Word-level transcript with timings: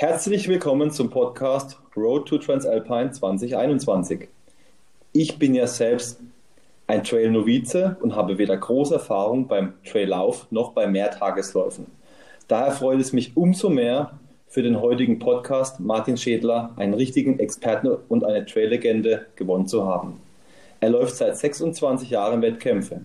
Herzlich 0.00 0.46
willkommen 0.46 0.92
zum 0.92 1.10
Podcast 1.10 1.76
Road 1.96 2.28
to 2.28 2.38
Transalpine 2.38 3.10
2021. 3.10 4.28
Ich 5.12 5.40
bin 5.40 5.56
ja 5.56 5.66
selbst 5.66 6.20
ein 6.86 7.02
Trail-Novize 7.02 7.96
und 8.00 8.14
habe 8.14 8.38
weder 8.38 8.56
große 8.56 8.94
Erfahrung 8.94 9.48
beim 9.48 9.72
Traillauf 9.84 10.46
noch 10.52 10.70
bei 10.70 10.86
Mehrtagesläufen. 10.86 11.86
Daher 12.46 12.70
freut 12.70 13.00
es 13.00 13.12
mich 13.12 13.36
umso 13.36 13.70
mehr, 13.70 14.12
für 14.46 14.62
den 14.62 14.80
heutigen 14.80 15.18
Podcast 15.18 15.80
Martin 15.80 16.16
Schädler, 16.16 16.70
einen 16.76 16.94
richtigen 16.94 17.40
Experten 17.40 17.88
und 17.88 18.24
eine 18.24 18.46
Trail-Legende, 18.46 19.26
gewonnen 19.34 19.66
zu 19.66 19.84
haben. 19.84 20.20
Er 20.78 20.90
läuft 20.90 21.16
seit 21.16 21.36
26 21.36 22.10
Jahren 22.10 22.40
Wettkämpfe. 22.40 23.00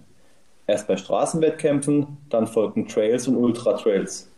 Erst 0.67 0.87
bei 0.87 0.95
Straßenwettkämpfen, 0.95 2.19
dann 2.29 2.45
folgten 2.45 2.87
Trails 2.87 3.27
und 3.27 3.37
Ultra-Trails. 3.37 4.29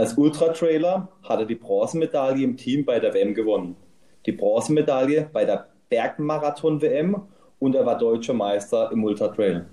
Als 0.00 0.16
Ultra-Trailer 0.16 1.08
hat 1.24 1.40
er 1.40 1.44
die 1.44 1.56
Bronzemedaille 1.56 2.42
im 2.42 2.56
Team 2.56 2.86
bei 2.86 2.98
der 2.98 3.12
WM 3.12 3.34
gewonnen, 3.34 3.76
die 4.24 4.32
Bronzemedaille 4.32 5.28
bei 5.30 5.44
der 5.44 5.66
Bergmarathon-WM 5.90 7.20
und 7.58 7.74
er 7.74 7.84
war 7.84 7.98
deutscher 7.98 8.32
Meister 8.32 8.90
im 8.92 9.04
Ultra-Trail. 9.04 9.66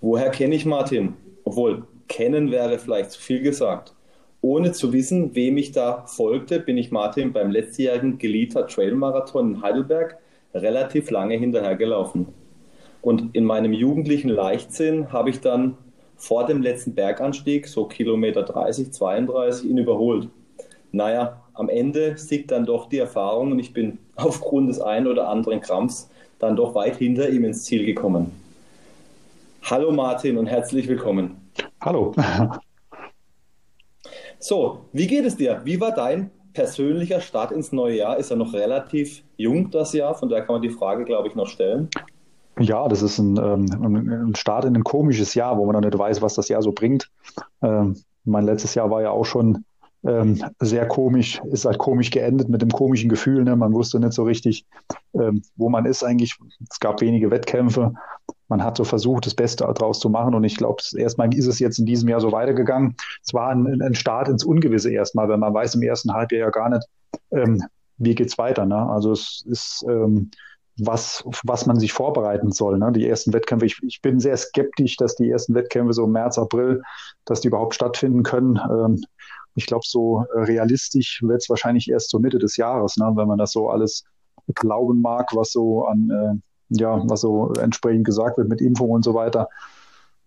Woher 0.00 0.30
kenne 0.30 0.56
ich 0.56 0.66
Martin? 0.66 1.14
Obwohl, 1.44 1.84
kennen 2.08 2.50
wäre 2.50 2.80
vielleicht 2.80 3.12
zu 3.12 3.20
viel 3.20 3.42
gesagt. 3.42 3.94
Ohne 4.40 4.72
zu 4.72 4.92
wissen, 4.92 5.36
wem 5.36 5.56
ich 5.56 5.70
da 5.70 6.04
folgte, 6.04 6.58
bin 6.58 6.76
ich 6.76 6.90
Martin 6.90 7.32
beim 7.32 7.52
letztjährigen 7.52 8.18
Gelita 8.18 8.62
Trail 8.62 8.96
Marathon 8.96 9.54
in 9.54 9.62
Heidelberg 9.62 10.18
relativ 10.52 11.12
lange 11.12 11.36
hinterhergelaufen. 11.36 12.26
Und 13.02 13.36
in 13.36 13.44
meinem 13.44 13.72
jugendlichen 13.72 14.30
Leichtsinn 14.30 15.12
habe 15.12 15.30
ich 15.30 15.38
dann 15.38 15.78
vor 16.16 16.46
dem 16.46 16.62
letzten 16.62 16.94
Berganstieg, 16.94 17.68
so 17.68 17.86
Kilometer 17.86 18.42
30, 18.42 18.92
32, 18.92 19.68
ihn 19.68 19.78
überholt. 19.78 20.28
Naja, 20.92 21.42
am 21.54 21.68
Ende 21.68 22.16
siegt 22.16 22.50
dann 22.50 22.66
doch 22.66 22.88
die 22.88 22.98
Erfahrung 22.98 23.52
und 23.52 23.58
ich 23.58 23.72
bin 23.72 23.98
aufgrund 24.16 24.68
des 24.68 24.80
einen 24.80 25.06
oder 25.06 25.28
anderen 25.28 25.60
Krampfs 25.60 26.08
dann 26.38 26.56
doch 26.56 26.74
weit 26.74 26.96
hinter 26.96 27.28
ihm 27.28 27.44
ins 27.44 27.64
Ziel 27.64 27.84
gekommen. 27.84 28.32
Hallo 29.62 29.92
Martin 29.92 30.36
und 30.36 30.46
herzlich 30.46 30.88
willkommen. 30.88 31.50
Hallo. 31.80 32.12
So, 34.38 34.80
wie 34.92 35.06
geht 35.06 35.24
es 35.24 35.36
dir? 35.36 35.62
Wie 35.64 35.80
war 35.80 35.94
dein 35.94 36.30
persönlicher 36.52 37.22
Start 37.22 37.50
ins 37.50 37.72
neue 37.72 37.96
Jahr? 37.96 38.18
Ist 38.18 38.30
ja 38.30 38.36
noch 38.36 38.52
relativ 38.52 39.22
jung, 39.38 39.70
das 39.70 39.94
Jahr, 39.94 40.14
von 40.14 40.28
daher 40.28 40.44
kann 40.44 40.56
man 40.56 40.60
die 40.60 40.68
Frage, 40.68 41.06
glaube 41.06 41.28
ich, 41.28 41.34
noch 41.34 41.48
stellen. 41.48 41.88
Ja, 42.58 42.86
das 42.88 43.02
ist 43.02 43.18
ein, 43.18 43.36
ähm, 43.36 44.28
ein 44.28 44.34
Start 44.36 44.64
in 44.64 44.76
ein 44.76 44.84
komisches 44.84 45.34
Jahr, 45.34 45.58
wo 45.58 45.66
man 45.66 45.74
noch 45.74 45.80
nicht 45.80 45.98
weiß, 45.98 46.22
was 46.22 46.34
das 46.34 46.48
Jahr 46.48 46.62
so 46.62 46.72
bringt. 46.72 47.10
Ähm, 47.62 47.96
mein 48.24 48.44
letztes 48.44 48.74
Jahr 48.74 48.90
war 48.90 49.02
ja 49.02 49.10
auch 49.10 49.24
schon 49.24 49.64
ähm, 50.04 50.42
sehr 50.60 50.86
komisch, 50.86 51.40
ist 51.50 51.64
halt 51.64 51.78
komisch 51.78 52.10
geendet 52.10 52.48
mit 52.48 52.62
dem 52.62 52.70
komischen 52.70 53.08
Gefühl. 53.08 53.42
Ne? 53.44 53.56
Man 53.56 53.72
wusste 53.72 53.98
nicht 53.98 54.12
so 54.12 54.24
richtig, 54.24 54.66
ähm, 55.14 55.42
wo 55.56 55.68
man 55.68 55.86
ist 55.86 56.04
eigentlich. 56.04 56.36
Es 56.70 56.78
gab 56.78 57.00
wenige 57.00 57.30
Wettkämpfe. 57.30 57.94
Man 58.48 58.62
hat 58.62 58.76
so 58.76 58.84
versucht, 58.84 59.26
das 59.26 59.34
Beste 59.34 59.64
daraus 59.64 60.00
zu 60.00 60.10
machen. 60.10 60.34
Und 60.34 60.44
ich 60.44 60.56
glaube, 60.56 60.82
erstmal 60.96 61.34
ist 61.34 61.46
es 61.46 61.58
jetzt 61.58 61.78
in 61.78 61.86
diesem 61.86 62.08
Jahr 62.08 62.20
so 62.20 62.32
weitergegangen. 62.32 62.96
Es 63.24 63.32
war 63.32 63.48
ein, 63.48 63.80
ein 63.80 63.94
Start 63.94 64.28
ins 64.28 64.44
Ungewisse 64.44 64.92
erstmal, 64.92 65.28
weil 65.28 65.38
man 65.38 65.54
weiß 65.54 65.74
im 65.74 65.82
ersten 65.82 66.12
Halbjahr 66.12 66.40
ja 66.46 66.50
gar 66.50 66.68
nicht, 66.68 66.86
ähm, 67.32 67.62
wie 67.96 68.14
geht's 68.14 68.36
weiter. 68.36 68.66
Ne? 68.66 68.76
Also 68.76 69.12
es 69.12 69.44
ist 69.48 69.84
ähm, 69.88 70.30
was, 70.78 71.24
was 71.44 71.66
man 71.66 71.78
sich 71.78 71.92
vorbereiten 71.92 72.50
soll. 72.50 72.78
Ne? 72.78 72.90
Die 72.92 73.08
ersten 73.08 73.32
Wettkämpfe, 73.32 73.66
ich, 73.66 73.78
ich 73.82 74.02
bin 74.02 74.18
sehr 74.18 74.36
skeptisch, 74.36 74.96
dass 74.96 75.14
die 75.14 75.30
ersten 75.30 75.54
Wettkämpfe 75.54 75.92
so 75.92 76.04
im 76.04 76.12
März, 76.12 76.38
April, 76.38 76.82
dass 77.24 77.40
die 77.40 77.48
überhaupt 77.48 77.74
stattfinden 77.74 78.22
können. 78.22 78.58
Ähm, 78.70 79.04
ich 79.54 79.66
glaube, 79.66 79.84
so 79.86 80.24
äh, 80.34 80.40
realistisch 80.40 81.22
wird 81.22 81.42
es 81.42 81.48
wahrscheinlich 81.48 81.88
erst 81.88 82.10
zur 82.10 82.20
Mitte 82.20 82.38
des 82.38 82.56
Jahres, 82.56 82.96
ne, 82.96 83.12
wenn 83.14 83.28
man 83.28 83.38
das 83.38 83.52
so 83.52 83.68
alles 83.68 84.04
glauben 84.54 85.00
mag, 85.00 85.30
was 85.34 85.52
so 85.52 85.84
an, 85.86 86.10
äh, 86.10 86.76
ja, 86.80 87.00
was 87.08 87.20
so 87.20 87.52
entsprechend 87.52 88.04
gesagt 88.04 88.36
wird 88.36 88.48
mit 88.48 88.60
Impfung 88.60 88.90
und 88.90 89.04
so 89.04 89.14
weiter. 89.14 89.48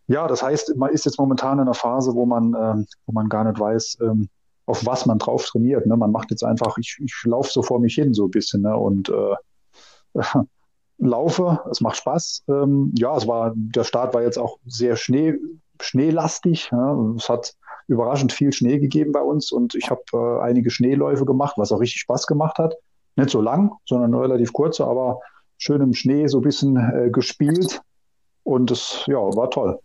Ja, 0.07 0.27
das 0.27 0.41
heißt, 0.41 0.77
man 0.77 0.91
ist 0.91 1.05
jetzt 1.05 1.19
momentan 1.19 1.57
in 1.57 1.63
einer 1.63 1.73
Phase, 1.73 2.13
wo 2.15 2.25
man, 2.25 2.53
äh, 2.53 2.85
wo 3.05 3.11
man 3.11 3.27
gar 3.27 3.43
nicht 3.43 3.59
weiß, 3.59 3.97
ähm, 4.01 4.29
auf 4.65 4.85
was 4.85 5.05
man 5.05 5.17
drauf 5.17 5.45
trainiert. 5.45 5.85
Ne? 5.85 5.97
Man 5.97 6.11
macht 6.11 6.31
jetzt 6.31 6.43
einfach, 6.43 6.77
ich, 6.77 6.97
ich 7.03 7.13
laufe 7.25 7.51
so 7.51 7.61
vor 7.61 7.79
mich 7.79 7.95
hin 7.95 8.13
so 8.13 8.25
ein 8.25 8.31
bisschen 8.31 8.61
ne? 8.61 8.77
und 8.77 9.09
äh, 9.09 9.35
laufe, 10.97 11.61
es 11.69 11.81
macht 11.81 11.97
Spaß. 11.97 12.43
Ähm, 12.47 12.93
ja, 12.97 13.15
es 13.15 13.27
war, 13.27 13.53
der 13.55 13.83
Start 13.83 14.13
war 14.13 14.21
jetzt 14.23 14.37
auch 14.37 14.57
sehr 14.65 14.95
Schnee, 14.95 15.35
schneelastig. 15.79 16.69
Ja? 16.71 16.97
Es 17.15 17.29
hat 17.29 17.55
überraschend 17.87 18.33
viel 18.33 18.51
Schnee 18.51 18.79
gegeben 18.79 19.11
bei 19.11 19.21
uns 19.21 19.51
und 19.51 19.75
ich 19.75 19.89
habe 19.89 20.01
äh, 20.13 20.41
einige 20.41 20.69
Schneeläufe 20.69 21.25
gemacht, 21.25 21.53
was 21.57 21.71
auch 21.71 21.79
richtig 21.79 22.01
Spaß 22.01 22.27
gemacht 22.27 22.57
hat. 22.57 22.75
Nicht 23.15 23.29
so 23.29 23.41
lang, 23.41 23.71
sondern 23.85 24.13
relativ 24.13 24.53
kurze, 24.53 24.85
aber 24.85 25.19
schön 25.57 25.81
im 25.81 25.93
Schnee 25.93 26.27
so 26.27 26.39
ein 26.39 26.43
bisschen 26.43 26.75
äh, 26.77 27.09
gespielt 27.09 27.81
und 28.43 28.69
es 28.71 29.03
ja, 29.07 29.17
war 29.17 29.49
toll. 29.49 29.79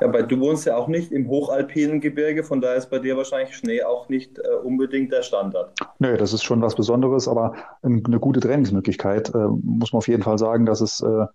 Ja, 0.00 0.12
weil 0.12 0.26
du 0.26 0.38
wohnst 0.38 0.64
ja 0.64 0.76
auch 0.76 0.88
nicht 0.88 1.10
im 1.12 1.28
hochalpinen 1.28 2.00
Gebirge, 2.00 2.44
von 2.44 2.60
daher 2.60 2.76
ist 2.76 2.90
bei 2.90 2.98
dir 2.98 3.16
wahrscheinlich 3.16 3.56
Schnee 3.56 3.82
auch 3.82 4.08
nicht 4.08 4.38
äh, 4.38 4.54
unbedingt 4.62 5.12
der 5.12 5.22
Standard. 5.22 5.72
Nö, 5.98 6.16
das 6.16 6.32
ist 6.32 6.44
schon 6.44 6.62
was 6.62 6.76
Besonderes, 6.76 7.26
aber 7.26 7.54
eine 7.82 8.20
gute 8.20 8.40
Trainingsmöglichkeit. 8.40 9.34
Äh, 9.34 9.48
muss 9.62 9.92
man 9.92 9.98
auf 9.98 10.08
jeden 10.08 10.22
Fall 10.22 10.38
sagen, 10.38 10.66
dass 10.66 10.80
es 10.80 11.00
äh, 11.00 11.26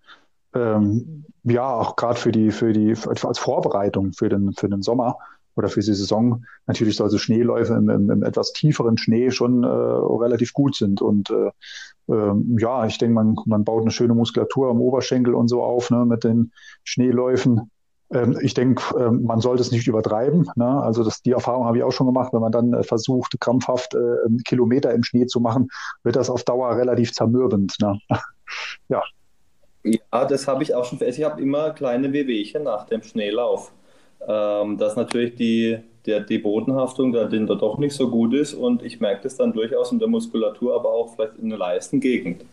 ähm, 0.54 1.24
ja, 1.42 1.68
auch 1.68 1.96
gerade 1.96 2.18
für 2.18 2.32
die, 2.32 2.50
für 2.50 2.72
die, 2.72 2.94
als 3.06 3.38
Vorbereitung 3.38 4.12
für 4.12 4.28
den, 4.28 4.52
für 4.52 4.68
den 4.68 4.82
Sommer 4.82 5.18
oder 5.56 5.68
für 5.68 5.80
die 5.80 5.92
Saison 5.92 6.44
natürlich 6.66 6.96
solche 6.96 7.18
Schneeläufe 7.18 7.74
im, 7.74 7.88
im, 7.88 8.10
im 8.10 8.22
etwas 8.22 8.52
tieferen 8.52 8.96
Schnee 8.96 9.30
schon 9.30 9.62
äh, 9.62 9.66
relativ 9.66 10.52
gut 10.52 10.74
sind. 10.74 11.02
Und 11.02 11.30
äh, 11.30 11.50
äh, 12.12 12.32
ja, 12.58 12.86
ich 12.86 12.98
denke, 12.98 13.14
man, 13.14 13.36
man 13.46 13.64
baut 13.64 13.82
eine 13.82 13.90
schöne 13.90 14.14
Muskulatur 14.14 14.70
am 14.70 14.80
Oberschenkel 14.80 15.34
und 15.34 15.48
so 15.48 15.62
auf 15.62 15.90
ne, 15.90 16.04
mit 16.06 16.24
den 16.24 16.52
Schneeläufen. 16.82 17.70
Ähm, 18.14 18.38
ich 18.40 18.54
denke, 18.54 18.82
ähm, 18.98 19.24
man 19.24 19.40
sollte 19.40 19.60
es 19.60 19.72
nicht 19.72 19.86
übertreiben. 19.86 20.48
Ne? 20.54 20.66
Also 20.82 21.04
das, 21.04 21.20
die 21.20 21.32
Erfahrung 21.32 21.66
habe 21.66 21.76
ich 21.76 21.82
auch 21.82 21.92
schon 21.92 22.06
gemacht, 22.06 22.32
wenn 22.32 22.40
man 22.40 22.52
dann 22.52 22.72
äh, 22.72 22.82
versucht, 22.82 23.38
krampfhaft 23.40 23.94
äh, 23.94 24.16
Kilometer 24.44 24.94
im 24.94 25.02
Schnee 25.02 25.26
zu 25.26 25.40
machen, 25.40 25.68
wird 26.04 26.16
das 26.16 26.30
auf 26.30 26.44
Dauer 26.44 26.76
relativ 26.76 27.12
zermürbend. 27.12 27.74
Ne? 27.80 27.98
ja. 28.88 29.02
Ja, 29.82 30.24
das 30.24 30.48
habe 30.48 30.62
ich 30.62 30.74
auch 30.74 30.86
schon. 30.86 30.98
Ich 31.02 31.22
habe 31.22 31.42
immer 31.42 31.70
kleine 31.70 32.10
Wehwehchen 32.12 32.62
nach 32.62 32.86
dem 32.86 33.02
Schneelauf. 33.02 33.70
Ähm, 34.26 34.78
dass 34.78 34.96
natürlich 34.96 35.34
die, 35.34 35.78
der, 36.06 36.20
die 36.20 36.38
Bodenhaftung 36.38 37.12
da, 37.12 37.24
da 37.24 37.54
doch 37.54 37.76
nicht 37.76 37.94
so 37.94 38.08
gut 38.08 38.32
ist 38.32 38.54
und 38.54 38.82
ich 38.82 39.00
merke 39.00 39.24
das 39.24 39.36
dann 39.36 39.52
durchaus 39.52 39.92
in 39.92 39.98
der 39.98 40.08
Muskulatur, 40.08 40.74
aber 40.74 40.88
auch 40.88 41.14
vielleicht 41.14 41.36
in 41.36 41.50
der 41.50 41.58
Leistengegend. 41.58 42.46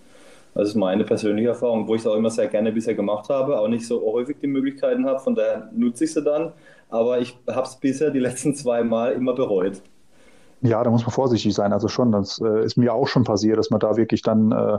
Das 0.54 0.70
ist 0.70 0.76
meine 0.76 1.04
persönliche 1.06 1.50
Erfahrung, 1.50 1.88
wo 1.88 1.96
ich 1.96 2.02
es 2.02 2.08
auch 2.08 2.16
immer 2.16 2.30
sehr 2.30 2.48
gerne 2.48 2.72
bisher 2.72 2.94
gemacht 2.94 3.30
habe, 3.30 3.60
auch 3.60 3.68
nicht 3.68 3.88
so 3.88 4.02
häufig 4.02 4.38
die 4.42 4.48
Möglichkeiten 4.48 5.06
habe, 5.06 5.20
von 5.20 5.36
daher 5.36 5.70
nutze 5.74 6.04
ich 6.04 6.14
sie 6.14 6.22
dann. 6.22 6.52
Aber 6.90 7.20
ich 7.20 7.38
habe 7.48 7.66
es 7.66 7.76
bisher 7.78 8.12
die 8.12 8.20
letzten 8.20 8.54
zwei 8.54 8.84
Mal 8.84 9.14
immer 9.14 9.34
bereut. 9.34 9.82
Ja, 10.62 10.84
da 10.84 10.92
muss 10.92 11.04
man 11.04 11.12
vorsichtig 11.12 11.54
sein. 11.54 11.74
Also 11.74 11.88
schon, 11.88 12.12
das 12.12 12.40
äh, 12.40 12.66
ist 12.66 12.78
mir 12.78 12.94
auch 12.94 13.08
schon 13.08 13.24
passiert, 13.24 13.58
dass 13.58 13.70
man 13.72 13.80
da 13.80 13.96
wirklich 13.96 14.22
dann 14.22 14.52
äh, 14.52 14.78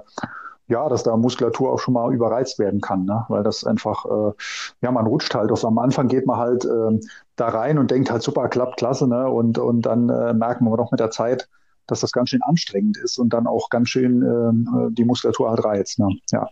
ja, 0.69 0.89
dass 0.89 1.03
da 1.03 1.17
Muskulatur 1.17 1.73
auch 1.73 1.79
schon 1.79 1.95
mal 1.95 2.13
überreizt 2.13 2.59
werden 2.59 2.81
kann, 2.81 3.05
ne? 3.05 3.25
weil 3.29 3.43
das 3.43 3.65
einfach, 3.65 4.05
äh, 4.07 4.33
ja, 4.81 4.91
man 4.91 5.07
rutscht 5.07 5.35
halt. 5.35 5.53
Auf, 5.53 5.65
am 5.65 5.79
Anfang 5.79 6.09
geht 6.09 6.27
man 6.27 6.39
halt 6.39 6.65
äh, 6.65 7.01
da 7.37 7.49
rein 7.49 7.79
und 7.79 7.91
denkt 7.91 8.11
halt, 8.11 8.23
super, 8.23 8.49
klappt, 8.49 8.79
klasse, 8.79 9.07
ne? 9.09 9.29
und, 9.29 9.59
und 9.59 9.83
dann 9.83 10.09
äh, 10.09 10.33
merkt 10.35 10.61
man 10.61 10.77
doch 10.77 10.91
mit 10.91 11.01
der 11.01 11.11
Zeit, 11.11 11.49
dass 11.87 12.01
das 12.01 12.13
ganz 12.13 12.31
schön 12.31 12.43
anstrengend 12.43 12.97
ist 12.97 13.19
und 13.19 13.31
dann 13.33 13.47
auch 13.47 13.69
ganz 13.71 13.89
schön 13.89 14.23
äh, 14.23 14.93
die 14.93 15.05
Muskulatur 15.05 15.51
halt 15.51 15.65
reizt. 15.65 15.99
Ne? 15.99 16.09
Ja. 16.31 16.49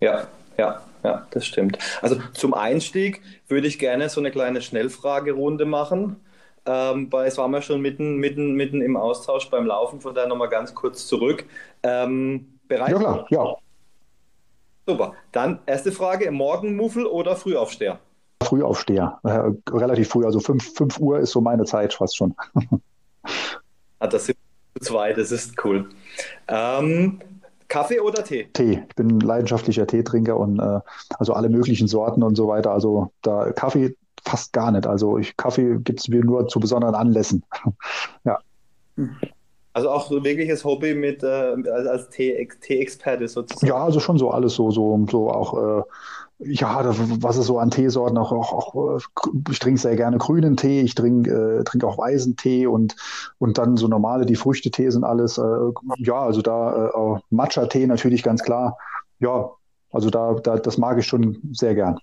ja, 0.00 0.26
ja, 0.56 0.82
ja, 1.04 1.26
das 1.30 1.46
stimmt. 1.46 1.78
Also 2.02 2.16
zum 2.32 2.54
Einstieg 2.54 3.22
würde 3.48 3.66
ich 3.66 3.78
gerne 3.78 4.08
so 4.08 4.20
eine 4.20 4.30
kleine 4.30 4.62
Schnellfragerunde 4.62 5.64
machen. 5.64 6.16
Ähm, 6.66 7.10
weil 7.10 7.26
es 7.26 7.38
war 7.38 7.48
mir 7.48 7.62
schon 7.62 7.80
mitten, 7.80 8.16
mitten, 8.16 8.52
mitten 8.52 8.82
im 8.82 8.96
Austausch 8.96 9.48
beim 9.48 9.64
Laufen, 9.64 10.02
von 10.02 10.14
daher 10.14 10.28
nochmal 10.28 10.50
ganz 10.50 10.74
kurz 10.74 11.06
zurück. 11.06 11.46
Ähm, 11.82 12.58
bereit? 12.68 12.90
Ja, 12.90 12.98
klar, 12.98 13.26
ja. 13.30 13.56
Super. 14.86 15.14
Dann 15.32 15.60
erste 15.64 15.92
Frage: 15.92 16.30
Morgenmuffel 16.30 17.06
oder 17.06 17.36
Frühaufsteher? 17.36 18.00
Frühaufsteher. 18.42 19.18
Äh, 19.24 19.50
relativ 19.70 20.10
früh, 20.10 20.26
also 20.26 20.40
5, 20.40 20.74
5 20.74 20.98
Uhr 20.98 21.20
ist 21.20 21.30
so 21.30 21.40
meine 21.40 21.64
Zeit 21.64 21.94
fast 21.94 22.16
schon. 22.16 22.34
ah, 23.98 24.06
das 24.06 24.26
sind 24.26 24.38
zwei, 24.80 25.12
das 25.12 25.32
ist 25.32 25.64
cool. 25.64 25.88
Ähm, 26.48 27.20
Kaffee 27.68 28.00
oder 28.00 28.24
Tee? 28.24 28.48
Tee. 28.52 28.82
Ich 28.88 28.96
bin 28.96 29.20
leidenschaftlicher 29.20 29.86
Teetrinker 29.86 30.36
und 30.38 30.58
äh, 30.58 30.80
also 31.18 31.34
alle 31.34 31.48
möglichen 31.48 31.86
Sorten 31.86 32.22
und 32.22 32.34
so 32.34 32.48
weiter. 32.48 32.72
Also 32.72 33.12
da 33.22 33.52
Kaffee 33.52 33.94
fast 34.24 34.52
gar 34.52 34.70
nicht. 34.70 34.86
Also 34.86 35.18
ich, 35.18 35.36
Kaffee 35.36 35.78
gibt 35.78 36.00
es 36.00 36.08
mir 36.08 36.24
nur 36.24 36.48
zu 36.48 36.60
besonderen 36.60 36.94
Anlässen. 36.94 37.44
ja. 38.24 38.38
Also 39.74 39.90
auch 39.90 40.08
so 40.08 40.24
wirkliches 40.24 40.64
Hobby 40.64 40.94
mit 40.94 41.22
äh, 41.22 41.26
als 41.26 42.08
Tee-Experte 42.08 43.28
sozusagen. 43.28 43.66
Ja, 43.66 43.76
also 43.76 44.00
schon 44.00 44.18
so 44.18 44.30
alles 44.30 44.54
so, 44.54 44.70
so, 44.70 45.06
so 45.10 45.30
auch 45.30 45.80
äh, 45.80 45.82
ja, 46.40 46.84
was 46.86 47.36
es 47.36 47.46
so 47.46 47.58
an 47.58 47.70
Teesorten 47.70 48.16
auch, 48.16 48.30
auch, 48.30 48.74
auch 48.74 49.00
ich 49.50 49.58
trinke 49.58 49.80
sehr 49.80 49.96
gerne 49.96 50.18
grünen 50.18 50.56
Tee, 50.56 50.82
ich 50.82 50.94
trinke 50.94 51.30
äh, 51.60 51.64
trink 51.64 51.82
auch 51.84 51.98
weißen 51.98 52.36
Tee 52.36 52.66
und, 52.66 52.94
und 53.38 53.58
dann 53.58 53.76
so 53.76 53.88
normale, 53.88 54.24
die 54.24 54.36
Früchtetee 54.36 54.90
sind 54.90 55.04
alles, 55.04 55.38
äh, 55.38 55.42
ja, 55.96 56.20
also 56.20 56.40
da 56.40 56.86
äh, 56.88 57.20
Matcha-Tee 57.30 57.86
natürlich 57.86 58.22
ganz 58.22 58.42
klar. 58.42 58.78
Ja, 59.18 59.50
also 59.90 60.10
da, 60.10 60.34
da, 60.34 60.56
das 60.56 60.78
mag 60.78 60.98
ich 60.98 61.06
schon 61.06 61.38
sehr 61.52 61.74
gern. 61.74 61.98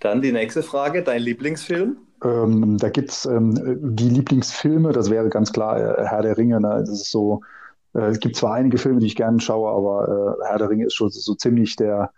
Dann 0.00 0.22
die 0.22 0.32
nächste 0.32 0.62
Frage, 0.62 1.04
dein 1.04 1.22
Lieblingsfilm? 1.22 1.98
Ähm, 2.24 2.78
da 2.78 2.88
gibt 2.88 3.10
es 3.10 3.26
ähm, 3.26 3.54
die 3.96 4.08
Lieblingsfilme, 4.08 4.92
das 4.92 5.08
wäre 5.08 5.28
ganz 5.28 5.52
klar 5.52 5.78
äh, 5.78 6.04
Herr 6.04 6.22
der 6.22 6.36
Ringe. 6.36 6.60
Ne? 6.60 6.78
Das 6.80 6.90
ist 6.90 7.10
so, 7.10 7.42
äh, 7.42 7.59
es 7.92 8.20
gibt 8.20 8.36
zwar 8.36 8.54
einige 8.54 8.78
Filme, 8.78 9.00
die 9.00 9.06
ich 9.06 9.16
gerne 9.16 9.40
schaue, 9.40 9.70
aber 9.70 10.38
äh, 10.40 10.48
Herr 10.48 10.58
der 10.58 10.70
Ringe 10.70 10.86
ist 10.86 10.94
schon 10.94 11.10
so, 11.10 11.34
ziemlich 11.34 11.76
der, 11.76 12.10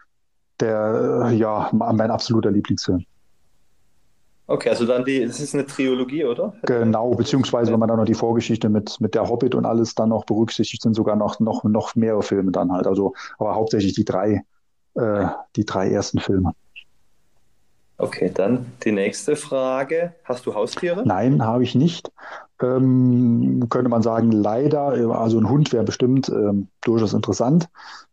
der, 0.60 1.28
äh, 1.30 1.34
ja, 1.34 1.70
mein 1.72 2.10
absoluter 2.10 2.50
Lieblingsfilm. 2.50 3.04
Okay, 4.48 4.69
also 4.69 4.84
dann 4.84 5.04
die, 5.04 5.24
das 5.24 5.40
ist 5.40 5.54
eine 5.54 5.64
Trilogie, 5.64 6.24
oder? 6.24 6.52
Genau, 6.64 7.12
beziehungsweise 7.14 7.72
wenn 7.72 7.78
man 7.78 7.88
dann 7.88 7.98
noch 7.98 8.04
die 8.04 8.12
Vorgeschichte 8.12 8.69
mit, 8.69 9.00
mit 9.00 9.14
der 9.14 9.28
Hobbit 9.28 9.54
und 9.54 9.64
alles 9.64 9.94
dann 9.94 10.10
noch 10.10 10.26
berücksichtigt, 10.26 10.82
sind 10.82 10.94
sogar 10.94 11.16
noch, 11.16 11.40
noch, 11.40 11.64
noch 11.64 11.94
mehrere 11.94 12.22
Filme 12.22 12.50
dann 12.50 12.70
halt. 12.70 12.86
Also, 12.86 13.14
aber 13.38 13.54
hauptsächlich 13.54 13.94
die 13.94 14.04
drei, 14.04 14.42
äh, 14.94 15.26
die 15.56 15.64
drei 15.64 15.90
ersten 15.90 16.19
Filme. 16.19 16.52
Okay, 17.98 18.32
dann 18.34 18.66
die 18.84 18.90
nächste 18.92 19.36
Frage. 19.36 20.14
Hast 20.24 20.44
du 20.44 20.54
Haustiere? 20.54 21.02
Nein, 21.06 21.46
habe 21.46 21.62
ich 21.62 21.74
nicht. 21.74 22.10
Ähm, 22.62 23.67
könnte 23.69 23.88
man 23.88 24.03
sagen, 24.03 24.31
leider. 24.31 24.82
Also 25.19 25.38
ein 25.38 25.49
Hund 25.49 25.73
wäre 25.73 25.85
bestimmt 25.85 26.29
ähm, 26.29 26.69
durchaus 26.82 27.12
interessant. 27.12 27.69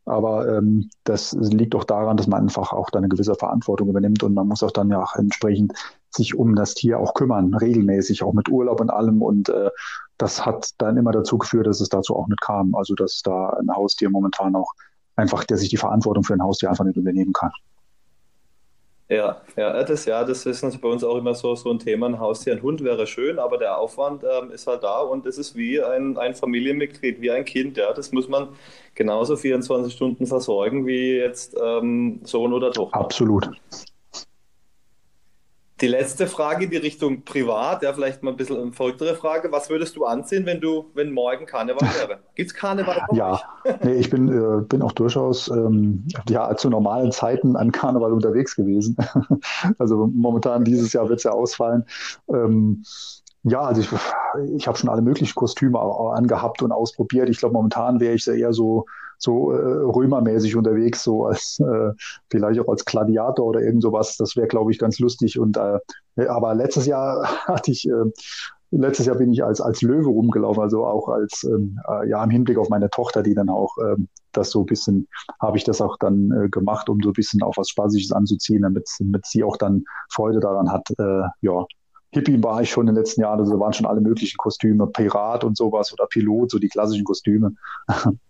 Aber 0.05 0.47
ähm, 0.57 0.89
das 1.03 1.33
liegt 1.33 1.75
doch 1.75 1.83
daran, 1.83 2.17
dass 2.17 2.27
man 2.27 2.41
einfach 2.41 2.73
auch 2.73 2.89
dann 2.89 3.03
eine 3.03 3.09
gewisse 3.09 3.35
Verantwortung 3.35 3.89
übernimmt 3.89 4.23
und 4.23 4.33
man 4.33 4.47
muss 4.47 4.63
auch 4.63 4.71
dann 4.71 4.89
ja 4.89 5.03
auch 5.03 5.15
entsprechend 5.15 5.73
sich 6.09 6.35
um 6.35 6.55
das 6.55 6.73
Tier 6.73 6.99
auch 6.99 7.13
kümmern, 7.13 7.53
regelmäßig, 7.53 8.23
auch 8.23 8.33
mit 8.33 8.49
Urlaub 8.49 8.81
und 8.81 8.89
allem. 8.89 9.21
Und 9.21 9.49
äh, 9.49 9.69
das 10.17 10.45
hat 10.45 10.71
dann 10.79 10.97
immer 10.97 11.11
dazu 11.11 11.37
geführt, 11.37 11.67
dass 11.67 11.79
es 11.79 11.89
dazu 11.89 12.15
auch 12.15 12.27
nicht 12.27 12.41
kam. 12.41 12.73
Also 12.73 12.95
dass 12.95 13.21
da 13.23 13.51
ein 13.51 13.69
Haustier 13.71 14.09
momentan 14.09 14.55
auch 14.55 14.73
einfach, 15.15 15.43
der 15.43 15.57
sich 15.57 15.69
die 15.69 15.77
Verantwortung 15.77 16.23
für 16.23 16.33
ein 16.33 16.41
Haustier 16.41 16.69
einfach 16.71 16.85
nicht 16.85 16.97
übernehmen 16.97 17.33
kann. 17.33 17.51
Ja, 19.09 19.41
ja, 19.57 19.83
das, 19.83 20.05
ja, 20.05 20.23
das 20.23 20.45
ist 20.45 20.81
bei 20.81 20.87
uns 20.87 21.03
auch 21.03 21.17
immer 21.17 21.33
so, 21.33 21.55
so 21.55 21.71
ein 21.71 21.79
Thema. 21.79 22.05
Ein 22.05 22.19
Haustier, 22.19 22.53
ein 22.53 22.61
Hund 22.61 22.83
wäre 22.83 23.07
schön, 23.07 23.39
aber 23.39 23.57
der 23.57 23.75
Aufwand 23.79 24.23
ähm, 24.23 24.51
ist 24.51 24.67
halt 24.67 24.83
da 24.83 24.99
und 25.01 25.25
es 25.25 25.39
ist 25.39 25.55
wie 25.55 25.81
ein, 25.81 26.15
ein 26.17 26.35
Familienmitglied, 26.35 27.19
wie 27.19 27.31
ein 27.31 27.43
Kind. 27.43 27.77
Ja, 27.77 27.91
das 27.91 28.11
muss 28.11 28.27
man 28.29 28.49
genauso 28.93 29.35
24 29.35 29.91
Stunden 29.91 30.27
versorgen 30.27 30.85
wie 30.85 31.17
jetzt 31.17 31.57
ähm, 31.59 32.19
Sohn 32.23 32.53
oder 32.53 32.71
Tochter. 32.71 32.99
Absolut. 32.99 33.49
Die 35.81 35.87
letzte 35.87 36.27
Frage 36.27 36.65
in 36.65 36.71
die 36.71 36.77
Richtung 36.77 37.23
privat, 37.23 37.83
ja, 37.83 37.93
vielleicht 37.93 38.21
mal 38.21 38.31
ein 38.31 38.37
bisschen 38.37 38.59
eine 38.59 38.71
verrücktere 38.73 39.15
Frage. 39.15 39.51
Was 39.51 39.69
würdest 39.69 39.95
du 39.95 40.05
anziehen, 40.05 40.45
wenn 40.45 40.59
du, 40.59 40.85
wenn 40.93 41.11
morgen 41.11 41.45
Karneval 41.45 41.87
wäre? 41.99 42.19
Gibt 42.35 42.51
es 42.51 42.53
Karneval? 42.53 43.01
Ja, 43.13 43.39
nee, 43.83 43.93
ich 43.93 44.09
bin, 44.09 44.27
äh, 44.27 44.61
bin 44.61 44.81
auch 44.81 44.91
durchaus 44.91 45.47
ähm, 45.47 46.05
ja, 46.27 46.53
zu 46.57 46.69
normalen 46.69 47.11
Zeiten 47.11 47.55
an 47.55 47.71
Karneval 47.71 48.11
unterwegs 48.11 48.55
gewesen. 48.55 48.97
also 49.77 50.07
momentan 50.13 50.65
dieses 50.65 50.91
Jahr 50.91 51.07
wird 51.07 51.19
es 51.19 51.23
ja 51.23 51.31
ausfallen. 51.31 51.85
Ähm, 52.27 52.83
ja, 53.43 53.61
also 53.61 53.81
ich, 53.81 53.89
ich 54.55 54.67
habe 54.67 54.77
schon 54.77 54.89
alle 54.89 55.01
möglichen 55.01 55.35
Kostüme 55.35 55.79
angehabt 55.79 56.61
und 56.61 56.73
ausprobiert. 56.73 57.29
Ich 57.29 57.39
glaube, 57.39 57.53
momentan 57.53 58.01
wäre 58.01 58.15
ich 58.15 58.27
eher 58.27 58.51
so, 58.51 58.85
so 59.19 59.51
äh, 59.51 59.57
römermäßig 59.57 60.55
unterwegs, 60.55 61.03
so 61.03 61.25
als 61.25 61.59
äh, 61.59 61.91
vielleicht 62.29 62.59
auch 62.59 62.69
als 62.69 62.85
Gladiator 62.85 63.45
oder 63.45 63.61
irgend 63.61 63.83
sowas. 63.83 64.17
Das 64.17 64.35
wäre, 64.35 64.47
glaube 64.47 64.71
ich, 64.71 64.79
ganz 64.79 64.97
lustig. 64.99 65.37
Und 65.37 65.57
äh, 65.57 65.79
aber 66.27 66.55
letztes 66.55 66.85
Jahr 66.85 67.23
hatte 67.47 67.71
ich, 67.71 67.87
äh, 67.87 68.05
letztes 68.71 69.05
Jahr 69.05 69.17
bin 69.17 69.31
ich 69.31 69.43
als, 69.43 69.61
als 69.61 69.81
Löwe 69.81 70.09
rumgelaufen, 70.09 70.63
also 70.63 70.85
auch 70.85 71.09
als 71.09 71.43
ähm, 71.43 71.79
äh, 71.87 72.09
ja 72.09 72.23
im 72.23 72.29
Hinblick 72.29 72.57
auf 72.57 72.69
meine 72.69 72.89
Tochter, 72.89 73.21
die 73.21 73.35
dann 73.35 73.49
auch 73.49 73.75
ähm, 73.83 74.07
das 74.31 74.51
so 74.51 74.61
ein 74.61 74.65
bisschen, 74.67 75.07
habe 75.41 75.57
ich 75.57 75.63
das 75.63 75.81
auch 75.81 75.97
dann 75.99 76.31
äh, 76.31 76.49
gemacht, 76.49 76.89
um 76.89 76.99
so 77.01 77.09
ein 77.09 77.13
bisschen 77.13 77.43
auch 77.43 77.57
was 77.57 77.69
Spaßiges 77.69 78.11
anzuziehen, 78.11 78.61
damit, 78.61 78.87
damit 78.99 79.25
sie 79.25 79.43
auch 79.43 79.57
dann 79.57 79.83
Freude 80.09 80.39
daran 80.39 80.71
hat, 80.71 80.87
äh, 80.97 81.23
ja, 81.41 81.65
Hippie 82.11 82.41
war 82.41 82.61
ich 82.61 82.71
schon 82.71 82.87
in 82.87 82.95
den 82.95 83.03
letzten 83.03 83.21
Jahren, 83.21 83.39
also 83.39 83.59
waren 83.59 83.73
schon 83.73 83.85
alle 83.85 84.01
möglichen 84.01 84.37
Kostüme, 84.37 84.87
Pirat 84.87 85.43
und 85.43 85.55
sowas 85.55 85.93
oder 85.93 86.07
Pilot, 86.07 86.51
so 86.51 86.57
die 86.57 86.69
klassischen 86.69 87.03
Kostüme. 87.03 87.53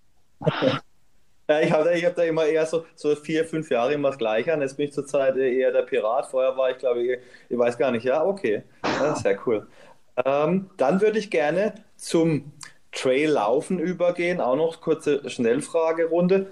Ja, 1.49 1.61
ich 1.61 1.71
habe 1.71 1.93
ich 1.97 2.05
hab 2.05 2.15
da 2.15 2.23
immer 2.23 2.45
eher 2.45 2.65
so, 2.67 2.85
so 2.95 3.15
vier, 3.15 3.43
fünf 3.43 3.71
Jahre 3.71 3.93
immer 3.93 4.09
das 4.09 4.19
Gleiche 4.19 4.53
an. 4.53 4.61
Jetzt 4.61 4.77
bin 4.77 4.85
ich 4.87 4.93
zurzeit 4.93 5.35
eher 5.35 5.71
der 5.71 5.81
Pirat. 5.81 6.27
Vorher 6.27 6.55
war 6.55 6.69
ich, 6.69 6.77
glaube 6.77 7.01
ich, 7.01 7.19
ich 7.49 7.57
weiß 7.57 7.77
gar 7.77 7.89
nicht. 7.91 8.03
Ja, 8.03 8.23
okay. 8.23 8.63
Ja, 8.83 9.15
sehr 9.15 9.39
cool. 9.47 9.67
Ähm, 10.25 10.69
dann 10.77 11.01
würde 11.01 11.17
ich 11.17 11.31
gerne 11.31 11.73
zum 11.97 12.51
Trail-Laufen 12.91 13.79
übergehen. 13.79 14.41
Auch 14.41 14.55
noch 14.55 14.79
kurze 14.79 15.27
Schnellfragerunde. 15.27 16.51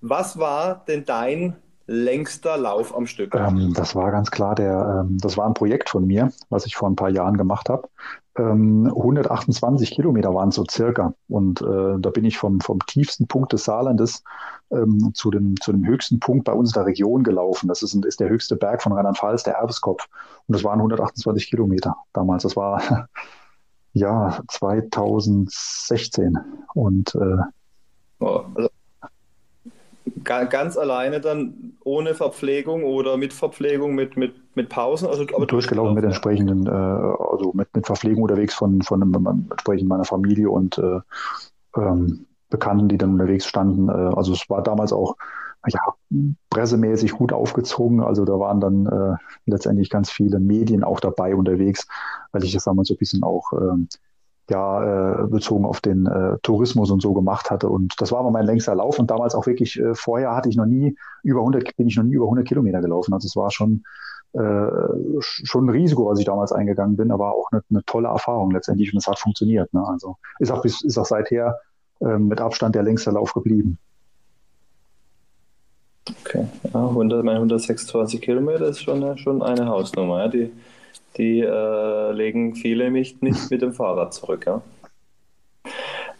Was 0.00 0.38
war 0.38 0.84
denn 0.86 1.04
dein 1.04 1.56
längster 1.88 2.56
Lauf 2.58 2.94
am 2.94 3.06
Stück? 3.06 3.34
Ähm, 3.34 3.72
das 3.74 3.96
war 3.96 4.12
ganz 4.12 4.30
klar 4.30 4.54
der, 4.54 5.04
ähm, 5.06 5.18
das 5.18 5.36
war 5.36 5.46
ein 5.46 5.54
Projekt 5.54 5.88
von 5.88 6.06
mir, 6.06 6.30
was 6.50 6.66
ich 6.66 6.76
vor 6.76 6.88
ein 6.88 6.96
paar 6.96 7.08
Jahren 7.08 7.36
gemacht 7.36 7.68
habe. 7.68 7.88
Ähm, 8.36 8.86
128 8.86 9.90
Kilometer 9.90 10.34
waren 10.34 10.50
es 10.50 10.56
so 10.56 10.64
circa. 10.70 11.14
Und 11.28 11.62
äh, 11.62 11.98
da 11.98 12.10
bin 12.10 12.24
ich 12.26 12.38
vom, 12.38 12.60
vom 12.60 12.78
tiefsten 12.86 13.26
Punkt 13.26 13.52
des 13.54 13.64
Saarlandes 13.64 14.22
ähm, 14.70 15.12
zu, 15.14 15.30
dem, 15.30 15.58
zu 15.60 15.72
dem 15.72 15.84
höchsten 15.86 16.20
Punkt 16.20 16.44
bei 16.44 16.52
uns 16.52 16.70
in 16.70 16.74
der 16.74 16.86
Region 16.86 17.24
gelaufen. 17.24 17.68
Das 17.68 17.82
ist, 17.82 17.94
ist 18.04 18.20
der 18.20 18.28
höchste 18.28 18.56
Berg 18.56 18.82
von 18.82 18.92
Rheinland-Pfalz, 18.92 19.42
der 19.42 19.54
Erbeskopf. 19.54 20.06
Und 20.46 20.54
das 20.54 20.62
waren 20.64 20.78
128 20.78 21.48
Kilometer 21.48 21.96
damals. 22.12 22.42
Das 22.42 22.54
war 22.54 23.08
ja 23.94 24.38
2016. 24.48 26.38
Und 26.74 27.14
äh, 27.14 27.38
oh, 28.20 28.44
also 28.54 28.68
ganz 30.24 30.76
alleine 30.76 31.20
dann 31.20 31.67
ohne 31.88 32.14
Verpflegung 32.14 32.84
oder 32.84 33.16
mit 33.16 33.32
Verpflegung, 33.32 33.94
mit, 33.94 34.16
mit, 34.16 34.34
mit 34.54 34.68
Pausen? 34.68 35.08
Also, 35.08 35.24
aber 35.34 35.46
durchgelaufen 35.46 35.94
mit 35.94 36.04
entsprechenden, 36.04 36.66
äh, 36.66 36.70
also 36.70 37.52
mit, 37.54 37.74
mit 37.74 37.86
Verpflegung 37.86 38.22
unterwegs 38.22 38.54
von, 38.54 38.82
von 38.82 39.02
einem, 39.02 39.46
entsprechend 39.50 39.88
meiner 39.88 40.04
Familie 40.04 40.50
und 40.50 40.76
äh, 40.76 41.00
ähm, 41.76 42.26
Bekannten, 42.50 42.88
die 42.88 42.98
dann 42.98 43.12
unterwegs 43.12 43.46
standen. 43.46 43.88
Äh, 43.88 44.14
also 44.14 44.34
es 44.34 44.48
war 44.50 44.62
damals 44.62 44.92
auch 44.92 45.16
ja, 45.66 45.80
pressemäßig 46.50 47.12
gut 47.12 47.32
aufgezogen. 47.32 48.02
Also 48.02 48.26
da 48.26 48.38
waren 48.38 48.60
dann 48.60 48.86
äh, 48.86 49.16
letztendlich 49.46 49.88
ganz 49.88 50.10
viele 50.10 50.40
Medien 50.40 50.84
auch 50.84 51.00
dabei 51.00 51.34
unterwegs, 51.34 51.86
weil 52.32 52.44
ich 52.44 52.52
das 52.52 52.64
damals 52.64 52.88
so 52.88 52.94
ein 52.94 52.98
bisschen 52.98 53.22
auch 53.22 53.52
ähm, 53.52 53.88
ja, 54.50 55.24
äh, 55.24 55.26
bezogen 55.26 55.64
auf 55.64 55.80
den 55.80 56.06
äh, 56.06 56.38
Tourismus 56.42 56.90
und 56.90 57.02
so 57.02 57.12
gemacht 57.12 57.50
hatte. 57.50 57.68
Und 57.68 58.00
das 58.00 58.12
war 58.12 58.20
aber 58.20 58.30
mein 58.30 58.46
längster 58.46 58.74
Lauf 58.74 58.98
und 58.98 59.10
damals 59.10 59.34
auch 59.34 59.46
wirklich, 59.46 59.78
äh, 59.78 59.94
vorher 59.94 60.34
hatte 60.34 60.48
ich 60.48 60.56
noch 60.56 60.66
nie 60.66 60.96
über 61.22 61.40
100, 61.40 61.76
bin 61.76 61.88
ich 61.88 61.96
noch 61.96 62.04
nie 62.04 62.14
über 62.14 62.24
100 62.24 62.46
Kilometer 62.46 62.80
gelaufen. 62.80 63.12
Also 63.12 63.26
es 63.26 63.36
war 63.36 63.50
schon, 63.50 63.84
äh, 64.32 64.66
schon 65.20 65.66
ein 65.66 65.70
Risiko, 65.70 66.06
was 66.06 66.18
ich 66.18 66.24
damals 66.24 66.52
eingegangen 66.52 66.96
bin, 66.96 67.10
aber 67.10 67.32
auch 67.32 67.48
eine, 67.52 67.62
eine 67.70 67.84
tolle 67.84 68.08
Erfahrung 68.08 68.50
letztendlich 68.50 68.92
und 68.92 68.98
es 68.98 69.06
hat 69.06 69.18
funktioniert. 69.18 69.72
Ne? 69.74 69.86
Also 69.86 70.16
ist 70.38 70.50
auch, 70.50 70.62
bis, 70.62 70.82
ist 70.82 70.96
auch 70.96 71.06
seither 71.06 71.58
äh, 72.00 72.18
mit 72.18 72.40
Abstand 72.40 72.74
der 72.74 72.82
längste 72.82 73.10
Lauf 73.10 73.34
geblieben. 73.34 73.78
Okay, 76.24 76.46
ja, 76.72 76.88
100, 76.88 77.26
126 77.26 78.22
Kilometer 78.22 78.66
ist 78.68 78.82
schon, 78.82 79.18
schon 79.18 79.42
eine 79.42 79.66
Hausnummer. 79.66 80.20
Ja? 80.20 80.28
Die 80.28 80.50
die 81.18 81.40
äh, 81.40 82.12
legen 82.12 82.54
viele 82.54 82.90
nicht, 82.90 83.22
nicht 83.22 83.50
mit 83.50 83.62
dem 83.62 83.72
Fahrrad 83.72 84.14
zurück. 84.14 84.46
Ja? 84.46 84.62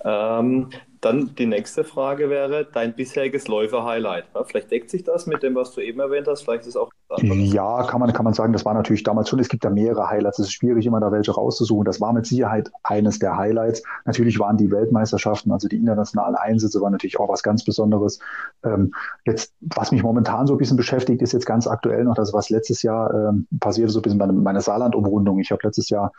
Ähm, 0.04 0.70
dann 1.00 1.34
die 1.36 1.46
nächste 1.46 1.84
Frage 1.84 2.28
wäre 2.28 2.64
dein 2.64 2.94
bisheriges 2.94 3.48
Läufer-Highlight. 3.48 4.26
Ja, 4.34 4.44
vielleicht 4.44 4.70
deckt 4.70 4.90
sich 4.90 5.04
das 5.04 5.26
mit 5.26 5.42
dem, 5.42 5.54
was 5.54 5.72
du 5.74 5.80
eben 5.80 6.00
erwähnt 6.00 6.26
hast. 6.26 6.42
Vielleicht 6.42 6.62
ist 6.62 6.68
es 6.68 6.76
auch 6.76 6.90
ja, 7.16 7.84
kann 7.84 8.00
man, 8.00 8.12
kann 8.12 8.24
man 8.24 8.34
sagen, 8.34 8.52
das 8.52 8.64
war 8.64 8.74
natürlich 8.74 9.02
damals 9.02 9.28
schon. 9.28 9.38
Es 9.38 9.48
gibt 9.48 9.64
da 9.64 9.70
mehrere 9.70 10.10
Highlights. 10.10 10.38
Es 10.38 10.48
ist 10.48 10.52
schwierig, 10.52 10.84
immer 10.84 11.00
da 11.00 11.10
welche 11.10 11.32
rauszusuchen. 11.32 11.84
Das 11.84 12.00
war 12.00 12.12
mit 12.12 12.26
Sicherheit 12.26 12.70
eines 12.82 13.18
der 13.18 13.36
Highlights. 13.36 13.82
Natürlich 14.04 14.38
waren 14.38 14.58
die 14.58 14.70
Weltmeisterschaften, 14.70 15.50
also 15.50 15.68
die 15.68 15.76
internationalen 15.76 16.34
Einsätze, 16.34 16.80
waren 16.80 16.92
natürlich 16.92 17.18
auch 17.18 17.28
was 17.28 17.42
ganz 17.42 17.64
Besonderes. 17.64 18.18
Ähm, 18.62 18.92
jetzt, 19.24 19.54
was 19.60 19.90
mich 19.90 20.02
momentan 20.02 20.46
so 20.46 20.54
ein 20.54 20.58
bisschen 20.58 20.76
beschäftigt, 20.76 21.22
ist 21.22 21.32
jetzt 21.32 21.46
ganz 21.46 21.66
aktuell 21.66 22.04
noch 22.04 22.14
das, 22.14 22.34
was 22.34 22.50
letztes 22.50 22.82
Jahr 22.82 23.12
ähm, 23.14 23.46
passierte, 23.58 23.90
so 23.92 24.00
ein 24.00 24.02
bisschen 24.02 24.18
meine, 24.18 24.34
meine 24.34 24.60
Saarland-Umrundung. 24.60 25.38
Ich 25.40 25.50
habe 25.50 25.60
letztes 25.64 25.88
Jahr 25.88 26.12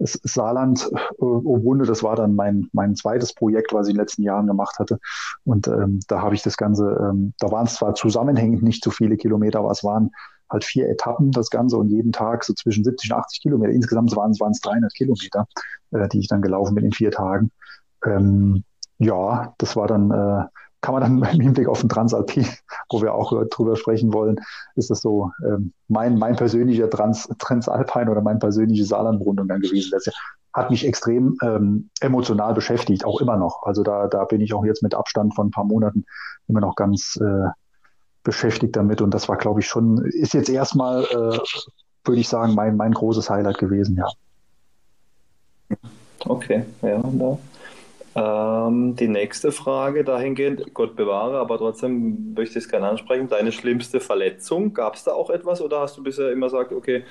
Saarland 0.00 0.90
äh, 0.92 1.24
Obwunde, 1.24 1.86
das 1.86 2.02
war 2.02 2.16
dann 2.16 2.34
mein, 2.34 2.68
mein 2.72 2.96
zweites 2.96 3.32
Projekt, 3.32 3.72
was 3.72 3.86
ich 3.86 3.92
in 3.92 3.96
den 3.96 4.02
letzten 4.02 4.22
Jahren 4.22 4.46
gemacht 4.46 4.78
hatte. 4.78 4.98
Und 5.44 5.68
ähm, 5.68 6.00
da 6.08 6.20
habe 6.20 6.34
ich 6.34 6.42
das 6.42 6.56
Ganze, 6.56 6.98
ähm, 7.00 7.32
da 7.38 7.50
waren 7.50 7.66
es 7.66 7.76
zwar 7.76 7.94
zusammenhängend 7.94 8.62
nicht 8.62 8.82
so 8.82 8.90
viele 8.90 9.16
Kilometer, 9.16 9.60
aber 9.60 9.70
es 9.70 9.84
waren 9.84 10.10
halt 10.54 10.64
vier 10.64 10.88
Etappen 10.88 11.30
das 11.30 11.50
Ganze 11.50 11.76
und 11.76 11.90
jeden 11.90 12.12
Tag 12.12 12.44
so 12.44 12.54
zwischen 12.54 12.84
70 12.84 13.12
und 13.12 13.18
80 13.18 13.42
Kilometer. 13.42 13.72
Insgesamt 13.72 14.16
waren 14.16 14.30
es 14.30 14.60
300 14.60 14.94
Kilometer, 14.94 15.46
äh, 15.90 16.08
die 16.08 16.20
ich 16.20 16.28
dann 16.28 16.40
gelaufen 16.40 16.74
bin 16.74 16.86
in 16.86 16.92
vier 16.92 17.10
Tagen. 17.10 17.50
Ähm, 18.06 18.64
ja, 18.98 19.54
das 19.58 19.76
war 19.76 19.86
dann, 19.86 20.10
äh, 20.10 20.44
kann 20.80 20.94
man 20.94 21.02
dann 21.02 21.22
im 21.34 21.40
Hinblick 21.40 21.68
auf 21.68 21.80
den 21.80 21.88
Transalpin, 21.88 22.46
wo 22.90 23.02
wir 23.02 23.14
auch 23.14 23.32
drüber 23.50 23.76
sprechen 23.76 24.12
wollen, 24.14 24.36
ist 24.76 24.90
das 24.90 25.00
so 25.00 25.30
ähm, 25.44 25.72
mein, 25.88 26.16
mein 26.18 26.36
persönlicher 26.36 26.88
Trans, 26.88 27.28
Transalpine 27.38 28.10
oder 28.10 28.22
mein 28.22 28.38
persönliches 28.38 28.88
Saarland-Rundumgang 28.88 29.60
gewesen. 29.60 29.90
Das 29.92 30.08
hat 30.54 30.70
mich 30.70 30.86
extrem 30.86 31.36
ähm, 31.42 31.90
emotional 32.00 32.54
beschäftigt, 32.54 33.04
auch 33.04 33.20
immer 33.20 33.36
noch. 33.36 33.64
Also 33.64 33.82
da, 33.82 34.06
da 34.06 34.24
bin 34.24 34.40
ich 34.40 34.54
auch 34.54 34.64
jetzt 34.64 34.82
mit 34.82 34.94
Abstand 34.94 35.34
von 35.34 35.48
ein 35.48 35.50
paar 35.50 35.64
Monaten 35.64 36.04
immer 36.46 36.60
noch 36.60 36.76
ganz 36.76 37.18
äh, 37.20 37.48
beschäftigt 38.24 38.74
damit. 38.74 39.00
Und 39.00 39.12
das 39.12 39.28
war, 39.28 39.36
glaube 39.36 39.60
ich, 39.60 39.66
schon, 39.66 40.04
ist 40.06 40.34
jetzt 40.34 40.48
erstmal, 40.48 41.04
äh, 41.04 41.38
würde 42.04 42.20
ich 42.20 42.28
sagen, 42.28 42.54
mein, 42.54 42.76
mein 42.76 42.92
großes 42.92 43.30
Highlight 43.30 43.58
gewesen, 43.58 43.96
ja. 43.96 44.08
Okay, 46.26 46.64
ja, 46.82 47.02
da. 47.02 47.38
Ähm, 48.16 48.94
die 48.96 49.08
nächste 49.08 49.50
Frage 49.52 50.04
dahingehend, 50.04 50.72
Gott 50.72 50.94
bewahre, 50.96 51.38
aber 51.38 51.58
trotzdem 51.58 52.34
möchte 52.34 52.58
ich 52.58 52.64
es 52.64 52.70
gerne 52.70 52.88
ansprechen. 52.88 53.28
Deine 53.28 53.52
schlimmste 53.52 54.00
Verletzung, 54.00 54.72
gab 54.72 54.94
es 54.94 55.04
da 55.04 55.12
auch 55.12 55.30
etwas 55.30 55.60
oder 55.60 55.80
hast 55.80 55.98
du 55.98 56.02
bisher 56.02 56.30
immer 56.30 56.46
gesagt, 56.46 56.72
okay, 56.72 57.04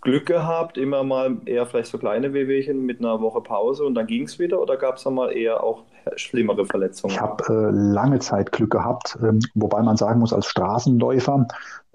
Glück 0.00 0.26
gehabt, 0.26 0.78
immer 0.78 1.02
mal 1.02 1.38
eher 1.46 1.66
vielleicht 1.66 1.90
so 1.90 1.98
kleine 1.98 2.32
Wehwehchen 2.32 2.86
mit 2.86 3.00
einer 3.00 3.20
Woche 3.20 3.40
Pause 3.40 3.84
und 3.84 3.94
dann 3.94 4.06
ging 4.06 4.24
es 4.24 4.38
wieder 4.38 4.60
oder 4.60 4.76
gab 4.76 4.96
es 4.96 5.04
da 5.04 5.10
mal 5.10 5.30
eher 5.32 5.62
auch 5.62 5.84
schlimmere 6.16 6.64
Verletzungen? 6.64 7.14
Ich 7.14 7.20
habe 7.20 7.44
äh, 7.48 7.70
lange 7.70 8.18
Zeit 8.20 8.52
Glück 8.52 8.70
gehabt, 8.70 9.18
ähm, 9.22 9.40
wobei 9.54 9.82
man 9.82 9.96
sagen 9.96 10.20
muss, 10.20 10.32
als 10.32 10.46
Straßenläufer 10.46 11.46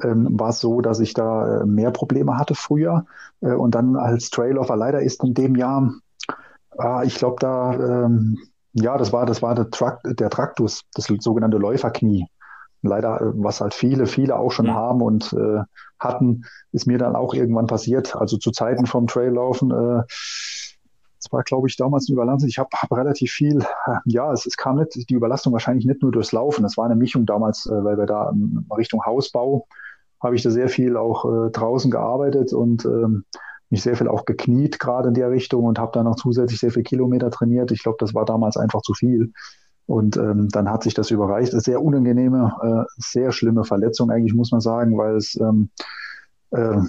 ähm, 0.03 0.27
war 0.31 0.49
es 0.49 0.59
so, 0.59 0.81
dass 0.81 0.99
ich 0.99 1.13
da 1.13 1.61
äh, 1.61 1.65
mehr 1.65 1.91
Probleme 1.91 2.37
hatte 2.37 2.55
früher 2.55 3.05
äh, 3.41 3.53
und 3.53 3.73
dann 3.73 3.95
als 3.95 4.29
Trailläufer 4.29 4.75
leider 4.75 5.01
ist 5.01 5.23
in 5.23 5.33
dem 5.33 5.55
Jahr 5.55 5.93
Ah, 6.77 7.03
ich 7.03 7.15
glaube, 7.15 7.37
da, 7.39 7.73
ähm, 7.73 8.37
ja, 8.73 8.97
das 8.97 9.13
war, 9.13 9.25
das 9.25 9.41
war 9.41 9.55
der, 9.55 9.69
Trakt, 9.69 10.05
der 10.19 10.29
Traktus, 10.29 10.83
das 10.93 11.05
sogenannte 11.19 11.57
Läuferknie. 11.57 12.27
Leider, 12.83 13.21
äh, 13.21 13.31
was 13.35 13.61
halt 13.61 13.73
viele, 13.73 14.05
viele 14.05 14.37
auch 14.37 14.51
schon 14.51 14.67
mhm. 14.67 14.73
haben 14.73 15.01
und 15.01 15.33
äh, 15.33 15.63
hatten, 15.99 16.43
ist 16.71 16.85
mir 16.85 16.97
dann 16.97 17.15
auch 17.15 17.33
irgendwann 17.33 17.67
passiert. 17.67 18.15
Also 18.15 18.37
zu 18.37 18.51
Zeiten 18.51 18.85
vom 18.85 19.07
Traillaufen, 19.07 19.71
äh, 19.71 20.03
das 21.23 21.31
war, 21.31 21.43
glaube 21.43 21.69
ich, 21.69 21.77
damals 21.77 22.07
eine 22.07 22.15
Überlastung. 22.15 22.49
Ich 22.49 22.59
habe 22.59 22.69
hab 22.75 22.91
relativ 22.91 23.31
viel, 23.31 23.65
ja, 24.05 24.31
es, 24.33 24.45
es 24.45 24.57
kam 24.57 24.75
nicht, 24.75 25.09
die 25.09 25.13
Überlastung 25.13 25.53
wahrscheinlich 25.53 25.85
nicht 25.85 26.01
nur 26.01 26.11
durchs 26.11 26.33
Laufen. 26.33 26.65
Es 26.65 26.77
war 26.77 26.85
eine 26.85 26.95
Mischung 26.95 27.25
damals, 27.25 27.65
äh, 27.65 27.83
weil 27.83 27.97
wir 27.97 28.05
da 28.05 28.29
in 28.29 28.65
Richtung 28.77 29.05
Hausbau 29.05 29.65
habe 30.21 30.35
ich 30.35 30.43
da 30.43 30.51
sehr 30.51 30.69
viel 30.69 30.97
auch 30.97 31.25
äh, 31.25 31.51
draußen 31.51 31.91
gearbeitet 31.91 32.53
und 32.53 32.85
ähm, 32.85 33.25
mich 33.69 33.83
sehr 33.83 33.95
viel 33.95 34.07
auch 34.07 34.25
gekniet, 34.25 34.79
gerade 34.79 35.09
in 35.09 35.13
der 35.13 35.31
Richtung 35.31 35.65
und 35.65 35.79
habe 35.79 35.91
dann 35.93 36.05
noch 36.05 36.15
zusätzlich 36.15 36.59
sehr 36.59 36.71
viel 36.71 36.83
Kilometer 36.83 37.31
trainiert. 37.31 37.71
Ich 37.71 37.83
glaube, 37.83 37.97
das 37.99 38.13
war 38.13 38.23
damals 38.23 38.55
einfach 38.55 38.81
zu 38.81 38.93
viel. 38.93 39.33
Und 39.85 40.15
ähm, 40.17 40.47
dann 40.49 40.69
hat 40.69 40.83
sich 40.83 40.93
das 40.93 41.11
überreicht. 41.11 41.51
Sehr 41.51 41.81
unangenehme, 41.81 42.53
äh, 42.61 42.93
sehr 42.97 43.31
schlimme 43.31 43.65
Verletzung 43.65 44.11
eigentlich, 44.11 44.33
muss 44.33 44.51
man 44.51 44.61
sagen, 44.61 44.97
weil 44.97 45.17
es 45.17 45.35
ähm, 45.35 45.69
äh, 46.51 46.79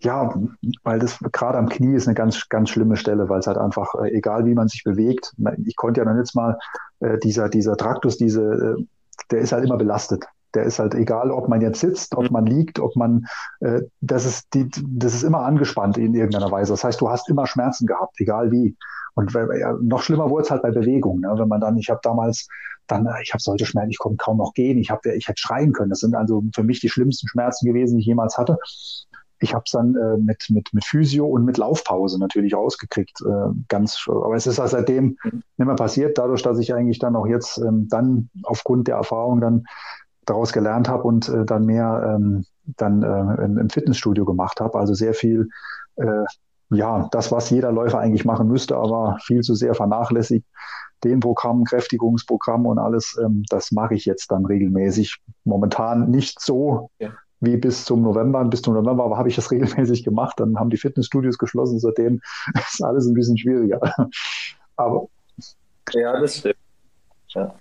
ja, 0.00 0.34
weil 0.82 0.98
das 0.98 1.18
gerade 1.32 1.58
am 1.58 1.68
Knie 1.68 1.96
ist 1.96 2.06
eine 2.06 2.14
ganz, 2.14 2.48
ganz 2.48 2.70
schlimme 2.70 2.96
Stelle, 2.96 3.28
weil 3.28 3.40
es 3.40 3.46
halt 3.46 3.58
einfach, 3.58 3.94
äh, 3.94 4.10
egal 4.10 4.44
wie 4.44 4.54
man 4.54 4.68
sich 4.68 4.84
bewegt, 4.84 5.34
ich 5.64 5.76
konnte 5.76 6.00
ja 6.00 6.04
noch 6.04 6.18
jetzt 6.18 6.34
mal, 6.34 6.58
äh, 7.00 7.18
dieser, 7.18 7.48
dieser 7.48 7.76
Traktus, 7.76 8.18
diese, 8.18 8.42
äh, 8.42 8.84
der 9.30 9.40
ist 9.40 9.52
halt 9.52 9.64
immer 9.64 9.78
belastet. 9.78 10.24
Der 10.54 10.64
ist 10.64 10.78
halt 10.78 10.94
egal, 10.94 11.30
ob 11.30 11.48
man 11.48 11.60
jetzt 11.60 11.80
sitzt, 11.80 12.16
ob 12.16 12.24
mhm. 12.24 12.32
man 12.32 12.46
liegt, 12.46 12.78
ob 12.78 12.96
man, 12.96 13.26
äh, 13.60 13.82
das, 14.00 14.24
ist 14.24 14.54
die, 14.54 14.68
das 14.86 15.14
ist 15.14 15.22
immer 15.22 15.40
angespannt 15.40 15.98
in 15.98 16.14
irgendeiner 16.14 16.50
Weise. 16.50 16.72
Das 16.72 16.84
heißt, 16.84 17.00
du 17.00 17.10
hast 17.10 17.28
immer 17.28 17.46
Schmerzen 17.46 17.86
gehabt, 17.86 18.20
egal 18.20 18.50
wie. 18.50 18.76
Und 19.14 19.32
ja, 19.32 19.72
noch 19.80 20.02
schlimmer 20.02 20.28
wurde 20.30 20.44
es 20.44 20.50
halt 20.50 20.62
bei 20.62 20.70
Bewegung. 20.70 21.20
Ne? 21.20 21.32
Wenn 21.36 21.48
man 21.48 21.60
dann, 21.60 21.78
ich 21.78 21.88
habe 21.88 22.00
damals 22.02 22.46
dann, 22.86 23.06
äh, 23.06 23.22
ich 23.22 23.32
habe 23.32 23.42
solche 23.42 23.66
Schmerzen, 23.66 23.90
ich 23.90 23.98
konnte 23.98 24.18
kaum 24.18 24.38
noch 24.38 24.52
gehen, 24.54 24.78
ich, 24.78 24.90
hab, 24.90 25.04
ich 25.06 25.28
hätte 25.28 25.40
schreien 25.40 25.72
können. 25.72 25.90
Das 25.90 26.00
sind 26.00 26.14
also 26.14 26.42
für 26.54 26.62
mich 26.62 26.80
die 26.80 26.88
schlimmsten 26.88 27.28
Schmerzen 27.28 27.66
gewesen, 27.66 27.96
die 27.96 28.00
ich 28.00 28.06
jemals 28.06 28.38
hatte. 28.38 28.58
Ich 29.38 29.52
habe 29.52 29.64
es 29.66 29.72
dann 29.72 29.94
äh, 29.96 30.16
mit, 30.16 30.46
mit, 30.48 30.72
mit 30.72 30.84
Physio 30.84 31.26
und 31.26 31.44
mit 31.44 31.58
Laufpause 31.58 32.18
natürlich 32.18 32.54
ausgekriegt. 32.54 33.20
Äh, 33.20 33.50
ganz, 33.68 34.06
aber 34.08 34.34
es 34.34 34.46
ist 34.46 34.58
halt 34.58 34.70
seitdem 34.70 35.18
mhm. 35.22 35.42
nicht 35.56 35.66
mehr 35.66 35.76
passiert, 35.76 36.16
dadurch, 36.16 36.42
dass 36.42 36.58
ich 36.58 36.72
eigentlich 36.74 36.98
dann 36.98 37.16
auch 37.16 37.26
jetzt 37.26 37.58
ähm, 37.58 37.88
dann 37.88 38.30
aufgrund 38.44 38.88
der 38.88 38.96
Erfahrung 38.96 39.40
dann 39.40 39.64
daraus 40.26 40.52
gelernt 40.52 40.88
habe 40.88 41.04
und 41.04 41.28
äh, 41.28 41.44
dann 41.44 41.64
mehr 41.64 42.16
ähm, 42.16 42.44
dann 42.76 43.02
äh, 43.02 43.44
im 43.44 43.70
Fitnessstudio 43.70 44.24
gemacht 44.24 44.60
habe. 44.60 44.78
Also 44.78 44.94
sehr 44.94 45.14
viel, 45.14 45.48
äh, 45.96 46.24
ja, 46.70 47.08
das, 47.12 47.30
was 47.30 47.50
jeder 47.50 47.72
Läufer 47.72 48.00
eigentlich 48.00 48.24
machen 48.24 48.48
müsste, 48.48 48.76
aber 48.76 49.18
viel 49.22 49.40
zu 49.42 49.54
sehr 49.54 49.74
vernachlässigt. 49.74 50.44
Den 51.04 51.20
Programm, 51.20 51.64
Kräftigungsprogramm 51.64 52.66
und 52.66 52.78
alles, 52.78 53.16
ähm, 53.22 53.44
das 53.48 53.70
mache 53.70 53.94
ich 53.94 54.04
jetzt 54.04 54.30
dann 54.30 54.44
regelmäßig. 54.44 55.18
Momentan 55.44 56.10
nicht 56.10 56.40
so 56.40 56.90
ja. 56.98 57.10
wie 57.40 57.56
bis 57.56 57.84
zum 57.84 58.02
November. 58.02 58.44
Bis 58.44 58.62
zum 58.62 58.74
November 58.74 59.04
aber 59.04 59.16
habe 59.16 59.28
ich 59.28 59.36
das 59.36 59.50
regelmäßig 59.52 60.04
gemacht. 60.04 60.40
Dann 60.40 60.58
haben 60.58 60.70
die 60.70 60.78
Fitnessstudios 60.78 61.38
geschlossen. 61.38 61.78
Seitdem 61.78 62.20
ist 62.54 62.82
alles 62.82 63.06
ein 63.06 63.14
bisschen 63.14 63.38
schwieriger. 63.38 63.80
Aber 64.78 65.08
ja, 65.92 66.20
das 66.20 66.36
stimmt. 66.36 66.56
Ja. 67.28 67.54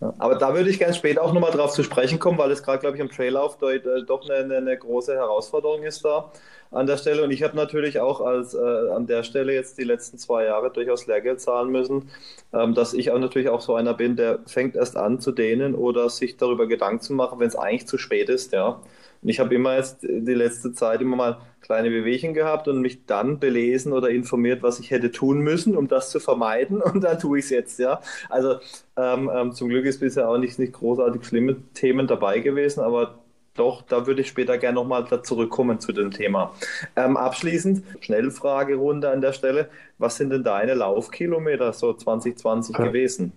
Aber 0.00 0.36
da 0.36 0.54
würde 0.54 0.70
ich 0.70 0.78
gerne 0.78 0.94
später 0.94 1.22
auch 1.22 1.32
nochmal 1.32 1.50
drauf 1.50 1.72
zu 1.72 1.82
sprechen 1.82 2.20
kommen, 2.20 2.38
weil 2.38 2.52
es 2.52 2.62
gerade, 2.62 2.78
glaube 2.78 2.96
ich, 2.96 3.00
im 3.00 3.10
Traillauf 3.10 3.60
äh, 3.62 3.80
doch 4.06 4.28
eine, 4.28 4.56
eine, 4.56 4.76
große 4.76 5.14
Herausforderung 5.14 5.82
ist 5.82 6.04
da 6.04 6.30
an 6.70 6.86
der 6.86 6.98
Stelle. 6.98 7.24
Und 7.24 7.32
ich 7.32 7.42
habe 7.42 7.56
natürlich 7.56 7.98
auch 7.98 8.20
als 8.20 8.54
äh, 8.54 8.58
an 8.58 9.08
der 9.08 9.24
Stelle 9.24 9.52
jetzt 9.54 9.76
die 9.76 9.84
letzten 9.84 10.16
zwei 10.16 10.44
Jahre 10.44 10.70
durchaus 10.70 11.08
Lehrgeld 11.08 11.40
zahlen 11.40 11.70
müssen, 11.70 12.10
ähm, 12.52 12.74
dass 12.74 12.94
ich 12.94 13.10
auch 13.10 13.18
natürlich 13.18 13.48
auch 13.48 13.60
so 13.60 13.74
einer 13.74 13.94
bin, 13.94 14.14
der 14.14 14.38
fängt 14.46 14.76
erst 14.76 14.96
an 14.96 15.18
zu 15.18 15.32
dehnen 15.32 15.74
oder 15.74 16.08
sich 16.10 16.36
darüber 16.36 16.68
Gedanken 16.68 17.00
zu 17.00 17.12
machen, 17.14 17.40
wenn 17.40 17.48
es 17.48 17.56
eigentlich 17.56 17.88
zu 17.88 17.98
spät 17.98 18.28
ist, 18.28 18.52
ja. 18.52 18.80
Und 19.22 19.28
ich 19.28 19.40
habe 19.40 19.54
immer 19.54 19.76
jetzt 19.76 20.02
die 20.02 20.34
letzte 20.34 20.72
Zeit 20.72 21.00
immer 21.00 21.16
mal 21.16 21.38
kleine 21.60 21.90
Bewegungen 21.90 22.34
gehabt 22.34 22.68
und 22.68 22.80
mich 22.80 23.04
dann 23.06 23.38
belesen 23.38 23.92
oder 23.92 24.10
informiert, 24.10 24.62
was 24.62 24.80
ich 24.80 24.90
hätte 24.90 25.10
tun 25.10 25.40
müssen, 25.40 25.76
um 25.76 25.88
das 25.88 26.10
zu 26.10 26.20
vermeiden. 26.20 26.80
Und 26.82 27.02
dann 27.02 27.18
tue 27.18 27.38
ich 27.38 27.46
es 27.46 27.50
jetzt, 27.50 27.78
ja. 27.78 28.00
Also 28.28 28.56
ähm, 28.96 29.30
ähm, 29.34 29.52
zum 29.52 29.68
Glück 29.68 29.84
ist 29.84 30.00
bisher 30.00 30.28
auch 30.28 30.38
nicht, 30.38 30.58
nicht 30.58 30.72
großartig 30.72 31.24
schlimme 31.24 31.56
Themen 31.74 32.06
dabei 32.06 32.40
gewesen, 32.40 32.80
aber 32.80 33.18
doch, 33.54 33.82
da 33.82 34.06
würde 34.06 34.20
ich 34.20 34.28
später 34.28 34.56
gerne 34.56 34.76
nochmal 34.76 35.04
zurückkommen 35.24 35.80
zu 35.80 35.92
dem 35.92 36.12
Thema. 36.12 36.54
Ähm, 36.94 37.16
abschließend, 37.16 37.82
Schnellfragerunde 38.00 39.10
an 39.10 39.20
der 39.20 39.32
Stelle. 39.32 39.68
Was 39.98 40.16
sind 40.16 40.30
denn 40.30 40.44
deine 40.44 40.74
Laufkilometer 40.74 41.72
so 41.72 41.92
2020 41.92 42.78
ja. 42.78 42.84
gewesen? 42.84 43.32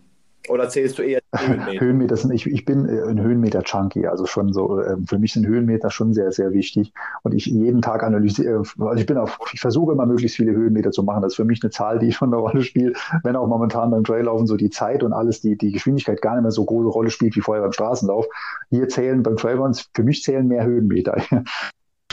Oder 0.49 0.69
zählst 0.69 0.97
du 0.97 1.03
eher 1.03 1.21
Höhenmeter? 1.35 1.79
Höhenmeter 1.79 2.17
sind, 2.17 2.31
ich, 2.31 2.47
ich 2.47 2.65
bin 2.65 2.87
äh, 2.87 3.03
ein 3.09 3.21
Höhenmeter-Junkie, 3.21 4.07
also 4.07 4.25
schon 4.25 4.53
so, 4.53 4.79
äh, 4.79 4.97
für 5.07 5.19
mich 5.19 5.33
sind 5.33 5.45
Höhenmeter 5.45 5.91
schon 5.91 6.13
sehr, 6.13 6.31
sehr 6.31 6.51
wichtig. 6.53 6.93
Und 7.23 7.33
ich 7.33 7.45
jeden 7.45 7.81
Tag 7.81 8.03
analysiere, 8.03 8.63
also 8.79 8.93
ich 8.95 9.05
bin 9.05 9.17
auf, 9.17 9.37
ich 9.53 9.61
versuche 9.61 9.93
immer 9.93 10.05
möglichst 10.05 10.37
viele 10.37 10.53
Höhenmeter 10.53 10.91
zu 10.91 11.03
machen. 11.03 11.21
Das 11.21 11.33
ist 11.33 11.37
für 11.37 11.45
mich 11.45 11.61
eine 11.63 11.69
Zahl, 11.69 11.99
die 11.99 12.11
schon 12.11 12.33
eine 12.33 12.41
Rolle 12.41 12.63
spielt, 12.63 12.97
wenn 13.23 13.35
auch 13.35 13.47
momentan 13.47 13.91
beim 13.91 14.03
Traillaufen 14.03 14.47
so 14.47 14.57
die 14.57 14.69
Zeit 14.69 15.03
und 15.03 15.13
alles, 15.13 15.41
die, 15.41 15.57
die 15.57 15.71
Geschwindigkeit 15.71 16.21
gar 16.21 16.33
nicht 16.33 16.43
mehr 16.43 16.51
so 16.51 16.65
große 16.65 16.89
Rolle 16.89 17.09
spielt 17.09 17.35
wie 17.35 17.41
vorher 17.41 17.63
beim 17.63 17.73
Straßenlauf. 17.73 18.25
Hier 18.69 18.87
zählen 18.89 19.23
beim 19.23 19.37
Trailrun, 19.37 19.75
für 19.93 20.03
mich 20.03 20.23
zählen 20.23 20.47
mehr 20.47 20.65
Höhenmeter. 20.65 21.21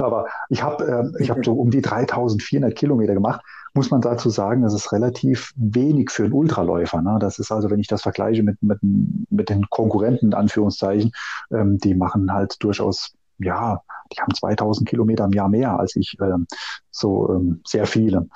Aber 0.01 0.27
ich 0.49 0.63
habe 0.63 1.13
äh, 1.19 1.23
ich 1.23 1.31
hab 1.31 1.45
so 1.45 1.55
um 1.55 1.71
die 1.71 1.81
3400 1.81 2.75
Kilometer 2.75 3.15
gemacht 3.15 3.41
muss 3.75 3.91
man 3.91 4.01
dazu 4.01 4.31
sagen, 4.31 4.63
das 4.63 4.75
ist 4.75 4.93
relativ 4.93 5.53
wenig 5.57 6.11
für 6.11 6.25
einen 6.25 6.33
Ultraläufer. 6.33 7.03
Ne? 7.03 7.19
Das 7.21 7.39
ist 7.39 7.53
also, 7.53 7.71
wenn 7.71 7.81
ich 7.81 7.87
das 7.87 8.03
vergleiche 8.03 8.43
mit, 8.43 8.63
mit, 8.63 8.79
mit 8.83 9.49
den 9.49 9.69
Konkurrenten, 9.71 10.29
in 10.29 10.35
Anführungszeichen, 10.35 11.13
ähm, 11.51 11.79
die 11.79 11.95
machen 11.95 12.33
halt 12.33 12.57
durchaus, 12.61 13.15
ja, 13.39 13.81
die 14.13 14.21
haben 14.21 14.35
2000 14.35 14.89
Kilometer 14.89 15.25
im 15.25 15.33
Jahr 15.33 15.49
mehr 15.49 15.79
als 15.79 15.97
ich, 15.97 16.17
ähm, 16.21 16.47
so 16.91 17.31
ähm, 17.31 17.61
sehr 17.67 17.87
viele. 17.87 18.29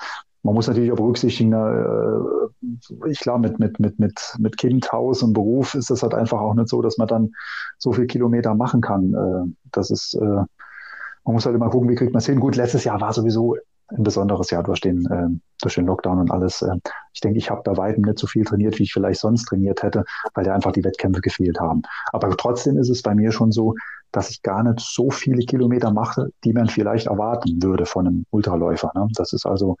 Man 0.43 0.55
muss 0.55 0.67
natürlich 0.67 0.91
auch 0.91 0.97
berücksichtigen, 0.97 1.53
äh, 1.53 3.09
ich 3.09 3.19
glaube, 3.19 3.39
mit, 3.39 3.59
mit, 3.59 3.79
mit, 3.79 3.99
mit, 3.99 4.35
mit 4.37 4.57
Kind, 4.57 4.91
Haus 4.91 5.23
und 5.23 5.33
Beruf 5.33 5.73
ist 5.73 5.89
das 5.89 6.03
halt 6.03 6.13
einfach 6.13 6.41
auch 6.41 6.53
nicht 6.53 6.67
so, 6.67 6.81
dass 6.81 6.97
man 6.97 7.07
dann 7.07 7.31
so 7.77 7.93
viel 7.93 8.07
Kilometer 8.07 8.53
machen 8.53 8.81
kann. 8.81 9.13
Äh, 9.13 9.53
das 9.71 9.89
ist, 9.89 10.15
äh, 10.15 10.19
man 11.25 11.33
muss 11.33 11.45
halt 11.45 11.55
immer 11.55 11.69
gucken, 11.69 11.89
wie 11.89 11.95
kriegt 11.95 12.13
man 12.13 12.19
es 12.19 12.25
hin. 12.25 12.41
Gut, 12.41 12.57
letztes 12.57 12.83
Jahr 12.83 12.99
war 12.99 13.13
sowieso 13.13 13.55
ein 13.95 14.03
besonderes 14.03 14.49
Jahr 14.49 14.63
durch 14.63 14.81
den, 14.81 15.05
äh, 15.05 15.27
durch 15.61 15.75
den 15.75 15.85
Lockdown 15.85 16.19
und 16.19 16.31
alles. 16.31 16.61
Äh, 16.61 16.75
ich 17.13 17.21
denke, 17.21 17.37
ich 17.37 17.49
habe 17.49 17.61
bei 17.63 17.77
weitem 17.77 18.03
nicht 18.03 18.19
so 18.19 18.27
viel 18.27 18.43
trainiert, 18.43 18.79
wie 18.79 18.83
ich 18.83 18.93
vielleicht 18.93 19.19
sonst 19.19 19.45
trainiert 19.45 19.83
hätte, 19.83 20.03
weil 20.33 20.43
da 20.43 20.53
einfach 20.53 20.71
die 20.71 20.83
Wettkämpfe 20.83 21.21
gefehlt 21.21 21.59
haben. 21.59 21.83
Aber 22.11 22.35
trotzdem 22.35 22.77
ist 22.77 22.89
es 22.89 23.01
bei 23.01 23.13
mir 23.15 23.31
schon 23.31 23.51
so, 23.51 23.75
dass 24.11 24.29
ich 24.29 24.41
gar 24.41 24.63
nicht 24.63 24.79
so 24.79 25.09
viele 25.09 25.43
Kilometer 25.45 25.91
mache, 25.91 26.29
die 26.43 26.53
man 26.53 26.67
vielleicht 26.67 27.07
erwarten 27.07 27.61
würde 27.61 27.85
von 27.85 28.07
einem 28.07 28.25
Ultraläufer. 28.29 28.91
Ne? 28.95 29.07
Das 29.15 29.33
ist 29.33 29.45
also, 29.45 29.77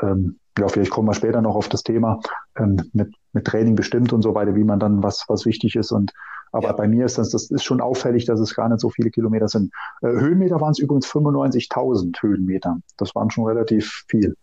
ähm, 0.00 0.38
ja, 0.58 0.68
vielleicht 0.68 0.90
kommen 0.90 1.08
wir 1.08 1.14
später 1.14 1.42
noch 1.42 1.54
auf 1.54 1.68
das 1.68 1.82
Thema 1.82 2.20
ähm, 2.56 2.76
mit, 2.92 3.12
mit 3.32 3.44
Training 3.46 3.74
bestimmt 3.74 4.12
und 4.12 4.22
so 4.22 4.34
weiter, 4.34 4.54
wie 4.54 4.64
man 4.64 4.78
dann 4.78 5.02
was, 5.02 5.24
was 5.28 5.46
wichtig 5.46 5.76
ist 5.76 5.90
und 5.92 6.12
aber 6.52 6.68
ja. 6.68 6.72
bei 6.72 6.86
mir 6.86 7.06
ist 7.06 7.18
das, 7.18 7.30
das 7.30 7.50
ist 7.50 7.64
schon 7.64 7.80
auffällig, 7.80 8.26
dass 8.26 8.38
es 8.38 8.54
gar 8.54 8.68
nicht 8.68 8.80
so 8.80 8.90
viele 8.90 9.10
Kilometer 9.10 9.48
sind. 9.48 9.72
Äh, 10.02 10.08
Höhenmeter 10.08 10.60
waren 10.60 10.72
es 10.72 10.78
übrigens 10.78 11.06
95.000 11.06 12.22
Höhenmeter. 12.22 12.78
Das 12.98 13.14
waren 13.14 13.30
schon 13.30 13.46
relativ 13.46 14.04
viel. 14.08 14.36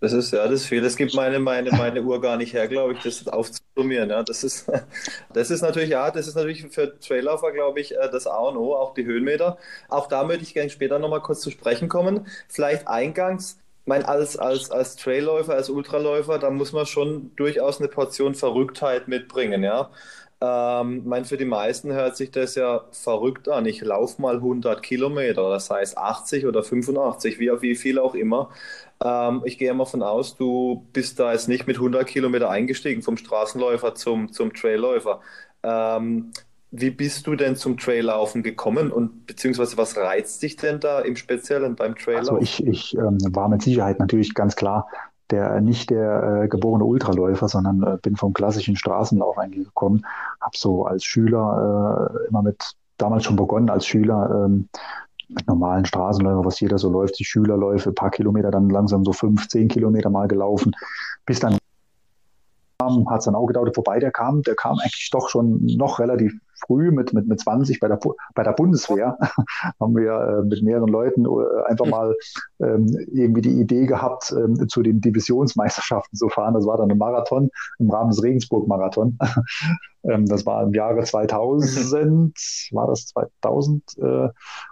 Das 0.00 0.12
ist 0.12 0.32
ja 0.32 0.46
das 0.46 0.66
viel. 0.66 0.82
Das 0.82 0.96
gibt 0.96 1.14
meine, 1.14 1.38
meine, 1.38 1.70
meine 1.72 2.02
Uhr 2.02 2.20
gar 2.20 2.36
nicht 2.36 2.52
her, 2.52 2.68
glaube 2.68 2.92
ich, 2.92 3.00
das 3.02 3.26
aufzusummieren. 3.26 4.10
Ja. 4.10 4.22
Das, 4.22 4.44
ist, 4.44 4.70
das 5.32 5.50
ist 5.50 5.62
natürlich, 5.62 5.88
ja, 5.88 6.10
das 6.10 6.28
ist 6.28 6.34
natürlich 6.34 6.66
für 6.70 6.98
Traillaufer, 7.00 7.52
glaube 7.52 7.80
ich, 7.80 7.96
äh, 7.96 8.10
das 8.12 8.26
A 8.26 8.36
und 8.36 8.58
O, 8.58 8.74
auch 8.74 8.92
die 8.92 9.06
Höhenmeter. 9.06 9.56
Auch 9.88 10.06
da 10.06 10.24
möchte 10.24 10.42
ich 10.42 10.52
gerne 10.52 10.68
später 10.68 10.98
nochmal 10.98 11.22
kurz 11.22 11.40
zu 11.40 11.50
sprechen 11.50 11.88
kommen. 11.88 12.26
Vielleicht 12.48 12.86
eingangs, 12.86 13.58
mein, 13.86 14.04
als, 14.04 14.36
als, 14.36 14.70
als 14.70 14.96
Trailläufer, 14.96 15.54
als 15.54 15.70
Ultraläufer, 15.70 16.38
da 16.38 16.50
muss 16.50 16.72
man 16.72 16.84
schon 16.86 17.34
durchaus 17.36 17.80
eine 17.80 17.88
Portion 17.88 18.34
Verrücktheit 18.34 19.08
mitbringen, 19.08 19.62
ja. 19.62 19.90
Ähm, 20.44 21.02
mein, 21.06 21.24
für 21.24 21.38
die 21.38 21.46
meisten 21.46 21.92
hört 21.92 22.16
sich 22.16 22.30
das 22.30 22.54
ja 22.54 22.84
verrückt 22.90 23.48
an. 23.48 23.64
Ich 23.64 23.80
laufe 23.80 24.20
mal 24.20 24.36
100 24.36 24.82
Kilometer, 24.82 25.48
das 25.48 25.70
heißt 25.70 25.96
80 25.96 26.44
oder 26.44 26.62
85, 26.62 27.38
wie, 27.38 27.50
wie 27.62 27.74
viel 27.74 27.98
auch 27.98 28.14
immer. 28.14 28.50
Ähm, 29.02 29.40
ich 29.44 29.56
gehe 29.56 29.72
mal 29.72 29.86
von 29.86 30.02
aus, 30.02 30.36
du 30.36 30.86
bist 30.92 31.18
da 31.18 31.32
jetzt 31.32 31.48
nicht 31.48 31.66
mit 31.66 31.76
100 31.76 32.06
Kilometer 32.06 32.50
eingestiegen 32.50 33.00
vom 33.00 33.16
Straßenläufer 33.16 33.94
zum, 33.94 34.32
zum 34.32 34.52
Trailläufer. 34.52 35.20
Ähm, 35.62 36.32
wie 36.72 36.90
bist 36.90 37.26
du 37.26 37.36
denn 37.36 37.56
zum 37.56 37.78
Traillaufen 37.78 38.42
gekommen 38.42 38.90
und 38.90 39.26
beziehungsweise 39.26 39.78
was 39.78 39.96
reizt 39.96 40.42
dich 40.42 40.56
denn 40.56 40.80
da 40.80 41.00
im 41.00 41.16
Speziellen 41.16 41.74
beim 41.76 41.94
Traillaufen? 41.94 42.36
Also 42.36 42.42
ich, 42.42 42.66
ich 42.66 42.94
ähm, 42.96 43.18
war 43.30 43.48
mit 43.48 43.62
Sicherheit 43.62 43.98
natürlich 43.98 44.34
ganz 44.34 44.56
klar 44.56 44.88
der 45.30 45.60
nicht 45.60 45.90
der 45.90 46.42
äh, 46.42 46.48
geborene 46.48 46.84
Ultraläufer, 46.84 47.48
sondern 47.48 47.82
äh, 47.82 47.98
bin 48.02 48.16
vom 48.16 48.32
klassischen 48.32 48.76
Straßenlauf 48.76 49.38
eigentlich 49.38 49.66
gekommen. 49.66 50.04
Habe 50.40 50.56
so 50.56 50.84
als 50.84 51.04
Schüler 51.04 52.10
äh, 52.24 52.28
immer 52.28 52.42
mit 52.42 52.74
damals 52.98 53.24
schon 53.24 53.36
begonnen 53.36 53.70
als 53.70 53.86
Schüler 53.86 54.44
ähm, 54.46 54.68
mit 55.28 55.46
normalen 55.46 55.84
Straßenläufen, 55.84 56.44
was 56.44 56.60
jeder 56.60 56.78
so 56.78 56.90
läuft, 56.90 57.18
die 57.18 57.24
Schülerläufe, 57.24 57.92
paar 57.92 58.10
Kilometer, 58.10 58.50
dann 58.50 58.68
langsam 58.68 59.04
so 59.04 59.12
fünf, 59.12 59.48
zehn 59.48 59.68
Kilometer 59.68 60.10
mal 60.10 60.28
gelaufen, 60.28 60.72
bis 61.26 61.40
dann 61.40 61.58
hat 63.08 63.20
es 63.20 63.24
dann 63.24 63.34
auch 63.34 63.46
gedauert, 63.46 63.76
wobei 63.76 63.98
der 63.98 64.10
kam, 64.10 64.42
der 64.42 64.54
kam 64.54 64.78
eigentlich 64.78 65.08
doch 65.10 65.28
schon 65.28 65.64
noch 65.64 65.98
relativ 65.98 66.38
früh 66.66 66.90
mit, 66.90 67.12
mit, 67.12 67.26
mit 67.26 67.40
20 67.40 67.80
bei 67.80 67.88
der, 67.88 67.98
bei 68.34 68.42
der 68.42 68.52
Bundeswehr 68.52 69.18
haben 69.80 69.96
wir 69.96 70.12
äh, 70.12 70.42
mit 70.44 70.62
mehreren 70.62 70.88
Leuten 70.88 71.24
äh, 71.24 71.64
einfach 71.66 71.86
mal 71.86 72.14
ähm, 72.60 72.86
irgendwie 73.12 73.42
die 73.42 73.60
Idee 73.60 73.86
gehabt, 73.86 74.32
ähm, 74.36 74.68
zu 74.68 74.82
den 74.82 75.00
Divisionsmeisterschaften 75.00 76.16
zu 76.16 76.28
fahren. 76.28 76.54
Das 76.54 76.66
war 76.66 76.76
dann 76.76 76.90
ein 76.90 76.98
Marathon 76.98 77.50
im 77.78 77.90
Rahmen 77.90 78.10
des 78.10 78.22
Regensburg-Marathon. 78.22 79.18
ähm, 80.04 80.26
das 80.26 80.46
war 80.46 80.62
im 80.62 80.72
Jahre 80.74 81.02
2000, 81.02 82.34
war 82.72 82.86
das 82.86 83.06
2000 83.06 83.82
äh, 83.98 84.28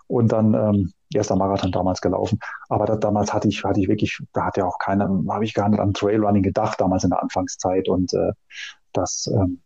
und 0.06 0.32
dann 0.32 0.54
ähm, 0.54 0.92
erster 1.14 1.36
Marathon 1.36 1.72
damals 1.72 2.00
gelaufen. 2.00 2.38
Aber 2.68 2.86
da, 2.86 2.96
damals 2.96 3.32
hatte 3.32 3.48
ich, 3.48 3.64
hatte 3.64 3.80
ich 3.80 3.88
wirklich, 3.88 4.18
da 4.32 4.46
hat 4.46 4.56
ja 4.56 4.64
auch 4.64 4.78
keiner, 4.78 5.08
habe 5.28 5.44
ich 5.44 5.54
gar 5.54 5.68
nicht 5.68 5.80
an 5.80 5.94
Trailrunning 5.94 6.42
gedacht, 6.42 6.80
damals 6.80 7.04
in 7.04 7.10
der 7.10 7.22
Anfangszeit 7.22 7.88
und 7.88 8.12
äh, 8.14 8.32
das 8.92 9.30
ähm, 9.32 9.61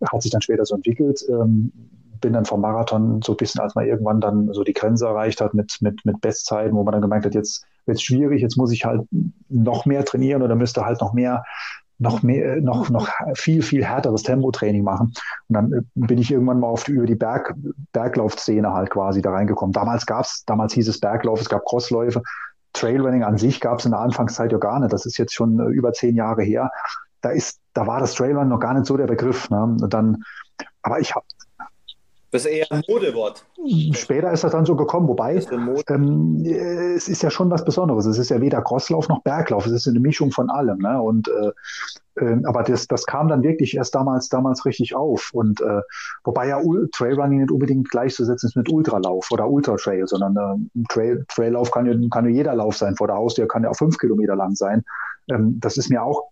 hat 0.00 0.22
sich 0.22 0.30
dann 0.30 0.42
später 0.42 0.64
so 0.64 0.74
entwickelt. 0.74 1.24
Ähm, 1.28 1.72
bin 2.20 2.32
dann 2.32 2.44
vom 2.44 2.60
Marathon 2.60 3.22
so 3.22 3.32
ein 3.32 3.36
bisschen, 3.36 3.60
als 3.60 3.74
man 3.74 3.86
irgendwann 3.86 4.20
dann 4.20 4.52
so 4.52 4.64
die 4.64 4.72
Grenze 4.72 5.06
erreicht 5.06 5.40
hat 5.40 5.54
mit, 5.54 5.78
mit, 5.80 6.04
mit 6.04 6.20
Bestzeiten, 6.20 6.76
wo 6.76 6.82
man 6.82 6.92
dann 6.92 7.02
gemerkt 7.02 7.26
hat, 7.26 7.34
jetzt 7.34 7.64
wird 7.86 7.96
es 7.98 8.02
schwierig, 8.02 8.42
jetzt 8.42 8.56
muss 8.56 8.72
ich 8.72 8.84
halt 8.84 9.02
noch 9.48 9.86
mehr 9.86 10.04
trainieren 10.04 10.42
oder 10.42 10.56
müsste 10.56 10.84
halt 10.84 11.00
noch 11.00 11.12
mehr, 11.12 11.44
noch 11.98 12.22
mehr, 12.22 12.60
noch, 12.60 12.90
noch 12.90 13.08
viel, 13.34 13.62
viel 13.62 13.84
härteres 13.84 14.22
Tempotraining 14.22 14.84
machen. 14.84 15.12
Und 15.48 15.54
dann 15.54 15.72
äh, 15.72 15.80
bin 15.94 16.18
ich 16.18 16.30
irgendwann 16.30 16.60
mal 16.60 16.68
auf 16.68 16.84
die, 16.84 16.92
über 16.92 17.06
die 17.06 17.16
Berg, 17.16 17.54
Berglaufszene 17.92 18.72
halt 18.72 18.90
quasi 18.90 19.22
da 19.22 19.30
reingekommen. 19.30 19.72
Damals 19.72 20.06
gab's, 20.06 20.44
damals 20.44 20.74
hieß 20.74 20.88
es 20.88 21.00
Berglauf, 21.00 21.40
es 21.40 21.48
gab 21.48 21.64
Crossläufe. 21.64 22.22
Trailrunning 22.72 23.24
an 23.24 23.38
sich 23.38 23.60
gab 23.60 23.78
es 23.78 23.86
in 23.86 23.92
der 23.92 24.00
Anfangszeit 24.00 24.52
ja 24.52 24.58
gar 24.58 24.78
nicht. 24.78 24.92
Das 24.92 25.06
ist 25.06 25.18
jetzt 25.18 25.34
schon 25.34 25.58
äh, 25.58 25.70
über 25.70 25.92
zehn 25.92 26.14
Jahre 26.14 26.42
her. 26.42 26.70
Da 27.20 27.30
ist 27.30 27.60
da 27.78 27.86
war 27.86 28.00
das 28.00 28.14
Trailrun 28.14 28.48
noch 28.48 28.60
gar 28.60 28.74
nicht 28.74 28.86
so 28.86 28.96
der 28.96 29.06
Begriff. 29.06 29.50
Ne? 29.50 29.62
Und 29.62 29.94
dann, 29.94 30.24
aber 30.82 31.00
ich 31.00 31.14
habe 31.14 31.24
das 32.30 32.44
ist 32.44 32.50
eher 32.50 32.66
ein 32.70 32.82
Modewort. 32.86 33.46
Später 33.92 34.30
ist 34.30 34.44
das 34.44 34.52
dann 34.52 34.66
so 34.66 34.76
gekommen, 34.76 35.08
wobei 35.08 35.36
ähm, 35.88 36.44
es 36.44 37.08
ist 37.08 37.22
ja 37.22 37.30
schon 37.30 37.50
was 37.50 37.64
Besonderes. 37.64 38.04
Es 38.04 38.18
ist 38.18 38.28
ja 38.28 38.42
weder 38.42 38.60
Crosslauf 38.60 39.08
noch 39.08 39.22
Berglauf. 39.22 39.64
Es 39.64 39.72
ist 39.72 39.88
eine 39.88 39.98
Mischung 39.98 40.30
von 40.30 40.50
allem. 40.50 40.76
Ne? 40.78 41.00
Und 41.00 41.28
äh, 41.28 42.22
äh, 42.22 42.36
aber 42.44 42.64
das, 42.64 42.86
das 42.86 43.06
kam 43.06 43.28
dann 43.28 43.42
wirklich 43.42 43.76
erst 43.76 43.94
damals, 43.94 44.28
damals 44.28 44.66
richtig 44.66 44.94
auf. 44.94 45.30
Und 45.32 45.62
äh, 45.62 45.80
wobei 46.24 46.48
ja 46.48 46.60
Trailrunning 46.92 47.38
nicht 47.38 47.50
unbedingt 47.50 47.88
gleichzusetzen 47.88 48.48
ist 48.48 48.56
mit 48.56 48.70
Ultralauf 48.70 49.30
oder 49.30 49.48
Ultratrail, 49.48 50.06
sondern 50.06 50.36
äh, 50.36 50.82
Trail, 50.90 51.24
Traillauf 51.28 51.70
kann 51.70 51.86
ja, 51.86 51.94
kann 52.10 52.26
ja 52.26 52.30
jeder 52.30 52.54
Lauf 52.54 52.76
sein. 52.76 52.94
Vor 52.96 53.06
der 53.06 53.16
Haustür 53.16 53.48
kann 53.48 53.62
ja 53.62 53.70
auch 53.70 53.76
fünf 53.76 53.96
Kilometer 53.96 54.36
lang 54.36 54.54
sein. 54.54 54.84
Ähm, 55.30 55.58
das 55.60 55.78
ist 55.78 55.88
mir 55.88 56.02
auch 56.02 56.24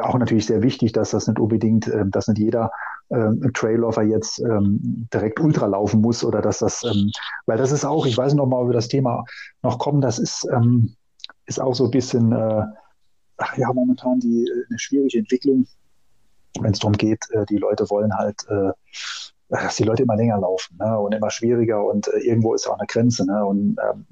auch 0.00 0.18
natürlich 0.18 0.46
sehr 0.46 0.62
wichtig, 0.62 0.92
dass 0.92 1.10
das 1.10 1.26
nicht 1.26 1.38
unbedingt, 1.38 1.88
äh, 1.88 2.04
dass 2.06 2.28
nicht 2.28 2.38
jeder 2.38 2.70
äh, 3.08 3.30
Trailläufer 3.52 4.02
jetzt 4.02 4.40
ähm, 4.40 5.08
direkt 5.12 5.40
Ultra 5.40 5.66
laufen 5.66 6.00
muss 6.00 6.24
oder 6.24 6.40
dass 6.40 6.58
das, 6.58 6.82
ähm, 6.84 7.10
weil 7.46 7.58
das 7.58 7.72
ist 7.72 7.84
auch, 7.84 8.06
ich 8.06 8.16
weiß 8.16 8.34
noch 8.34 8.46
mal, 8.46 8.60
ob 8.60 8.68
wir 8.68 8.74
das 8.74 8.88
Thema 8.88 9.24
noch 9.62 9.78
kommen, 9.78 10.00
das 10.00 10.18
ist, 10.18 10.46
ähm, 10.52 10.96
ist 11.46 11.60
auch 11.60 11.74
so 11.74 11.84
ein 11.84 11.90
bisschen, 11.90 12.32
äh, 12.32 12.62
ach 13.36 13.56
ja, 13.56 13.72
momentan 13.72 14.20
die, 14.20 14.44
äh, 14.44 14.64
eine 14.68 14.78
schwierige 14.78 15.18
Entwicklung, 15.18 15.66
wenn 16.60 16.72
es 16.72 16.78
darum 16.78 16.96
geht, 16.96 17.24
äh, 17.30 17.44
die 17.46 17.58
Leute 17.58 17.88
wollen 17.90 18.16
halt, 18.16 18.46
äh, 18.48 18.72
dass 19.48 19.76
die 19.76 19.84
Leute 19.84 20.02
immer 20.02 20.16
länger 20.16 20.38
laufen 20.38 20.76
ne, 20.78 20.98
und 20.98 21.14
immer 21.14 21.30
schwieriger 21.30 21.84
und 21.84 22.08
äh, 22.08 22.18
irgendwo 22.18 22.54
ist 22.54 22.66
auch 22.66 22.78
eine 22.78 22.86
Grenze. 22.86 23.26
Ne, 23.26 23.44
und 23.44 23.76
ähm, 23.88 24.06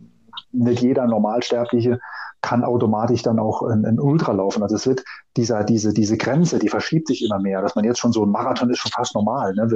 nicht 0.53 0.83
jeder 0.83 1.07
Normalsterbliche 1.07 1.99
kann 2.45 2.63
automatisch 2.63 3.23
dann 3.23 3.39
auch 3.39 3.63
ein, 3.63 3.87
ein 3.87 3.99
Ultra 3.99 4.33
laufen. 4.33 4.63
Also 4.63 4.77
es 4.77 4.87
wird 4.87 5.03
dieser, 5.39 5.65
diese, 5.65 5.95
diese 5.95 6.19
Grenze, 6.19 6.59
die 6.59 6.69
verschiebt 6.69 7.09
sich 7.09 7.25
immer 7.25 7.39
mehr, 7.39 7.63
dass 7.63 7.75
man 7.75 7.87
jetzt 7.87 7.99
schon 7.99 8.13
so 8.13 8.23
ein 8.23 8.31
Marathon 8.31 8.69
ist 8.69 8.81
schon 8.81 8.93
fast 8.93 9.15
normal. 9.15 9.55
Ne? 9.55 9.67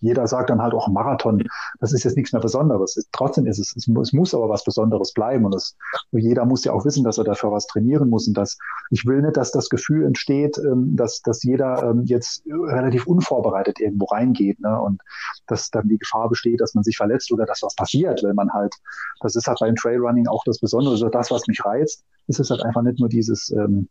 Jeder 0.00 0.26
sagt 0.26 0.50
dann 0.50 0.60
halt 0.60 0.74
auch 0.74 0.88
Marathon, 0.88 1.42
das 1.80 1.94
ist 1.94 2.04
jetzt 2.04 2.18
nichts 2.18 2.34
mehr 2.34 2.42
Besonderes. 2.42 3.02
Trotzdem 3.12 3.46
ist 3.46 3.58
es, 3.58 3.74
es 3.74 4.12
muss 4.12 4.34
aber 4.34 4.50
was 4.50 4.62
Besonderes 4.62 5.14
bleiben 5.14 5.46
und 5.46 5.54
es, 5.54 5.74
jeder 6.10 6.44
muss 6.44 6.64
ja 6.64 6.74
auch 6.74 6.84
wissen, 6.84 7.02
dass 7.02 7.16
er 7.16 7.24
dafür 7.24 7.50
was 7.50 7.66
trainieren 7.66 8.10
muss 8.10 8.28
und 8.28 8.36
dass 8.36 8.58
ich 8.90 9.06
will 9.06 9.22
nicht, 9.22 9.38
dass 9.38 9.50
das 9.50 9.70
Gefühl 9.70 10.04
entsteht, 10.04 10.58
ähm, 10.58 10.94
dass, 10.94 11.22
dass 11.22 11.42
jeder 11.42 11.82
ähm, 11.82 12.02
jetzt 12.04 12.44
relativ 12.46 13.06
unvorbereitet 13.06 13.80
irgendwo 13.80 14.04
reingeht 14.04 14.60
ne? 14.60 14.78
und 14.78 15.00
dass 15.46 15.70
dann 15.70 15.88
die 15.88 15.98
Gefahr 15.98 16.28
besteht, 16.28 16.60
dass 16.60 16.74
man 16.74 16.84
sich 16.84 16.98
verletzt 16.98 17.32
oder 17.32 17.46
dass 17.46 17.62
was 17.62 17.74
passiert, 17.74 18.22
wenn 18.22 18.36
man 18.36 18.52
halt, 18.52 18.74
das 19.20 19.34
ist 19.34 19.46
halt 19.46 19.60
beim 19.60 19.76
Trailrunning 19.76 20.28
auch 20.28 20.44
das 20.44 20.58
Besondere, 20.58 20.98
so 20.98 21.08
das, 21.08 21.30
was 21.30 21.46
mich 21.46 21.64
reizt, 21.64 22.01
ist 22.26 22.40
es 22.40 22.50
halt 22.50 22.64
einfach 22.64 22.82
nicht 22.82 23.00
nur 23.00 23.08
dieses, 23.08 23.50
ähm, 23.50 23.88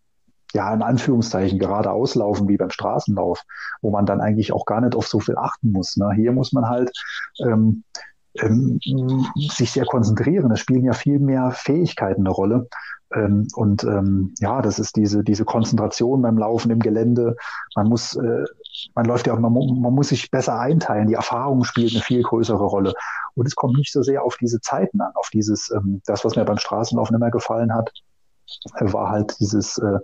ja, 0.53 0.73
in 0.73 0.81
Anführungszeichen 0.81 1.59
gerade 1.59 1.91
auslaufen 1.91 2.47
wie 2.47 2.57
beim 2.57 2.69
Straßenlauf, 2.69 3.41
wo 3.81 3.91
man 3.91 4.05
dann 4.05 4.21
eigentlich 4.21 4.51
auch 4.51 4.65
gar 4.65 4.81
nicht 4.81 4.95
auf 4.95 5.07
so 5.07 5.19
viel 5.19 5.37
achten 5.37 5.71
muss. 5.71 5.97
Ne? 5.97 6.11
Hier 6.15 6.31
muss 6.31 6.51
man 6.51 6.67
halt 6.67 6.91
ähm, 7.39 7.83
ähm, 8.35 8.79
sich 9.35 9.71
sehr 9.71 9.85
konzentrieren. 9.85 10.51
Es 10.51 10.59
spielen 10.59 10.83
ja 10.83 10.93
viel 10.93 11.19
mehr 11.19 11.51
Fähigkeiten 11.51 12.21
eine 12.21 12.31
Rolle. 12.31 12.67
Ähm, 13.13 13.47
und 13.55 13.83
ähm, 13.83 14.33
ja, 14.39 14.61
das 14.61 14.79
ist 14.79 14.95
diese, 14.95 15.23
diese 15.23 15.45
Konzentration 15.45 16.21
beim 16.21 16.37
Laufen 16.37 16.71
im 16.71 16.79
Gelände. 16.79 17.35
Man 17.75 17.87
muss, 17.87 18.15
äh, 18.15 18.43
man 18.95 19.05
läuft 19.05 19.27
ja, 19.27 19.35
man, 19.35 19.53
man 19.53 19.93
muss 19.93 20.09
sich 20.09 20.31
besser 20.31 20.59
einteilen. 20.59 21.07
Die 21.07 21.13
Erfahrung 21.13 21.63
spielt 21.63 21.93
eine 21.93 22.01
viel 22.01 22.21
größere 22.21 22.63
Rolle. 22.63 22.93
Und 23.35 23.45
es 23.45 23.55
kommt 23.55 23.77
nicht 23.77 23.91
so 23.91 24.01
sehr 24.01 24.23
auf 24.23 24.37
diese 24.37 24.59
Zeiten 24.61 25.01
an, 25.01 25.11
auf 25.15 25.29
dieses, 25.29 25.71
ähm, 25.71 26.01
das, 26.05 26.25
was 26.25 26.35
mir 26.35 26.45
beim 26.45 26.57
Straßenlaufen 26.57 27.15
immer 27.15 27.31
gefallen 27.31 27.73
hat, 27.73 27.91
war 28.79 29.09
halt 29.09 29.39
dieses, 29.39 29.77
äh, 29.77 29.99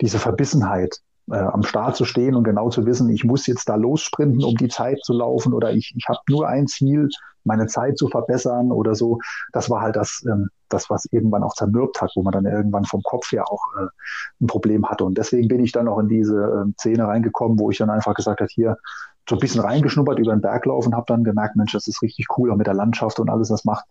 diese 0.00 0.18
Verbissenheit, 0.18 1.00
äh, 1.30 1.36
am 1.36 1.62
Start 1.62 1.96
zu 1.96 2.04
stehen 2.04 2.34
und 2.34 2.44
genau 2.44 2.70
zu 2.70 2.86
wissen, 2.86 3.08
ich 3.10 3.24
muss 3.24 3.46
jetzt 3.46 3.68
da 3.68 3.74
lossprinten, 3.74 4.44
um 4.44 4.54
die 4.56 4.68
Zeit 4.68 5.00
zu 5.02 5.12
laufen 5.12 5.52
oder 5.52 5.72
ich, 5.72 5.94
ich 5.96 6.08
habe 6.08 6.20
nur 6.28 6.48
ein 6.48 6.66
Ziel, 6.66 7.08
meine 7.44 7.66
Zeit 7.66 7.98
zu 7.98 8.08
verbessern 8.08 8.70
oder 8.70 8.94
so. 8.94 9.18
Das 9.52 9.70
war 9.70 9.80
halt 9.80 9.96
das, 9.96 10.22
ähm, 10.28 10.48
das, 10.68 10.90
was 10.90 11.06
irgendwann 11.10 11.42
auch 11.42 11.54
zermürbt 11.54 12.00
hat, 12.00 12.12
wo 12.14 12.22
man 12.22 12.32
dann 12.32 12.44
irgendwann 12.44 12.84
vom 12.84 13.02
Kopf 13.02 13.32
her 13.32 13.50
auch 13.50 13.62
äh, 13.78 13.86
ein 14.40 14.46
Problem 14.46 14.88
hatte. 14.88 15.04
Und 15.04 15.16
deswegen 15.18 15.48
bin 15.48 15.60
ich 15.60 15.72
dann 15.72 15.88
auch 15.88 15.98
in 15.98 16.08
diese 16.08 16.36
äh, 16.36 16.72
Szene 16.78 17.06
reingekommen, 17.06 17.58
wo 17.58 17.70
ich 17.70 17.78
dann 17.78 17.90
einfach 17.90 18.14
gesagt 18.14 18.40
habe, 18.40 18.50
hier, 18.52 18.76
so 19.28 19.36
ein 19.36 19.40
bisschen 19.40 19.60
reingeschnuppert 19.60 20.18
über 20.18 20.32
den 20.32 20.40
Berglauf 20.40 20.86
und 20.86 20.94
habe 20.94 21.04
dann 21.06 21.22
gemerkt, 21.22 21.54
Mensch, 21.54 21.72
das 21.72 21.86
ist 21.86 22.02
richtig 22.02 22.26
cool, 22.36 22.50
auch 22.50 22.56
mit 22.56 22.66
der 22.66 22.74
Landschaft 22.74 23.20
und 23.20 23.28
alles, 23.28 23.48
das 23.48 23.64
macht, 23.64 23.84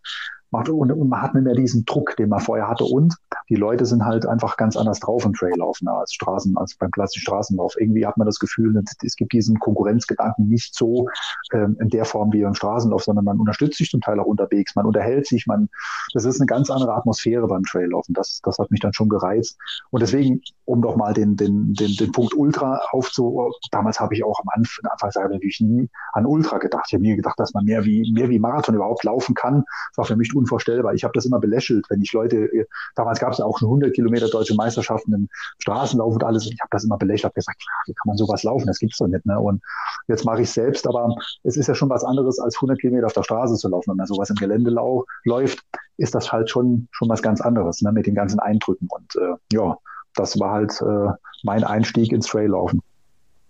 macht 0.52 0.70
und, 0.70 0.92
und 0.92 1.10
man 1.10 1.22
hat 1.22 1.34
nicht 1.34 1.44
mehr 1.44 1.56
diesen 1.56 1.86
Druck, 1.86 2.16
den 2.18 2.30
man 2.30 2.40
vorher 2.40 2.68
hatte 2.68 2.86
und 2.86 3.16
die 3.50 3.56
Leute 3.56 3.86
sind 3.86 4.06
halt 4.06 4.26
einfach 4.26 4.58
ganz 4.58 4.76
anders 4.76 5.00
drauf 5.00 5.26
im 5.26 5.34
Traillauf 5.34 5.82
ne, 5.82 5.92
als 5.92 6.14
Straßen, 6.14 6.58
als 6.58 6.76
beim 6.76 6.92
klassischen 6.92 7.22
Straßenlauf. 7.22 7.76
Irgendwie 7.80 8.06
hat 8.06 8.18
man 8.18 8.26
das 8.26 8.40
Gefühl, 8.40 8.82
es 9.04 9.16
gibt 9.16 9.34
diesen 9.34 9.60
Konkurrenzgedanken 9.60 10.48
nicht 10.48 10.76
so 10.76 11.08
ähm, 11.54 11.78
in 11.80 11.90
der 11.90 12.06
Form 12.06 12.32
wie 12.34 12.42
im 12.42 12.54
Straßenlauf, 12.54 13.04
sondern 13.04 13.26
man 13.26 13.40
unterstützt 13.40 13.78
sich 13.78 13.90
zum 13.90 14.02
Teil 14.02 14.20
auch 14.20 14.26
unterwegs, 14.26 14.76
man 14.76 14.86
unterhält 14.86 15.28
sich, 15.28 15.48
man, 15.48 15.70
das 16.14 16.26
ist 16.26 16.40
eine 16.40 16.46
ganz 16.46 16.70
andere 16.70 16.94
Atmosphäre 16.94 17.48
beim 17.48 17.64
Traillaufen. 17.64 18.14
Das, 18.14 18.42
das 18.44 18.58
hat 18.58 18.72
mich 18.72 18.80
dann 18.80 18.94
schon 18.94 19.10
gereizt. 19.10 19.58
Und 19.92 20.02
deswegen, 20.02 20.42
um 20.66 20.82
doch 20.82 20.96
mal 20.96 21.14
den, 21.14 21.36
den, 21.36 21.74
den, 21.74 21.96
den 21.96 22.12
Punkt 22.12 22.34
Ultra 22.34 22.82
aufzu, 22.92 23.52
damals 23.72 24.00
habe 24.00 24.14
ich 24.14 24.24
auch 24.24 24.40
am 24.40 24.48
Anfang, 24.50 24.90
Anfang 24.90 25.32
natürlich 25.32 25.62
nie 25.62 25.90
an 26.14 26.26
Ultra 26.26 26.58
gedacht. 26.58 26.86
Ich 26.88 26.94
habe 26.94 27.04
nie 27.04 27.16
gedacht, 27.16 27.40
dass 27.40 27.54
man 27.54 27.66
mehr 27.66 27.86
wie, 27.86 28.12
mehr 28.14 28.30
wie 28.30 28.40
Marathon 28.40 28.76
überhaupt 28.76 29.04
laufen 29.04 29.36
kann. 29.36 29.64
Das 29.92 29.98
war 29.98 30.06
für 30.06 30.16
mich 30.16 30.34
unvorstellbar. 30.38 30.94
Ich 30.94 31.04
habe 31.04 31.14
das 31.14 31.26
immer 31.26 31.40
belächelt, 31.40 31.86
wenn 31.90 32.02
ich 32.02 32.14
Leute, 32.14 32.38
äh, 32.38 32.66
damals 32.96 33.20
gab 33.20 33.32
es 33.32 33.40
ja 33.40 33.46
auch 33.46 33.58
schon 33.58 33.68
100 33.68 33.94
Kilometer 33.94 34.30
deutsche 34.30 34.56
Meisterschaften 34.56 35.14
im 35.14 35.30
Straßenlauf 35.60 36.14
und 36.14 36.24
alles. 36.24 36.46
Und 36.46 36.54
ich 36.54 36.62
habe 36.62 36.70
das 36.72 36.84
immer 36.84 36.98
belächelt, 36.98 37.26
habe 37.26 37.34
gesagt, 37.34 37.64
wie 37.86 37.94
kann 37.94 38.08
man 38.08 38.18
sowas 38.18 38.44
laufen? 38.44 38.68
Das 38.68 38.80
gibt's 38.80 38.98
doch 38.98 39.08
nicht. 39.08 39.26
Ne? 39.26 39.40
Und 39.40 39.62
jetzt 40.08 40.26
mache 40.26 40.42
ich 40.42 40.52
selbst, 40.52 40.88
aber 40.88 41.14
es 41.44 41.58
ist 41.58 41.68
ja 41.68 41.76
schon 41.76 41.90
was 41.90 42.04
anderes, 42.04 42.40
als 42.40 42.56
100 42.56 42.80
Kilometer 42.80 43.08
auf 43.08 43.14
der 43.14 43.24
Straße 43.24 43.56
zu 43.56 43.70
laufen. 43.70 43.92
Wenn 43.92 43.98
man 43.98 44.08
sowas 44.08 44.30
im 44.30 44.36
Gelände 44.36 44.72
lau 44.72 45.06
läuft, 45.24 45.64
ist 45.98 46.14
das 46.16 46.32
halt 46.32 46.50
schon, 46.50 46.88
schon 46.92 47.10
was 47.10 47.22
ganz 47.22 47.42
anderes 47.42 47.82
ne? 47.82 47.92
mit 47.92 48.06
den 48.06 48.16
ganzen 48.16 48.40
Eindrücken. 48.40 48.88
Und 48.90 49.16
äh, 49.16 49.36
ja, 49.52 49.78
das 50.16 50.40
war 50.40 50.52
halt 50.52 50.82
äh, 50.82 51.14
mein 51.44 51.64
Einstieg 51.64 52.12
ins 52.12 52.28
Traillaufen. 52.28 52.82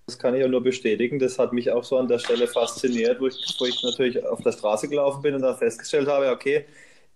Das 0.08 0.18
kann 0.18 0.36
ich 0.36 0.42
ja 0.42 0.48
nur 0.48 0.64
bestätigen. 0.64 1.20
Das 1.20 1.38
hat 1.38 1.52
mich 1.52 1.70
auch 1.70 1.84
so 1.84 1.98
an 1.98 2.08
der 2.08 2.20
Stelle 2.20 2.48
fasziniert, 2.48 3.20
wo 3.20 3.28
ich, 3.28 3.36
wo 3.60 3.66
ich 3.66 3.84
natürlich 3.84 4.26
auf 4.26 4.42
der 4.42 4.54
Straße 4.54 4.88
gelaufen 4.88 5.22
bin 5.22 5.36
und 5.36 5.42
dann 5.42 5.58
festgestellt 5.58 6.08
habe, 6.08 6.32
okay, 6.32 6.66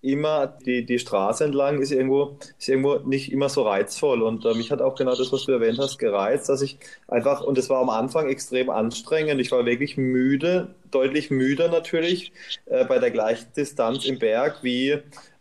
immer 0.01 0.47
die, 0.47 0.85
die 0.85 0.99
Straße 0.99 1.45
entlang 1.45 1.79
ist 1.79 1.91
irgendwo, 1.91 2.37
ist 2.59 2.67
irgendwo 2.67 2.95
nicht 3.07 3.31
immer 3.31 3.47
so 3.47 3.63
reizvoll. 3.63 4.21
Und 4.21 4.43
äh, 4.45 4.53
mich 4.55 4.71
hat 4.71 4.81
auch 4.81 4.95
genau 4.95 5.15
das, 5.15 5.31
was 5.31 5.45
du 5.45 5.53
erwähnt 5.53 5.79
hast, 5.79 5.99
gereizt, 5.99 6.49
dass 6.49 6.61
ich 6.61 6.79
einfach, 7.07 7.41
und 7.41 7.57
es 7.57 7.69
war 7.69 7.79
am 7.79 7.89
Anfang 7.89 8.27
extrem 8.27 8.69
anstrengend, 8.69 9.39
ich 9.39 9.53
war 9.53 9.65
wirklich 9.65 9.95
müde, 9.95 10.75
deutlich 10.91 11.31
müder 11.31 11.69
natürlich, 11.69 12.33
äh, 12.65 12.83
bei 12.83 12.99
der 12.99 13.11
gleichen 13.11 13.53
Distanz 13.55 14.03
im 14.03 14.19
Berg 14.19 14.63
wie 14.63 14.97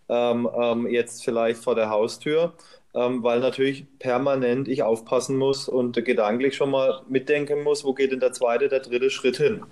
ähm, 0.09 0.49
ähm, 0.57 0.87
jetzt 0.87 1.25
vielleicht 1.25 1.65
vor 1.65 1.75
der 1.75 1.91
Haustür. 1.91 2.55
Ähm, 2.93 3.23
weil 3.23 3.41
natürlich 3.41 3.87
permanent 3.99 4.67
ich 4.67 4.83
aufpassen 4.83 5.37
muss 5.37 5.69
und 5.69 6.05
gedanklich 6.05 6.57
schon 6.57 6.71
mal 6.71 7.03
mitdenken 7.09 7.63
muss, 7.63 7.85
wo 7.85 7.95
geht 7.95 8.11
denn 8.13 8.21
der 8.21 8.33
zweite, 8.33 8.69
der 8.69 8.81
dritte 8.81 9.11
Schritt 9.11 9.37
hin. 9.37 9.63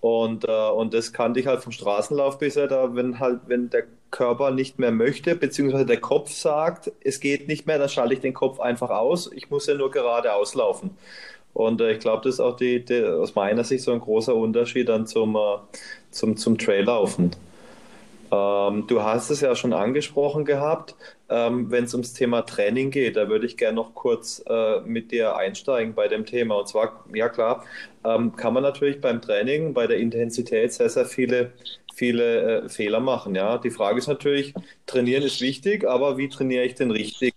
Und, 0.00 0.44
äh, 0.48 0.70
und 0.70 0.94
das 0.94 1.12
kannte 1.12 1.40
ich 1.40 1.46
halt 1.46 1.62
vom 1.62 1.72
Straßenlauf 1.72 2.38
bisher, 2.38 2.66
da 2.68 2.94
wenn 2.94 3.18
halt, 3.18 3.40
wenn 3.46 3.70
der 3.70 3.84
Körper 4.10 4.50
nicht 4.50 4.78
mehr 4.78 4.92
möchte, 4.92 5.34
beziehungsweise 5.36 5.86
der 5.86 6.00
Kopf 6.00 6.30
sagt, 6.30 6.92
es 7.02 7.20
geht 7.20 7.48
nicht 7.48 7.66
mehr, 7.66 7.78
dann 7.78 7.88
schalte 7.88 8.14
ich 8.14 8.20
den 8.20 8.34
Kopf 8.34 8.60
einfach 8.60 8.90
aus. 8.90 9.30
Ich 9.34 9.50
muss 9.50 9.66
ja 9.66 9.74
nur 9.74 9.90
geradeaus 9.90 10.54
laufen. 10.54 10.96
Und 11.54 11.80
äh, 11.80 11.92
ich 11.92 12.00
glaube, 12.00 12.22
das 12.24 12.34
ist 12.34 12.40
auch 12.40 12.56
die, 12.56 12.84
die, 12.84 13.02
aus 13.02 13.34
meiner 13.34 13.64
Sicht 13.64 13.82
so 13.84 13.92
ein 13.92 14.00
großer 14.00 14.34
Unterschied 14.34 14.88
dann 14.88 15.06
zum, 15.06 15.36
äh, 15.36 15.58
zum, 16.10 16.36
zum 16.36 16.58
Traillaufen. 16.58 17.30
Ähm, 18.32 18.86
du 18.86 19.02
hast 19.02 19.30
es 19.30 19.40
ja 19.40 19.54
schon 19.54 19.72
angesprochen 19.72 20.44
gehabt, 20.44 20.94
ähm, 21.28 21.70
wenn 21.70 21.84
es 21.84 21.94
ums 21.94 22.12
Thema 22.12 22.42
Training 22.42 22.90
geht, 22.90 23.16
da 23.16 23.28
würde 23.28 23.46
ich 23.46 23.56
gerne 23.56 23.76
noch 23.76 23.94
kurz 23.94 24.42
äh, 24.48 24.80
mit 24.80 25.12
dir 25.12 25.36
einsteigen 25.36 25.94
bei 25.94 26.08
dem 26.08 26.26
Thema. 26.26 26.56
Und 26.56 26.68
zwar, 26.68 27.04
ja 27.14 27.28
klar, 27.28 27.64
ähm, 28.04 28.34
kann 28.36 28.54
man 28.54 28.62
natürlich 28.62 29.00
beim 29.00 29.20
Training, 29.20 29.74
bei 29.74 29.86
der 29.86 29.98
Intensität 29.98 30.72
sehr, 30.72 30.88
sehr 30.88 31.06
viele, 31.06 31.52
viele 31.94 32.64
äh, 32.64 32.68
Fehler 32.68 33.00
machen. 33.00 33.34
Ja? 33.34 33.58
Die 33.58 33.70
Frage 33.70 33.98
ist 33.98 34.08
natürlich, 34.08 34.54
trainieren 34.86 35.22
ist 35.22 35.40
wichtig, 35.40 35.86
aber 35.86 36.18
wie 36.18 36.28
trainiere 36.28 36.64
ich 36.64 36.74
denn 36.74 36.90
richtig? 36.90 37.34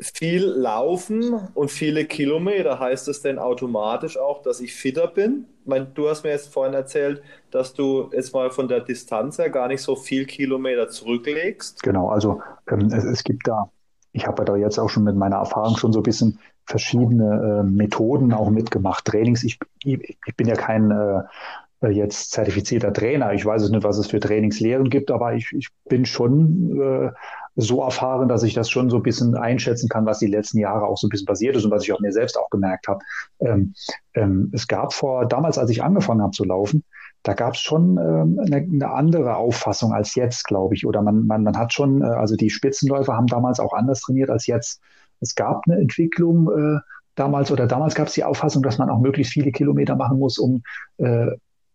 Viel 0.00 0.44
laufen 0.44 1.48
und 1.54 1.70
viele 1.70 2.06
Kilometer, 2.06 2.78
heißt 2.78 3.08
es 3.08 3.20
denn 3.20 3.38
automatisch 3.38 4.18
auch, 4.18 4.40
dass 4.42 4.60
ich 4.60 4.74
fitter 4.74 5.06
bin? 5.06 5.44
Ich 5.60 5.66
meine, 5.66 5.86
du 5.86 6.08
hast 6.08 6.24
mir 6.24 6.30
jetzt 6.30 6.52
vorhin 6.52 6.74
erzählt, 6.74 7.22
dass 7.50 7.74
du 7.74 8.08
jetzt 8.12 8.32
mal 8.32 8.50
von 8.50 8.66
der 8.66 8.80
Distanz 8.80 9.38
her 9.38 9.50
gar 9.50 9.68
nicht 9.68 9.82
so 9.82 9.96
viel 9.96 10.24
Kilometer 10.24 10.88
zurücklegst. 10.88 11.82
Genau, 11.82 12.08
also 12.08 12.40
ähm, 12.70 12.86
es, 12.92 13.04
es, 13.04 13.24
gibt 13.24 13.46
da, 13.46 13.70
ich 14.12 14.26
habe 14.26 14.44
da 14.44 14.56
jetzt 14.56 14.78
auch 14.78 14.88
schon 14.88 15.04
mit 15.04 15.16
meiner 15.16 15.36
Erfahrung 15.36 15.76
schon 15.76 15.92
so 15.92 16.00
ein 16.00 16.04
bisschen 16.04 16.38
verschiedene 16.64 17.60
äh, 17.60 17.62
Methoden 17.62 18.32
auch 18.32 18.48
mitgemacht. 18.48 19.04
Trainings, 19.04 19.44
ich, 19.44 19.58
ich, 19.84 20.18
ich 20.26 20.36
bin 20.36 20.48
ja 20.48 20.54
kein 20.54 20.90
äh, 20.90 21.88
jetzt 21.88 22.30
zertifizierter 22.32 22.92
Trainer. 22.92 23.32
Ich 23.32 23.44
weiß 23.44 23.62
es 23.62 23.70
nicht, 23.70 23.84
was 23.84 23.98
es 23.98 24.08
für 24.08 24.20
Trainingslehren 24.20 24.90
gibt, 24.90 25.10
aber 25.10 25.34
ich, 25.34 25.52
ich 25.52 25.68
bin 25.88 26.04
schon 26.04 26.80
äh, 26.80 27.10
so 27.56 27.82
erfahren, 27.82 28.28
dass 28.28 28.42
ich 28.42 28.54
das 28.54 28.70
schon 28.70 28.90
so 28.90 28.96
ein 28.96 29.02
bisschen 29.02 29.34
einschätzen 29.34 29.88
kann, 29.88 30.06
was 30.06 30.18
die 30.18 30.26
letzten 30.26 30.58
Jahre 30.58 30.86
auch 30.86 30.96
so 30.96 31.06
ein 31.06 31.10
bisschen 31.10 31.26
passiert 31.26 31.56
ist 31.56 31.64
und 31.64 31.70
was 31.70 31.82
ich 31.82 31.92
auch 31.92 32.00
mir 32.00 32.12
selbst 32.12 32.38
auch 32.38 32.50
gemerkt 32.50 32.88
habe. 32.88 33.00
Ähm, 33.40 33.74
ähm, 34.14 34.50
es 34.54 34.66
gab 34.66 34.92
vor, 34.92 35.26
damals, 35.26 35.58
als 35.58 35.70
ich 35.70 35.82
angefangen 35.82 36.22
habe 36.22 36.32
zu 36.32 36.44
laufen, 36.44 36.84
da 37.22 37.34
gab 37.34 37.54
es 37.54 37.60
schon 37.60 37.98
ähm, 37.98 38.40
eine, 38.40 38.56
eine, 38.56 38.90
andere 38.90 39.36
Auffassung 39.36 39.92
als 39.92 40.14
jetzt, 40.14 40.46
glaube 40.46 40.74
ich. 40.74 40.86
Oder 40.86 41.02
man, 41.02 41.26
man, 41.26 41.42
man 41.42 41.56
hat 41.56 41.72
schon, 41.72 42.02
äh, 42.02 42.06
also 42.06 42.34
die 42.36 42.50
Spitzenläufer 42.50 43.14
haben 43.14 43.26
damals 43.26 43.60
auch 43.60 43.74
anders 43.74 44.00
trainiert 44.00 44.30
als 44.30 44.46
jetzt. 44.46 44.80
Es 45.20 45.34
gab 45.34 45.64
eine 45.66 45.78
Entwicklung 45.78 46.48
äh, 46.50 46.80
damals 47.14 47.50
oder 47.50 47.66
damals 47.66 47.94
gab 47.94 48.08
es 48.08 48.14
die 48.14 48.24
Auffassung, 48.24 48.62
dass 48.62 48.78
man 48.78 48.88
auch 48.88 49.00
möglichst 49.00 49.32
viele 49.32 49.52
Kilometer 49.52 49.96
machen 49.96 50.18
muss, 50.18 50.38
um 50.38 50.62
äh, 50.96 51.26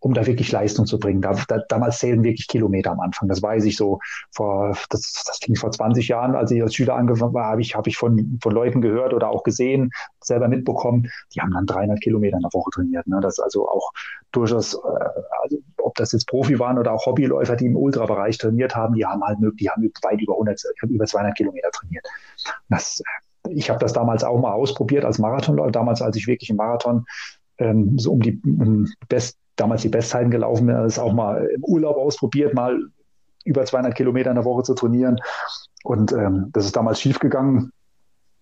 um 0.06 0.14
da 0.14 0.28
wirklich 0.28 0.52
Leistung 0.52 0.86
zu 0.86 1.00
bringen. 1.00 1.20
Da, 1.20 1.34
da, 1.48 1.64
damals 1.68 1.98
zählen 1.98 2.24
wirklich 2.24 2.48
Kilometer 2.48 2.92
am 2.92 3.00
Anfang. 3.00 3.28
Das 3.28 3.42
weiß 3.42 3.66
ich 3.66 3.76
so. 3.76 3.98
Vor, 4.30 4.78
das, 4.92 5.24
das 5.26 5.40
ging 5.40 5.56
vor 5.56 5.72
20 5.72 6.08
Jahren, 6.08 6.36
als 6.36 6.52
ich 6.52 6.62
als 6.62 6.76
Schüler 6.76 6.96
angefangen 6.96 7.34
war, 7.34 7.46
habe 7.46 7.62
ich, 7.62 7.74
hab 7.74 7.88
ich 7.88 7.98
von, 7.98 8.38
von 8.40 8.52
Leuten 8.52 8.82
gehört 8.82 9.16
oder 9.16 9.32
auch 9.32 9.42
gesehen, 9.42 9.90
selber 10.22 10.48
mitbekommen, 10.48 11.10
die 11.34 11.42
haben 11.42 11.54
dann 11.54 11.66
300 11.66 12.00
Kilometer 12.02 12.36
in 12.36 12.44
der 12.44 12.54
Woche 12.54 12.70
trainiert. 12.70 13.08
Ne? 13.08 13.20
Das 13.20 13.40
ist 13.40 13.44
also 13.44 13.68
auch 13.68 13.90
durchaus, 14.32 14.76
äh, 14.76 14.78
also, 15.42 15.58
ob 15.82 15.96
das 15.96 16.12
jetzt 16.12 16.28
Profi 16.28 16.60
waren 16.60 16.78
oder 16.78 16.94
auch 16.94 17.08
Hobbyläufer, 17.08 17.56
die 17.56 17.66
im 17.66 17.76
Ultrabereich 17.76 18.38
trainiert 18.38 18.76
haben, 18.76 18.94
die 18.94 19.08
haben 19.08 19.24
halt 19.24 19.40
die 19.60 19.72
haben 19.72 19.92
weit 20.04 20.22
über 20.22 20.34
100, 20.34 20.62
über 20.84 21.06
200 21.06 21.36
Kilometer 21.36 21.72
trainiert. 21.72 22.06
Das, 22.70 23.02
ich 23.50 23.72
habe 23.72 23.80
das 23.80 23.94
damals 23.94 24.24
auch 24.24 24.40
mal 24.40 24.54
ausprobiert 24.54 25.04
als 25.04 25.18
Marathonläufer, 25.18 25.72
damals 25.72 26.04
als 26.04 26.16
ich 26.16 26.28
wirklich 26.28 26.52
im 26.52 26.58
Marathon 26.58 27.08
ähm, 27.58 27.98
so 27.98 28.12
um 28.12 28.22
die 28.22 28.40
um 28.46 28.88
Best, 29.08 29.40
damals 29.56 29.82
die 29.82 29.90
Bestzeiten 29.90 30.32
gelaufen 30.32 30.68
das 30.68 31.00
auch 31.00 31.14
mal 31.14 31.46
im 31.54 31.64
Urlaub 31.64 31.98
ausprobiert, 31.98 32.54
mal 32.54 32.80
über 33.44 33.64
200 33.64 33.96
Kilometer 33.96 34.32
in 34.32 34.36
der 34.36 34.46
Woche 34.46 34.64
zu 34.64 34.74
trainieren. 34.74 35.18
Und 35.84 36.12
ähm, 36.12 36.50
das 36.52 36.66
ist 36.66 36.76
damals 36.76 37.00
schiefgegangen 37.00 37.72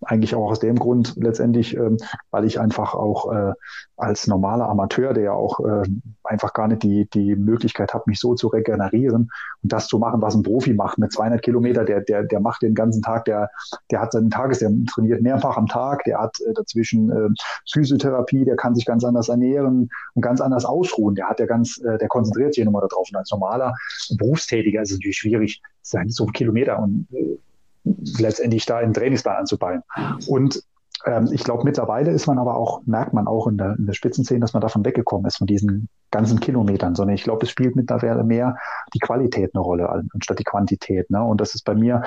eigentlich 0.05 0.35
auch 0.35 0.51
aus 0.51 0.59
dem 0.59 0.77
Grund 0.77 1.15
letztendlich, 1.15 1.75
ähm, 1.75 1.97
weil 2.31 2.45
ich 2.45 2.59
einfach 2.59 2.93
auch 2.93 3.31
äh, 3.31 3.53
als 3.97 4.27
normaler 4.27 4.69
Amateur, 4.69 5.13
der 5.13 5.23
ja 5.23 5.31
auch 5.33 5.59
äh, 5.59 5.83
einfach 6.23 6.53
gar 6.53 6.67
nicht 6.67 6.83
die, 6.83 7.07
die 7.09 7.35
Möglichkeit 7.35 7.93
habe, 7.93 8.03
mich 8.07 8.19
so 8.19 8.35
zu 8.35 8.47
regenerieren 8.47 9.31
und 9.61 9.71
das 9.71 9.87
zu 9.87 9.99
machen, 9.99 10.21
was 10.21 10.35
ein 10.35 10.43
Profi 10.43 10.73
macht 10.73 10.97
mit 10.97 11.11
200 11.11 11.41
Kilometer, 11.41 11.85
der, 11.85 12.01
der, 12.01 12.23
der 12.23 12.39
macht 12.39 12.61
den 12.61 12.73
ganzen 12.75 13.01
Tag, 13.01 13.25
der, 13.25 13.49
der 13.91 14.01
hat 14.01 14.11
seinen 14.11 14.29
Tages, 14.29 14.59
der 14.59 14.71
trainiert 14.93 15.21
mehrfach 15.21 15.57
am 15.57 15.67
Tag, 15.67 16.03
der 16.05 16.19
hat 16.19 16.37
äh, 16.41 16.53
dazwischen 16.53 17.09
äh, 17.09 17.29
Physiotherapie, 17.71 18.45
der 18.45 18.55
kann 18.55 18.75
sich 18.75 18.85
ganz 18.85 19.03
anders 19.03 19.29
ernähren 19.29 19.89
und 20.13 20.21
ganz 20.21 20.41
anders 20.41 20.65
ausruhen, 20.65 21.15
der 21.15 21.29
hat 21.29 21.39
ja 21.39 21.45
ganz, 21.45 21.77
äh, 21.83 21.97
der 21.97 22.07
konzentriert 22.07 22.53
sich 22.53 22.65
nochmal 22.65 22.87
darauf 22.87 23.07
und 23.09 23.17
als 23.17 23.31
normaler 23.31 23.73
Berufstätiger 24.17 24.81
ist 24.81 24.91
es 24.91 24.97
natürlich 24.97 25.17
schwierig, 25.17 25.61
so 25.81 26.25
Kilometer 26.27 26.79
und 26.79 27.07
äh, 27.13 27.37
letztendlich 27.83 28.65
da 28.65 28.77
einen 28.77 28.93
Trainingsplan 28.93 29.37
anzubauen. 29.37 29.83
Und 30.27 30.63
ähm, 31.05 31.29
ich 31.31 31.43
glaube, 31.43 31.63
mittlerweile 31.63 32.11
ist 32.11 32.27
man 32.27 32.37
aber 32.39 32.55
auch, 32.55 32.81
merkt 32.85 33.13
man 33.13 33.27
auch 33.27 33.47
in 33.47 33.57
der, 33.57 33.75
in 33.77 33.85
der 33.85 33.93
Spitzenszene, 33.93 34.39
dass 34.39 34.53
man 34.53 34.61
davon 34.61 34.85
weggekommen 34.85 35.25
ist, 35.27 35.37
von 35.37 35.47
diesen 35.47 35.89
ganzen 36.11 36.39
Kilometern, 36.39 36.95
sondern 36.95 37.15
ich 37.15 37.23
glaube, 37.23 37.45
es 37.45 37.49
spielt 37.49 37.75
mittlerweile 37.75 38.23
mehr 38.23 38.57
die 38.93 38.99
Qualität 38.99 39.51
eine 39.53 39.61
Rolle, 39.61 39.89
anstatt 40.13 40.39
die 40.39 40.43
Quantität. 40.43 41.09
Ne? 41.09 41.21
Und 41.23 41.41
das 41.41 41.55
ist 41.55 41.65
bei 41.65 41.75
mir, 41.75 42.03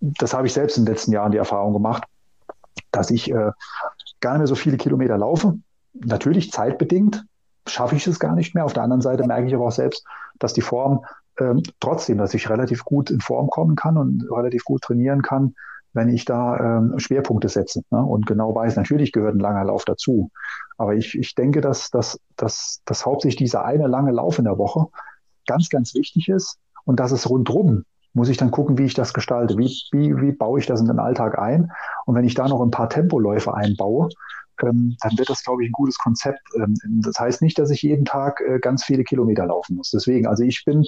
das 0.00 0.34
habe 0.34 0.46
ich 0.46 0.52
selbst 0.52 0.76
in 0.76 0.84
den 0.84 0.92
letzten 0.92 1.12
Jahren 1.12 1.32
die 1.32 1.38
Erfahrung 1.38 1.72
gemacht, 1.72 2.04
dass 2.90 3.10
ich 3.10 3.30
äh, 3.30 3.52
gar 4.20 4.32
nicht 4.32 4.38
mehr 4.38 4.46
so 4.46 4.54
viele 4.54 4.76
Kilometer 4.76 5.16
laufe. 5.16 5.54
Natürlich 5.94 6.52
zeitbedingt 6.52 7.24
schaffe 7.66 7.96
ich 7.96 8.06
es 8.06 8.20
gar 8.20 8.34
nicht 8.34 8.54
mehr. 8.54 8.64
Auf 8.64 8.72
der 8.72 8.82
anderen 8.82 9.02
Seite 9.02 9.26
merke 9.26 9.46
ich 9.46 9.54
aber 9.54 9.66
auch 9.66 9.72
selbst, 9.72 10.04
dass 10.38 10.52
die 10.52 10.60
Form 10.60 11.04
ähm, 11.38 11.62
trotzdem, 11.80 12.18
dass 12.18 12.34
ich 12.34 12.48
relativ 12.48 12.84
gut 12.84 13.10
in 13.10 13.20
Form 13.20 13.48
kommen 13.48 13.76
kann 13.76 13.96
und 13.96 14.24
relativ 14.30 14.64
gut 14.64 14.82
trainieren 14.82 15.22
kann, 15.22 15.54
wenn 15.92 16.08
ich 16.08 16.24
da 16.24 16.78
ähm, 16.78 16.98
Schwerpunkte 16.98 17.48
setze 17.48 17.82
ne? 17.90 18.02
und 18.02 18.26
genau 18.26 18.54
weiß, 18.54 18.76
natürlich 18.76 19.12
gehört 19.12 19.34
ein 19.34 19.40
langer 19.40 19.64
Lauf 19.64 19.84
dazu. 19.84 20.30
Aber 20.76 20.94
ich, 20.94 21.18
ich 21.18 21.34
denke, 21.34 21.60
dass, 21.60 21.90
dass, 21.90 22.18
dass, 22.36 22.82
dass 22.84 23.06
hauptsächlich 23.06 23.36
dieser 23.36 23.64
eine 23.64 23.86
lange 23.86 24.12
Lauf 24.12 24.38
in 24.38 24.44
der 24.44 24.58
Woche 24.58 24.86
ganz, 25.46 25.70
ganz 25.70 25.94
wichtig 25.94 26.28
ist 26.28 26.58
und 26.84 27.00
dass 27.00 27.12
es 27.12 27.28
rundrum 27.28 27.84
muss 28.16 28.30
ich 28.30 28.38
dann 28.38 28.50
gucken, 28.50 28.78
wie 28.78 28.84
ich 28.84 28.94
das 28.94 29.12
gestalte. 29.12 29.58
Wie, 29.58 29.70
wie, 29.92 30.16
wie 30.16 30.32
baue 30.32 30.58
ich 30.58 30.64
das 30.64 30.80
in 30.80 30.86
den 30.86 30.98
Alltag 30.98 31.38
ein? 31.38 31.70
Und 32.06 32.14
wenn 32.14 32.24
ich 32.24 32.34
da 32.34 32.48
noch 32.48 32.62
ein 32.62 32.70
paar 32.70 32.88
Tempoläufe 32.88 33.52
einbaue, 33.52 34.08
ähm, 34.62 34.96
dann 35.00 35.18
wird 35.18 35.28
das, 35.28 35.42
glaube 35.44 35.62
ich, 35.62 35.70
ein 35.70 35.72
gutes 35.72 35.98
Konzept. 35.98 36.40
Ähm, 36.56 36.74
das 37.02 37.18
heißt 37.18 37.42
nicht, 37.42 37.58
dass 37.58 37.70
ich 37.70 37.82
jeden 37.82 38.04
Tag 38.04 38.40
äh, 38.40 38.58
ganz 38.58 38.84
viele 38.84 39.04
Kilometer 39.04 39.46
laufen 39.46 39.76
muss. 39.76 39.90
Deswegen, 39.90 40.26
also 40.26 40.42
ich 40.42 40.64
bin, 40.64 40.84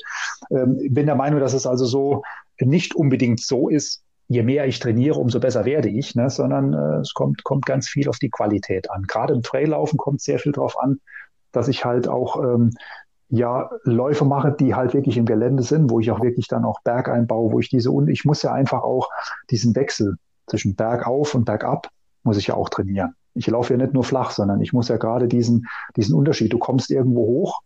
ähm, 0.51 0.79
bin 0.91 1.07
der 1.07 1.15
Meinung, 1.15 1.41
dass 1.41 1.53
es 1.53 1.67
also 1.67 1.85
so 1.85 2.23
nicht 2.61 2.95
unbedingt 2.95 3.41
so 3.41 3.69
ist, 3.69 4.03
je 4.29 4.43
mehr 4.43 4.67
ich 4.67 4.79
trainiere, 4.79 5.19
umso 5.19 5.41
besser 5.41 5.65
werde 5.65 5.89
ich, 5.89 6.15
ne? 6.15 6.29
sondern 6.29 6.75
äh, 6.75 7.01
es 7.01 7.15
kommt, 7.15 7.45
kommt 7.45 7.67
ganz 7.67 7.89
viel 7.89 8.09
auf 8.09 8.19
die 8.19 8.31
Qualität 8.31 8.91
an. 8.91 9.05
Gerade 9.05 9.33
im 9.33 9.43
Traillaufen 9.43 9.97
kommt 9.97 10.21
sehr 10.21 10.39
viel 10.39 10.53
darauf 10.53 10.79
an, 10.79 11.01
dass 11.53 11.69
ich 11.69 11.85
halt 11.85 12.09
auch 12.09 12.43
ähm, 12.43 12.73
ja, 13.31 13.71
Läufe 13.85 14.25
mache, 14.25 14.53
die 14.53 14.75
halt 14.75 14.95
wirklich 14.95 15.17
im 15.17 15.27
Gelände 15.27 15.63
sind, 15.63 15.91
wo 15.91 16.01
ich 16.01 16.11
auch 16.11 16.23
wirklich 16.23 16.47
dann 16.49 16.65
auch 16.65 16.81
Berg 16.83 17.09
einbaue, 17.09 17.53
wo 17.53 17.61
ich 17.61 17.69
diese, 17.69 17.91
und 17.91 18.09
ich 18.09 18.25
muss 18.25 18.43
ja 18.43 18.53
einfach 18.53 18.83
auch 18.83 19.09
diesen 19.51 19.75
Wechsel 19.75 20.17
zwischen 20.47 20.77
Bergauf 20.77 21.35
und 21.35 21.45
Bergab, 21.45 21.89
muss 22.23 22.39
ich 22.39 22.49
ja 22.49 22.55
auch 22.55 22.69
trainieren 22.69 23.15
ich 23.39 23.47
laufe 23.47 23.73
ja 23.73 23.79
nicht 23.79 23.95
nur 23.95 24.05
flach, 24.05 24.31
sondern 24.33 24.61
ich 24.61 24.73
muss 24.73 24.89
ja 24.89 24.97
gerade 24.97 25.29
diesen, 25.29 25.67
diesen 25.97 26.15
Unterschied, 26.15 26.53
du 26.53 26.59
kommst 26.59 26.91
irgendwo 26.91 27.21
hoch, 27.27 27.61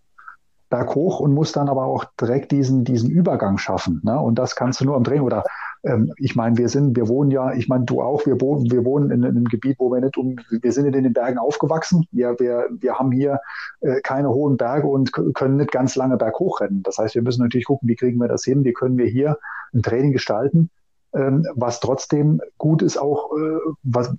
berghoch 0.73 1.21
und 1.21 1.35
musst 1.35 1.57
dann 1.57 1.69
aber 1.69 1.85
auch 1.85 2.05
direkt 2.19 2.51
diesen, 2.51 2.83
diesen 2.85 3.11
Übergang 3.11 3.59
schaffen. 3.59 4.01
Ne? 4.05 4.19
Und 4.19 4.39
das 4.39 4.57
kannst 4.57 4.81
du 4.81 4.87
nur 4.87 4.97
am 4.97 5.05
Drehen. 5.05 5.21
Oder 5.21 5.45
ähm, 5.85 6.13
ich 6.17 6.35
meine, 6.35 6.57
wir 6.57 6.71
sind, 6.71 6.97
wir 6.97 7.09
wohnen 7.09 7.31
ja, 7.31 7.53
ich 7.53 7.69
meine, 7.69 7.85
du 7.85 8.01
auch, 8.01 8.25
wir 8.25 8.41
wohnen, 8.41 8.71
wir 8.71 8.83
wohnen 8.85 9.11
in, 9.11 9.23
in, 9.23 9.37
einem 9.37 9.45
Gebiet, 9.45 9.77
wo 9.79 9.93
wir 9.93 10.01
nicht 10.01 10.17
um, 10.17 10.37
wir 10.51 10.73
sind 10.73 10.87
in 10.87 11.05
den 11.05 11.13
Bergen 11.13 11.39
aufgewachsen. 11.39 12.07
Wir, 12.11 12.39
wir, 12.39 12.69
wir 12.71 12.95
haben 12.95 13.13
hier 13.13 13.41
äh, 13.81 14.01
keine 14.01 14.31
hohen 14.31 14.57
Berge 14.57 14.87
und 14.87 15.13
können 15.35 15.57
nicht 15.57 15.73
ganz 15.73 15.95
lange 15.95 16.17
berghoch 16.17 16.63
rennen. 16.63 16.83
Das 16.83 16.97
heißt, 16.97 17.15
wir 17.15 17.23
müssen 17.23 17.43
natürlich 17.43 17.67
gucken, 17.67 17.87
wie 17.87 17.97
kriegen 17.97 18.19
wir 18.19 18.29
das 18.29 18.43
hin, 18.43 18.65
wie 18.65 18.73
können 18.73 18.97
wir 18.97 19.07
hier 19.07 19.37
ein 19.75 19.83
Training 19.83 20.13
gestalten, 20.13 20.71
ähm, 21.15 21.47
was 21.55 21.81
trotzdem 21.81 22.41
gut 22.59 22.83
ist, 22.83 22.97
auch 22.97 23.33
äh, 23.37 23.59
was, 23.83 24.15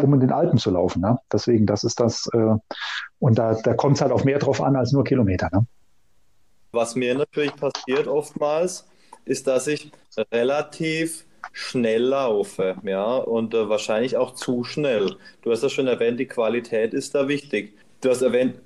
um 0.00 0.14
in 0.14 0.20
den 0.20 0.32
Alpen 0.32 0.58
zu 0.58 0.70
laufen. 0.70 1.00
Ne? 1.00 1.18
Deswegen, 1.32 1.66
das 1.66 1.84
ist 1.84 2.00
das, 2.00 2.28
äh, 2.32 2.56
und 3.18 3.38
da, 3.38 3.54
da 3.54 3.74
kommt 3.74 3.96
es 3.96 4.02
halt 4.02 4.12
auf 4.12 4.24
mehr 4.24 4.38
drauf 4.38 4.60
an 4.60 4.76
als 4.76 4.92
nur 4.92 5.04
Kilometer. 5.04 5.48
Ne? 5.52 5.66
Was 6.72 6.94
mir 6.94 7.14
natürlich 7.14 7.54
passiert 7.56 8.06
oftmals, 8.06 8.86
ist, 9.24 9.46
dass 9.46 9.66
ich 9.66 9.90
relativ 10.32 11.24
schnell 11.52 12.02
laufe, 12.02 12.76
ja, 12.84 13.16
und 13.16 13.54
äh, 13.54 13.68
wahrscheinlich 13.68 14.16
auch 14.16 14.34
zu 14.34 14.64
schnell. 14.64 15.16
Du 15.42 15.50
hast 15.50 15.62
ja 15.62 15.68
schon 15.68 15.86
erwähnt, 15.86 16.20
die 16.20 16.26
Qualität 16.26 16.92
ist 16.92 17.14
da 17.14 17.28
wichtig. 17.28 17.76
Du 18.00 18.10
hast 18.10 18.22
erwähnt, 18.22 18.56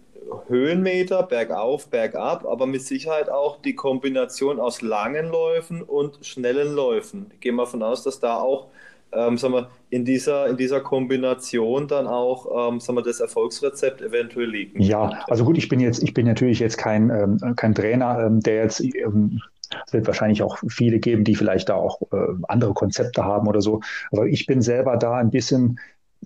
Höhenmeter, 0.46 1.22
bergauf, 1.22 1.88
bergab, 1.88 2.44
aber 2.46 2.66
mit 2.66 2.82
Sicherheit 2.82 3.30
auch 3.30 3.60
die 3.60 3.74
Kombination 3.74 4.60
aus 4.60 4.82
langen 4.82 5.28
Läufen 5.28 5.82
und 5.82 6.24
schnellen 6.24 6.74
Läufen. 6.74 7.30
Ich 7.34 7.40
gehe 7.40 7.52
mal 7.52 7.64
davon 7.64 7.82
aus, 7.82 8.02
dass 8.02 8.20
da 8.20 8.36
auch 8.36 8.68
ähm, 9.12 9.38
sagen 9.38 9.54
wir, 9.54 9.70
in, 9.90 10.04
dieser, 10.04 10.46
in 10.46 10.56
dieser 10.56 10.80
Kombination 10.80 11.88
dann 11.88 12.06
auch 12.06 12.70
ähm, 12.70 12.80
sagen 12.80 12.98
wir, 12.98 13.02
das 13.02 13.20
Erfolgsrezept 13.20 14.02
eventuell 14.02 14.48
liegen. 14.48 14.80
Ja, 14.80 15.24
also 15.26 15.44
gut, 15.44 15.58
ich 15.58 15.68
bin 15.68 15.80
jetzt, 15.80 16.02
ich 16.02 16.14
bin 16.14 16.26
natürlich 16.26 16.60
jetzt 16.60 16.78
kein, 16.78 17.10
ähm, 17.10 17.56
kein 17.56 17.74
Trainer, 17.74 18.24
ähm, 18.24 18.40
der 18.40 18.62
jetzt 18.62 18.80
ähm, 18.80 19.40
es 19.86 19.92
wird 19.92 20.06
wahrscheinlich 20.06 20.42
auch 20.42 20.58
viele 20.68 20.98
geben, 20.98 21.24
die 21.24 21.36
vielleicht 21.36 21.68
da 21.68 21.74
auch 21.74 22.00
äh, 22.12 22.16
andere 22.48 22.74
Konzepte 22.74 23.24
haben 23.24 23.46
oder 23.46 23.60
so. 23.60 23.80
Aber 24.10 24.26
ich 24.26 24.46
bin 24.46 24.62
selber 24.62 24.96
da 24.96 25.14
ein 25.14 25.30
bisschen, 25.30 25.78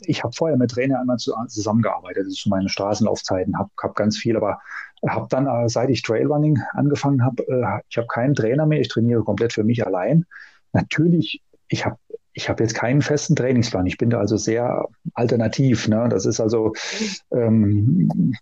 ich 0.02 0.24
habe 0.24 0.34
vorher 0.34 0.56
mit 0.56 0.70
Trainer 0.70 1.00
einmal 1.00 1.18
zu, 1.18 1.32
zusammengearbeitet, 1.48 2.26
das 2.26 2.34
ist 2.34 2.46
meine 2.46 2.68
Straßenlaufzeiten, 2.68 3.58
habe 3.58 3.70
hab 3.80 3.94
ganz 3.94 4.16
viel, 4.18 4.36
aber 4.36 4.60
habe 5.06 5.26
dann, 5.30 5.46
äh, 5.46 5.68
seit 5.68 5.90
ich 5.90 6.02
Trailrunning 6.02 6.58
angefangen 6.72 7.24
habe, 7.24 7.42
äh, 7.48 7.80
ich 7.88 7.96
habe 7.96 8.08
keinen 8.08 8.34
Trainer 8.34 8.66
mehr, 8.66 8.80
ich 8.80 8.88
trainiere 8.88 9.22
komplett 9.22 9.52
für 9.52 9.64
mich 9.64 9.86
allein. 9.86 10.24
Natürlich, 10.72 11.42
ich 11.68 11.84
habe 11.84 11.96
ich 12.34 12.48
habe 12.48 12.62
jetzt 12.62 12.74
keinen 12.74 13.00
festen 13.00 13.36
Trainingsplan. 13.36 13.86
Ich 13.86 13.96
bin 13.96 14.10
da 14.10 14.18
also 14.18 14.36
sehr 14.36 14.88
alternativ. 15.14 15.86
Ne? 15.86 16.08
Das 16.10 16.26
ist 16.26 16.40
also, 16.40 16.72
ähm, 17.32 18.34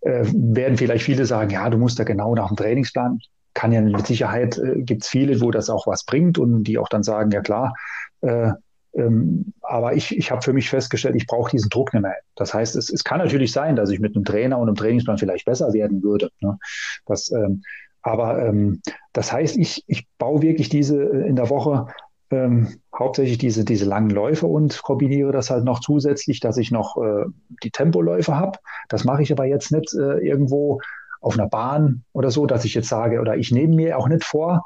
äh, 0.00 0.24
werden 0.32 0.76
vielleicht 0.76 1.04
viele 1.04 1.26
sagen, 1.26 1.50
ja, 1.50 1.70
du 1.70 1.78
musst 1.78 1.98
da 1.98 2.04
genau 2.04 2.34
nach 2.34 2.48
dem 2.48 2.56
Trainingsplan. 2.56 3.20
Kann 3.54 3.72
ja 3.72 3.80
mit 3.80 4.06
Sicherheit, 4.06 4.58
äh, 4.58 4.82
gibt 4.82 5.04
es 5.04 5.08
viele, 5.08 5.40
wo 5.40 5.50
das 5.50 5.70
auch 5.70 5.86
was 5.86 6.04
bringt 6.04 6.38
und 6.38 6.64
die 6.64 6.76
auch 6.78 6.88
dann 6.88 7.04
sagen, 7.04 7.30
ja 7.30 7.40
klar, 7.40 7.74
äh, 8.20 8.50
ähm, 8.96 9.52
aber 9.62 9.94
ich, 9.94 10.16
ich 10.16 10.30
habe 10.30 10.42
für 10.42 10.52
mich 10.52 10.70
festgestellt, 10.70 11.16
ich 11.16 11.26
brauche 11.26 11.50
diesen 11.50 11.68
Druck 11.68 11.92
nicht 11.92 12.02
mehr. 12.02 12.16
Das 12.34 12.54
heißt, 12.54 12.76
es, 12.76 12.90
es 12.90 13.04
kann 13.04 13.18
natürlich 13.18 13.52
sein, 13.52 13.76
dass 13.76 13.90
ich 13.90 14.00
mit 14.00 14.16
einem 14.16 14.24
Trainer 14.24 14.58
und 14.58 14.68
einem 14.68 14.76
Trainingsplan 14.76 15.18
vielleicht 15.18 15.44
besser 15.44 15.72
werden 15.72 16.02
würde. 16.02 16.30
Ne? 16.40 16.58
Das, 17.04 17.30
ähm, 17.30 17.62
aber 18.02 18.46
ähm, 18.46 18.80
das 19.12 19.32
heißt, 19.32 19.56
ich, 19.56 19.84
ich 19.86 20.06
baue 20.18 20.42
wirklich 20.42 20.68
diese 20.68 20.96
äh, 21.02 21.28
in 21.28 21.36
der 21.36 21.50
Woche 21.50 21.88
ähm, 22.30 22.80
hauptsächlich 22.96 23.38
diese, 23.38 23.64
diese 23.64 23.84
langen 23.84 24.10
Läufe 24.10 24.46
und 24.46 24.82
kombiniere 24.82 25.32
das 25.32 25.50
halt 25.50 25.64
noch 25.64 25.80
zusätzlich, 25.80 26.40
dass 26.40 26.56
ich 26.56 26.70
noch 26.70 26.96
äh, 26.96 27.24
die 27.62 27.70
Tempoläufe 27.70 28.34
habe. 28.34 28.58
Das 28.88 29.04
mache 29.04 29.22
ich 29.22 29.32
aber 29.32 29.44
jetzt 29.44 29.72
nicht 29.72 29.92
äh, 29.94 30.18
irgendwo 30.26 30.80
auf 31.20 31.38
einer 31.38 31.48
Bahn 31.48 32.04
oder 32.12 32.30
so, 32.30 32.46
dass 32.46 32.64
ich 32.64 32.74
jetzt 32.74 32.88
sage, 32.88 33.20
oder 33.20 33.36
ich 33.36 33.50
nehme 33.52 33.74
mir 33.74 33.98
auch 33.98 34.08
nicht 34.08 34.24
vor, 34.24 34.64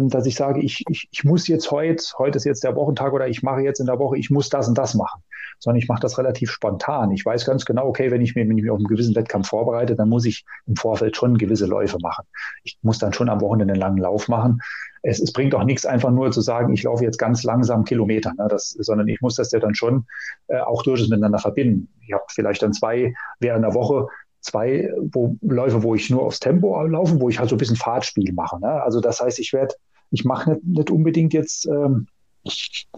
dass 0.00 0.26
ich 0.26 0.34
sage, 0.34 0.60
ich, 0.60 0.84
ich, 0.88 1.08
ich 1.10 1.24
muss 1.24 1.48
jetzt 1.48 1.70
heute, 1.70 2.02
heute 2.18 2.36
ist 2.36 2.44
jetzt 2.44 2.64
der 2.64 2.76
Wochentag 2.76 3.12
oder 3.12 3.28
ich 3.28 3.42
mache 3.42 3.60
jetzt 3.60 3.80
in 3.80 3.86
der 3.86 3.98
Woche, 3.98 4.18
ich 4.18 4.30
muss 4.30 4.48
das 4.48 4.68
und 4.68 4.76
das 4.78 4.94
machen, 4.94 5.22
sondern 5.58 5.78
ich 5.78 5.88
mache 5.88 6.00
das 6.00 6.18
relativ 6.18 6.50
spontan. 6.50 7.10
Ich 7.10 7.24
weiß 7.24 7.44
ganz 7.44 7.64
genau, 7.64 7.86
okay, 7.86 8.10
wenn 8.10 8.20
ich, 8.20 8.34
mir, 8.34 8.48
wenn 8.48 8.56
ich 8.56 8.64
mich 8.64 8.70
auf 8.70 8.78
einen 8.78 8.86
gewissen 8.86 9.14
Wettkampf 9.14 9.48
vorbereite, 9.48 9.94
dann 9.94 10.08
muss 10.08 10.24
ich 10.24 10.44
im 10.66 10.76
Vorfeld 10.76 11.16
schon 11.16 11.38
gewisse 11.38 11.66
Läufe 11.66 11.98
machen. 12.00 12.24
Ich 12.64 12.78
muss 12.82 12.98
dann 12.98 13.12
schon 13.12 13.28
am 13.28 13.40
Wochenende 13.40 13.74
einen 13.74 13.80
langen 13.80 13.98
Lauf 13.98 14.28
machen. 14.28 14.60
Es, 15.02 15.20
es 15.20 15.32
bringt 15.32 15.54
auch 15.54 15.64
nichts, 15.64 15.84
einfach 15.84 16.10
nur 16.10 16.30
zu 16.30 16.40
sagen, 16.40 16.72
ich 16.72 16.84
laufe 16.84 17.02
jetzt 17.04 17.18
ganz 17.18 17.42
langsam 17.42 17.84
Kilometer, 17.84 18.32
ne, 18.38 18.46
das, 18.48 18.70
sondern 18.78 19.08
ich 19.08 19.20
muss 19.20 19.34
das 19.34 19.50
ja 19.50 19.58
dann 19.58 19.74
schon 19.74 20.06
äh, 20.46 20.58
auch 20.58 20.82
durchaus 20.84 21.08
miteinander 21.08 21.38
verbinden. 21.38 21.88
Ich 22.06 22.12
habe 22.12 22.22
vielleicht 22.28 22.62
dann 22.62 22.72
zwei 22.72 23.12
während 23.40 23.64
der 23.64 23.74
Woche 23.74 24.06
zwei 24.42 24.90
wo, 25.00 25.36
Läufe, 25.40 25.82
wo 25.82 25.94
ich 25.94 26.10
nur 26.10 26.22
aufs 26.22 26.40
Tempo 26.40 26.80
laufe, 26.84 27.20
wo 27.20 27.28
ich 27.28 27.38
halt 27.38 27.48
so 27.48 27.54
ein 27.54 27.58
bisschen 27.58 27.76
Fahrtspiel 27.76 28.32
mache. 28.32 28.60
Ne? 28.60 28.82
Also 28.82 29.00
das 29.00 29.20
heißt, 29.20 29.38
ich 29.38 29.52
werde, 29.52 29.74
ich 30.10 30.24
mache 30.24 30.50
nicht, 30.50 30.64
nicht 30.64 30.90
unbedingt 30.90 31.32
jetzt, 31.32 31.66
ähm, 31.66 32.08
ich, 32.42 32.88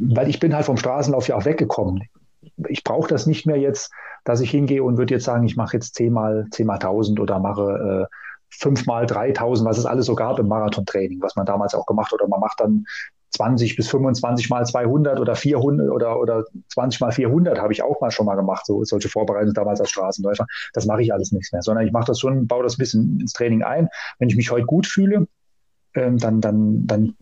weil 0.00 0.28
ich 0.28 0.38
bin 0.38 0.54
halt 0.54 0.66
vom 0.66 0.76
Straßenlauf 0.76 1.28
ja 1.28 1.36
auch 1.36 1.44
weggekommen. 1.44 2.02
Ich 2.68 2.84
brauche 2.84 3.08
das 3.08 3.26
nicht 3.26 3.46
mehr 3.46 3.56
jetzt, 3.56 3.90
dass 4.24 4.40
ich 4.40 4.50
hingehe 4.50 4.84
und 4.84 4.98
würde 4.98 5.14
jetzt 5.14 5.24
sagen, 5.24 5.44
ich 5.44 5.56
mache 5.56 5.76
jetzt 5.76 5.94
zehnmal, 5.94 6.46
zehnmal 6.50 6.78
tausend 6.78 7.20
oder 7.20 7.38
mache 7.38 8.08
äh, 8.10 8.14
fünfmal 8.50 9.06
3000, 9.06 9.68
was 9.68 9.78
es 9.78 9.86
alles 9.86 10.06
so 10.06 10.14
gab 10.14 10.38
im 10.38 10.48
Marathontraining, 10.48 11.20
was 11.20 11.36
man 11.36 11.46
damals 11.46 11.74
auch 11.74 11.86
gemacht. 11.86 12.12
Oder 12.12 12.28
man 12.28 12.40
macht 12.40 12.60
dann 12.60 12.84
20 13.34 13.76
bis 13.76 13.88
25 13.88 14.48
mal 14.48 14.64
200 14.64 15.20
oder 15.20 15.34
400 15.34 15.90
oder, 15.90 16.18
oder 16.20 16.44
20 16.72 17.00
mal 17.00 17.12
400 17.12 17.58
habe 17.58 17.72
ich 17.72 17.82
auch 17.82 18.00
mal 18.00 18.10
schon 18.10 18.26
mal 18.26 18.36
gemacht, 18.36 18.64
so 18.66 18.82
solche 18.84 19.08
Vorbereitungen 19.08 19.54
damals 19.54 19.80
als 19.80 19.90
Straßenläufer. 19.90 20.46
Das 20.72 20.86
mache 20.86 21.02
ich 21.02 21.12
alles 21.12 21.32
nicht 21.32 21.52
mehr, 21.52 21.62
sondern 21.62 21.86
ich 21.86 21.92
mache 21.92 22.06
das 22.06 22.20
schon, 22.20 22.46
baue 22.46 22.62
das 22.62 22.74
ein 22.74 22.78
bisschen 22.78 23.20
ins 23.20 23.32
Training 23.32 23.62
ein. 23.62 23.88
Wenn 24.18 24.28
ich 24.28 24.36
mich 24.36 24.50
heute 24.50 24.66
gut 24.66 24.86
fühle, 24.86 25.26
ähm, 25.94 26.18
dann, 26.18 26.40
dann, 26.40 26.86
dann 26.86 27.14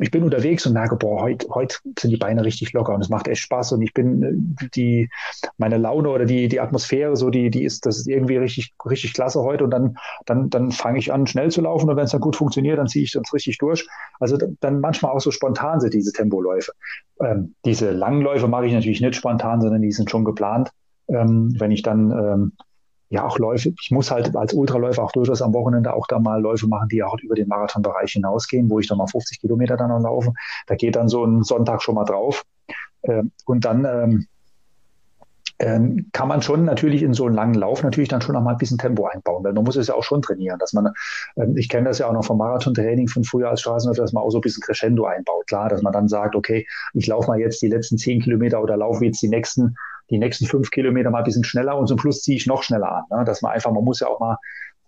ich 0.00 0.10
bin 0.10 0.22
unterwegs 0.22 0.66
und 0.66 0.72
merke, 0.72 0.96
boah, 0.96 1.22
heute, 1.22 1.46
heute 1.50 1.76
sind 1.98 2.10
die 2.10 2.16
Beine 2.16 2.44
richtig 2.44 2.72
locker 2.72 2.94
und 2.94 3.00
es 3.00 3.08
macht 3.08 3.28
echt 3.28 3.42
Spaß 3.42 3.72
und 3.72 3.82
ich 3.82 3.92
bin 3.92 4.22
äh, 4.22 4.68
die, 4.74 5.10
meine 5.58 5.78
Laune 5.78 6.08
oder 6.08 6.24
die, 6.24 6.48
die 6.48 6.60
Atmosphäre, 6.60 7.16
so 7.16 7.30
die, 7.30 7.50
die 7.50 7.64
ist, 7.64 7.86
das 7.86 7.98
ist 7.98 8.08
irgendwie 8.08 8.36
richtig, 8.36 8.74
richtig 8.88 9.14
klasse 9.14 9.42
heute 9.42 9.64
und 9.64 9.70
dann, 9.70 9.96
dann, 10.26 10.50
dann 10.50 10.72
fange 10.72 10.98
ich 10.98 11.12
an, 11.12 11.26
schnell 11.26 11.50
zu 11.50 11.60
laufen 11.60 11.90
und 11.90 11.96
wenn 11.96 12.04
es 12.04 12.12
dann 12.12 12.20
gut 12.20 12.36
funktioniert, 12.36 12.78
dann 12.78 12.86
ziehe 12.86 13.04
ich 13.04 13.12
das 13.12 13.32
richtig 13.32 13.58
durch. 13.58 13.86
Also 14.20 14.38
dann 14.60 14.80
manchmal 14.80 15.12
auch 15.12 15.20
so 15.20 15.30
spontan 15.30 15.80
sind 15.80 15.94
diese 15.94 16.12
Tempoläufe. 16.12 16.72
Ähm, 17.20 17.54
diese 17.64 17.90
Langläufe 17.90 18.48
mache 18.48 18.66
ich 18.66 18.72
natürlich 18.72 19.00
nicht 19.00 19.16
spontan, 19.16 19.60
sondern 19.60 19.82
die 19.82 19.92
sind 19.92 20.10
schon 20.10 20.24
geplant. 20.24 20.70
Ähm, 21.08 21.54
wenn 21.58 21.70
ich 21.70 21.82
dann 21.82 22.10
ähm, 22.10 22.52
ja 23.12 23.26
auch 23.26 23.38
Läufe. 23.38 23.74
Ich 23.80 23.90
muss 23.90 24.10
halt 24.10 24.34
als 24.34 24.54
Ultraläufer 24.54 25.02
auch 25.02 25.12
durchaus 25.12 25.42
am 25.42 25.52
Wochenende 25.52 25.92
auch 25.92 26.06
da 26.06 26.18
mal 26.18 26.40
Läufe 26.40 26.66
machen, 26.66 26.88
die 26.88 27.02
auch 27.02 27.18
über 27.20 27.34
den 27.34 27.46
Marathonbereich 27.46 28.12
hinausgehen, 28.12 28.70
wo 28.70 28.78
ich 28.78 28.88
dann 28.88 28.98
mal 28.98 29.06
50 29.06 29.40
Kilometer 29.40 29.76
dann 29.76 29.90
noch 29.90 30.00
laufe. 30.00 30.32
Da 30.66 30.76
geht 30.76 30.96
dann 30.96 31.08
so 31.08 31.24
ein 31.24 31.42
Sonntag 31.42 31.82
schon 31.82 31.94
mal 31.94 32.04
drauf. 32.04 32.44
Ähm, 33.02 33.30
und 33.44 33.66
dann 33.66 33.84
ähm, 33.84 34.26
ähm, 35.58 36.06
kann 36.12 36.26
man 36.26 36.40
schon 36.40 36.64
natürlich 36.64 37.02
in 37.02 37.12
so 37.12 37.26
einen 37.26 37.34
langen 37.34 37.54
Lauf 37.54 37.82
natürlich 37.82 38.08
dann 38.08 38.22
schon 38.22 38.34
noch 38.34 38.42
mal 38.42 38.52
ein 38.52 38.56
bisschen 38.56 38.78
Tempo 38.78 39.06
einbauen, 39.06 39.44
weil 39.44 39.52
man 39.52 39.64
muss 39.64 39.76
es 39.76 39.88
ja 39.88 39.94
auch 39.94 40.04
schon 40.04 40.22
trainieren, 40.22 40.58
dass 40.58 40.72
man, 40.72 40.88
ähm, 41.36 41.54
ich 41.56 41.68
kenne 41.68 41.88
das 41.88 41.98
ja 41.98 42.08
auch 42.08 42.14
noch 42.14 42.24
vom 42.24 42.38
Marathontraining 42.38 43.08
von 43.08 43.24
früher 43.24 43.50
als 43.50 43.60
Straßenläufer, 43.60 44.02
dass 44.02 44.14
man 44.14 44.24
auch 44.24 44.30
so 44.30 44.38
ein 44.38 44.40
bisschen 44.40 44.62
Crescendo 44.62 45.04
einbaut. 45.04 45.46
Klar, 45.48 45.68
dass 45.68 45.82
man 45.82 45.92
dann 45.92 46.08
sagt, 46.08 46.34
okay, 46.34 46.66
ich 46.94 47.06
laufe 47.06 47.28
mal 47.28 47.38
jetzt 47.38 47.60
die 47.60 47.68
letzten 47.68 47.98
zehn 47.98 48.22
Kilometer 48.22 48.62
oder 48.62 48.78
laufe 48.78 49.04
jetzt 49.04 49.20
die 49.20 49.28
nächsten 49.28 49.76
die 50.10 50.18
nächsten 50.18 50.46
fünf 50.46 50.70
Kilometer 50.70 51.10
mal 51.10 51.18
ein 51.18 51.24
bisschen 51.24 51.44
schneller 51.44 51.76
und 51.76 51.86
zum 51.86 51.98
Schluss 51.98 52.22
ziehe 52.22 52.36
ich 52.36 52.46
noch 52.46 52.62
schneller 52.62 52.92
an. 52.92 53.18
Ne? 53.18 53.24
Dass 53.24 53.42
man 53.42 53.52
einfach, 53.52 53.72
man 53.72 53.84
muss 53.84 54.00
ja 54.00 54.08
auch 54.08 54.20
mal 54.20 54.36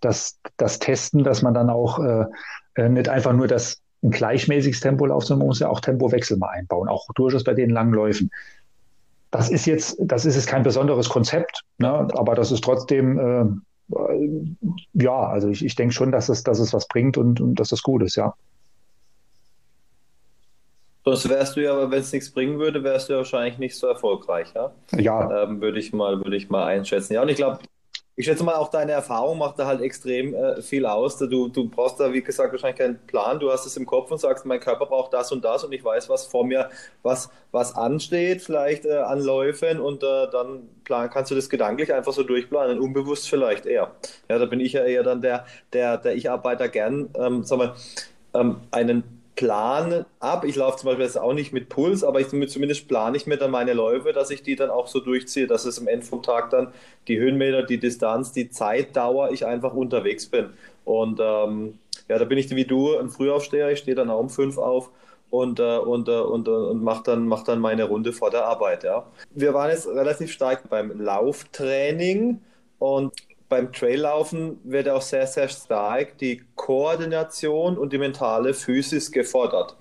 das, 0.01 0.39
das 0.57 0.79
testen, 0.79 1.23
dass 1.23 1.41
man 1.41 1.53
dann 1.53 1.69
auch 1.69 1.99
äh, 1.99 2.25
äh 2.75 2.89
nicht 2.89 3.09
einfach 3.09 3.33
nur 3.33 3.47
das 3.47 3.81
ein 4.03 4.11
gleichmäßiges 4.11 4.79
Tempo 4.79 5.05
laufen, 5.05 5.25
sondern 5.25 5.39
man 5.39 5.47
muss 5.47 5.59
ja 5.59 5.69
auch 5.69 5.79
Tempowechsel 5.79 6.37
mal 6.37 6.49
einbauen, 6.49 6.87
auch 6.87 7.07
durchaus 7.15 7.43
bei 7.43 7.53
den 7.53 7.69
langen 7.69 7.93
Läufen. 7.93 8.31
Das 9.31 9.49
ist 9.49 9.65
jetzt, 9.65 9.97
das 9.99 10.25
ist 10.25 10.35
jetzt 10.35 10.47
kein 10.47 10.63
besonderes 10.63 11.09
Konzept, 11.09 11.63
ne? 11.79 11.89
aber 11.89 12.35
das 12.35 12.51
ist 12.51 12.63
trotzdem, 12.63 13.19
äh, 13.19 13.45
ja, 14.93 15.27
also 15.27 15.49
ich, 15.49 15.65
ich 15.65 15.75
denke 15.75 15.93
schon, 15.93 16.11
dass 16.11 16.29
es, 16.29 16.43
dass 16.43 16.59
es 16.59 16.73
was 16.73 16.87
bringt 16.87 17.17
und, 17.17 17.41
und 17.41 17.59
dass 17.59 17.69
das 17.69 17.81
gut 17.81 18.03
ist, 18.03 18.15
ja. 18.15 18.33
Sonst 21.05 21.29
wärst 21.29 21.55
du 21.55 21.61
ja, 21.61 21.71
aber 21.71 21.91
wenn 21.91 21.99
es 21.99 22.11
nichts 22.11 22.31
bringen 22.31 22.57
würde, 22.57 22.83
wärst 22.83 23.09
du 23.09 23.13
ja 23.13 23.19
wahrscheinlich 23.19 23.59
nicht 23.59 23.77
so 23.77 23.85
erfolgreich, 23.85 24.47
ja? 24.55 24.71
Ja. 24.97 25.43
Ähm, 25.43 25.61
würde 25.61 25.77
ich 25.77 25.93
mal, 25.93 26.17
würde 26.23 26.35
ich 26.35 26.49
mal 26.49 26.65
einschätzen. 26.65 27.13
Ja, 27.13 27.21
und 27.21 27.29
ich 27.29 27.35
glaube, 27.35 27.59
ich 28.17 28.25
schätze 28.25 28.43
mal, 28.43 28.55
auch 28.55 28.69
deine 28.69 28.93
Erfahrung 28.93 29.37
macht 29.37 29.59
da 29.59 29.67
halt 29.67 29.81
extrem 29.81 30.33
äh, 30.33 30.61
viel 30.61 30.85
aus. 30.85 31.17
Du, 31.17 31.49
du 31.49 31.69
brauchst 31.69 31.99
da, 31.99 32.11
wie 32.13 32.23
gesagt, 32.23 32.53
wahrscheinlich 32.53 32.79
keinen 32.79 32.97
Plan. 33.05 33.39
Du 33.39 33.51
hast 33.51 33.65
es 33.65 33.75
im 33.75 33.85
Kopf 33.85 34.09
und 34.09 34.19
sagst, 34.19 34.45
mein 34.45 34.59
Körper 34.59 34.85
braucht 34.85 35.13
das 35.13 35.31
und 35.31 35.43
das 35.43 35.63
und 35.63 35.73
ich 35.73 35.83
weiß, 35.83 36.09
was 36.09 36.25
vor 36.25 36.45
mir, 36.45 36.69
was, 37.03 37.29
was 37.51 37.75
ansteht, 37.75 38.41
vielleicht 38.41 38.85
äh, 38.85 38.97
an 38.97 39.21
Läufen 39.21 39.81
und 39.81 40.01
äh, 40.01 40.27
dann 40.31 40.69
plan, 40.85 41.09
kannst 41.09 41.29
du 41.29 41.35
das 41.35 41.49
gedanklich 41.49 41.93
einfach 41.93 42.13
so 42.13 42.23
durchplanen, 42.23 42.79
unbewusst 42.79 43.29
vielleicht 43.29 43.65
eher. 43.65 43.91
Ja, 44.29 44.39
da 44.39 44.45
bin 44.45 44.61
ich 44.61 44.73
ja 44.73 44.85
eher 44.85 45.03
dann 45.03 45.21
der, 45.21 45.45
der, 45.73 45.97
der 45.97 46.15
Ich-Arbeiter 46.15 46.69
gern, 46.69 47.09
ähm, 47.19 47.43
sag 47.43 47.57
mal, 47.57 47.75
ähm, 48.33 48.61
einen 48.71 49.14
plane 49.35 50.05
ab. 50.19 50.45
Ich 50.45 50.55
laufe 50.55 50.77
zum 50.77 50.87
Beispiel 50.87 51.05
jetzt 51.05 51.17
auch 51.17 51.33
nicht 51.33 51.53
mit 51.53 51.69
Puls, 51.69 52.03
aber 52.03 52.21
ich, 52.21 52.27
zumindest 52.27 52.87
plane 52.87 53.17
ich 53.17 53.27
mir 53.27 53.37
dann 53.37 53.51
meine 53.51 53.73
Läufe, 53.73 54.13
dass 54.13 54.31
ich 54.31 54.43
die 54.43 54.55
dann 54.55 54.69
auch 54.69 54.87
so 54.87 54.99
durchziehe, 54.99 55.47
dass 55.47 55.65
es 55.65 55.79
am 55.79 55.87
Ende 55.87 56.05
vom 56.05 56.23
Tag 56.23 56.49
dann 56.49 56.73
die 57.07 57.19
Höhenmeter, 57.19 57.63
die 57.63 57.79
Distanz, 57.79 58.31
die 58.31 58.49
Zeitdauer, 58.49 59.31
ich 59.31 59.45
einfach 59.45 59.73
unterwegs 59.73 60.25
bin. 60.27 60.51
Und 60.85 61.19
ähm, 61.21 61.77
ja, 62.07 62.17
da 62.17 62.25
bin 62.25 62.37
ich 62.37 62.49
wie 62.55 62.65
du 62.65 62.97
ein 62.97 63.09
Frühaufsteher. 63.09 63.71
Ich 63.71 63.79
stehe 63.79 63.95
dann 63.95 64.09
auch 64.09 64.19
um 64.19 64.29
fünf 64.29 64.57
auf 64.57 64.91
und, 65.29 65.59
äh, 65.59 65.77
und, 65.77 66.07
äh, 66.07 66.19
und, 66.19 66.47
äh, 66.47 66.51
und 66.51 66.83
mache 66.83 67.03
dann, 67.03 67.27
mach 67.27 67.43
dann 67.43 67.59
meine 67.59 67.85
Runde 67.85 68.13
vor 68.13 68.29
der 68.29 68.45
Arbeit. 68.45 68.83
Ja. 68.83 69.05
Wir 69.31 69.53
waren 69.53 69.69
jetzt 69.69 69.87
relativ 69.87 70.31
stark 70.31 70.69
beim 70.69 70.99
Lauftraining 70.99 72.41
und 72.79 73.13
beim 73.55 73.71
Traillaufen 73.71 74.57
wird 74.65 74.89
auch 74.89 75.01
sehr, 75.01 75.25
sehr 75.27 75.47
stark 75.47 76.17
die 76.17 76.41
Koordination 76.55 77.77
und 77.77 77.93
die 77.93 77.97
mentale 77.97 78.53
Physis 78.53 79.13
gefordert. 79.13 79.77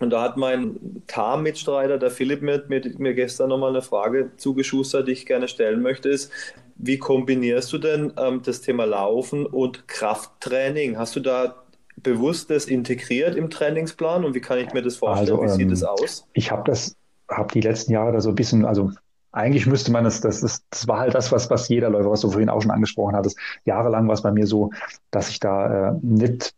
Und 0.00 0.10
da 0.10 0.22
hat 0.22 0.38
mein 0.38 1.02
TAM-Mitstreiter, 1.08 1.98
der 1.98 2.10
Philipp, 2.10 2.40
mir, 2.40 2.64
mir, 2.68 2.80
mir 2.96 3.12
gestern 3.12 3.50
nochmal 3.50 3.68
eine 3.70 3.82
Frage 3.82 4.30
zugeschustert, 4.38 5.08
die 5.08 5.12
ich 5.12 5.26
gerne 5.26 5.46
stellen 5.46 5.82
möchte, 5.82 6.08
ist, 6.08 6.32
wie 6.76 6.96
kombinierst 6.96 7.70
du 7.70 7.76
denn 7.76 8.14
ähm, 8.16 8.40
das 8.42 8.62
Thema 8.62 8.86
Laufen 8.86 9.44
und 9.44 9.88
Krafttraining? 9.88 10.96
Hast 10.96 11.14
du 11.14 11.20
da 11.20 11.56
bewusst 11.96 12.48
das 12.48 12.64
integriert 12.64 13.36
im 13.36 13.50
Trainingsplan 13.50 14.24
und 14.24 14.34
wie 14.34 14.40
kann 14.40 14.58
ich 14.58 14.72
mir 14.72 14.80
das 14.80 14.96
vorstellen? 14.96 15.38
Also, 15.38 15.42
wie 15.42 15.64
sieht 15.64 15.70
es 15.70 15.82
ähm, 15.82 15.88
aus? 15.88 16.26
Ich 16.32 16.50
habe 16.50 16.62
das, 16.64 16.96
habe 17.30 17.52
die 17.52 17.60
letzten 17.60 17.92
Jahre 17.92 18.12
da 18.12 18.20
so 18.22 18.30
ein 18.30 18.36
bisschen, 18.36 18.64
also 18.64 18.90
eigentlich 19.32 19.66
müsste 19.66 19.92
man 19.92 20.06
es, 20.06 20.20
das, 20.20 20.40
das, 20.40 20.64
das 20.70 20.88
war 20.88 21.00
halt 21.00 21.14
das, 21.14 21.30
was, 21.32 21.50
was 21.50 21.68
jeder 21.68 21.90
Läufer, 21.90 22.10
was 22.10 22.20
du 22.20 22.30
vorhin 22.30 22.48
auch 22.48 22.62
schon 22.62 22.70
angesprochen 22.70 23.14
hattest. 23.14 23.38
Jahrelang 23.64 24.06
war 24.06 24.14
es 24.14 24.22
bei 24.22 24.32
mir 24.32 24.46
so, 24.46 24.70
dass 25.10 25.28
ich 25.28 25.40
da 25.40 25.90
äh, 25.90 25.94
nicht 26.02 26.54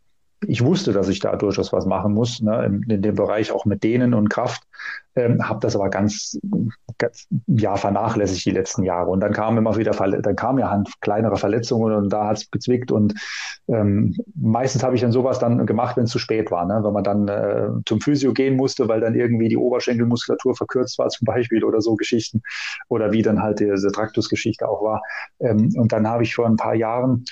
ich 0.47 0.63
wusste, 0.63 0.91
dass 0.91 1.07
ich 1.07 1.19
da 1.19 1.35
durchaus 1.35 1.71
was 1.71 1.85
machen 1.85 2.13
muss, 2.13 2.41
ne, 2.41 2.65
in, 2.65 2.83
in 2.89 3.01
dem 3.01 3.15
Bereich 3.15 3.51
auch 3.51 3.65
mit 3.65 3.83
Dehnen 3.83 4.13
und 4.13 4.29
Kraft, 4.29 4.63
ähm, 5.15 5.47
habe 5.47 5.59
das 5.59 5.75
aber 5.75 5.89
ganz, 5.89 6.39
ganz, 6.97 7.27
ja, 7.47 7.75
vernachlässigt 7.75 8.45
die 8.45 8.51
letzten 8.51 8.83
Jahre. 8.83 9.09
Und 9.09 9.19
dann 9.19 9.33
kam 9.33 9.57
immer 9.57 9.75
wieder, 9.77 9.91
dann 9.91 10.35
kam 10.35 10.57
ja 10.57 10.71
halt 10.71 10.89
kleinere 11.01 11.35
Verletzungen 11.35 11.93
und 11.93 12.09
da 12.09 12.27
hat 12.27 12.37
es 12.37 12.49
gezwickt. 12.49 12.91
Und 12.91 13.13
ähm, 13.67 14.15
meistens 14.35 14.83
habe 14.83 14.95
ich 14.95 15.01
dann 15.01 15.11
sowas 15.11 15.37
dann 15.39 15.65
gemacht, 15.65 15.97
wenn 15.97 16.05
es 16.05 16.11
zu 16.11 16.19
spät 16.19 16.49
war, 16.49 16.65
ne? 16.65 16.81
wenn 16.83 16.93
man 16.93 17.03
dann 17.03 17.27
äh, 17.27 17.69
zum 17.85 18.01
Physio 18.01 18.33
gehen 18.33 18.55
musste, 18.55 18.87
weil 18.87 19.01
dann 19.01 19.15
irgendwie 19.15 19.49
die 19.49 19.57
Oberschenkelmuskulatur 19.57 20.55
verkürzt 20.55 20.97
war 20.97 21.09
zum 21.09 21.25
Beispiel 21.25 21.63
oder 21.63 21.81
so 21.81 21.95
Geschichten 21.95 22.41
oder 22.87 23.11
wie 23.11 23.21
dann 23.21 23.41
halt 23.41 23.59
diese 23.59 23.91
Traktusgeschichte 23.91 24.67
auch 24.67 24.81
war. 24.81 25.01
Ähm, 25.39 25.71
und 25.75 25.91
dann 25.91 26.07
habe 26.07 26.23
ich 26.23 26.33
vor 26.33 26.47
ein 26.47 26.57
paar 26.57 26.75
Jahren 26.75 27.25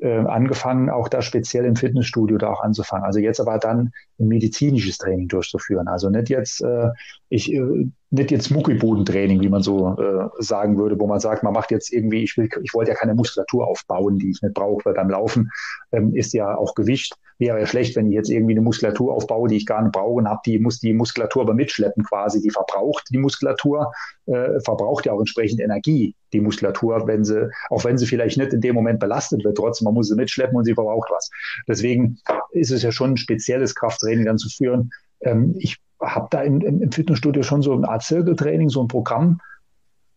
äh, 0.00 0.18
angefangen, 0.18 0.90
auch 0.90 1.08
da 1.08 1.22
speziell 1.22 1.64
im 1.64 1.76
Fitnessstudio 1.76 2.38
da 2.38 2.50
auch 2.50 2.62
anzufangen. 2.62 3.04
Also 3.04 3.18
jetzt 3.20 3.40
aber 3.40 3.58
dann 3.58 3.92
ein 4.18 4.28
medizinisches 4.28 4.98
Training 4.98 5.28
durchzuführen. 5.28 5.88
Also 5.88 6.10
nicht 6.10 6.28
jetzt, 6.28 6.62
äh, 6.62 6.90
ich, 7.28 7.52
äh, 7.52 7.90
nicht 8.10 8.32
jetzt 8.32 8.50
Muckibodentraining, 8.50 9.40
wie 9.40 9.48
man 9.48 9.62
so 9.62 9.96
äh, 9.96 10.28
sagen 10.38 10.76
würde, 10.76 10.98
wo 10.98 11.06
man 11.06 11.20
sagt, 11.20 11.44
man 11.44 11.52
macht 11.52 11.70
jetzt 11.70 11.92
irgendwie, 11.92 12.24
ich 12.24 12.36
will, 12.36 12.48
ich 12.62 12.74
wollte 12.74 12.90
ja 12.90 12.96
keine 12.96 13.14
Muskulatur 13.14 13.68
aufbauen, 13.68 14.18
die 14.18 14.30
ich 14.30 14.42
nicht 14.42 14.54
brauche, 14.54 14.84
weil 14.84 14.94
beim 14.94 15.10
Laufen 15.10 15.50
ähm, 15.92 16.14
ist 16.14 16.32
ja 16.32 16.56
auch 16.56 16.74
Gewicht. 16.74 17.14
Wäre 17.38 17.60
ja 17.60 17.66
schlecht, 17.66 17.94
wenn 17.94 18.08
ich 18.08 18.14
jetzt 18.14 18.28
irgendwie 18.28 18.52
eine 18.54 18.62
Muskulatur 18.62 19.14
aufbaue, 19.14 19.48
die 19.48 19.56
ich 19.56 19.64
gar 19.64 19.80
nicht 19.80 19.92
brauche 19.92 20.14
und 20.14 20.28
habe 20.28 20.40
die, 20.44 20.58
muss 20.58 20.80
die 20.80 20.92
Muskulatur 20.92 21.42
aber 21.42 21.54
mitschleppen 21.54 22.02
quasi. 22.02 22.40
Die 22.42 22.50
verbraucht 22.50 23.04
die 23.10 23.18
Muskulatur, 23.18 23.92
äh, 24.26 24.60
verbraucht 24.60 25.06
ja 25.06 25.12
auch 25.12 25.20
entsprechend 25.20 25.60
Energie, 25.60 26.16
die 26.32 26.40
Muskulatur, 26.40 27.06
wenn 27.06 27.24
sie, 27.24 27.48
auch 27.70 27.84
wenn 27.84 27.96
sie 27.96 28.06
vielleicht 28.06 28.38
nicht 28.38 28.52
in 28.52 28.60
dem 28.60 28.74
Moment 28.74 28.98
belastet 28.98 29.44
wird, 29.44 29.56
trotzdem, 29.56 29.84
man 29.84 29.94
muss 29.94 30.08
sie 30.08 30.16
mitschleppen 30.16 30.56
und 30.56 30.64
sie 30.64 30.74
verbraucht 30.74 31.10
was. 31.12 31.30
Deswegen 31.68 32.18
ist 32.50 32.72
es 32.72 32.82
ja 32.82 32.90
schon 32.90 33.12
ein 33.12 33.16
spezielles 33.16 33.76
Krafttraining 33.76 34.24
dann 34.24 34.38
zu 34.38 34.48
führen. 34.48 34.90
Ähm, 35.22 35.54
ich 35.58 35.78
habe 36.00 36.28
da 36.30 36.42
im, 36.42 36.60
im, 36.60 36.92
Fitnessstudio 36.92 37.42
schon 37.42 37.62
so 37.62 37.72
eine 37.72 37.88
Art 37.88 38.02
Zirkeltraining, 38.02 38.68
so 38.68 38.82
ein 38.82 38.88
Programm 38.88 39.40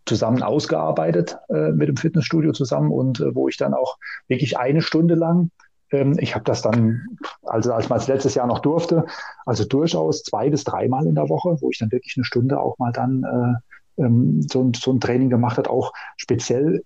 zusammen 0.06 0.44
ausgearbeitet 0.44 1.38
äh, 1.50 1.72
mit 1.72 1.88
dem 1.88 1.98
Fitnessstudio 1.98 2.52
zusammen 2.52 2.92
und 2.92 3.20
äh, 3.20 3.36
wo 3.36 3.48
ich 3.48 3.58
dann 3.58 3.74
auch 3.74 3.98
wirklich 4.28 4.58
eine 4.58 4.82
Stunde 4.82 5.16
lang, 5.16 5.50
ähm, 5.92 6.18
ich 6.20 6.36
habe 6.36 6.44
das 6.46 6.62
dann, 6.62 7.06
also 7.44 7.74
als 7.74 7.90
man 7.90 8.00
es 8.00 8.08
letztes 8.08 8.36
Jahr 8.36 8.48
noch 8.48 8.60
durfte, 8.60 9.06
also 9.46 9.64
durchaus 9.64 10.24
zwei 10.24 10.50
bis 10.50 10.64
dreimal 10.64 11.06
in 11.06 11.16
der 11.16 11.30
Woche, 11.30 11.58
wo 11.62 11.70
ich 11.70 11.80
dann 11.80 11.92
wirklich 11.92 12.18
eine 12.18 12.26
Stunde 12.26 12.60
auch 12.60 12.78
mal 12.80 12.92
dann 12.92 13.24
äh, 13.98 14.04
ähm, 14.04 14.42
so, 14.42 14.72
so 14.76 14.92
ein 14.92 15.00
Training 15.00 15.30
gemacht 15.30 15.58
hat, 15.58 15.68
auch 15.68 15.94
speziell 16.18 16.84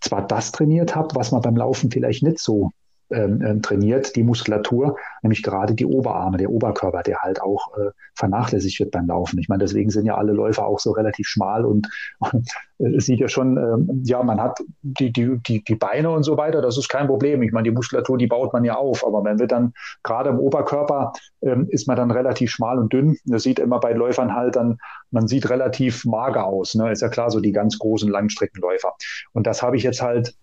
zwar 0.00 0.26
das 0.26 0.52
trainiert 0.52 0.94
habe, 0.94 1.14
was 1.14 1.32
man 1.32 1.40
beim 1.40 1.56
Laufen 1.56 1.90
vielleicht 1.90 2.22
nicht 2.22 2.38
so 2.38 2.70
ähm, 3.10 3.42
ähm, 3.44 3.62
trainiert, 3.62 4.16
die 4.16 4.22
Muskulatur, 4.22 4.96
nämlich 5.22 5.42
gerade 5.42 5.74
die 5.74 5.84
Oberarme, 5.84 6.38
der 6.38 6.50
Oberkörper, 6.50 7.02
der 7.02 7.18
halt 7.18 7.40
auch 7.40 7.76
äh, 7.76 7.90
vernachlässigt 8.14 8.80
wird 8.80 8.92
beim 8.92 9.06
Laufen. 9.06 9.38
Ich 9.38 9.48
meine, 9.48 9.62
deswegen 9.62 9.90
sind 9.90 10.06
ja 10.06 10.16
alle 10.16 10.32
Läufer 10.32 10.64
auch 10.66 10.78
so 10.78 10.92
relativ 10.92 11.26
schmal 11.28 11.66
und, 11.66 11.86
und 12.18 12.48
äh, 12.78 12.98
sieht 13.00 13.20
ja 13.20 13.28
schon, 13.28 13.58
ähm, 13.58 14.02
ja, 14.04 14.22
man 14.22 14.40
hat 14.40 14.58
die, 14.82 15.12
die, 15.12 15.38
die, 15.46 15.62
die 15.62 15.74
Beine 15.74 16.10
und 16.10 16.22
so 16.22 16.38
weiter, 16.38 16.62
das 16.62 16.78
ist 16.78 16.88
kein 16.88 17.06
Problem. 17.06 17.42
Ich 17.42 17.52
meine, 17.52 17.68
die 17.68 17.74
Muskulatur, 17.74 18.16
die 18.16 18.26
baut 18.26 18.54
man 18.54 18.64
ja 18.64 18.76
auf, 18.76 19.06
aber 19.06 19.22
man 19.22 19.38
wird 19.38 19.52
dann 19.52 19.74
gerade 20.02 20.30
im 20.30 20.38
Oberkörper 20.38 21.12
ähm, 21.42 21.68
ist 21.68 21.86
man 21.86 21.96
dann 21.96 22.10
relativ 22.10 22.50
schmal 22.50 22.78
und 22.78 22.92
dünn. 22.92 23.18
Das 23.26 23.42
sieht 23.42 23.58
immer 23.58 23.80
bei 23.80 23.92
Läufern 23.92 24.34
halt 24.34 24.56
dann, 24.56 24.78
man 25.10 25.28
sieht 25.28 25.50
relativ 25.50 26.06
mager 26.06 26.46
aus. 26.46 26.74
Ne? 26.74 26.90
Ist 26.90 27.02
ja 27.02 27.08
klar, 27.08 27.30
so 27.30 27.40
die 27.40 27.52
ganz 27.52 27.78
großen 27.78 28.10
Langstreckenläufer. 28.10 28.94
Und 29.32 29.46
das 29.46 29.62
habe 29.62 29.76
ich 29.76 29.82
jetzt 29.82 30.00
halt 30.00 30.34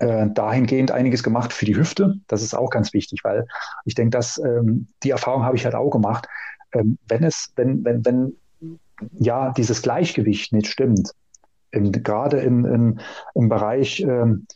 äh, 0.00 0.26
dahingehend 0.30 0.90
einiges 0.90 1.22
gemacht 1.22 1.52
für 1.52 1.66
die 1.66 1.76
Hüfte. 1.76 2.16
Das 2.26 2.42
ist 2.42 2.54
auch 2.54 2.70
ganz 2.70 2.92
wichtig, 2.92 3.20
weil 3.22 3.46
ich 3.84 3.94
denke, 3.94 4.10
dass 4.10 4.38
ähm, 4.38 4.88
die 5.02 5.10
Erfahrung 5.10 5.44
habe 5.44 5.56
ich 5.56 5.64
halt 5.64 5.74
auch 5.74 5.90
gemacht. 5.90 6.26
Ähm, 6.72 6.98
wenn 7.08 7.22
es, 7.22 7.52
wenn, 7.56 7.84
wenn, 7.84 8.04
wenn 8.04 8.32
ja 9.18 9.52
dieses 9.52 9.82
Gleichgewicht 9.82 10.52
nicht 10.52 10.68
stimmt, 10.68 11.12
gerade 11.72 12.40
im, 12.40 12.64
im, 12.64 12.98
im 13.34 13.48
Bereich 13.48 14.00
ähm, 14.00 14.46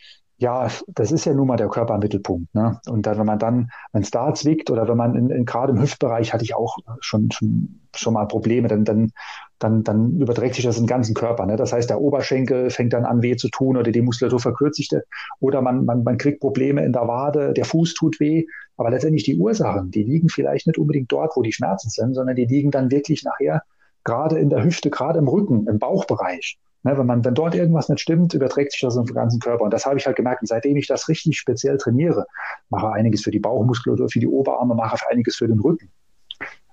ja, 0.44 0.68
das 0.88 1.10
ist 1.10 1.24
ja 1.24 1.32
nun 1.32 1.46
mal 1.48 1.56
der 1.56 1.68
Körpermittelpunkt. 1.68 2.54
Ne? 2.54 2.78
Und 2.86 3.06
dann, 3.06 3.18
wenn 3.18 3.24
man 3.24 3.38
dann, 3.38 3.70
wenn 3.92 4.02
es 4.02 4.10
da 4.10 4.34
zwickt 4.34 4.70
oder 4.70 4.86
wenn 4.86 4.96
man 4.98 5.14
in, 5.14 5.30
in, 5.30 5.46
gerade 5.46 5.72
im 5.72 5.80
Hüftbereich 5.80 6.34
hatte 6.34 6.44
ich 6.44 6.54
auch 6.54 6.76
schon, 7.00 7.30
schon, 7.30 7.80
schon 7.96 8.12
mal 8.12 8.26
Probleme, 8.26 8.68
dann, 8.68 8.84
dann, 8.84 9.12
dann, 9.58 9.84
dann 9.84 10.20
überträgt 10.20 10.56
sich 10.56 10.64
das 10.66 10.78
im 10.78 10.86
ganzen 10.86 11.14
Körper. 11.14 11.46
Ne? 11.46 11.56
Das 11.56 11.72
heißt, 11.72 11.88
der 11.88 11.98
Oberschenkel 11.98 12.68
fängt 12.68 12.92
dann 12.92 13.06
an 13.06 13.22
weh 13.22 13.36
zu 13.36 13.48
tun 13.48 13.78
oder 13.78 13.90
die 13.90 14.02
Muskulatur 14.02 14.38
verkürzt 14.38 14.76
sich 14.76 14.90
oder 15.40 15.62
man, 15.62 15.86
man, 15.86 16.04
man 16.04 16.18
kriegt 16.18 16.40
Probleme 16.40 16.84
in 16.84 16.92
der 16.92 17.08
Wade, 17.08 17.54
der 17.54 17.64
Fuß 17.64 17.94
tut 17.94 18.20
weh. 18.20 18.44
Aber 18.76 18.90
letztendlich 18.90 19.24
die 19.24 19.38
Ursachen, 19.38 19.92
die 19.92 20.02
liegen 20.02 20.28
vielleicht 20.28 20.66
nicht 20.66 20.78
unbedingt 20.78 21.10
dort, 21.10 21.36
wo 21.36 21.42
die 21.42 21.54
Schmerzen 21.54 21.88
sind, 21.88 22.12
sondern 22.12 22.36
die 22.36 22.44
liegen 22.44 22.70
dann 22.70 22.90
wirklich 22.90 23.24
nachher 23.24 23.62
gerade 24.04 24.38
in 24.38 24.50
der 24.50 24.62
Hüfte, 24.62 24.90
gerade 24.90 25.20
im 25.20 25.28
Rücken, 25.28 25.66
im 25.68 25.78
Bauchbereich. 25.78 26.58
Ne, 26.84 26.96
wenn 26.98 27.06
man, 27.06 27.24
wenn 27.24 27.34
dort 27.34 27.54
irgendwas 27.54 27.88
nicht 27.88 28.00
stimmt, 28.00 28.34
überträgt 28.34 28.72
sich 28.72 28.82
das 28.82 28.96
auf 28.96 29.06
den 29.06 29.14
ganzen 29.14 29.40
Körper. 29.40 29.64
Und 29.64 29.72
das 29.72 29.86
habe 29.86 29.98
ich 29.98 30.06
halt 30.06 30.16
gemerkt. 30.16 30.42
Und 30.42 30.48
seitdem 30.48 30.76
ich 30.76 30.86
das 30.86 31.08
richtig 31.08 31.38
speziell 31.38 31.78
trainiere, 31.78 32.26
mache 32.68 32.92
einiges 32.92 33.22
für 33.22 33.30
die 33.30 33.40
Bauchmuskulatur, 33.40 34.08
für 34.10 34.20
die 34.20 34.28
Oberarme, 34.28 34.74
mache 34.74 34.98
einiges 35.10 35.36
für 35.36 35.48
den 35.48 35.60
Rücken 35.60 35.90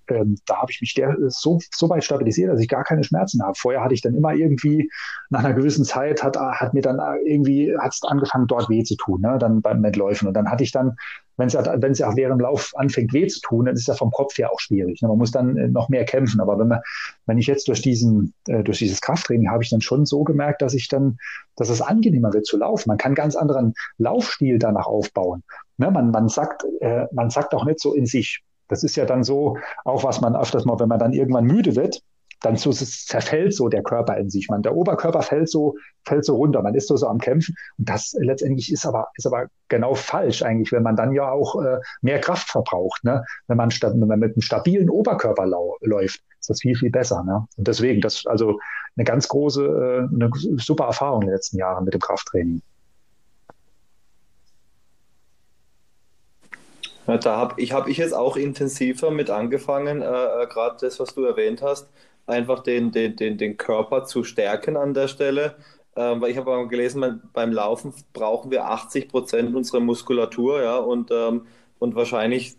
ähm, 0.09 0.37
da 0.45 0.57
habe 0.61 0.71
ich 0.71 0.81
mich 0.81 0.93
der, 0.93 1.15
so, 1.27 1.59
so 1.73 1.89
weit 1.89 2.03
stabilisiert, 2.03 2.51
dass 2.51 2.59
ich 2.59 2.67
gar 2.67 2.83
keine 2.83 3.03
Schmerzen 3.03 3.41
habe. 3.43 3.53
Vorher 3.55 3.83
hatte 3.83 3.93
ich 3.93 4.01
dann 4.01 4.15
immer 4.15 4.33
irgendwie, 4.33 4.89
nach 5.29 5.43
einer 5.43 5.53
gewissen 5.53 5.85
Zeit 5.85 6.23
hat, 6.23 6.37
hat 6.37 6.73
mir 6.73 6.81
dann 6.81 6.99
irgendwie, 7.25 7.75
hat 7.77 7.93
es 7.93 8.01
angefangen, 8.03 8.47
dort 8.47 8.69
weh 8.69 8.83
zu 8.83 8.95
tun, 8.95 9.21
ne? 9.21 9.37
dann 9.39 9.61
beim 9.61 9.81
Mitläufen. 9.81 10.27
Und 10.27 10.33
dann 10.33 10.49
hatte 10.49 10.63
ich 10.63 10.71
dann, 10.71 10.95
wenn 11.37 11.47
es 11.47 11.99
ja 11.99 12.09
auch 12.09 12.15
während 12.15 12.39
dem 12.39 12.41
Lauf 12.41 12.73
anfängt 12.75 13.13
weh 13.13 13.27
zu 13.27 13.39
tun, 13.41 13.65
dann 13.65 13.75
ist 13.75 13.87
das 13.87 13.97
vom 13.97 14.11
Kopf 14.11 14.37
her 14.37 14.51
auch 14.51 14.59
schwierig. 14.59 15.01
Ne? 15.01 15.07
Man 15.07 15.17
muss 15.17 15.31
dann 15.31 15.57
äh, 15.57 15.67
noch 15.67 15.89
mehr 15.89 16.05
kämpfen. 16.05 16.39
Aber 16.39 16.59
wenn 16.59 16.67
man, 16.67 16.81
wenn 17.25 17.37
ich 17.37 17.47
jetzt 17.47 17.67
durch 17.67 17.81
diesen, 17.81 18.33
äh, 18.47 18.63
durch 18.63 18.79
dieses 18.79 19.01
Krafttraining 19.01 19.49
habe 19.49 19.63
ich 19.63 19.69
dann 19.69 19.81
schon 19.81 20.05
so 20.05 20.23
gemerkt, 20.23 20.61
dass 20.61 20.73
ich 20.73 20.87
dann, 20.87 21.17
dass 21.55 21.69
es 21.69 21.81
angenehmer 21.81 22.33
wird 22.33 22.45
zu 22.45 22.57
laufen. 22.57 22.89
Man 22.89 22.97
kann 22.97 23.15
ganz 23.15 23.35
anderen 23.35 23.73
Laufstil 23.97 24.59
danach 24.59 24.85
aufbauen. 24.85 25.43
Ne? 25.77 25.89
Man, 25.89 26.11
man 26.11 26.27
sagt, 26.29 26.65
äh, 26.81 27.05
man 27.11 27.29
sagt 27.29 27.53
auch 27.53 27.65
nicht 27.65 27.79
so 27.79 27.93
in 27.93 28.05
sich, 28.05 28.43
das 28.71 28.83
ist 28.83 28.95
ja 28.95 29.05
dann 29.05 29.23
so, 29.23 29.57
auch 29.83 30.03
was 30.03 30.21
man 30.21 30.35
öfters 30.35 30.63
mal, 30.65 30.79
wenn 30.79 30.87
man 30.87 30.97
dann 30.97 31.11
irgendwann 31.11 31.45
müde 31.45 31.75
wird, 31.75 32.01
dann 32.39 32.55
so 32.55 32.71
zerfällt 32.71 33.53
so 33.53 33.69
der 33.69 33.83
Körper 33.83 34.17
in 34.17 34.29
sich. 34.29 34.47
Man, 34.49 34.63
der 34.63 34.75
Oberkörper 34.75 35.21
fällt 35.21 35.49
so, 35.49 35.75
fällt 36.05 36.25
so 36.25 36.37
runter. 36.37 36.63
Man 36.63 36.73
ist 36.73 36.87
so, 36.87 36.95
so 36.95 37.07
am 37.07 37.19
Kämpfen. 37.19 37.53
Und 37.77 37.87
das 37.87 38.15
letztendlich 38.17 38.71
ist 38.71 38.85
aber, 38.85 39.09
ist 39.15 39.27
aber 39.27 39.47
genau 39.67 39.93
falsch 39.93 40.41
eigentlich, 40.41 40.71
wenn 40.71 40.83
man 40.83 40.95
dann 40.95 41.11
ja 41.11 41.29
auch 41.29 41.61
äh, 41.61 41.77
mehr 42.01 42.19
Kraft 42.19 42.49
verbraucht. 42.49 43.03
Ne? 43.03 43.23
Wenn, 43.47 43.57
man 43.57 43.69
wenn 43.69 44.07
man 44.07 44.19
mit 44.19 44.33
einem 44.33 44.41
stabilen 44.41 44.89
Oberkörper 44.89 45.45
läuft, 45.81 46.21
ist 46.39 46.49
das 46.49 46.61
viel, 46.61 46.75
viel 46.75 46.89
besser. 46.89 47.23
Ne? 47.23 47.45
Und 47.57 47.67
deswegen, 47.67 48.01
das 48.01 48.15
ist 48.15 48.27
also 48.27 48.57
eine 48.95 49.03
ganz 49.03 49.27
große, 49.27 49.63
äh, 49.63 50.15
eine 50.15 50.31
super 50.57 50.85
Erfahrung 50.85 51.23
in 51.23 51.27
den 51.27 51.35
letzten 51.35 51.57
Jahren 51.57 51.83
mit 51.83 51.93
dem 51.93 52.01
Krafttraining. 52.01 52.61
Da 57.07 57.37
habe 57.37 57.59
ich, 57.61 57.73
hab 57.73 57.87
ich 57.87 57.97
jetzt 57.97 58.13
auch 58.13 58.37
intensiver 58.37 59.11
mit 59.11 59.29
angefangen, 59.29 60.01
äh, 60.01 60.05
äh 60.05 60.47
gerade 60.47 60.77
das, 60.81 60.99
was 60.99 61.13
du 61.15 61.23
erwähnt 61.23 61.61
hast, 61.61 61.89
einfach 62.27 62.59
den, 62.63 62.91
den, 62.91 63.15
den, 63.15 63.37
den 63.37 63.57
Körper 63.57 64.05
zu 64.05 64.23
stärken 64.23 64.77
an 64.77 64.93
der 64.93 65.07
Stelle. 65.07 65.55
Ähm, 65.95 66.21
weil 66.21 66.31
ich 66.31 66.37
habe 66.37 66.67
gelesen, 66.67 67.21
beim 67.33 67.51
Laufen 67.51 67.93
brauchen 68.13 68.49
wir 68.49 68.65
80 68.65 69.09
Prozent 69.09 69.55
unserer 69.55 69.81
Muskulatur, 69.81 70.61
ja, 70.63 70.77
und, 70.77 71.11
ähm, 71.11 71.47
und 71.79 71.95
wahrscheinlich 71.95 72.55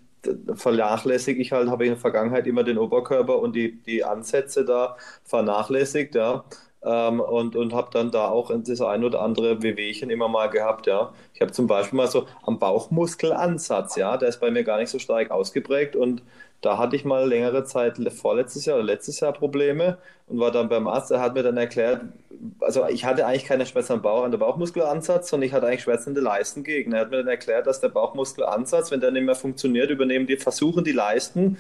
vernachlässige 0.55 1.41
ich 1.41 1.53
halt, 1.53 1.69
habe 1.71 1.85
ich 1.85 1.89
in 1.89 1.95
der 1.95 2.01
Vergangenheit 2.01 2.47
immer 2.47 2.63
den 2.63 2.79
Oberkörper 2.79 3.39
und 3.39 3.57
die, 3.57 3.81
die 3.83 4.05
Ansätze 4.05 4.65
da 4.65 4.97
vernachlässigt, 5.25 6.15
ja. 6.15 6.45
Ähm, 6.85 7.21
und 7.21 7.55
und 7.57 7.73
habe 7.75 7.91
dann 7.93 8.11
da 8.11 8.29
auch 8.29 8.51
das 8.51 8.81
ein 8.81 9.05
oder 9.05 9.21
andere 9.23 9.63
Wehwehchen 9.63 10.11
immer 10.11 10.29
mal 10.29 10.49
gehabt, 10.49 10.87
ja. 10.87 11.13
Ich 11.35 11.41
habe 11.41 11.53
zum 11.53 11.67
Beispiel 11.67 11.97
mal 11.97 12.09
so 12.09 12.27
am 12.43 12.59
Bauchmuskelansatz, 12.59 13.97
ja, 13.97 14.17
der 14.17 14.29
ist 14.29 14.41
bei 14.41 14.51
mir 14.51 14.65
gar 14.65 14.79
nicht 14.79 14.91
so 14.91 14.99
stark 14.99 15.31
ausgeprägt 15.31 15.95
und 15.97 16.23
da 16.63 16.79
hatte 16.79 16.95
ich 16.97 17.05
mal 17.05 17.29
längere 17.29 17.65
Zeit, 17.65 17.99
vorletztes 18.13 18.67
Jahr 18.67 18.77
oder 18.77 18.85
letztes 18.85 19.19
Jahr 19.21 19.33
Probleme 19.33 19.99
und 20.29 20.39
war 20.39 20.53
dann 20.53 20.69
beim 20.69 20.87
Arzt. 20.87 21.11
Er 21.11 21.21
hat 21.21 21.35
mir 21.35 21.43
dann 21.43 21.57
erklärt, 21.57 22.03
also 22.61 22.87
ich 22.89 23.05
hatte 23.05 23.27
eigentlich 23.27 23.45
keine 23.45 23.67
Schmerzen 23.67 23.95
am 23.95 24.03
Bauch, 24.03 24.23
an 24.25 24.31
der 24.31 24.39
Bauchmuskelansatz, 24.39 25.29
sondern 25.29 25.49
ich 25.49 25.53
hatte 25.53 25.67
eigentlich 25.67 25.83
schmerzende 25.83 26.21
Leistengegner. 26.21 26.97
Er 26.97 27.01
hat 27.03 27.11
mir 27.11 27.19
dann 27.19 27.29
erklärt, 27.29 27.67
dass 27.67 27.81
der 27.81 27.89
Bauchmuskelansatz, 27.89 28.93
wenn 28.93 29.01
der 29.01 29.11
nicht 29.11 29.25
mehr 29.25 29.35
funktioniert, 29.35 29.91
übernehmen 29.91 30.27
die, 30.27 30.37
versuchen 30.37 30.85
die 30.85 30.93
Leisten, 30.93 31.59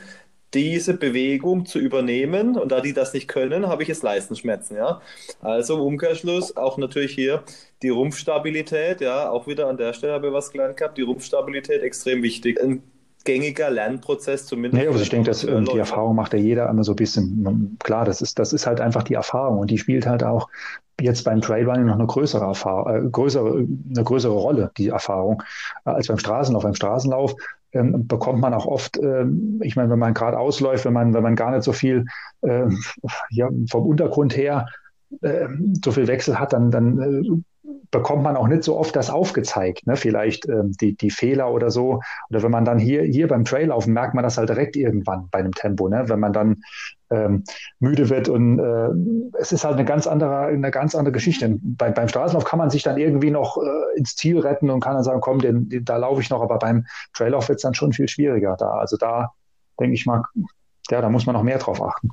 diese 0.54 0.94
Bewegung 0.94 1.66
zu 1.66 1.78
übernehmen. 1.78 2.56
Und 2.56 2.72
da 2.72 2.80
die 2.80 2.92
das 2.92 3.14
nicht 3.14 3.28
können, 3.28 3.66
habe 3.66 3.82
ich 3.82 3.88
es 3.88 4.02
Leistenschmerzen, 4.02 4.76
ja. 4.76 5.00
Also 5.40 5.76
im 5.76 5.80
Umkehrschluss 5.80 6.56
auch 6.56 6.78
natürlich 6.78 7.12
hier 7.12 7.42
die 7.82 7.88
Rumpfstabilität, 7.88 9.00
ja, 9.00 9.30
auch 9.30 9.46
wieder 9.46 9.68
an 9.68 9.76
der 9.76 9.92
Stelle 9.92 10.12
habe 10.12 10.28
ich 10.28 10.32
was 10.32 10.50
gelernt 10.50 10.76
gehabt, 10.76 10.98
die 10.98 11.02
Rumpfstabilität 11.02 11.82
extrem 11.82 12.22
wichtig. 12.22 12.62
Ein 12.62 12.82
gängiger 13.24 13.70
Lernprozess 13.70 14.46
zumindest. 14.46 14.82
Nee, 14.82 14.88
also 14.88 15.00
ich 15.00 15.08
denke, 15.08 15.30
dass 15.30 15.44
äh, 15.44 15.62
die 15.62 15.78
Erfahrung 15.78 16.16
macht 16.16 16.32
ja 16.32 16.38
jeder 16.38 16.68
immer 16.68 16.84
so 16.84 16.92
ein 16.92 16.96
bisschen. 16.96 17.76
Klar, 17.82 18.04
das 18.04 18.20
ist, 18.20 18.38
das 18.38 18.52
ist 18.52 18.66
halt 18.66 18.80
einfach 18.80 19.02
die 19.02 19.14
Erfahrung 19.14 19.58
und 19.58 19.70
die 19.70 19.78
spielt 19.78 20.06
halt 20.06 20.24
auch 20.24 20.48
jetzt 21.00 21.24
beim 21.24 21.40
Trailrunning 21.40 21.86
noch 21.86 21.94
eine 21.94 22.06
größere 22.06 22.44
Erfahrung, 22.44 23.06
äh, 23.06 23.08
größere, 23.10 23.66
eine 23.90 24.04
größere 24.04 24.32
Rolle, 24.32 24.70
die 24.76 24.88
Erfahrung, 24.88 25.42
äh, 25.84 25.90
als 25.90 26.08
beim 26.08 26.18
Straßenlauf. 26.18 26.62
Beim 26.62 26.74
Straßenlauf 26.74 27.34
ähm, 27.72 28.06
bekommt 28.06 28.40
man 28.40 28.54
auch 28.54 28.66
oft, 28.66 28.98
ähm, 28.98 29.60
ich 29.62 29.76
meine, 29.76 29.90
wenn 29.90 29.98
man 29.98 30.14
gerade 30.14 30.38
ausläuft, 30.38 30.84
wenn 30.84 30.92
man, 30.92 31.14
wenn 31.14 31.22
man 31.22 31.36
gar 31.36 31.50
nicht 31.50 31.62
so 31.62 31.72
viel 31.72 32.04
äh, 32.42 32.66
ja, 33.30 33.48
vom 33.70 33.86
Untergrund 33.86 34.36
her 34.36 34.66
äh, 35.20 35.48
so 35.84 35.92
viel 35.92 36.06
Wechsel 36.06 36.38
hat, 36.38 36.52
dann, 36.52 36.70
dann 36.70 36.98
äh, 36.98 37.42
bekommt 37.90 38.22
man 38.22 38.36
auch 38.36 38.48
nicht 38.48 38.64
so 38.64 38.78
oft 38.78 38.96
das 38.96 39.10
aufgezeigt, 39.10 39.86
ne? 39.86 39.96
vielleicht 39.96 40.48
ähm, 40.48 40.72
die, 40.80 40.96
die 40.96 41.10
Fehler 41.10 41.52
oder 41.52 41.70
so. 41.70 42.00
Oder 42.30 42.42
wenn 42.42 42.50
man 42.50 42.64
dann 42.64 42.78
hier, 42.78 43.02
hier 43.02 43.28
beim 43.28 43.44
Traillaufen 43.44 43.92
merkt 43.92 44.14
man 44.14 44.24
das 44.24 44.38
halt 44.38 44.48
direkt 44.48 44.76
irgendwann 44.76 45.28
bei 45.30 45.38
einem 45.38 45.52
Tempo, 45.52 45.88
ne? 45.88 46.04
wenn 46.08 46.20
man 46.20 46.32
dann 46.32 46.62
ähm, 47.12 47.44
müde 47.78 48.08
wird 48.08 48.28
und 48.28 48.58
äh, 48.58 49.38
es 49.38 49.52
ist 49.52 49.64
halt 49.64 49.74
eine 49.74 49.84
ganz 49.84 50.06
andere, 50.06 50.46
eine 50.46 50.70
ganz 50.70 50.94
andere 50.94 51.12
Geschichte. 51.12 51.58
Bei, 51.62 51.90
beim 51.90 52.08
Straßenlauf 52.08 52.44
kann 52.44 52.58
man 52.58 52.70
sich 52.70 52.82
dann 52.82 52.98
irgendwie 52.98 53.30
noch 53.30 53.58
äh, 53.58 53.98
ins 53.98 54.16
Ziel 54.16 54.38
retten 54.38 54.70
und 54.70 54.80
kann 54.80 54.94
dann 54.94 55.04
sagen, 55.04 55.20
komm, 55.20 55.40
den, 55.40 55.68
den 55.68 55.84
da 55.84 55.96
laufe 55.96 56.20
ich 56.20 56.30
noch, 56.30 56.42
aber 56.42 56.58
beim 56.58 56.86
Traillauf 57.14 57.48
wird 57.48 57.56
es 57.56 57.62
dann 57.62 57.74
schon 57.74 57.92
viel 57.92 58.08
schwieriger 58.08 58.56
da. 58.58 58.70
Also 58.72 58.96
da 58.96 59.32
denke 59.78 59.94
ich 59.94 60.06
mal, 60.06 60.22
ja, 60.90 61.00
da 61.00 61.08
muss 61.08 61.26
man 61.26 61.34
noch 61.34 61.42
mehr 61.42 61.58
drauf 61.58 61.82
achten. 61.82 62.10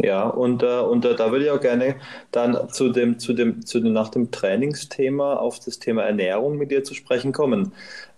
Ja, 0.00 0.28
und, 0.28 0.62
äh, 0.62 0.78
und 0.78 1.04
äh, 1.04 1.16
da 1.16 1.32
würde 1.32 1.46
ich 1.46 1.50
auch 1.50 1.60
gerne 1.60 1.96
dann 2.30 2.68
zu 2.70 2.90
dem, 2.90 3.18
zu 3.18 3.32
dem, 3.32 3.66
zu 3.66 3.80
dem, 3.80 3.92
nach 3.92 4.10
dem 4.10 4.30
Trainingsthema 4.30 5.34
auf 5.34 5.58
das 5.58 5.80
Thema 5.80 6.02
Ernährung 6.04 6.56
mit 6.56 6.70
dir 6.70 6.84
zu 6.84 6.94
sprechen 6.94 7.32
kommen. 7.32 7.72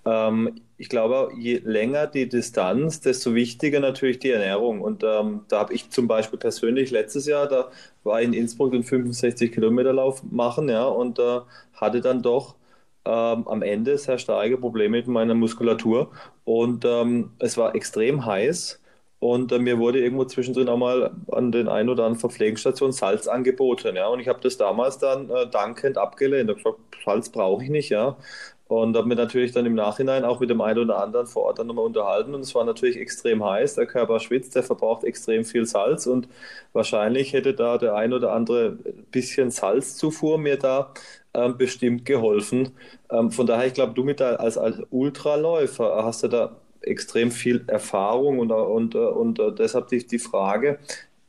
Ähm, 0.05 0.61
ich 0.77 0.89
glaube, 0.89 1.31
je 1.39 1.59
länger 1.65 2.07
die 2.07 2.29
Distanz, 2.29 3.01
desto 3.01 3.35
wichtiger 3.35 3.81
natürlich 3.81 4.19
die 4.19 4.31
Ernährung. 4.31 4.81
Und 4.81 5.05
ähm, 5.05 5.43
da 5.49 5.61
habe 5.61 5.75
ich 5.75 5.91
zum 5.91 6.09
Beispiel 6.09 6.39
persönlich 6.39 6.91
letztes 6.91 7.27
Jahr, 7.27 7.47
da 7.49 7.71
war 8.05 8.21
ich 8.21 8.29
in 8.29 8.33
Innsbruck 8.35 8.73
den 8.73 8.83
65 8.83 9.53
Kilometer 9.53 9.93
Lauf 9.93 10.23
machen, 10.31 10.69
ja, 10.69 10.85
und 10.87 11.19
äh, 11.19 11.41
hatte 11.75 12.01
dann 12.01 12.23
doch 12.23 12.57
ähm, 13.05 13.47
am 13.49 13.63
Ende 13.63 13.99
sehr 13.99 14.19
starke 14.19 14.59
Probleme 14.59 14.99
mit 14.99 15.07
meiner 15.07 15.35
Muskulatur. 15.35 16.11
Und 16.45 16.85
ähm, 16.85 17.33
es 17.39 17.57
war 17.57 17.75
extrem 17.75 18.25
heiß. 18.27 18.81
Und 19.19 19.53
äh, 19.53 19.59
mir 19.59 19.79
wurde 19.79 20.01
irgendwo 20.01 20.25
zwischendrin 20.25 20.69
auch 20.69 20.79
mal 20.79 21.11
an 21.31 21.53
den 21.53 21.69
ein 21.69 21.89
oder 21.91 22.05
anderen 22.05 22.21
Verpflegungsstationen 22.21 22.93
Salz 22.93 23.27
angeboten. 23.29 23.97
Ja? 23.97 24.09
Und 24.09 24.21
ich 24.21 24.29
habe 24.29 24.41
das 24.41 24.57
damals 24.57 24.99
dann 24.99 25.29
äh, 25.31 25.47
dankend 25.51 25.99
abgelehnt. 25.99 26.51
Ich 26.51 26.65
habe 26.65 26.77
gesagt, 26.79 27.05
Salz 27.05 27.29
brauche 27.29 27.63
ich 27.65 27.71
nicht. 27.71 27.91
Ja? 27.91 28.17
Und 28.71 28.97
habe 28.97 29.09
mir 29.09 29.17
natürlich 29.17 29.51
dann 29.51 29.67
im 29.67 29.75
Nachhinein 29.75 30.25
auch 30.25 30.39
mit 30.39 30.49
dem 30.49 30.61
einen 30.61 30.79
oder 30.79 31.03
anderen 31.03 31.27
vor 31.27 31.43
Ort 31.43 31.59
dann 31.59 31.67
nochmal 31.67 31.87
unterhalten. 31.87 32.35
Und 32.37 32.43
es 32.43 32.55
war 32.55 32.65
natürlich 32.65 32.99
extrem 32.99 33.45
heiß. 33.45 33.75
Der 33.75 33.87
Körper 33.87 34.21
schwitzt, 34.21 34.55
der 34.55 34.63
verbraucht 34.63 35.03
extrem 35.03 35.45
viel 35.45 35.67
Salz. 35.67 36.07
Und 36.07 36.29
wahrscheinlich 36.73 37.33
hätte 37.33 37.53
da 37.53 37.79
der 37.79 37.97
ein 37.97 38.13
oder 38.13 38.33
andere 38.33 38.79
bisschen 39.11 39.51
Salzzufuhr 39.51 40.39
mir 40.39 40.57
da 40.57 40.93
ähm, 41.35 41.57
bestimmt 41.59 42.05
geholfen. 42.05 42.71
Ähm, 43.11 43.33
von 43.33 43.45
daher, 43.47 43.67
ich 43.67 43.75
glaube, 43.75 43.95
du 43.95 44.05
mit 44.05 44.23
als, 44.23 44.57
als 44.57 44.79
Ultraläufer 44.91 46.05
hast 46.05 46.23
du 46.23 46.29
da 46.29 46.57
extrem 46.81 47.33
viel 47.33 47.65
Erfahrung 47.67 48.39
und, 48.39 48.53
und, 48.53 48.95
und 48.95 49.39
äh, 49.41 49.53
deshalb 49.53 49.89
die, 49.89 50.07
die 50.07 50.19
Frage, 50.21 50.79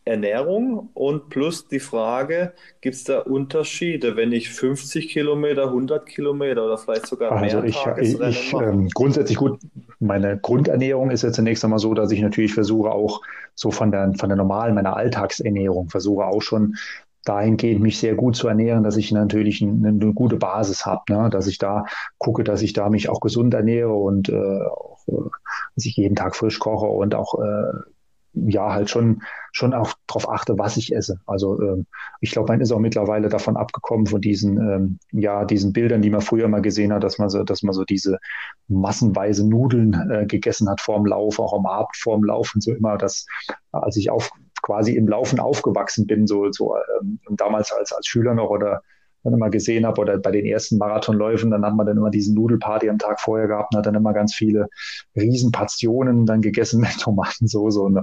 Ernährung 0.04 0.90
und 0.94 1.30
plus 1.30 1.68
die 1.68 1.80
Frage, 1.80 2.54
gibt 2.82 2.96
es 2.96 3.04
da 3.04 3.20
Unterschiede, 3.20 4.16
wenn 4.16 4.32
ich 4.32 4.50
50 4.50 5.10
Kilometer, 5.10 5.66
100 5.66 6.08
Kilometer 6.08 6.66
oder 6.66 6.78
vielleicht 6.78 7.06
sogar 7.06 7.32
also 7.34 7.58
mehr 7.58 7.66
ich, 7.68 7.76
Tagesrennen 7.76 8.30
ich, 8.32 8.54
mache? 8.54 8.66
Ähm, 8.66 8.90
grundsätzlich 8.90 9.38
gut, 9.38 9.60
meine 10.00 10.40
Grundernährung 10.40 11.12
ist 11.12 11.22
jetzt 11.22 11.36
zunächst 11.36 11.64
einmal 11.64 11.80
so, 11.80 11.94
dass 11.94 12.12
ich 12.12 12.22
natürlich 12.22 12.54
versuche 12.54 12.92
auch 12.92 13.22
so 13.54 13.70
von 13.70 13.92
der, 13.92 14.14
von 14.18 14.30
der 14.30 14.38
normalen, 14.38 14.74
meiner 14.74 14.98
Alltagsernährung, 14.98 15.90
versuche 15.90 16.26
auch 16.26 16.42
schon 16.42 16.76
dahingehend 17.24 17.82
mich 17.82 18.00
sehr 18.00 18.16
gut 18.16 18.36
zu 18.36 18.48
ernähren, 18.48 18.84
dass 18.84 18.98
ich 18.98 19.12
natürlich 19.12 19.62
eine, 19.62 19.90
eine 19.90 20.14
gute 20.14 20.38
Basis 20.38 20.86
habe, 20.86 21.04
ne? 21.10 21.30
dass 21.30 21.46
ich 21.46 21.60
da 21.60 21.86
gucke, 22.18 22.44
dass 22.44 22.64
ich 22.64 22.74
da 22.74 22.90
mich 22.90 23.10
auch 23.10 23.20
gesund 23.20 23.54
ernähre 23.54 23.94
und 23.94 24.30
äh, 24.30 24.34
auch, 24.34 25.08
äh, 25.08 25.30
dass 25.76 25.86
ich 25.86 25.96
jeden 25.96 26.16
Tag 26.16 26.36
frisch 26.36 26.58
koche 26.58 26.88
und 26.88 27.14
auch 27.14 27.36
äh, 27.40 27.91
ja 28.34 28.72
halt 28.74 28.90
schon 28.90 29.22
schon 29.52 29.74
auch 29.74 29.94
darauf 30.08 30.30
achte, 30.30 30.58
was 30.58 30.78
ich 30.78 30.96
esse. 30.96 31.20
Also 31.26 31.62
ähm, 31.62 31.86
ich 32.22 32.32
glaube, 32.32 32.52
man 32.52 32.62
ist 32.62 32.72
auch 32.72 32.80
mittlerweile 32.80 33.30
davon 33.30 33.58
abgekommen 33.58 34.06
von 34.06 34.22
diesen 34.22 34.58
ähm, 34.58 35.00
ja 35.12 35.46
diesen 35.46 35.74
Bildern, 35.74 36.02
die 36.02 36.10
man 36.10 36.22
früher 36.22 36.48
mal 36.48 36.62
gesehen 36.62 36.94
hat, 36.94 37.04
dass 37.04 37.18
man 37.18 37.30
so 37.30 37.44
dass 37.44 37.64
man 37.64 37.74
so 37.74 37.84
diese 37.84 38.20
massenweise 38.68 39.48
Nudeln 39.48 39.94
äh, 40.12 40.26
gegessen 40.26 40.70
hat 40.70 40.82
vorm 40.82 41.06
Lauf, 41.06 41.40
auch 41.40 41.54
am 41.54 41.66
Abend 41.66 41.96
vorm 41.98 42.24
Laufen 42.24 42.62
so 42.62 42.74
immer. 42.74 42.98
Das 42.98 43.26
als 43.72 43.98
ich 43.98 44.10
auf 44.10 44.32
quasi 44.62 44.96
im 44.96 45.08
Laufen 45.08 45.40
aufgewachsen 45.40 46.08
bin, 46.08 46.28
so, 46.28 46.52
so 46.52 46.76
ähm, 47.02 47.20
damals 47.32 47.72
als, 47.72 47.92
als 47.92 48.08
Schüler 48.08 48.34
noch 48.34 48.50
oder 48.50 48.82
dann 49.24 49.34
immer 49.34 49.50
gesehen 49.50 49.86
habe 49.86 50.02
oder 50.02 50.18
bei 50.18 50.32
den 50.32 50.46
ersten 50.46 50.78
Marathonläufen, 50.78 51.52
dann 51.52 51.66
hat 51.66 51.76
man 51.76 51.86
dann 51.86 51.98
immer 51.98 52.10
diesen 52.10 52.36
Nudelparty 52.36 52.90
am 52.90 52.98
Tag 52.98 53.20
vorher 53.20 53.48
gehabt 53.48 53.74
und 53.74 53.80
hat 53.80 53.86
dann 53.86 53.96
immer 53.96 54.14
ganz 54.14 54.34
viele 54.34 54.68
Riesenportionen 55.16 56.26
dann 56.26 56.42
gegessen 56.42 56.82
mit 56.82 57.00
Tomatensauce 57.00 57.78
und, 57.78 58.00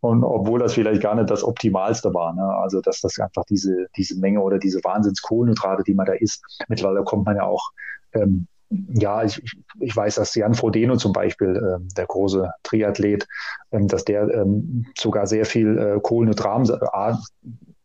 und 0.00 0.24
obwohl 0.24 0.58
das 0.58 0.74
vielleicht 0.74 1.02
gar 1.02 1.14
nicht 1.14 1.30
das 1.30 1.44
Optimalste 1.44 2.12
war, 2.14 2.34
ne? 2.34 2.42
also 2.42 2.80
dass 2.80 3.00
das 3.00 3.18
einfach 3.18 3.44
diese, 3.44 3.86
diese 3.96 4.18
Menge 4.18 4.40
oder 4.40 4.58
diese 4.58 4.82
Wahnsinnskohlenhydrate, 4.82 5.84
die 5.84 5.94
man 5.94 6.06
da 6.06 6.14
isst, 6.14 6.42
mittlerweile 6.68 7.04
kommt 7.04 7.26
man 7.26 7.36
ja 7.36 7.44
auch 7.44 7.70
ähm, 8.12 8.46
ja, 8.70 9.22
ich, 9.22 9.40
ich 9.80 9.96
weiß, 9.96 10.16
dass 10.16 10.34
Jan 10.34 10.54
Frodeno 10.54 10.96
zum 10.96 11.12
Beispiel, 11.12 11.56
äh, 11.56 11.94
der 11.96 12.06
große 12.06 12.50
Triathlet, 12.62 13.26
ähm, 13.72 13.88
dass 13.88 14.04
der 14.04 14.28
ähm, 14.28 14.86
sogar 14.98 15.26
sehr 15.26 15.44
viel 15.44 15.78
äh, 15.78 16.00
Kohlenhydrat, 16.00 16.70
äh, 16.70 17.14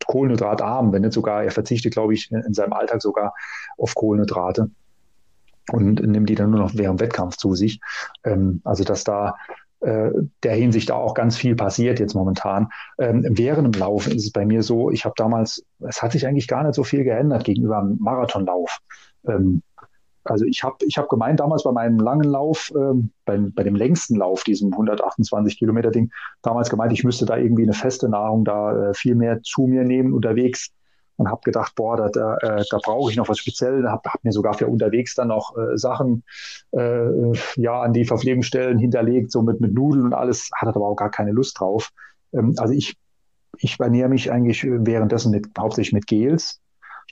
Kohlenhydratarm, 0.06 0.92
wenn 0.92 1.02
nicht 1.02 1.14
sogar, 1.14 1.44
er 1.44 1.52
verzichtet, 1.52 1.92
glaube 1.92 2.14
ich, 2.14 2.30
in 2.32 2.54
seinem 2.54 2.72
Alltag 2.72 3.00
sogar 3.02 3.34
auf 3.78 3.94
Kohlenhydrate 3.94 4.70
und 5.70 6.00
nimmt 6.00 6.28
die 6.28 6.34
dann 6.34 6.50
nur 6.50 6.60
noch 6.60 6.74
während 6.74 7.00
Wettkampf 7.00 7.36
zu 7.36 7.54
sich. 7.54 7.80
Ähm, 8.24 8.60
also 8.64 8.82
dass 8.84 9.04
da 9.04 9.36
äh, 9.80 10.10
der 10.42 10.54
Hinsicht 10.54 10.90
da 10.90 10.94
auch 10.94 11.14
ganz 11.14 11.36
viel 11.36 11.54
passiert 11.54 12.00
jetzt 12.00 12.14
momentan. 12.14 12.68
Ähm, 12.98 13.24
während 13.28 13.74
dem 13.74 13.80
Laufen 13.80 14.12
ist 14.12 14.24
es 14.24 14.32
bei 14.32 14.44
mir 14.44 14.62
so, 14.62 14.90
ich 14.90 15.04
habe 15.04 15.14
damals, 15.16 15.64
es 15.80 16.02
hat 16.02 16.12
sich 16.12 16.26
eigentlich 16.26 16.48
gar 16.48 16.62
nicht 16.64 16.74
so 16.74 16.84
viel 16.84 17.04
geändert 17.04 17.44
gegenüber 17.44 17.80
dem 17.80 17.98
Marathonlauf. 18.00 18.78
Ähm, 19.26 19.62
also 20.24 20.44
ich 20.44 20.62
habe 20.62 20.76
ich 20.86 20.98
hab 20.98 21.08
gemeint 21.08 21.40
damals 21.40 21.64
bei 21.64 21.72
meinem 21.72 21.98
langen 21.98 22.28
Lauf, 22.28 22.72
ähm, 22.76 23.10
bei, 23.24 23.38
bei 23.38 23.62
dem 23.62 23.74
längsten 23.74 24.16
Lauf, 24.16 24.44
diesem 24.44 24.72
128 24.72 25.58
Kilometer 25.58 25.90
Ding, 25.90 26.10
damals 26.42 26.70
gemeint, 26.70 26.92
ich 26.92 27.04
müsste 27.04 27.26
da 27.26 27.36
irgendwie 27.36 27.64
eine 27.64 27.72
feste 27.72 28.08
Nahrung 28.08 28.44
da 28.44 28.90
äh, 28.90 28.94
viel 28.94 29.14
mehr 29.14 29.42
zu 29.42 29.62
mir 29.62 29.84
nehmen 29.84 30.12
unterwegs 30.12 30.72
und 31.16 31.28
habe 31.28 31.40
gedacht, 31.44 31.74
boah, 31.74 31.96
da, 31.96 32.08
da, 32.08 32.36
äh, 32.38 32.64
da 32.70 32.78
brauche 32.82 33.10
ich 33.10 33.16
noch 33.16 33.28
was 33.28 33.38
Spezielles. 33.38 33.86
Habe 33.88 34.08
hab 34.08 34.24
mir 34.24 34.32
sogar 34.32 34.54
für 34.54 34.66
unterwegs 34.66 35.14
dann 35.14 35.28
noch 35.28 35.56
äh, 35.56 35.76
Sachen 35.76 36.24
äh, 36.72 37.32
ja 37.56 37.80
an 37.80 37.92
die 37.92 38.04
Verpflegungsstellen 38.04 38.78
hinterlegt, 38.78 39.30
so 39.30 39.42
mit, 39.42 39.60
mit 39.60 39.72
Nudeln 39.72 40.06
und 40.06 40.14
alles, 40.14 40.50
hatte 40.56 40.74
aber 40.74 40.86
auch 40.86 40.96
gar 40.96 41.10
keine 41.10 41.32
Lust 41.32 41.60
drauf. 41.60 41.90
Ähm, 42.32 42.54
also 42.58 42.74
ich, 42.74 42.96
ich 43.58 43.78
ernähre 43.78 44.08
mich 44.08 44.32
eigentlich 44.32 44.64
währenddessen 44.64 45.30
mit, 45.30 45.48
hauptsächlich 45.58 45.92
mit 45.92 46.06
Gels. 46.06 46.60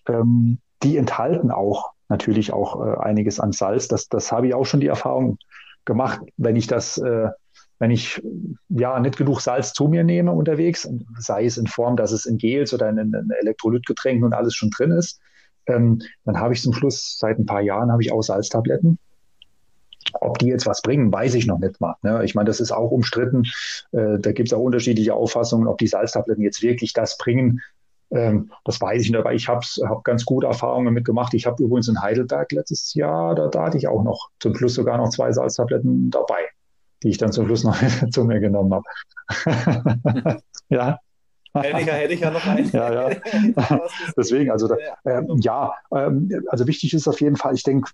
Ähm, 0.09 0.59
die 0.83 0.97
enthalten 0.97 1.51
auch 1.51 1.93
natürlich 2.11 2.53
auch 2.53 2.85
äh, 2.85 2.99
einiges 2.99 3.41
an 3.41 3.53
Salz. 3.53 3.89
Das, 3.89 4.09
das 4.09 4.31
habe 4.31 4.49
ich 4.49 4.55
auch 4.55 4.67
schon 4.67 4.81
die 4.81 4.89
Erfahrung 4.89 5.39
gemacht, 5.85 6.21
wenn 6.37 6.57
ich 6.57 6.67
das, 6.67 6.99
äh, 6.99 7.29
wenn 7.79 7.91
ich 7.91 8.23
ja 8.69 9.01
nicht 9.01 9.17
genug 9.17 9.41
Salz 9.41 9.73
zu 9.73 9.89
mir 9.89 10.05
nehme 10.05 10.33
unterwegs, 10.33 10.89
sei 11.19 11.47
es 11.47 11.57
in 11.57 11.67
Form, 11.67 11.97
dass 11.97 12.13
es 12.13 12.27
in 12.27 12.37
Gels 12.37 12.75
oder 12.75 12.91
in, 12.91 12.99
in 12.99 13.31
Elektrolytgetränken 13.41 14.25
und 14.25 14.35
alles 14.35 14.55
schon 14.55 14.71
drin 14.71 14.91
ist, 14.91 15.21
ähm, 15.67 16.03
dann 16.25 16.39
habe 16.39 16.53
ich 16.53 16.63
zum 16.63 16.75
Schluss 16.75 17.17
seit 17.19 17.39
ein 17.39 17.47
paar 17.47 17.63
Jahren 17.63 17.91
habe 17.91 18.03
ich 18.03 18.13
auch 18.13 18.23
Salztabletten. 18.23 18.99
ob 20.21 20.39
die 20.39 20.49
jetzt 20.49 20.67
was 20.67 20.83
bringen, 20.83 21.13
weiß 21.13 21.35
ich 21.35 21.47
noch 21.47 21.59
nicht 21.59 21.81
mal. 21.81 21.95
Ne? 22.03 22.25
Ich 22.25 22.35
meine, 22.35 22.47
das 22.47 22.61
ist 22.61 22.73
auch 22.73 22.91
umstritten. 22.91 23.45
Äh, 23.93 24.19
da 24.19 24.33
gibt 24.33 24.49
es 24.49 24.53
auch 24.53 24.61
unterschiedliche 24.61 25.15
Auffassungen, 25.15 25.69
ob 25.69 25.79
die 25.79 25.87
Salztabletten 25.87 26.43
jetzt 26.43 26.63
wirklich 26.63 26.93
das 26.93 27.17
bringen. 27.17 27.61
Ähm, 28.11 28.51
das 28.65 28.81
weiß 28.81 29.03
ich 29.03 29.11
nicht, 29.11 29.19
aber 29.19 29.33
ich 29.33 29.49
habe 29.49 29.65
hab 29.89 30.05
ganz 30.05 30.25
gute 30.25 30.47
Erfahrungen 30.47 30.87
damit 30.87 31.05
gemacht. 31.05 31.35
Ich 31.35 31.47
habe 31.47 31.63
übrigens 31.63 31.89
in 31.89 32.01
Heidelberg 32.01 32.51
letztes 32.53 32.95
Jahr, 32.95 33.35
da, 33.35 33.49
da 33.49 33.67
hatte 33.67 33.79
ich 33.79 33.89
auch 33.89 34.03
noch 34.03 34.31
zum 34.41 34.55
Schluss 34.55 34.75
sogar 34.75 34.99
noch 34.99 35.11
zwei 35.11 35.33
Salztabletten 35.33 36.11
dabei, 36.11 36.41
die 37.03 37.11
ich 37.11 37.19
dann 37.19 37.33
zum 37.33 37.47
Schluss 37.47 37.65
noch 37.65 37.77
zu 38.11 38.25
mir 38.25 38.41
genommen 38.41 38.75
habe. 38.75 40.43
ja, 40.69 40.99
Hätte 41.55 41.81
ich, 41.81 41.87
hätte 41.87 42.15
ich 42.15 42.21
ja 42.21 42.31
noch 42.31 42.47
einen. 42.47 42.71
ja, 42.73 43.11
ja. 43.11 43.17
Deswegen, 44.17 44.51
also 44.51 44.69
da, 44.69 44.77
äh, 45.05 45.23
ja, 45.41 45.73
äh, 45.91 46.11
also 46.49 46.67
wichtig 46.67 46.95
ist 46.95 47.09
auf 47.09 47.21
jeden 47.21 47.37
Fall, 47.37 47.55
ich 47.55 47.65
denke, 47.65 47.91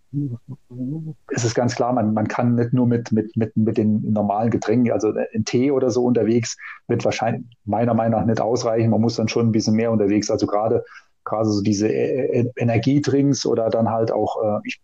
es 1.28 1.44
ist 1.44 1.54
ganz 1.54 1.74
klar, 1.74 1.92
man, 1.92 2.12
man 2.12 2.28
kann 2.28 2.54
nicht 2.54 2.72
nur 2.72 2.86
mit, 2.86 3.12
mit, 3.12 3.36
mit, 3.36 3.56
mit 3.56 3.78
den 3.78 4.12
normalen 4.12 4.50
Getränken, 4.50 4.92
also 4.92 5.12
ein 5.34 5.44
Tee 5.44 5.70
oder 5.70 5.90
so 5.90 6.04
unterwegs, 6.04 6.56
wird 6.88 7.04
wahrscheinlich 7.04 7.44
meiner 7.64 7.94
Meinung 7.94 8.20
nach 8.20 8.26
nicht 8.26 8.40
ausreichen. 8.40 8.90
Man 8.90 9.00
muss 9.00 9.16
dann 9.16 9.28
schon 9.28 9.48
ein 9.48 9.52
bisschen 9.52 9.74
mehr 9.74 9.90
unterwegs, 9.90 10.30
also 10.30 10.46
gerade 10.46 10.84
gerade 11.26 11.50
so 11.50 11.60
diese 11.60 11.88
äh, 11.88 12.40
äh, 12.40 12.52
Energiedrinks 12.56 13.44
oder 13.44 13.68
dann 13.68 13.90
halt 13.90 14.10
auch 14.10 14.42
äh, 14.42 14.60
ich, 14.64 14.80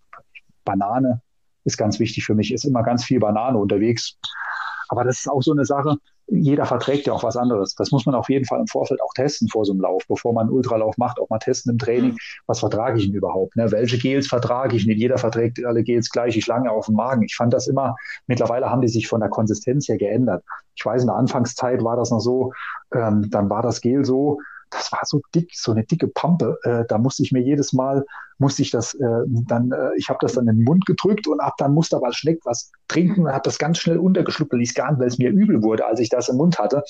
Banane 0.65 1.23
ist 1.65 1.79
ganz 1.79 1.99
wichtig 1.99 2.25
für 2.25 2.35
mich, 2.35 2.53
ist 2.53 2.65
immer 2.65 2.83
ganz 2.83 3.05
viel 3.05 3.21
Banane 3.21 3.57
unterwegs. 3.57 4.19
Aber 4.89 5.05
das 5.05 5.21
ist 5.21 5.31
auch 5.31 5.43
so 5.43 5.53
eine 5.53 5.65
Sache, 5.65 5.97
jeder 6.29 6.65
verträgt 6.65 7.07
ja 7.07 7.13
auch 7.13 7.25
was 7.25 7.37
anderes. 7.37 7.75
Das 7.75 7.91
muss 7.91 8.07
man 8.07 8.15
auf 8.15 8.29
jeden 8.29 8.45
Fall 8.45 8.61
im 8.61 8.67
Vorfeld 8.67 9.03
auch 9.03 9.13
testen 9.15 9.49
vor 9.49 9.65
so 9.65 9.73
einem 9.73 9.81
Lauf, 9.81 10.03
bevor 10.09 10.33
man 10.33 10.47
einen 10.47 10.57
Ultralauf 10.57 10.97
macht, 10.97 11.21
auch 11.21 11.29
mal 11.29 11.39
testen 11.39 11.73
im 11.73 11.79
Training, 11.79 12.17
was 12.47 12.61
vertrage 12.61 12.99
ich 12.99 13.07
denn 13.07 13.15
überhaupt? 13.15 13.57
Ne? 13.57 13.71
Welche 13.71 13.99
Gels 13.99 14.29
vertrage 14.29 14.77
ich? 14.77 14.87
Nicht 14.87 14.99
jeder 14.99 15.19
verträgt 15.19 15.65
alle 15.65 15.83
Gels 15.83 16.11
gleich, 16.11 16.37
ich 16.37 16.47
lange 16.47 16.71
auf 16.71 16.87
dem 16.87 16.95
Magen. 16.95 17.23
Ich 17.23 17.37
fand 17.37 17.53
das 17.53 17.67
immer, 17.69 17.97
mittlerweile 18.27 18.71
haben 18.71 18.81
die 18.81 18.89
sich 18.89 19.09
von 19.09 19.21
der 19.21 19.29
Konsistenz 19.29 19.89
her 19.89 19.99
geändert. 19.99 20.43
Ich 20.75 20.85
weiß, 20.85 21.03
in 21.03 21.09
der 21.09 21.17
Anfangszeit 21.17 21.85
war 21.85 21.97
das 21.97 22.11
noch 22.11 22.21
so, 22.21 22.53
ähm, 22.95 23.29
dann 23.31 23.51
war 23.51 23.63
das 23.63 23.81
Gel 23.81 24.05
so, 24.05 24.39
das 24.73 24.91
war 24.91 25.01
so 25.05 25.21
dick, 25.35 25.51
so 25.55 25.73
eine 25.73 25.85
dicke 25.85 26.09
Pampe. 26.09 26.59
Äh, 26.65 26.85
da 26.89 26.99
musste 26.99 27.23
ich 27.23 27.33
mir 27.33 27.43
jedes 27.43 27.73
Mal, 27.73 28.05
musste 28.39 28.63
ich 28.63 28.71
das 28.71 28.95
äh, 28.95 29.23
dann, 29.27 29.71
äh, 29.73 29.91
ich 29.97 30.09
habe 30.09 30.19
das 30.21 30.33
dann 30.33 30.49
in 30.49 30.57
den 30.57 30.65
Mund 30.65 30.87
gedrückt 30.87 31.27
und 31.27 31.41
ab 31.41 31.55
dann 31.59 31.75
musste 31.75 31.97
aber 31.97 32.13
schmeckt 32.13 32.45
was 32.45 32.73
trinken 32.89 33.23
und 33.23 33.33
habe 33.33 33.43
das 33.45 33.59
ganz 33.59 33.79
schnell 33.79 33.99
untergeschluckt, 33.99 34.53
ich 34.55 34.75
gar 34.75 34.91
nicht, 34.91 35.01
weil 35.01 35.09
es 35.09 35.19
mir 35.19 35.31
übel 35.31 35.63
wurde, 35.63 35.87
als 35.87 36.01
ich 36.01 36.09
das 36.09 36.29
im 36.29 36.37
Mund 36.37 36.59
hatte. 36.59 36.83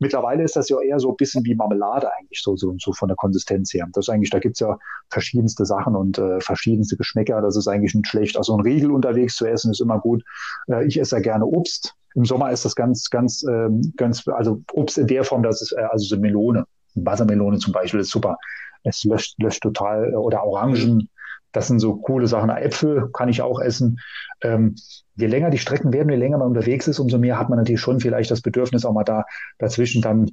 Mittlerweile 0.00 0.42
ist 0.42 0.56
das 0.56 0.68
ja 0.68 0.80
eher 0.80 0.98
so 0.98 1.10
ein 1.10 1.16
bisschen 1.16 1.44
wie 1.44 1.54
Marmelade 1.54 2.12
eigentlich, 2.12 2.42
so, 2.42 2.56
so, 2.56 2.74
so 2.78 2.92
von 2.92 3.08
der 3.08 3.16
Konsistenz 3.16 3.72
her. 3.72 3.86
Das 3.92 4.06
ist 4.06 4.12
eigentlich, 4.12 4.30
da 4.30 4.40
gibt's 4.40 4.60
ja 4.60 4.76
verschiedenste 5.08 5.64
Sachen 5.64 5.94
und 5.94 6.18
äh, 6.18 6.40
verschiedenste 6.40 6.96
Geschmäcker. 6.96 7.40
Das 7.40 7.56
ist 7.56 7.68
eigentlich 7.68 7.94
nicht 7.94 8.08
schlecht. 8.08 8.36
Also 8.36 8.56
ein 8.56 8.60
Riegel 8.60 8.90
unterwegs 8.90 9.36
zu 9.36 9.46
essen 9.46 9.70
ist 9.70 9.80
immer 9.80 10.00
gut. 10.00 10.24
Äh, 10.68 10.86
ich 10.86 10.98
esse 10.98 11.16
ja 11.16 11.22
gerne 11.22 11.46
Obst. 11.46 11.94
Im 12.16 12.24
Sommer 12.24 12.50
ist 12.50 12.64
das 12.64 12.74
ganz, 12.74 13.08
ganz, 13.08 13.44
ähm, 13.48 13.92
ganz, 13.96 14.26
also 14.28 14.62
Obst 14.72 14.98
in 14.98 15.06
der 15.06 15.24
Form, 15.24 15.42
das 15.42 15.62
ist 15.62 15.72
äh, 15.72 15.82
also 15.82 16.04
so 16.06 16.20
Melone. 16.20 16.64
Wassermelone 16.94 17.58
zum 17.58 17.72
Beispiel 17.72 18.00
ist 18.00 18.10
super. 18.10 18.36
Es 18.82 19.04
löscht, 19.04 19.40
löscht 19.40 19.62
total, 19.62 20.12
äh, 20.12 20.16
oder 20.16 20.44
Orangen, 20.44 21.08
das 21.54 21.68
sind 21.68 21.78
so 21.78 21.96
coole 21.96 22.26
Sachen. 22.26 22.50
Äpfel 22.50 23.10
kann 23.12 23.28
ich 23.28 23.40
auch 23.40 23.60
essen. 23.60 24.00
Ähm, 24.42 24.74
je 25.14 25.26
länger 25.26 25.50
die 25.50 25.58
Strecken 25.58 25.92
werden, 25.92 26.10
je 26.10 26.16
länger 26.16 26.38
man 26.38 26.48
unterwegs 26.48 26.88
ist, 26.88 26.98
umso 26.98 27.16
mehr 27.16 27.38
hat 27.38 27.48
man 27.48 27.58
natürlich 27.58 27.80
schon 27.80 28.00
vielleicht 28.00 28.30
das 28.30 28.42
Bedürfnis, 28.42 28.84
auch 28.84 28.92
mal 28.92 29.04
da 29.04 29.24
dazwischen 29.58 30.02
dann, 30.02 30.32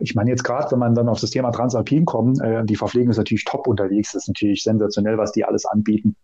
ich 0.00 0.16
meine 0.16 0.30
jetzt 0.30 0.42
gerade, 0.42 0.72
wenn 0.72 0.80
man 0.80 0.96
dann 0.96 1.08
auf 1.08 1.20
das 1.20 1.30
Thema 1.30 1.52
Transalpin 1.52 2.04
kommt, 2.04 2.40
äh, 2.42 2.64
die 2.64 2.74
Verpflegung 2.74 3.10
ist 3.10 3.18
natürlich 3.18 3.44
top 3.44 3.68
unterwegs. 3.68 4.12
Das 4.12 4.24
ist 4.24 4.28
natürlich 4.28 4.64
sensationell, 4.64 5.18
was 5.18 5.32
die 5.32 5.44
alles 5.44 5.64
anbieten. 5.64 6.16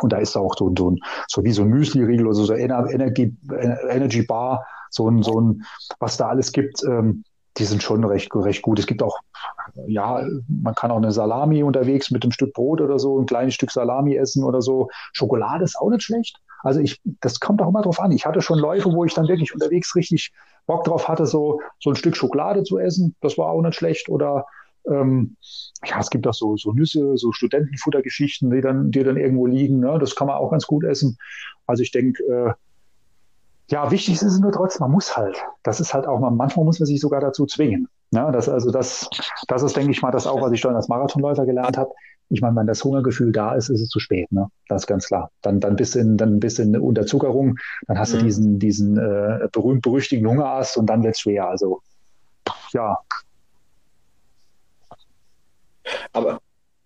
Und 0.00 0.12
da 0.12 0.18
ist 0.18 0.36
auch 0.36 0.54
so, 0.58 0.72
so, 0.76 0.94
so 1.28 1.44
wie 1.44 1.52
so 1.52 1.62
ein 1.62 1.68
Müsli-Riegel 1.68 2.26
oder 2.26 2.34
so, 2.34 2.44
so 2.44 2.54
Energy, 2.54 3.34
Energy 3.88 4.22
Bar, 4.22 4.66
so 4.90 5.08
ein, 5.08 5.22
so 5.22 5.40
ein, 5.40 5.62
was 6.00 6.16
da 6.18 6.28
alles 6.28 6.52
gibt. 6.52 6.82
Ähm, 6.84 7.24
die 7.56 7.64
sind 7.64 7.82
schon 7.82 8.04
recht, 8.04 8.34
recht 8.34 8.62
gut. 8.62 8.78
Es 8.78 8.86
gibt 8.86 9.02
auch, 9.02 9.18
ja, 9.86 10.26
man 10.48 10.74
kann 10.74 10.90
auch 10.90 10.96
eine 10.96 11.12
Salami 11.12 11.62
unterwegs 11.62 12.10
mit 12.10 12.22
einem 12.22 12.32
Stück 12.32 12.52
Brot 12.52 12.80
oder 12.80 12.98
so, 12.98 13.18
ein 13.18 13.26
kleines 13.26 13.54
Stück 13.54 13.70
Salami 13.70 14.16
essen 14.16 14.44
oder 14.44 14.60
so. 14.60 14.88
Schokolade 15.12 15.64
ist 15.64 15.78
auch 15.78 15.90
nicht 15.90 16.02
schlecht. 16.02 16.38
Also 16.62 16.80
ich, 16.80 17.00
das 17.20 17.40
kommt 17.40 17.60
auch 17.62 17.68
immer 17.68 17.82
drauf 17.82 18.00
an. 18.00 18.10
Ich 18.10 18.26
hatte 18.26 18.40
schon 18.40 18.58
Läufe, 18.58 18.92
wo 18.92 19.04
ich 19.04 19.14
dann 19.14 19.28
wirklich 19.28 19.52
unterwegs 19.52 19.94
richtig 19.94 20.32
Bock 20.66 20.84
drauf 20.84 21.08
hatte, 21.08 21.26
so, 21.26 21.60
so 21.78 21.90
ein 21.90 21.96
Stück 21.96 22.16
Schokolade 22.16 22.64
zu 22.64 22.78
essen. 22.78 23.14
Das 23.20 23.36
war 23.36 23.50
auch 23.50 23.60
nicht 23.60 23.74
schlecht. 23.74 24.08
Oder 24.08 24.46
ähm, 24.90 25.36
ja, 25.84 26.00
es 26.00 26.10
gibt 26.10 26.26
auch 26.26 26.34
so, 26.34 26.56
so 26.56 26.72
Nüsse, 26.72 27.16
so 27.16 27.32
Studentenfuttergeschichten, 27.32 28.50
die 28.50 28.62
dann, 28.62 28.90
die 28.90 29.04
dann 29.04 29.18
irgendwo 29.18 29.46
liegen. 29.46 29.80
Ne? 29.80 29.98
Das 30.00 30.16
kann 30.16 30.26
man 30.26 30.36
auch 30.36 30.50
ganz 30.50 30.66
gut 30.66 30.84
essen. 30.84 31.18
Also 31.66 31.82
ich 31.82 31.92
denke, 31.92 32.22
äh, 32.24 32.52
ja, 33.70 33.90
wichtig 33.90 34.14
ist 34.14 34.22
es 34.22 34.38
nur 34.40 34.52
trotzdem, 34.52 34.84
man 34.84 34.92
muss 34.92 35.16
halt. 35.16 35.42
Das 35.62 35.80
ist 35.80 35.94
halt 35.94 36.06
auch 36.06 36.20
mal, 36.20 36.30
manchmal 36.30 36.64
muss 36.64 36.80
man 36.80 36.86
sich 36.86 37.00
sogar 37.00 37.20
dazu 37.20 37.46
zwingen. 37.46 37.88
Ja, 38.10 38.30
das, 38.30 38.48
also 38.48 38.70
das, 38.70 39.08
das 39.48 39.62
ist, 39.62 39.76
denke 39.76 39.90
ich 39.90 40.02
mal, 40.02 40.10
das 40.10 40.26
auch, 40.26 40.40
was 40.40 40.52
ich 40.52 40.60
dann 40.60 40.76
als 40.76 40.88
Marathonläufer 40.88 41.46
gelernt 41.46 41.76
habe. 41.76 41.90
Ich 42.30 42.40
meine, 42.40 42.56
wenn 42.56 42.66
das 42.66 42.82
Hungergefühl 42.84 43.32
da 43.32 43.54
ist, 43.54 43.68
ist 43.70 43.80
es 43.80 43.88
zu 43.88 44.00
spät, 44.00 44.30
ne? 44.32 44.48
Das 44.68 44.82
ist 44.82 44.86
ganz 44.86 45.06
klar. 45.06 45.30
Dann, 45.42 45.60
dann 45.60 45.76
bist 45.76 45.94
du 45.94 45.98
in, 45.98 46.16
dann 46.16 46.40
bist 46.40 46.58
du 46.58 46.62
in 46.62 46.76
Unterzuckerung, 46.76 47.56
dann 47.86 47.98
hast 47.98 48.14
mhm. 48.14 48.18
du 48.18 48.24
diesen, 48.24 48.58
diesen 48.58 48.98
äh, 48.98 49.48
berühmt-berüchtigten 49.50 50.28
Hungerast 50.28 50.76
und 50.76 50.86
dann 50.86 51.02
wird 51.02 51.14
es 51.14 51.20
schwer. 51.20 51.48
Also 51.48 51.80
ja. 52.72 52.98
Aber 56.12 56.40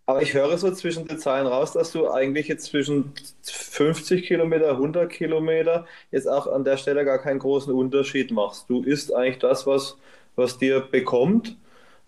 aber 0.08 0.22
ich 0.22 0.32
höre 0.32 0.56
so 0.56 0.70
zwischen 0.70 1.06
den 1.06 1.18
Zeilen 1.18 1.46
raus, 1.46 1.72
dass 1.72 1.92
du 1.92 2.10
eigentlich 2.10 2.48
jetzt 2.48 2.64
zwischen 2.64 3.12
50 3.42 4.26
Kilometer, 4.26 4.70
100 4.70 5.10
Kilometer 5.10 5.84
jetzt 6.10 6.26
auch 6.26 6.46
an 6.46 6.64
der 6.64 6.78
Stelle 6.78 7.04
gar 7.04 7.18
keinen 7.18 7.38
großen 7.38 7.74
Unterschied 7.74 8.30
machst. 8.30 8.70
Du 8.70 8.82
isst 8.82 9.14
eigentlich 9.14 9.38
das, 9.38 9.66
was, 9.66 9.98
was 10.34 10.56
dir 10.56 10.80
bekommt 10.80 11.58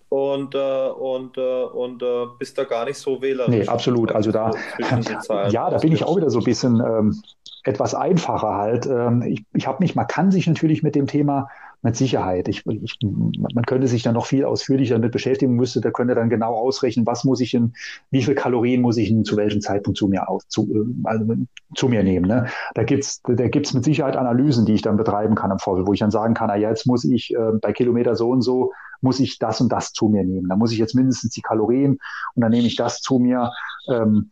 und, 0.08 0.54
äh, 0.54 0.88
und, 0.88 1.36
äh, 1.36 1.64
und 1.64 2.02
äh, 2.02 2.24
bist 2.38 2.56
da 2.56 2.64
gar 2.64 2.86
nicht 2.86 2.96
so 2.96 3.20
wählerisch. 3.20 3.54
Nee, 3.54 3.68
absolut. 3.68 4.12
Also 4.12 4.32
da, 4.32 4.50
ja, 5.50 5.68
da 5.68 5.76
bin 5.76 5.92
ich 5.92 6.02
auch 6.02 6.16
wieder 6.16 6.30
so 6.30 6.38
ein 6.38 6.44
bisschen 6.44 6.80
ähm, 6.80 7.22
etwas 7.64 7.94
einfacher 7.94 8.54
halt. 8.54 8.86
Ähm, 8.86 9.20
ich 9.28 9.44
ich 9.52 9.66
habe 9.66 9.76
mich, 9.80 9.94
man 9.94 10.06
kann 10.06 10.30
sich 10.30 10.46
natürlich 10.46 10.82
mit 10.82 10.94
dem 10.94 11.06
Thema 11.06 11.50
mit 11.82 11.96
Sicherheit. 11.96 12.48
Ich, 12.48 12.64
ich, 12.66 12.98
man 13.02 13.64
könnte 13.64 13.88
sich 13.88 14.02
dann 14.02 14.14
noch 14.14 14.26
viel 14.26 14.44
ausführlicher 14.44 14.96
damit 14.96 15.12
beschäftigen, 15.12 15.54
müsste, 15.54 15.80
da 15.80 15.90
könnte 15.90 16.14
dann 16.14 16.28
genau 16.28 16.54
ausrechnen, 16.54 17.06
was 17.06 17.24
muss 17.24 17.40
ich 17.40 17.54
in, 17.54 17.72
wie 18.10 18.22
viel 18.22 18.34
Kalorien 18.34 18.82
muss 18.82 18.96
ich 18.96 19.10
in, 19.10 19.24
zu 19.24 19.36
welchem 19.36 19.60
Zeitpunkt 19.60 19.98
zu 19.98 20.08
mir 20.08 20.28
aus, 20.28 20.46
zu, 20.48 20.68
äh, 20.74 21.08
also 21.08 21.34
zu 21.74 21.88
mir 21.88 22.02
nehmen. 22.02 22.26
Ne? 22.26 22.46
Da 22.74 22.82
gibt's 22.82 23.22
da 23.22 23.48
gibt's 23.48 23.72
mit 23.72 23.84
Sicherheit 23.84 24.16
Analysen, 24.16 24.66
die 24.66 24.74
ich 24.74 24.82
dann 24.82 24.96
betreiben 24.96 25.34
kann 25.34 25.50
im 25.50 25.58
Vorfeld, 25.58 25.86
wo 25.86 25.92
ich 25.92 26.00
dann 26.00 26.10
sagen 26.10 26.34
kann, 26.34 26.48
na, 26.48 26.56
jetzt 26.56 26.86
muss 26.86 27.04
ich 27.04 27.34
äh, 27.34 27.52
bei 27.60 27.72
Kilometer 27.72 28.14
so 28.16 28.30
und 28.30 28.42
so 28.42 28.72
muss 29.00 29.18
ich 29.18 29.38
das 29.38 29.60
und 29.60 29.72
das 29.72 29.92
zu 29.92 30.08
mir 30.08 30.24
nehmen. 30.24 30.48
Da 30.48 30.56
muss 30.56 30.72
ich 30.72 30.78
jetzt 30.78 30.94
mindestens 30.94 31.32
die 31.32 31.40
Kalorien 31.40 31.98
und 32.34 32.42
dann 32.42 32.50
nehme 32.50 32.66
ich 32.66 32.76
das 32.76 33.00
zu 33.00 33.18
mir. 33.18 33.50
Ähm, 33.88 34.30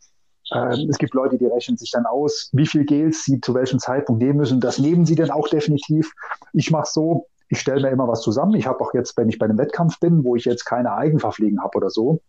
ähm, 0.52 0.88
es 0.88 0.98
gibt 0.98 1.14
Leute, 1.14 1.38
die 1.38 1.46
rechnen 1.46 1.76
sich 1.76 1.90
dann 1.90 2.06
aus, 2.06 2.50
wie 2.52 2.66
viel 2.66 2.84
Gels 2.84 3.24
sie 3.24 3.40
zu 3.40 3.54
welchem 3.54 3.78
Zeitpunkt 3.78 4.22
nehmen 4.22 4.38
müssen. 4.38 4.60
Das 4.60 4.78
nehmen 4.78 5.04
sie 5.04 5.14
dann 5.14 5.30
auch 5.30 5.48
definitiv. 5.48 6.12
Ich 6.52 6.70
mache 6.70 6.88
so, 6.90 7.26
ich 7.48 7.60
stelle 7.60 7.82
mir 7.82 7.90
immer 7.90 8.08
was 8.08 8.20
zusammen. 8.22 8.54
Ich 8.54 8.66
habe 8.66 8.80
auch 8.80 8.94
jetzt, 8.94 9.16
wenn 9.16 9.28
ich 9.28 9.38
bei 9.38 9.46
einem 9.46 9.58
Wettkampf 9.58 10.00
bin, 10.00 10.24
wo 10.24 10.36
ich 10.36 10.44
jetzt 10.44 10.64
keine 10.64 10.92
Eigenverpflegung 10.92 11.60
habe 11.60 11.76
oder 11.78 11.90
so, 11.90 12.20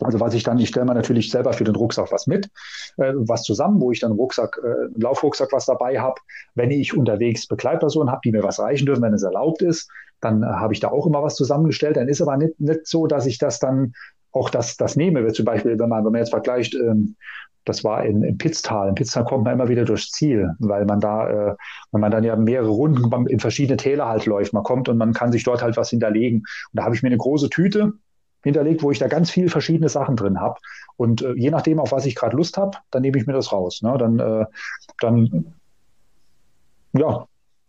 also 0.00 0.20
was 0.20 0.34
ich 0.34 0.42
dann, 0.42 0.58
ich 0.58 0.68
stelle 0.68 0.86
mir 0.86 0.94
natürlich 0.94 1.30
selber 1.30 1.52
für 1.52 1.64
den 1.64 1.74
Rucksack 1.74 2.12
was 2.12 2.26
mit, 2.26 2.50
äh, 2.98 3.12
was 3.14 3.42
zusammen, 3.44 3.80
wo 3.80 3.92
ich 3.92 4.00
dann 4.00 4.12
Rucksack, 4.12 4.60
äh, 4.62 5.00
Laufrucksack 5.00 5.52
was 5.52 5.66
dabei 5.66 5.98
habe. 5.98 6.20
Wenn 6.54 6.70
ich 6.70 6.96
unterwegs 6.96 7.46
Begleitpersonen 7.46 8.10
habe, 8.10 8.20
die 8.24 8.32
mir 8.32 8.42
was 8.42 8.58
reichen 8.58 8.86
dürfen, 8.86 9.02
wenn 9.02 9.14
es 9.14 9.22
erlaubt 9.22 9.62
ist, 9.62 9.90
dann 10.20 10.42
äh, 10.42 10.46
habe 10.46 10.74
ich 10.74 10.80
da 10.80 10.88
auch 10.88 11.06
immer 11.06 11.22
was 11.22 11.34
zusammengestellt. 11.34 11.96
Dann 11.96 12.08
ist 12.08 12.20
aber 12.20 12.36
nicht, 12.36 12.60
nicht 12.60 12.86
so, 12.86 13.06
dass 13.06 13.26
ich 13.26 13.38
das 13.38 13.58
dann 13.58 13.94
auch 14.32 14.50
das, 14.50 14.76
das 14.76 14.96
nehme. 14.96 15.26
Zum 15.32 15.46
Beispiel, 15.46 15.78
wenn 15.78 15.88
man, 15.88 16.04
wenn 16.04 16.12
man 16.12 16.20
jetzt 16.20 16.30
vergleicht, 16.30 16.74
ähm, 16.74 17.16
das 17.66 17.84
war 17.84 18.04
in, 18.04 18.22
in 18.22 18.38
Pitztal. 18.38 18.88
In 18.88 18.94
Pitztal 18.94 19.24
kommt 19.24 19.44
man 19.44 19.54
immer 19.54 19.68
wieder 19.68 19.84
durchs 19.84 20.10
Ziel, 20.10 20.50
weil 20.60 20.86
man 20.86 21.00
da, 21.00 21.28
äh, 21.28 21.56
wenn 21.92 22.00
man 22.00 22.10
dann 22.10 22.24
ja 22.24 22.36
mehrere 22.36 22.70
Runden 22.70 23.26
in 23.26 23.40
verschiedene 23.40 23.76
Täler 23.76 24.06
halt 24.06 24.24
läuft, 24.24 24.54
man 24.54 24.62
kommt 24.62 24.88
und 24.88 24.96
man 24.96 25.12
kann 25.12 25.32
sich 25.32 25.44
dort 25.44 25.62
halt 25.62 25.76
was 25.76 25.90
hinterlegen. 25.90 26.38
Und 26.38 26.72
da 26.72 26.84
habe 26.84 26.94
ich 26.94 27.02
mir 27.02 27.08
eine 27.08 27.18
große 27.18 27.50
Tüte 27.50 27.92
hinterlegt, 28.44 28.82
wo 28.82 28.92
ich 28.92 29.00
da 29.00 29.08
ganz 29.08 29.30
viele 29.30 29.48
verschiedene 29.48 29.88
Sachen 29.88 30.14
drin 30.14 30.40
habe. 30.40 30.60
Und 30.96 31.22
äh, 31.22 31.34
je 31.34 31.50
nachdem, 31.50 31.80
auf 31.80 31.90
was 31.90 32.06
ich 32.06 32.14
gerade 32.14 32.36
Lust 32.36 32.56
habe, 32.56 32.78
dann 32.90 33.02
nehme 33.02 33.18
ich 33.18 33.26
mir 33.26 33.32
das 33.32 33.52
raus. 33.52 33.82
Ne? 33.82 33.96
Dann, 33.98 34.20
äh, 34.20 34.44
dann 35.00 35.54
ja, 36.92 37.26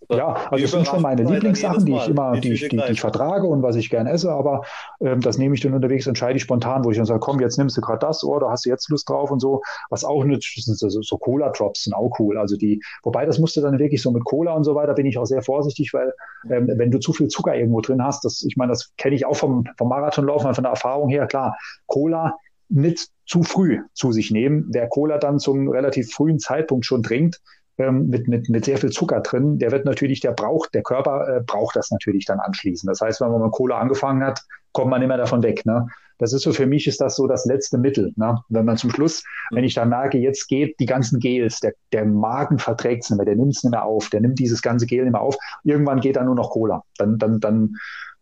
ja, 0.09 0.35
also 0.49 0.61
das 0.61 0.71
sind 0.71 0.87
schon 0.87 1.01
meine 1.01 1.23
Lieblingssachen, 1.23 1.85
die 1.85 1.95
ich 1.95 2.07
immer, 2.07 2.39
die 2.39 2.53
ich, 2.53 2.69
die, 2.69 2.77
die 2.77 2.91
ich 2.91 3.01
vertrage 3.01 3.45
und 3.47 3.61
was 3.61 3.75
ich 3.75 3.89
gerne 3.89 4.09
esse, 4.11 4.31
aber 4.31 4.63
ähm, 5.01 5.19
das 5.19 5.37
nehme 5.37 5.55
ich 5.55 5.61
dann 5.61 5.73
unterwegs, 5.73 6.07
entscheide 6.07 6.37
ich 6.37 6.43
spontan, 6.43 6.85
wo 6.85 6.91
ich 6.91 6.97
dann 6.97 7.05
sage, 7.05 7.19
komm, 7.19 7.39
jetzt 7.41 7.57
nimmst 7.57 7.75
du 7.75 7.81
gerade 7.81 7.99
das 7.99 8.23
oder 8.23 8.49
hast 8.49 8.65
du 8.65 8.69
jetzt 8.69 8.89
Lust 8.89 9.09
drauf 9.09 9.31
und 9.31 9.39
so. 9.39 9.61
Was 9.89 10.05
auch 10.05 10.23
nützlich 10.23 10.63
sind 10.63 10.77
so, 10.77 10.89
so 10.89 11.17
Cola-Drops 11.17 11.83
sind 11.83 11.93
auch 11.93 12.11
cool. 12.19 12.37
Also 12.37 12.55
die, 12.55 12.81
wobei 13.03 13.25
das 13.25 13.37
musste 13.37 13.61
dann 13.61 13.79
wirklich 13.79 14.01
so 14.01 14.11
mit 14.11 14.23
Cola 14.23 14.53
und 14.53 14.63
so 14.63 14.75
weiter, 14.75 14.93
bin 14.93 15.05
ich 15.05 15.17
auch 15.17 15.25
sehr 15.25 15.41
vorsichtig, 15.41 15.93
weil 15.93 16.13
ähm, 16.49 16.69
wenn 16.73 16.91
du 16.91 16.99
zu 16.99 17.11
viel 17.11 17.27
Zucker 17.27 17.55
irgendwo 17.55 17.81
drin 17.81 18.01
hast, 18.01 18.23
das, 18.23 18.43
ich 18.43 18.55
meine, 18.55 18.71
das 18.71 18.93
kenne 18.95 19.15
ich 19.15 19.25
auch 19.25 19.35
vom, 19.35 19.65
vom 19.77 19.89
Marathonlaufen, 19.89 20.53
von 20.55 20.63
der 20.63 20.71
Erfahrung 20.71 21.09
her, 21.09 21.27
klar, 21.27 21.57
Cola 21.85 22.35
nicht 22.69 23.09
zu 23.25 23.43
früh 23.43 23.81
zu 23.93 24.11
sich 24.11 24.31
nehmen. 24.31 24.67
Wer 24.71 24.87
Cola 24.87 25.17
dann 25.17 25.39
zum 25.39 25.69
relativ 25.69 26.11
frühen 26.11 26.39
Zeitpunkt 26.39 26.85
schon 26.85 27.03
trinkt, 27.03 27.41
ähm, 27.77 28.07
mit, 28.07 28.27
mit, 28.27 28.49
mit 28.49 28.65
sehr 28.65 28.77
viel 28.77 28.89
Zucker 28.89 29.21
drin, 29.21 29.59
der 29.59 29.71
wird 29.71 29.85
natürlich, 29.85 30.19
der 30.19 30.31
braucht, 30.31 30.73
der 30.73 30.83
Körper 30.83 31.27
äh, 31.27 31.41
braucht 31.41 31.75
das 31.75 31.91
natürlich 31.91 32.25
dann 32.25 32.39
anschließend. 32.39 32.89
Das 32.89 33.01
heißt, 33.01 33.21
wenn 33.21 33.31
man 33.31 33.41
mit 33.41 33.51
Cola 33.51 33.77
angefangen 33.77 34.23
hat, 34.23 34.41
kommt 34.71 34.89
man 34.89 35.01
immer 35.01 35.17
davon 35.17 35.43
weg. 35.43 35.65
Ne? 35.65 35.87
Das 36.17 36.33
ist 36.33 36.41
so, 36.41 36.53
für 36.53 36.65
mich 36.65 36.87
ist 36.87 36.99
das 37.01 37.15
so 37.15 37.27
das 37.27 37.45
letzte 37.45 37.77
Mittel. 37.77 38.13
Ne? 38.15 38.39
Wenn 38.49 38.65
man 38.65 38.77
zum 38.77 38.89
Schluss, 38.89 39.23
wenn 39.51 39.63
ich 39.63 39.75
dann 39.75 39.89
merke, 39.89 40.17
jetzt 40.17 40.47
geht 40.47 40.79
die 40.79 40.85
ganzen 40.85 41.19
Gels, 41.19 41.59
der, 41.59 41.73
der 41.91 42.05
Magen 42.05 42.57
verträgt 42.57 43.03
es 43.03 43.09
nicht 43.09 43.17
mehr, 43.17 43.25
der 43.25 43.35
nimmt 43.35 43.55
es 43.55 43.63
nicht 43.63 43.71
mehr 43.71 43.85
auf, 43.85 44.09
der 44.09 44.21
nimmt 44.21 44.39
dieses 44.39 44.61
ganze 44.61 44.87
Gel 44.87 45.03
nicht 45.03 45.13
mehr 45.13 45.21
auf, 45.21 45.37
irgendwann 45.63 45.99
geht 45.99 46.15
dann 46.15 46.25
nur 46.25 46.35
noch 46.35 46.49
Cola. 46.49 46.83
Dann, 46.97 47.17
dann, 47.17 47.39
dann, 47.39 47.75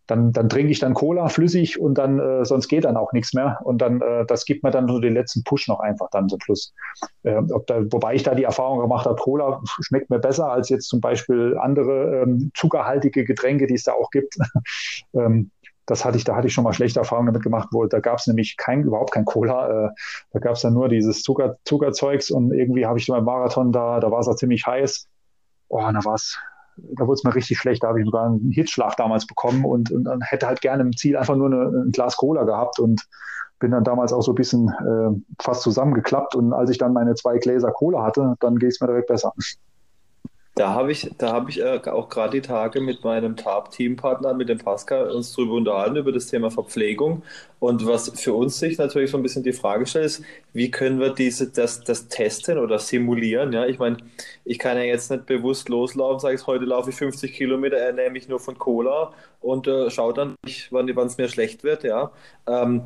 dann, 0.08 0.32
dann 0.32 0.50
trinke 0.50 0.72
ich 0.72 0.80
dann 0.80 0.94
Cola 0.94 1.30
flüssig 1.30 1.80
und 1.80 1.98
dann 1.98 2.20
äh, 2.20 2.46
sonst 2.46 2.68
geht 2.68 2.86
dann 2.86 2.98
auch 2.98 3.12
nichts 3.14 3.34
mehr. 3.34 3.60
Und 3.64 3.80
dann, 3.80 4.02
äh, 4.02 4.26
das 4.26 4.46
gibt 4.46 4.64
mir 4.64 4.72
dann 4.72 4.88
so 4.88 5.00
den 5.00 5.14
letzten 5.14 5.44
Push 5.44 5.68
noch 5.68 5.80
einfach 5.80 6.10
dann 6.12 6.30
zum 6.30 6.40
Schluss. 6.42 6.74
Äh, 7.24 7.38
ob 7.52 7.66
da, 7.68 7.82
wobei 7.92 8.14
ich 8.14 8.24
da 8.24 8.36
die 8.36 8.44
Erfahrung 8.44 8.80
gemacht 8.80 9.06
habe, 9.06 9.16
Cola 9.16 9.62
schmeckt 9.82 10.10
mir 10.10 10.20
besser 10.20 10.52
als 10.52 10.70
jetzt 10.70 10.88
zum 10.88 11.02
Beispiel 11.02 11.58
andere 11.60 12.22
ähm, 12.22 12.52
zuckerhaltige 12.56 13.26
Getränke, 13.26 13.68
die 13.68 13.76
es 13.76 13.84
da 13.84 13.94
auch 13.94 14.12
gibt. 14.12 14.38
ähm, 15.14 15.52
das 15.88 16.04
hatte 16.04 16.18
ich, 16.18 16.24
da 16.24 16.36
hatte 16.36 16.48
ich 16.48 16.54
schon 16.54 16.64
mal 16.64 16.74
schlechte 16.74 17.00
Erfahrungen 17.00 17.28
damit 17.28 17.44
gemacht, 17.44 17.70
wo 17.72 17.86
da 17.86 18.00
gab 18.00 18.18
es 18.18 18.28
nämlich 18.28 18.58
kein, 18.58 18.84
überhaupt 18.84 19.12
kein 19.12 19.26
Cola. 19.26 19.88
Äh, 19.88 19.90
da 20.32 20.40
gab 20.40 20.54
es 20.54 20.62
dann 20.62 20.74
nur 20.74 20.90
dieses 20.90 21.22
Zucker, 21.22 21.58
Zuckerzeugs 21.64 22.32
und 22.32 22.52
irgendwie 22.54 22.86
habe 22.86 23.00
ich 23.00 23.08
beim 23.08 23.24
Marathon 23.24 23.72
da, 23.72 24.00
da 24.00 24.12
war 24.12 24.20
es 24.20 24.28
auch 24.28 24.36
ziemlich 24.36 24.66
heiß. 24.66 25.08
Oh, 25.68 25.80
da 25.80 26.04
war 26.06 26.16
es, 26.16 26.38
da 26.78 27.06
wurde 27.06 27.14
es 27.14 27.24
mir 27.24 27.36
richtig 27.36 27.58
schlecht. 27.58 27.84
Da 27.84 27.90
habe 27.90 28.00
ich 28.00 28.06
sogar 28.06 28.26
einen 28.26 28.52
Hitzschlag 28.52 28.96
damals 28.98 29.26
bekommen 29.26 29.66
und, 29.66 29.92
und, 29.92 30.08
und 30.08 30.22
hätte 30.22 30.48
halt 30.48 30.62
gerne 30.62 30.84
im 30.84 30.96
Ziel 30.96 31.18
einfach 31.18 31.36
nur 31.36 31.48
eine, 31.48 31.86
ein 31.86 31.92
Glas 31.92 32.18
Cola 32.18 32.44
gehabt 32.44 32.80
und 32.80 33.02
bin 33.60 33.72
dann 33.72 33.84
damals 33.84 34.12
auch 34.12 34.22
so 34.22 34.34
ein 34.34 34.36
bisschen 34.36 34.70
äh, 34.70 35.34
fast 35.42 35.62
zusammengeklappt. 35.62 36.36
Und 36.36 36.54
als 36.54 36.70
ich 36.70 36.78
dann 36.78 36.94
meine 36.94 37.16
zwei 37.16 37.38
Gläser 37.38 37.72
Cola 37.72 38.04
hatte, 38.04 38.36
dann 38.40 38.58
geht 38.58 38.72
es 38.72 38.82
mir 38.82 38.88
direkt 38.88 39.08
besser. 39.08 39.34
Da 40.58 40.74
habe 40.74 40.94
ich, 40.94 41.12
da 41.18 41.34
hab 41.34 41.50
ich 41.50 41.60
äh, 41.60 41.82
auch 41.86 42.08
gerade 42.08 42.40
die 42.40 42.48
Tage 42.48 42.80
mit 42.80 43.04
meinem 43.04 43.36
TAP-Teampartner, 43.36 44.34
mit 44.34 44.48
dem 44.48 44.58
Pascal, 44.58 45.12
uns 45.12 45.34
darüber 45.36 45.56
unterhalten, 45.56 45.98
über 45.98 46.14
das 46.14 46.28
Thema 46.28 46.50
Verpflegung. 46.50 47.24
Und 47.60 47.86
was 47.86 48.10
für 48.22 48.34
uns 48.34 48.58
sich 48.58 48.78
natürlich 48.78 49.12
so 49.12 49.18
ein 49.18 49.24
bisschen 49.24 49.44
die 49.44 49.52
Frage 49.52 49.86
stellt, 49.86 50.06
ist, 50.06 50.24
wie 50.54 50.72
können 50.72 51.02
wir 51.02 51.10
diese, 51.10 51.52
das, 51.52 51.84
das 51.84 52.08
testen 52.08 52.58
oder 52.58 52.80
simulieren? 52.80 53.52
Ja, 53.52 53.66
ich 53.66 53.80
meine, 53.80 53.98
ich 54.46 54.58
kann 54.58 54.78
ja 54.78 54.84
jetzt 54.84 55.12
nicht 55.12 55.26
bewusst 55.26 55.68
loslaufen, 55.68 56.22
sage 56.22 56.36
ich, 56.36 56.48
heute 56.48 56.64
laufe 56.64 56.90
ich 56.90 56.96
50 56.96 57.34
Kilometer, 57.34 57.76
ernähre 57.76 58.12
mich 58.12 58.30
nur 58.30 58.40
von 58.40 58.58
Cola 58.58 59.12
und 59.42 59.68
äh, 59.68 59.90
schaue 59.90 60.14
dann, 60.14 60.36
wann 60.72 61.08
es 61.08 61.18
mir 61.18 61.28
schlecht 61.28 61.66
wird. 61.66 61.84
Ja. 61.84 62.14
Ähm, 62.48 62.86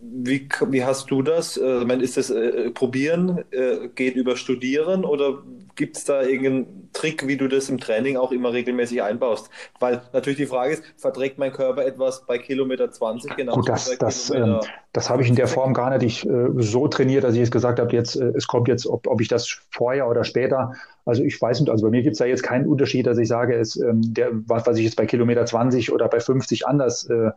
wie, 0.00 0.48
wie 0.68 0.84
hast 0.84 1.10
du 1.10 1.22
das? 1.22 1.56
Äh, 1.56 1.80
ich 1.80 1.86
meine, 1.86 2.02
ist 2.02 2.16
das 2.16 2.30
äh, 2.30 2.70
Probieren, 2.70 3.44
äh, 3.50 3.88
geht 3.94 4.14
über 4.16 4.36
Studieren 4.36 5.04
oder 5.04 5.42
gibt 5.74 5.96
es 5.96 6.04
da 6.04 6.22
irgendeinen 6.22 6.90
Trick, 6.92 7.26
wie 7.26 7.36
du 7.36 7.48
das 7.48 7.68
im 7.68 7.78
Training 7.78 8.16
auch 8.16 8.32
immer 8.32 8.52
regelmäßig 8.52 9.02
einbaust? 9.02 9.50
Weil 9.78 10.02
natürlich 10.12 10.38
die 10.38 10.46
Frage 10.46 10.74
ist, 10.74 10.82
verträgt 10.96 11.38
mein 11.38 11.52
Körper 11.52 11.84
etwas 11.84 12.26
bei 12.26 12.38
Kilometer 12.38 12.90
20 12.90 13.36
genau? 13.36 13.54
Gut, 13.54 13.68
das, 13.68 13.96
das, 13.98 14.30
ähm, 14.30 14.60
das 14.92 15.10
habe 15.10 15.22
ich 15.22 15.28
in 15.28 15.36
der 15.36 15.48
Form 15.48 15.74
gar 15.74 15.96
nicht 15.96 16.24
ich, 16.24 16.28
äh, 16.28 16.48
so 16.56 16.88
trainiert, 16.88 17.24
dass 17.24 17.34
ich 17.34 17.42
es 17.42 17.50
gesagt 17.50 17.78
habe, 17.78 17.92
jetzt, 17.92 18.16
äh, 18.16 18.32
es 18.34 18.46
kommt 18.46 18.68
jetzt, 18.68 18.86
ob, 18.86 19.06
ob 19.06 19.20
ich 19.20 19.28
das 19.28 19.60
vorher 19.70 20.08
oder 20.08 20.24
später 20.24 20.72
also 21.08 21.24
ich 21.24 21.40
weiß 21.40 21.60
nicht, 21.60 21.70
also 21.70 21.86
bei 21.86 21.90
mir 21.90 22.02
gibt 22.02 22.12
es 22.12 22.18
da 22.18 22.26
jetzt 22.26 22.42
keinen 22.42 22.66
Unterschied, 22.66 23.06
dass 23.06 23.16
ich 23.16 23.28
sage, 23.28 23.54
es, 23.54 23.76
ähm, 23.76 24.12
der, 24.12 24.28
was, 24.46 24.66
was 24.66 24.76
ich 24.76 24.84
jetzt 24.84 24.96
bei 24.96 25.06
Kilometer 25.06 25.46
20 25.46 25.90
oder 25.90 26.06
bei 26.06 26.20
50 26.20 26.66
anders, 26.66 27.08
äh, 27.08 27.30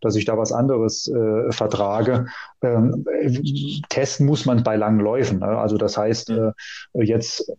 dass 0.00 0.16
ich 0.16 0.24
da 0.24 0.38
was 0.38 0.50
anderes 0.50 1.08
äh, 1.08 1.52
vertrage. 1.52 2.28
Ähm, 2.62 3.04
testen 3.90 4.24
muss 4.24 4.46
man 4.46 4.62
bei 4.62 4.76
langen 4.76 5.00
Läufen. 5.00 5.40
Ne? 5.40 5.46
Also 5.46 5.76
das 5.76 5.98
heißt, 5.98 6.30
mhm. 6.30 6.52
äh, 6.94 7.04
jetzt, 7.04 7.52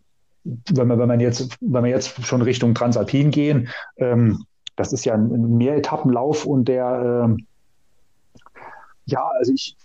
wenn 0.44 0.88
man, 0.88 0.98
wenn 0.98 1.08
man 1.08 1.20
jetzt, 1.20 1.56
wenn 1.62 1.84
wir 1.84 1.92
jetzt 1.92 2.26
schon 2.26 2.42
Richtung 2.42 2.74
Transalpin 2.74 3.30
gehen, 3.30 3.70
ähm, 3.98 4.46
das 4.76 4.92
ist 4.92 5.06
ja 5.06 5.14
ein 5.14 5.58
Mehretappenlauf 5.58 6.48
und 6.48 6.68
der, 6.68 7.26
ähm, 7.26 7.46
ja, 9.12 9.30
also 9.38 9.54
ich 9.54 9.76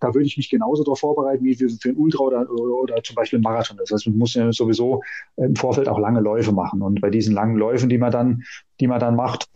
da 0.00 0.14
würde 0.14 0.26
ich 0.26 0.36
mich 0.36 0.50
genauso 0.50 0.82
darauf 0.82 1.00
vorbereiten 1.00 1.44
wie 1.44 1.54
für, 1.54 1.68
für 1.68 1.90
ein 1.90 1.96
Ultra 1.96 2.24
oder, 2.24 2.50
oder, 2.50 2.74
oder, 2.74 3.02
zum 3.02 3.14
Beispiel 3.14 3.38
ein 3.38 3.42
Marathon. 3.42 3.76
Das 3.76 3.90
heißt, 3.90 4.06
man 4.08 4.18
muss 4.18 4.34
ja 4.34 4.50
sowieso 4.50 5.02
im 5.36 5.54
Vorfeld 5.54 5.88
auch 5.88 5.98
lange 5.98 6.20
Läufe 6.20 6.52
machen. 6.52 6.82
Und 6.82 7.00
bei 7.00 7.10
diesen 7.10 7.34
langen 7.34 7.56
Läufen, 7.56 7.88
die 7.88 7.98
man 7.98 8.10
dann, 8.10 8.42
die 8.80 8.86
man 8.86 8.98
dann 8.98 9.14
macht, 9.14 9.48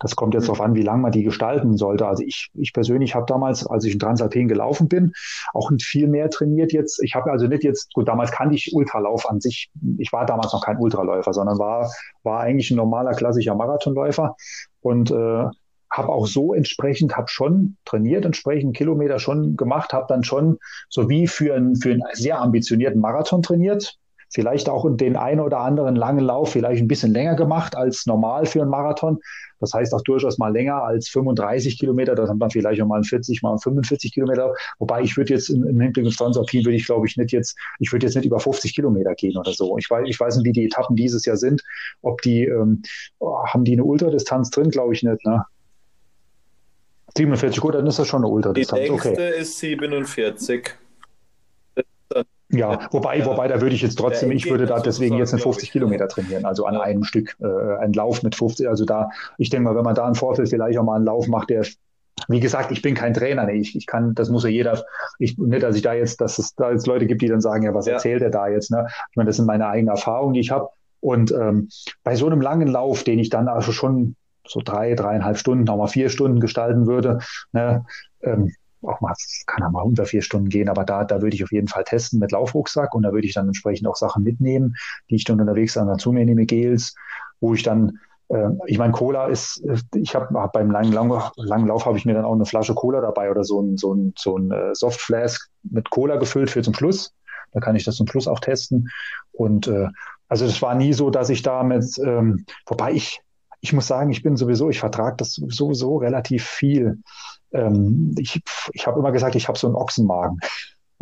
das 0.00 0.16
kommt 0.16 0.34
jetzt 0.34 0.48
darauf 0.48 0.60
an, 0.60 0.74
wie 0.74 0.82
lange 0.82 1.02
man 1.02 1.12
die 1.12 1.22
gestalten 1.22 1.76
sollte. 1.76 2.06
Also 2.06 2.22
ich, 2.24 2.50
ich 2.54 2.72
persönlich 2.72 3.14
habe 3.14 3.26
damals, 3.26 3.66
als 3.66 3.84
ich 3.84 3.94
in 3.94 3.98
Transalpin 3.98 4.48
gelaufen 4.48 4.88
bin, 4.88 5.12
auch 5.54 5.70
viel 5.80 6.08
mehr 6.08 6.30
trainiert 6.30 6.72
jetzt. 6.72 7.02
Ich 7.02 7.14
habe 7.14 7.30
also 7.30 7.46
nicht 7.46 7.64
jetzt, 7.64 7.92
gut, 7.94 8.08
damals 8.08 8.30
kannte 8.32 8.54
ich 8.54 8.72
Ultralauf 8.74 9.28
an 9.28 9.40
sich. 9.40 9.70
Ich 9.98 10.12
war 10.12 10.26
damals 10.26 10.52
noch 10.52 10.64
kein 10.64 10.78
Ultraläufer, 10.78 11.32
sondern 11.32 11.58
war, 11.58 11.90
war 12.22 12.40
eigentlich 12.40 12.70
ein 12.70 12.76
normaler 12.76 13.12
klassischer 13.12 13.54
Marathonläufer. 13.54 14.36
Und 14.80 15.10
äh, 15.10 15.46
habe 15.92 16.08
auch 16.08 16.26
so 16.26 16.54
entsprechend, 16.54 17.16
habe 17.16 17.28
schon 17.28 17.76
trainiert, 17.84 18.24
entsprechend 18.24 18.76
Kilometer 18.76 19.18
schon 19.18 19.56
gemacht, 19.56 19.92
habe 19.92 20.06
dann 20.08 20.24
schon 20.24 20.58
so 20.88 21.08
wie 21.08 21.26
für, 21.26 21.54
ein, 21.54 21.76
für 21.76 21.90
einen 21.92 22.02
sehr 22.14 22.40
ambitionierten 22.40 23.00
Marathon 23.00 23.42
trainiert. 23.42 23.98
Vielleicht 24.30 24.70
auch 24.70 24.86
den 24.96 25.16
einen 25.16 25.40
oder 25.40 25.58
anderen 25.58 25.94
langen 25.94 26.24
Lauf 26.24 26.52
vielleicht 26.52 26.80
ein 26.80 26.88
bisschen 26.88 27.12
länger 27.12 27.36
gemacht 27.36 27.76
als 27.76 28.06
normal 28.06 28.46
für 28.46 28.62
einen 28.62 28.70
Marathon. 28.70 29.18
Das 29.60 29.74
heißt 29.74 29.92
auch 29.92 30.00
durchaus 30.00 30.38
mal 30.38 30.50
länger 30.50 30.82
als 30.82 31.10
35 31.10 31.78
Kilometer. 31.78 32.14
Das 32.14 32.30
haben 32.30 32.38
dann 32.38 32.50
vielleicht 32.50 32.80
auch 32.80 32.86
mal 32.86 33.04
40, 33.04 33.42
mal 33.42 33.58
45 33.58 34.14
Kilometer. 34.14 34.54
Wobei 34.78 35.02
ich 35.02 35.18
würde 35.18 35.34
jetzt 35.34 35.50
im, 35.50 35.78
Hinblick 35.78 36.06
auf 36.06 36.16
Transalpin 36.16 36.64
würde 36.64 36.76
ich 36.76 36.86
glaube 36.86 37.06
ich 37.06 37.18
nicht 37.18 37.30
jetzt, 37.32 37.56
ich 37.78 37.92
würde 37.92 38.06
jetzt 38.06 38.16
nicht 38.16 38.24
über 38.24 38.40
50 38.40 38.74
Kilometer 38.74 39.14
gehen 39.14 39.36
oder 39.36 39.52
so. 39.52 39.76
Ich 39.76 39.88
weiß, 39.90 40.04
ich 40.08 40.18
weiß 40.18 40.38
nicht, 40.38 40.46
wie 40.46 40.52
die 40.52 40.64
Etappen 40.64 40.96
dieses 40.96 41.26
Jahr 41.26 41.36
sind. 41.36 41.62
Ob 42.00 42.22
die, 42.22 42.46
ähm, 42.46 42.82
haben 43.20 43.64
die 43.64 43.74
eine 43.74 43.84
Ultradistanz 43.84 44.48
drin? 44.48 44.70
Glaube 44.70 44.94
ich 44.94 45.02
nicht. 45.02 45.26
Ne? 45.26 45.44
47, 47.16 47.60
gut, 47.60 47.74
dann 47.74 47.86
ist 47.86 47.98
das 47.98 48.08
schon 48.08 48.24
eine 48.24 48.32
Ultradistanz. 48.32 48.82
Die 48.82 48.88
längste 48.88 49.10
okay. 49.10 49.40
ist 49.40 49.58
47. 49.58 50.70
Ja, 52.54 52.80
wobei, 52.90 53.18
ja. 53.18 53.26
wobei, 53.26 53.48
da 53.48 53.62
würde 53.62 53.74
ich 53.74 53.80
jetzt 53.80 53.98
trotzdem, 53.98 54.30
ich 54.30 54.48
würde 54.48 54.66
da 54.66 54.78
deswegen 54.78 55.16
jetzt 55.16 55.32
nicht 55.32 55.42
50 55.42 55.72
Kilometer 55.72 56.06
trainieren, 56.06 56.44
also 56.44 56.66
an 56.66 56.76
einem 56.76 57.02
Stück, 57.02 57.34
äh, 57.40 57.78
ein 57.80 57.94
Lauf 57.94 58.22
mit 58.22 58.34
50, 58.34 58.68
also 58.68 58.84
da, 58.84 59.08
ich 59.38 59.48
denke 59.48 59.64
mal, 59.64 59.74
wenn 59.74 59.84
man 59.84 59.94
da 59.94 60.06
im 60.06 60.14
Vorfeld 60.14 60.50
vielleicht 60.50 60.78
auch 60.78 60.84
mal 60.84 60.96
einen 60.96 61.06
Lauf 61.06 61.28
macht, 61.28 61.48
der, 61.48 61.66
wie 62.28 62.40
gesagt, 62.40 62.70
ich 62.70 62.82
bin 62.82 62.94
kein 62.94 63.14
Trainer, 63.14 63.46
nee, 63.46 63.54
ich, 63.54 63.74
ich 63.74 63.86
kann, 63.86 64.14
das 64.14 64.28
muss 64.28 64.44
ja 64.44 64.50
jeder, 64.50 64.84
ich, 65.18 65.38
nicht, 65.38 65.62
dass 65.62 65.76
ich 65.76 65.82
da 65.82 65.94
jetzt, 65.94 66.20
dass 66.20 66.38
es 66.38 66.54
da 66.54 66.70
jetzt 66.70 66.86
Leute 66.86 67.06
gibt, 67.06 67.22
die 67.22 67.28
dann 67.28 67.40
sagen, 67.40 67.62
ja, 67.62 67.72
was 67.72 67.86
ja. 67.86 67.94
erzählt 67.94 68.20
er 68.20 68.30
da 68.30 68.48
jetzt, 68.48 68.70
ne? 68.70 68.86
Ich 69.10 69.16
meine, 69.16 69.28
das 69.28 69.36
sind 69.36 69.46
meine 69.46 69.66
eigenen 69.68 69.96
Erfahrungen, 69.96 70.34
die 70.34 70.40
ich 70.40 70.50
habe 70.50 70.68
und 71.00 71.32
ähm, 71.32 71.68
bei 72.04 72.16
so 72.16 72.26
einem 72.26 72.42
langen 72.42 72.68
Lauf, 72.68 73.02
den 73.02 73.18
ich 73.18 73.30
dann 73.30 73.48
also 73.48 73.72
schon 73.72 74.14
so 74.46 74.60
drei, 74.64 74.94
dreieinhalb 74.94 75.38
Stunden, 75.38 75.68
auch 75.68 75.76
mal 75.76 75.86
vier 75.86 76.08
Stunden 76.08 76.40
gestalten 76.40 76.86
würde. 76.86 77.18
Ne? 77.52 77.84
Ähm, 78.22 78.52
auch 78.82 79.00
mal, 79.00 79.14
kann 79.46 79.64
auch 79.64 79.70
mal 79.70 79.82
unter 79.82 80.06
vier 80.06 80.22
Stunden 80.22 80.48
gehen, 80.48 80.68
aber 80.68 80.84
da, 80.84 81.04
da 81.04 81.22
würde 81.22 81.36
ich 81.36 81.44
auf 81.44 81.52
jeden 81.52 81.68
Fall 81.68 81.84
testen 81.84 82.18
mit 82.18 82.32
Laufrucksack 82.32 82.94
und 82.94 83.02
da 83.02 83.12
würde 83.12 83.26
ich 83.26 83.34
dann 83.34 83.46
entsprechend 83.46 83.86
auch 83.86 83.96
Sachen 83.96 84.24
mitnehmen, 84.24 84.74
die 85.08 85.16
ich 85.16 85.24
dann 85.24 85.40
unterwegs 85.40 85.74
dann 85.74 85.86
dazu 85.86 86.12
mir 86.12 86.24
nehme, 86.24 86.46
Gels, 86.46 86.94
wo 87.40 87.54
ich 87.54 87.62
dann, 87.62 87.98
äh, 88.28 88.48
ich 88.66 88.78
meine, 88.78 88.92
Cola 88.92 89.26
ist, 89.26 89.62
ich 89.94 90.14
habe 90.14 90.38
hab 90.38 90.52
beim 90.52 90.70
langen, 90.70 90.92
langen, 90.92 91.20
langen 91.36 91.66
Lauf 91.68 91.86
habe 91.86 91.96
ich 91.96 92.04
mir 92.04 92.14
dann 92.14 92.24
auch 92.24 92.34
eine 92.34 92.46
Flasche 92.46 92.74
Cola 92.74 93.00
dabei 93.00 93.30
oder 93.30 93.44
so 93.44 93.60
ein, 93.60 93.76
so 93.76 93.94
ein, 93.94 94.14
so 94.16 94.36
ein 94.36 94.50
äh, 94.50 94.74
Softflask 94.74 95.48
mit 95.62 95.90
Cola 95.90 96.16
gefüllt 96.16 96.50
für 96.50 96.62
zum 96.62 96.74
Schluss. 96.74 97.14
Da 97.52 97.60
kann 97.60 97.76
ich 97.76 97.84
das 97.84 97.96
zum 97.96 98.06
Schluss 98.06 98.26
auch 98.26 98.40
testen. 98.40 98.88
Und 99.32 99.68
äh, 99.68 99.88
also 100.28 100.46
es 100.46 100.60
war 100.62 100.74
nie 100.74 100.94
so, 100.94 101.10
dass 101.10 101.28
ich 101.28 101.42
damit, 101.42 101.98
ähm, 101.98 102.46
wobei 102.66 102.92
ich 102.92 103.20
ich 103.62 103.72
muss 103.72 103.86
sagen, 103.86 104.10
ich 104.10 104.22
bin 104.22 104.36
sowieso, 104.36 104.68
ich 104.68 104.80
vertrage 104.80 105.16
das 105.16 105.34
sowieso 105.34 105.96
relativ 105.96 106.44
viel. 106.44 106.98
Ähm, 107.52 108.14
ich 108.18 108.42
ich 108.72 108.86
habe 108.86 109.00
immer 109.00 109.12
gesagt, 109.12 109.34
ich 109.34 109.48
habe 109.48 109.58
so 109.58 109.66
einen 109.66 109.76
Ochsenmagen 109.76 110.38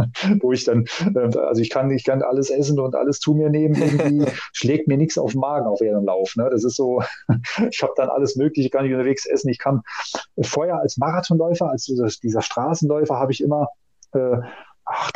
wo 0.41 0.53
ich 0.53 0.65
dann, 0.65 0.85
äh, 1.15 1.37
also 1.39 1.61
ich 1.61 1.71
kann, 1.71 1.91
ich 1.91 2.05
kann 2.05 2.23
alles 2.23 2.51
essen 2.51 2.79
und 2.79 2.95
alles 2.95 3.21
zu 3.21 3.35
mir 3.35 3.51
nehmen, 3.51 3.75
irgendwie 3.75 4.27
schlägt 4.53 4.89
mir 4.89 4.97
nichts 4.97 5.19
auf 5.19 5.33
den 5.33 5.41
Magen 5.41 5.67
auf 5.67 5.81
ihren 5.81 6.05
Lauf. 6.05 6.35
Ne? 6.37 6.49
Das 6.51 6.65
ist 6.65 6.77
so, 6.77 7.03
ich 7.71 7.83
habe 7.83 7.93
dann 7.97 8.09
alles 8.09 8.37
Mögliche, 8.37 8.71
kann 8.71 8.87
ich 8.87 8.93
unterwegs 8.93 9.27
essen. 9.27 9.49
Ich 9.49 9.59
kann 9.59 9.83
vorher 10.43 10.79
als 10.79 10.97
Marathonläufer, 10.97 11.71
als 11.71 11.85
dieser 11.85 12.43
Straßenläufer, 12.43 13.17
habe 13.17 13.33
ich 13.33 13.43
immer, 13.43 13.69
äh, 14.13 14.37
ach, 14.85 15.11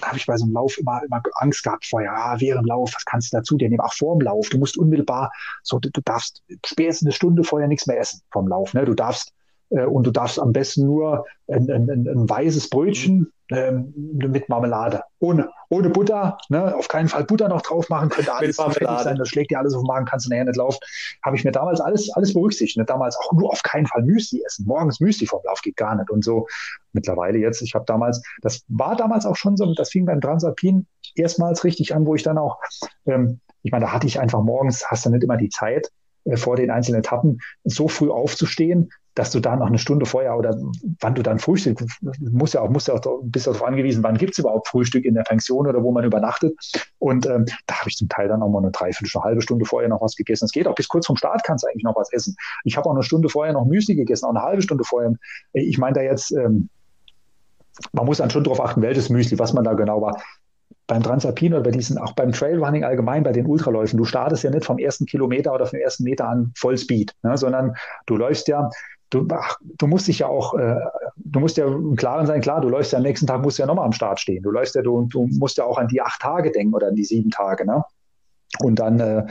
da 0.00 0.08
habe 0.08 0.16
ich 0.16 0.26
bei 0.26 0.36
so 0.36 0.44
einem 0.44 0.54
Lauf 0.54 0.78
immer, 0.78 1.02
immer 1.04 1.22
Angst 1.34 1.62
gehabt 1.62 1.86
vorher, 1.86 2.12
ah, 2.12 2.36
während 2.38 2.66
Lauf, 2.66 2.92
was 2.94 3.04
kannst 3.04 3.32
du 3.32 3.36
dazu 3.36 3.56
dir 3.56 3.68
nehmen? 3.68 3.80
Auch 3.80 3.92
vor 3.92 4.16
dem 4.16 4.22
Lauf, 4.22 4.48
du 4.48 4.58
musst 4.58 4.78
unmittelbar, 4.78 5.32
so, 5.62 5.78
du, 5.78 5.90
du 5.90 6.00
darfst 6.02 6.42
spätestens 6.64 7.06
eine 7.06 7.12
Stunde 7.12 7.44
vorher 7.44 7.68
nichts 7.68 7.86
mehr 7.86 7.98
essen 7.98 8.22
vom 8.30 8.48
Lauf. 8.48 8.74
Ne? 8.74 8.84
Du 8.84 8.94
darfst 8.94 9.32
äh, 9.70 9.84
und 9.84 10.06
du 10.06 10.10
darfst 10.10 10.38
am 10.38 10.52
besten 10.52 10.86
nur 10.86 11.24
ein, 11.48 11.70
ein, 11.70 11.90
ein, 11.90 12.08
ein 12.08 12.28
weißes 12.28 12.70
Brötchen 12.70 13.32
ähm, 13.50 13.92
mit 13.96 14.48
Marmelade, 14.48 15.02
ohne, 15.18 15.50
ohne 15.68 15.90
Butter, 15.90 16.38
ne, 16.48 16.74
auf 16.74 16.88
keinen 16.88 17.08
Fall 17.08 17.24
Butter 17.24 17.48
noch 17.48 17.62
drauf 17.62 17.88
machen, 17.88 18.08
könnte 18.08 18.32
alles 18.32 18.56
fettig 18.56 18.88
sein, 19.00 19.16
das 19.16 19.28
schlägt 19.28 19.50
dir 19.50 19.58
alles 19.58 19.74
auf 19.74 19.82
den 19.82 19.86
Magen, 19.86 20.06
kannst 20.06 20.26
du 20.26 20.30
nachher 20.30 20.44
nicht 20.44 20.56
laufen. 20.56 20.78
Habe 21.24 21.36
ich 21.36 21.44
mir 21.44 21.52
damals 21.52 21.80
alles, 21.80 22.10
alles 22.14 22.32
berücksichtigt. 22.32 22.78
Ne? 22.78 22.84
Damals 22.84 23.16
auch 23.16 23.32
nur 23.32 23.50
auf 23.50 23.62
keinen 23.62 23.86
Fall 23.86 24.02
Müsli 24.02 24.42
essen. 24.44 24.66
Morgens 24.66 25.00
Müsli 25.00 25.26
vom 25.26 25.40
Lauf 25.44 25.60
geht 25.62 25.76
gar 25.76 25.94
nicht 25.96 26.10
und 26.10 26.24
so. 26.24 26.46
Mittlerweile 26.92 27.38
jetzt, 27.38 27.62
ich 27.62 27.74
habe 27.74 27.84
damals, 27.86 28.22
das 28.42 28.62
war 28.68 28.96
damals 28.96 29.26
auch 29.26 29.36
schon 29.36 29.56
so, 29.56 29.74
das 29.74 29.90
fing 29.90 30.06
beim 30.06 30.20
Transalpin 30.20 30.86
erstmals 31.14 31.64
richtig 31.64 31.94
an, 31.94 32.06
wo 32.06 32.14
ich 32.14 32.22
dann 32.22 32.38
auch, 32.38 32.58
ähm, 33.06 33.40
ich 33.62 33.72
meine, 33.72 33.86
da 33.86 33.92
hatte 33.92 34.06
ich 34.06 34.20
einfach 34.20 34.42
morgens, 34.42 34.86
hast 34.90 35.06
du 35.06 35.10
nicht 35.10 35.24
immer 35.24 35.36
die 35.36 35.48
Zeit, 35.48 35.90
äh, 36.24 36.36
vor 36.36 36.56
den 36.56 36.70
einzelnen 36.70 37.00
Etappen 37.00 37.40
so 37.64 37.88
früh 37.88 38.10
aufzustehen, 38.10 38.90
dass 39.20 39.32
du 39.32 39.38
da 39.38 39.54
noch 39.54 39.66
eine 39.66 39.78
Stunde 39.78 40.06
vorher 40.06 40.34
oder 40.34 40.56
wann 41.00 41.14
du 41.14 41.22
dann 41.22 41.38
frühstückst, 41.38 41.86
muss 42.20 42.54
ja 42.54 42.62
auch, 42.62 42.70
muss 42.70 42.86
ja 42.86 42.94
auch, 42.94 43.20
bist 43.22 43.46
darauf 43.46 43.62
angewiesen, 43.62 44.02
wann 44.02 44.16
gibt 44.16 44.32
es 44.32 44.38
überhaupt 44.38 44.66
Frühstück 44.66 45.04
in 45.04 45.12
der 45.12 45.24
Pension 45.24 45.66
oder 45.66 45.82
wo 45.82 45.92
man 45.92 46.04
übernachtet. 46.04 46.54
Und 46.98 47.26
ähm, 47.26 47.44
da 47.66 47.80
habe 47.80 47.90
ich 47.90 47.96
zum 47.96 48.08
Teil 48.08 48.28
dann 48.28 48.42
auch 48.42 48.48
mal 48.48 48.60
eine 48.62 48.70
Dreiviertel, 48.70 49.10
eine 49.14 49.24
halbe 49.24 49.42
Stunde 49.42 49.66
vorher 49.66 49.90
noch 49.90 50.00
was 50.00 50.16
gegessen. 50.16 50.46
Es 50.46 50.52
geht 50.52 50.66
auch 50.66 50.74
bis 50.74 50.88
kurz 50.88 51.04
vorm 51.04 51.18
Start 51.18 51.44
kannst 51.44 51.64
du 51.64 51.68
eigentlich 51.68 51.84
noch 51.84 51.96
was 51.96 52.10
essen. 52.14 52.34
Ich 52.64 52.78
habe 52.78 52.88
auch 52.88 52.94
eine 52.94 53.02
Stunde 53.02 53.28
vorher 53.28 53.52
noch 53.52 53.66
Müsli 53.66 53.94
gegessen, 53.94 54.24
auch 54.24 54.30
eine 54.30 54.40
halbe 54.40 54.62
Stunde 54.62 54.84
vorher. 54.84 55.12
Ich 55.52 55.76
meine 55.76 55.96
da 55.96 56.00
jetzt, 56.00 56.32
ähm, 56.32 56.70
man 57.92 58.06
muss 58.06 58.18
dann 58.18 58.30
schon 58.30 58.44
darauf 58.44 58.60
achten, 58.62 58.80
welches 58.80 59.10
Müsli, 59.10 59.38
was 59.38 59.52
man 59.52 59.64
da 59.64 59.74
genau 59.74 60.00
war 60.00 60.16
beim 60.90 61.04
Transalpin 61.04 61.54
oder 61.54 61.62
bei 61.62 61.70
diesen, 61.70 61.98
auch 61.98 62.12
beim 62.12 62.32
Trailrunning 62.32 62.82
allgemein, 62.82 63.22
bei 63.22 63.30
den 63.30 63.46
Ultraläufen, 63.46 63.96
du 63.96 64.04
startest 64.04 64.42
ja 64.42 64.50
nicht 64.50 64.64
vom 64.64 64.78
ersten 64.78 65.06
Kilometer 65.06 65.54
oder 65.54 65.66
vom 65.66 65.78
ersten 65.78 66.02
Meter 66.02 66.28
an 66.28 66.52
Vollspeed, 66.56 67.14
ne, 67.22 67.38
sondern 67.38 67.76
du 68.06 68.16
läufst 68.16 68.48
ja, 68.48 68.68
du, 69.10 69.26
ach, 69.32 69.56
du 69.62 69.86
musst 69.86 70.08
dich 70.08 70.20
ja 70.20 70.28
auch, 70.28 70.54
äh, 70.54 70.76
du 71.16 71.40
musst 71.40 71.56
ja 71.56 71.66
im 71.66 71.96
Klaren 71.96 72.26
sein, 72.26 72.40
klar, 72.40 72.60
du 72.60 72.68
läufst 72.68 72.92
ja 72.92 72.98
am 72.98 73.02
nächsten 73.04 73.26
Tag, 73.26 73.42
musst 73.42 73.58
ja 73.58 73.66
nochmal 73.66 73.86
am 73.86 73.92
Start 73.92 74.20
stehen. 74.20 74.42
Du 74.42 74.50
läufst 74.50 74.74
ja, 74.74 74.82
du, 74.82 75.06
du 75.06 75.26
musst 75.26 75.58
ja 75.58 75.64
auch 75.64 75.78
an 75.78 75.88
die 75.88 76.00
acht 76.00 76.20
Tage 76.20 76.50
denken 76.50 76.74
oder 76.74 76.88
an 76.88 76.94
die 76.94 77.04
sieben 77.04 77.30
Tage, 77.30 77.66
ne? 77.66 77.84
Und 78.58 78.80
dann 78.80 78.98
äh, 78.98 79.26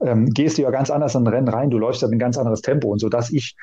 ähm, 0.00 0.30
gehst 0.30 0.58
du 0.58 0.62
ja 0.62 0.70
ganz 0.70 0.90
anders 0.90 1.14
in 1.14 1.22
ein 1.22 1.28
Rennen 1.28 1.48
rein, 1.48 1.70
du 1.70 1.78
läufst 1.78 2.02
ja 2.02 2.08
ein 2.08 2.18
ganz 2.18 2.36
anderes 2.36 2.60
Tempo. 2.60 2.88
Und 2.88 2.98
so 2.98 3.08
dass 3.08 3.30
ich 3.30 3.54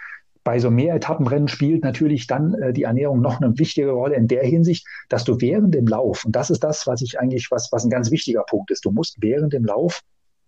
bei 0.43 0.57
so 0.57 0.72
mehr 0.72 0.95
Etappenrennen 0.95 1.47
spielt 1.47 1.84
natürlich 1.84 2.28
dann 2.28 2.53
äh, 2.55 2.74
die 2.74 2.84
Ernährung 2.84 3.22
noch 3.22 3.41
eine 3.41 3.57
wichtige 3.59 3.91
Rolle 3.91 4.15
in 4.15 4.28
der 4.28 4.43
Hinsicht, 4.43 4.88
dass 5.09 5.24
du 5.24 5.39
während 5.39 5.76
dem 5.76 5.86
Lauf, 5.86 6.26
und 6.26 6.36
das 6.36 6.49
ist 6.49 6.63
das, 6.63 6.88
was 6.88 7.01
ich 7.01 7.19
eigentlich, 7.19 7.49
was, 7.51 7.72
was 7.72 7.84
ein 7.84 7.89
ganz 7.89 8.09
wichtiger 8.09 8.43
Punkt 8.43 8.72
ist, 8.72 8.86
du 8.86 8.91
musst 8.91 9.17
während 9.19 9.53
dem 9.53 9.65
Lauf 9.65 10.01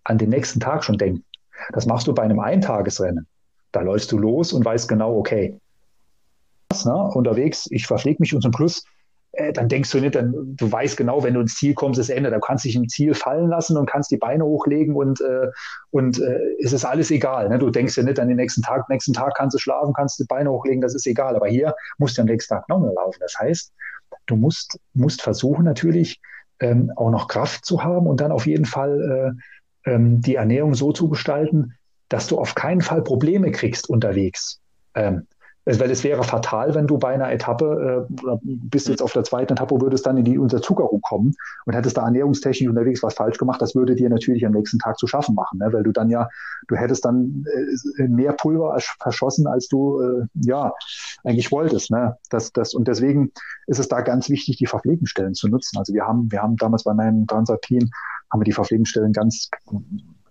an 0.04 0.18
den 0.18 0.30
nächsten 0.30 0.60
Tag 0.60 0.82
schon 0.82 0.98
denken. 0.98 1.24
Das 1.72 1.86
machst 1.86 2.06
du 2.06 2.14
bei 2.14 2.22
einem 2.22 2.40
Eintagesrennen. 2.40 3.26
Da 3.74 3.82
läufst 3.82 4.12
du 4.12 4.18
los 4.18 4.52
und 4.52 4.64
weißt 4.64 4.88
genau, 4.88 5.16
okay, 5.16 5.58
ne, 6.84 7.10
unterwegs, 7.14 7.66
ich 7.70 7.86
verpflege 7.86 8.18
mich 8.20 8.34
und 8.34 8.40
zum 8.40 8.52
Schluss 8.52 8.84
äh, 9.36 9.52
dann 9.52 9.68
denkst 9.68 9.90
du 9.90 10.00
nicht, 10.00 10.14
dann, 10.14 10.32
du 10.56 10.70
weißt 10.70 10.96
genau, 10.96 11.22
wenn 11.24 11.34
du 11.34 11.40
ins 11.40 11.56
Ziel 11.56 11.74
kommst, 11.74 11.98
ist 11.98 12.08
Ende. 12.08 12.30
Da 12.30 12.38
kannst 12.38 12.64
du 12.64 12.68
dich 12.68 12.76
im 12.76 12.88
Ziel 12.88 13.14
fallen 13.14 13.48
lassen 13.48 13.76
und 13.76 13.90
kannst 13.90 14.10
die 14.10 14.16
Beine 14.16 14.44
hochlegen 14.44 14.94
und, 14.94 15.20
äh, 15.20 15.48
und 15.90 16.20
äh, 16.20 16.38
es 16.62 16.72
ist 16.72 16.84
alles 16.84 17.10
egal. 17.10 17.48
Ne? 17.48 17.58
Du 17.58 17.70
denkst 17.70 17.96
ja 17.96 18.04
nicht 18.04 18.20
an 18.20 18.28
den 18.28 18.36
nächsten 18.36 18.62
Tag, 18.62 18.88
nächsten 18.88 19.12
Tag 19.12 19.34
kannst 19.36 19.54
du 19.54 19.58
schlafen, 19.58 19.92
kannst 19.92 20.18
die 20.20 20.24
Beine 20.24 20.50
hochlegen, 20.50 20.80
das 20.80 20.94
ist 20.94 21.06
egal. 21.06 21.34
Aber 21.34 21.48
hier 21.48 21.74
musst 21.98 22.16
du 22.16 22.22
am 22.22 22.28
nächsten 22.28 22.54
Tag 22.54 22.68
nochmal 22.68 22.94
laufen. 22.94 23.18
Das 23.20 23.36
heißt, 23.38 23.72
du 24.26 24.36
musst, 24.36 24.78
musst 24.92 25.20
versuchen 25.20 25.64
natürlich 25.64 26.20
ähm, 26.60 26.92
auch 26.94 27.10
noch 27.10 27.26
Kraft 27.26 27.64
zu 27.64 27.82
haben 27.82 28.06
und 28.06 28.20
dann 28.20 28.30
auf 28.30 28.46
jeden 28.46 28.66
Fall 28.66 29.34
äh, 29.84 29.90
ähm, 29.90 30.20
die 30.20 30.36
Ernährung 30.36 30.74
so 30.74 30.92
zu 30.92 31.08
gestalten, 31.08 31.74
dass 32.08 32.26
du 32.26 32.38
auf 32.38 32.54
keinen 32.54 32.80
Fall 32.80 33.02
Probleme 33.02 33.50
kriegst 33.50 33.88
unterwegs. 33.88 34.60
Ähm, 34.94 35.26
weil 35.66 35.90
es 35.90 36.04
wäre 36.04 36.22
fatal, 36.24 36.74
wenn 36.74 36.86
du 36.86 36.98
bei 36.98 37.14
einer 37.14 37.32
Etappe, 37.32 38.06
äh, 38.10 38.36
bist 38.42 38.88
jetzt 38.88 39.00
auf 39.00 39.12
der 39.12 39.24
zweiten 39.24 39.54
Etappe, 39.54 39.80
würdest 39.80 40.04
dann 40.04 40.18
in 40.18 40.24
die 40.24 40.38
Unterzuckerung 40.38 41.00
kommen 41.00 41.34
und 41.64 41.74
hättest 41.74 41.96
da 41.96 42.04
ernährungstechnisch 42.04 42.68
unterwegs 42.68 43.02
was 43.02 43.14
falsch 43.14 43.38
gemacht, 43.38 43.62
das 43.62 43.74
würde 43.74 43.94
dir 43.94 44.10
natürlich 44.10 44.44
am 44.44 44.52
nächsten 44.52 44.78
Tag 44.78 44.98
zu 44.98 45.06
schaffen 45.06 45.34
machen, 45.34 45.58
ne? 45.58 45.72
weil 45.72 45.82
du 45.82 45.92
dann 45.92 46.10
ja, 46.10 46.28
du 46.68 46.76
hättest 46.76 47.04
dann 47.06 47.44
äh, 47.98 48.08
mehr 48.08 48.34
Pulver 48.34 48.76
verschossen, 49.00 49.46
als 49.46 49.68
du 49.68 50.00
äh, 50.00 50.26
ja 50.34 50.72
eigentlich 51.24 51.50
wolltest. 51.50 51.90
Ne? 51.90 52.16
Das, 52.28 52.52
das, 52.52 52.74
und 52.74 52.86
deswegen 52.86 53.32
ist 53.66 53.78
es 53.78 53.88
da 53.88 54.02
ganz 54.02 54.28
wichtig, 54.28 54.58
die 54.58 54.66
Verpflegungsstellen 54.66 55.32
zu 55.32 55.48
nutzen. 55.48 55.78
Also 55.78 55.94
wir 55.94 56.04
haben, 56.04 56.30
wir 56.30 56.42
haben 56.42 56.56
damals 56.56 56.84
bei 56.84 56.92
meinem 56.92 57.26
Transalpin 57.26 57.90
haben 58.30 58.40
wir 58.40 58.44
die 58.44 58.52
Verpflegungsstellen 58.52 59.12
ganz 59.12 59.48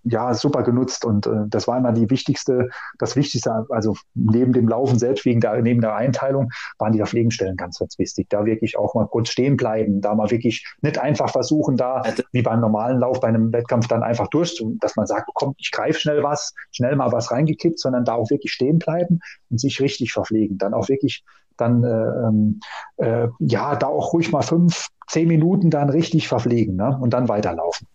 ja, 0.03 0.33
super 0.33 0.63
genutzt 0.63 1.05
und 1.05 1.27
äh, 1.27 1.47
das 1.47 1.67
war 1.67 1.77
immer 1.77 1.93
die 1.93 2.09
wichtigste, 2.09 2.69
das 2.99 3.15
Wichtigste, 3.15 3.65
also 3.69 3.95
neben 4.13 4.53
dem 4.53 4.67
Laufen 4.67 4.99
selbst, 4.99 5.25
wegen 5.25 5.39
der, 5.39 5.61
neben 5.61 5.81
der 5.81 5.95
Einteilung, 5.95 6.49
waren 6.77 6.91
die 6.91 6.99
Verpflegungsstellen 6.99 7.55
ganz, 7.55 7.79
ganz 7.79 7.97
wichtig. 7.97 8.27
Da 8.29 8.45
wirklich 8.45 8.77
auch 8.77 8.93
mal 8.95 9.07
kurz 9.07 9.29
stehen 9.29 9.55
bleiben, 9.55 10.01
da 10.01 10.13
mal 10.13 10.29
wirklich 10.29 10.65
nicht 10.81 10.97
einfach 10.97 11.29
versuchen, 11.29 11.77
da 11.77 12.03
wie 12.31 12.41
beim 12.41 12.59
normalen 12.59 12.99
Lauf 12.99 13.19
bei 13.19 13.29
einem 13.29 13.53
Wettkampf 13.53 13.87
dann 13.87 14.03
einfach 14.03 14.27
durch, 14.27 14.61
dass 14.79 14.95
man 14.95 15.07
sagt, 15.07 15.29
komm, 15.33 15.55
ich 15.57 15.71
greife 15.71 15.99
schnell 15.99 16.23
was, 16.23 16.53
schnell 16.71 16.95
mal 16.95 17.11
was 17.11 17.31
reingekippt, 17.31 17.79
sondern 17.79 18.03
da 18.05 18.15
auch 18.15 18.29
wirklich 18.29 18.51
stehen 18.51 18.79
bleiben 18.79 19.19
und 19.49 19.59
sich 19.59 19.79
richtig 19.79 20.13
verpflegen. 20.13 20.57
Dann 20.57 20.73
auch 20.73 20.89
wirklich 20.89 21.23
dann 21.57 21.83
äh, 21.83 21.87
ähm, 21.87 22.59
äh, 22.97 23.27
ja, 23.39 23.75
da 23.75 23.87
auch 23.87 24.13
ruhig 24.13 24.31
mal 24.31 24.41
fünf, 24.41 24.87
zehn 25.07 25.27
Minuten 25.27 25.69
dann 25.69 25.89
richtig 25.89 26.27
verpflegen 26.27 26.75
ne? 26.75 26.97
und 26.99 27.11
dann 27.11 27.29
weiterlaufen. 27.29 27.87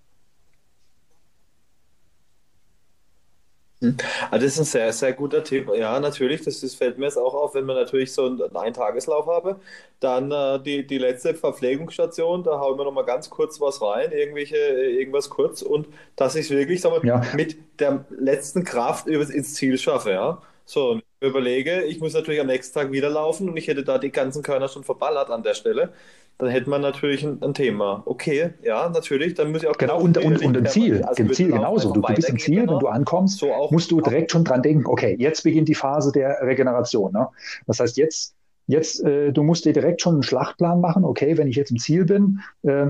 Also 3.81 4.45
das 4.45 4.55
ist 4.55 4.59
ein 4.59 4.64
sehr, 4.64 4.93
sehr 4.93 5.12
guter 5.12 5.45
Tipp. 5.45 5.70
Ja, 5.74 6.01
natürlich, 6.01 6.43
das, 6.43 6.61
das 6.61 6.74
fällt 6.74 6.99
mir 6.99 7.05
jetzt 7.05 7.16
auch 7.16 7.35
auf, 7.35 7.55
wenn 7.55 7.64
man 7.64 7.76
natürlich 7.76 8.12
so 8.12 8.26
einen 8.26 8.57
Eintageslauf 8.57 9.26
habe. 9.26 9.61
Dann 10.01 10.33
äh, 10.33 10.61
die, 10.61 10.87
die 10.87 10.99
letzte 10.99 11.35
Verpflegungsstation, 11.35 12.43
da 12.43 12.59
hauen 12.59 12.76
wir 12.76 12.85
nochmal 12.85 13.05
ganz 13.05 13.31
kurz 13.31 13.61
was 13.61 13.81
rein, 13.81 14.11
irgendwelche, 14.11 14.57
irgendwas 14.57 15.31
kurz 15.31 15.62
und 15.62 15.87
dass 16.16 16.35
ich 16.35 16.47
es 16.47 16.51
wirklich 16.51 16.81
sag 16.81 16.91
mal, 16.91 17.07
ja. 17.07 17.22
mit 17.35 17.57
der 17.79 18.05
letzten 18.11 18.64
Kraft 18.64 19.07
ins 19.07 19.55
Ziel 19.55 19.79
schaffe. 19.79 20.11
Ja? 20.11 20.43
So, 20.68 21.00
überlege, 21.20 21.84
ich 21.84 21.98
muss 21.98 22.12
natürlich 22.12 22.40
am 22.42 22.46
nächsten 22.46 22.78
Tag 22.78 22.92
wieder 22.92 23.08
laufen 23.08 23.48
und 23.48 23.56
ich 23.56 23.68
hätte 23.68 23.84
da 23.84 23.96
die 23.96 24.12
ganzen 24.12 24.42
Körner 24.42 24.68
schon 24.68 24.84
verballert 24.84 25.30
an 25.30 25.42
der 25.42 25.54
Stelle 25.54 25.94
dann 26.38 26.50
hätte 26.50 26.70
man 26.70 26.80
natürlich 26.80 27.24
ein, 27.24 27.42
ein, 27.42 27.52
Thema. 27.52 28.02
Okay, 28.06 28.50
ja, 28.62 28.88
natürlich, 28.88 29.34
dann 29.34 29.50
muss 29.50 29.62
ich 29.62 29.68
auch. 29.68 29.76
Genau, 29.76 30.00
und, 30.00 30.16
und, 30.18 30.40
und 30.40 30.56
ein 30.56 30.66
Ziel. 30.66 31.02
Also 31.02 31.24
ein 31.24 31.32
Ziel 31.32 31.50
genauso. 31.50 31.92
Du, 31.92 32.00
du 32.00 32.14
bist 32.14 32.28
im 32.28 32.38
Ziel, 32.38 32.60
wenn 32.60 32.78
du 32.78 32.86
ankommst, 32.86 33.38
so 33.38 33.48
musst 33.70 33.90
du 33.90 34.00
direkt 34.00 34.30
schon 34.30 34.44
dran 34.44 34.62
denken, 34.62 34.86
okay, 34.86 35.16
jetzt 35.18 35.42
beginnt 35.42 35.68
die 35.68 35.74
Phase 35.74 36.12
der 36.12 36.38
Regeneration. 36.40 37.12
Ne? 37.12 37.26
Das 37.66 37.80
heißt, 37.80 37.96
jetzt, 37.96 38.36
jetzt 38.68 39.02
äh, 39.02 39.32
du 39.32 39.42
musst 39.42 39.64
dir 39.64 39.72
direkt 39.72 40.00
schon 40.00 40.14
einen 40.14 40.22
Schlachtplan 40.22 40.80
machen, 40.80 41.04
okay, 41.04 41.36
wenn 41.36 41.48
ich 41.48 41.56
jetzt 41.56 41.72
im 41.72 41.78
Ziel 41.78 42.04
bin, 42.04 42.38
äh, 42.62 42.86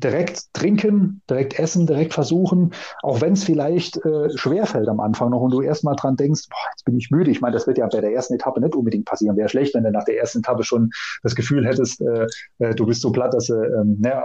direkt 0.00 0.52
trinken, 0.52 1.22
direkt 1.28 1.58
essen, 1.58 1.86
direkt 1.86 2.12
versuchen, 2.12 2.72
auch 3.02 3.20
wenn 3.20 3.32
es 3.32 3.44
vielleicht 3.44 3.96
äh, 4.04 4.28
schwerfällt 4.36 4.88
am 4.88 5.00
Anfang 5.00 5.30
noch 5.30 5.40
und 5.40 5.52
du 5.52 5.62
erstmal 5.62 5.96
dran 5.96 6.16
denkst, 6.16 6.42
boah, 6.50 6.70
jetzt 6.72 6.84
bin 6.84 6.96
ich 6.98 7.10
müde. 7.10 7.30
Ich 7.30 7.40
meine, 7.40 7.54
das 7.54 7.66
wird 7.66 7.78
ja 7.78 7.86
bei 7.86 8.00
der 8.00 8.12
ersten 8.12 8.34
Etappe 8.34 8.60
nicht 8.60 8.74
unbedingt 8.74 9.06
passieren. 9.06 9.36
Wäre 9.36 9.48
schlecht, 9.48 9.74
wenn 9.74 9.84
du 9.84 9.90
nach 9.90 10.04
der 10.04 10.18
ersten 10.18 10.40
Etappe 10.40 10.64
schon 10.64 10.90
das 11.22 11.34
Gefühl 11.34 11.66
hättest, 11.66 12.00
äh, 12.02 12.26
äh, 12.58 12.74
du 12.74 12.86
bist 12.86 13.00
so 13.00 13.10
platt, 13.10 13.32
dass 13.32 13.48
ähm, 13.48 13.96
naja, 14.00 14.24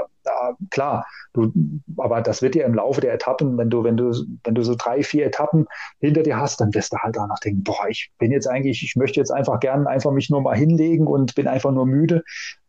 klar, 0.69 1.05
du, 1.33 1.51
aber 1.97 2.21
das 2.21 2.41
wird 2.41 2.55
ja 2.55 2.65
im 2.65 2.73
Laufe 2.73 3.01
der 3.01 3.13
Etappen, 3.13 3.57
wenn 3.57 3.69
du, 3.69 3.83
wenn 3.83 3.97
du, 3.97 4.11
wenn 4.43 4.55
du 4.55 4.63
so 4.63 4.75
drei, 4.75 5.03
vier 5.03 5.25
Etappen 5.25 5.67
hinter 5.99 6.23
dir 6.23 6.37
hast, 6.37 6.59
dann 6.61 6.73
wirst 6.73 6.93
du 6.93 6.97
halt 6.97 7.15
noch 7.15 7.39
denken, 7.39 7.63
boah, 7.63 7.87
ich 7.89 8.11
bin 8.19 8.31
jetzt 8.31 8.47
eigentlich, 8.47 8.83
ich 8.83 8.95
möchte 8.95 9.19
jetzt 9.19 9.31
einfach 9.31 9.59
gern 9.59 9.87
einfach 9.87 10.11
mich 10.11 10.29
nur 10.29 10.41
mal 10.41 10.55
hinlegen 10.55 11.07
und 11.07 11.35
bin 11.35 11.47
einfach 11.47 11.71
nur 11.71 11.85
müde. 11.85 12.23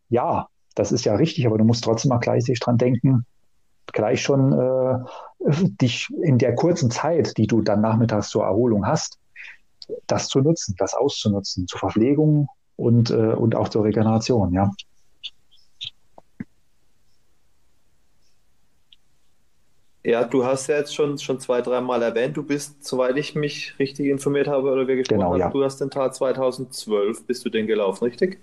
Ja, 0.09 0.49
das 0.75 0.93
ist 0.93 1.05
ja 1.05 1.15
richtig, 1.15 1.47
aber 1.47 1.59
du 1.59 1.65
musst 1.65 1.85
trotzdem 1.85 2.11
mal 2.11 2.19
gleichzeitig 2.19 2.61
dran 2.61 2.79
denken, 2.79 3.27
gleich 3.93 4.23
schon 4.23 4.53
äh, 4.53 4.99
dich 5.81 6.09
in 6.23 6.39
der 6.39 6.55
kurzen 6.55 6.91
Zeit, 6.91 7.37
die 7.37 7.47
du 7.47 7.63
dann 7.63 7.81
nachmittags 7.81 8.29
zur 8.29 8.45
Erholung 8.45 8.87
hast, 8.87 9.19
das 10.07 10.29
zu 10.29 10.41
nutzen, 10.41 10.75
das 10.79 10.95
auszunutzen, 10.95 11.67
zur 11.67 11.81
Verpflegung 11.81 12.49
und, 12.77 13.11
äh, 13.11 13.15
und 13.15 13.55
auch 13.55 13.69
zur 13.69 13.85
Regeneration, 13.85 14.53
ja. 14.53 14.71
Ja, 20.05 20.25
du 20.25 20.45
hast 20.45 20.67
ja 20.67 20.79
jetzt 20.79 20.95
schon, 20.95 21.17
schon 21.19 21.39
zwei, 21.39 21.61
dreimal 21.61 22.03
erwähnt, 22.03 22.37
du 22.37 22.43
bist, 22.43 22.85
soweit 22.85 23.17
ich 23.17 23.37
mich 23.37 23.79
richtig 23.79 24.07
informiert 24.07 24.49
habe 24.49 24.73
oder 24.73 24.89
wir 24.89 24.97
gesprochen 24.97 25.21
genau, 25.21 25.33
haben, 25.33 25.39
ja. 25.39 25.51
du 25.51 25.63
hast 25.63 25.81
den 25.81 25.91
Tag 25.91 26.13
2012, 26.13 27.25
bist 27.25 27.45
du 27.45 27.51
den 27.51 27.69
gelaufen, 27.69 28.05
richtig? 28.05 28.41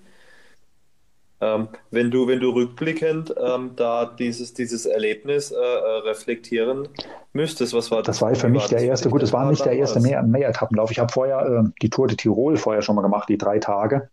Ähm, 1.42 1.70
wenn 1.92 2.12
du, 2.12 2.28
wenn 2.28 2.40
du 2.40 2.50
rückblickend 2.50 3.34
ähm, 3.42 3.72
da 3.76 4.06
dieses, 4.06 4.54
dieses 4.54 4.86
Erlebnis 4.86 5.52
äh, 5.52 5.56
äh 5.56 6.00
reflektieren 6.08 6.90
müsstest, 7.32 7.74
was 7.74 7.92
war 7.92 8.00
das? 8.00 8.18
Das 8.18 8.22
war 8.22 8.36
für 8.36 8.50
mich 8.50 8.68
der 8.68 8.82
erste, 8.82 9.10
gut, 9.10 9.22
das 9.22 9.32
war 9.32 9.50
nicht 9.50 9.64
der 9.64 9.74
erste 9.74 10.02
Mehr, 10.02 10.22
Mehretappenlauf. 10.22 10.92
Ich 10.92 11.00
habe 11.00 11.12
vorher 11.12 11.64
äh, 11.66 11.70
die 11.82 11.90
Tour 11.90 12.08
de 12.08 12.18
Tirol 12.18 12.58
vorher 12.58 12.82
schon 12.82 12.96
mal 12.96 13.02
gemacht, 13.02 13.30
die 13.30 13.38
drei 13.38 13.60
Tage. 13.60 14.10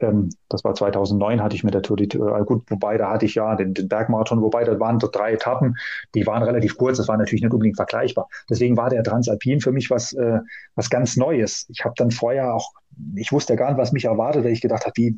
Ähm, 0.00 0.30
das 0.48 0.62
war 0.62 0.74
2009, 0.74 1.42
hatte 1.42 1.56
ich 1.56 1.64
mit 1.64 1.74
der 1.74 1.82
Tour 1.82 1.96
de 1.96 2.06
Tirol, 2.06 2.40
äh, 2.40 2.44
gut, 2.44 2.70
wobei 2.70 2.96
da 2.96 3.10
hatte 3.10 3.26
ich 3.26 3.34
ja 3.34 3.56
den, 3.56 3.74
den 3.74 3.88
Bergmarathon, 3.88 4.40
wobei 4.40 4.62
da 4.62 4.78
waren 4.78 5.00
so 5.00 5.08
drei 5.10 5.32
Etappen, 5.32 5.76
die 6.14 6.26
waren 6.26 6.44
relativ 6.44 6.76
kurz, 6.76 6.98
das 6.98 7.08
war 7.08 7.16
natürlich 7.16 7.42
nicht 7.42 7.52
unbedingt 7.52 7.76
vergleichbar. 7.76 8.28
Deswegen 8.48 8.76
war 8.76 8.90
der 8.90 9.02
Transalpin 9.02 9.60
für 9.60 9.72
mich 9.72 9.90
was, 9.90 10.12
äh, 10.12 10.38
was 10.76 10.90
ganz 10.90 11.16
Neues. 11.16 11.66
Ich 11.70 11.84
habe 11.84 11.94
dann 11.96 12.12
vorher 12.12 12.54
auch 12.54 12.72
ich 13.14 13.32
wusste 13.32 13.52
ja 13.52 13.58
gar 13.58 13.68
nicht, 13.68 13.78
was 13.78 13.92
mich 13.92 14.04
erwartet, 14.04 14.44
weil 14.44 14.52
ich 14.52 14.60
gedacht 14.60 14.84
habe, 14.84 14.96
wie 14.96 15.16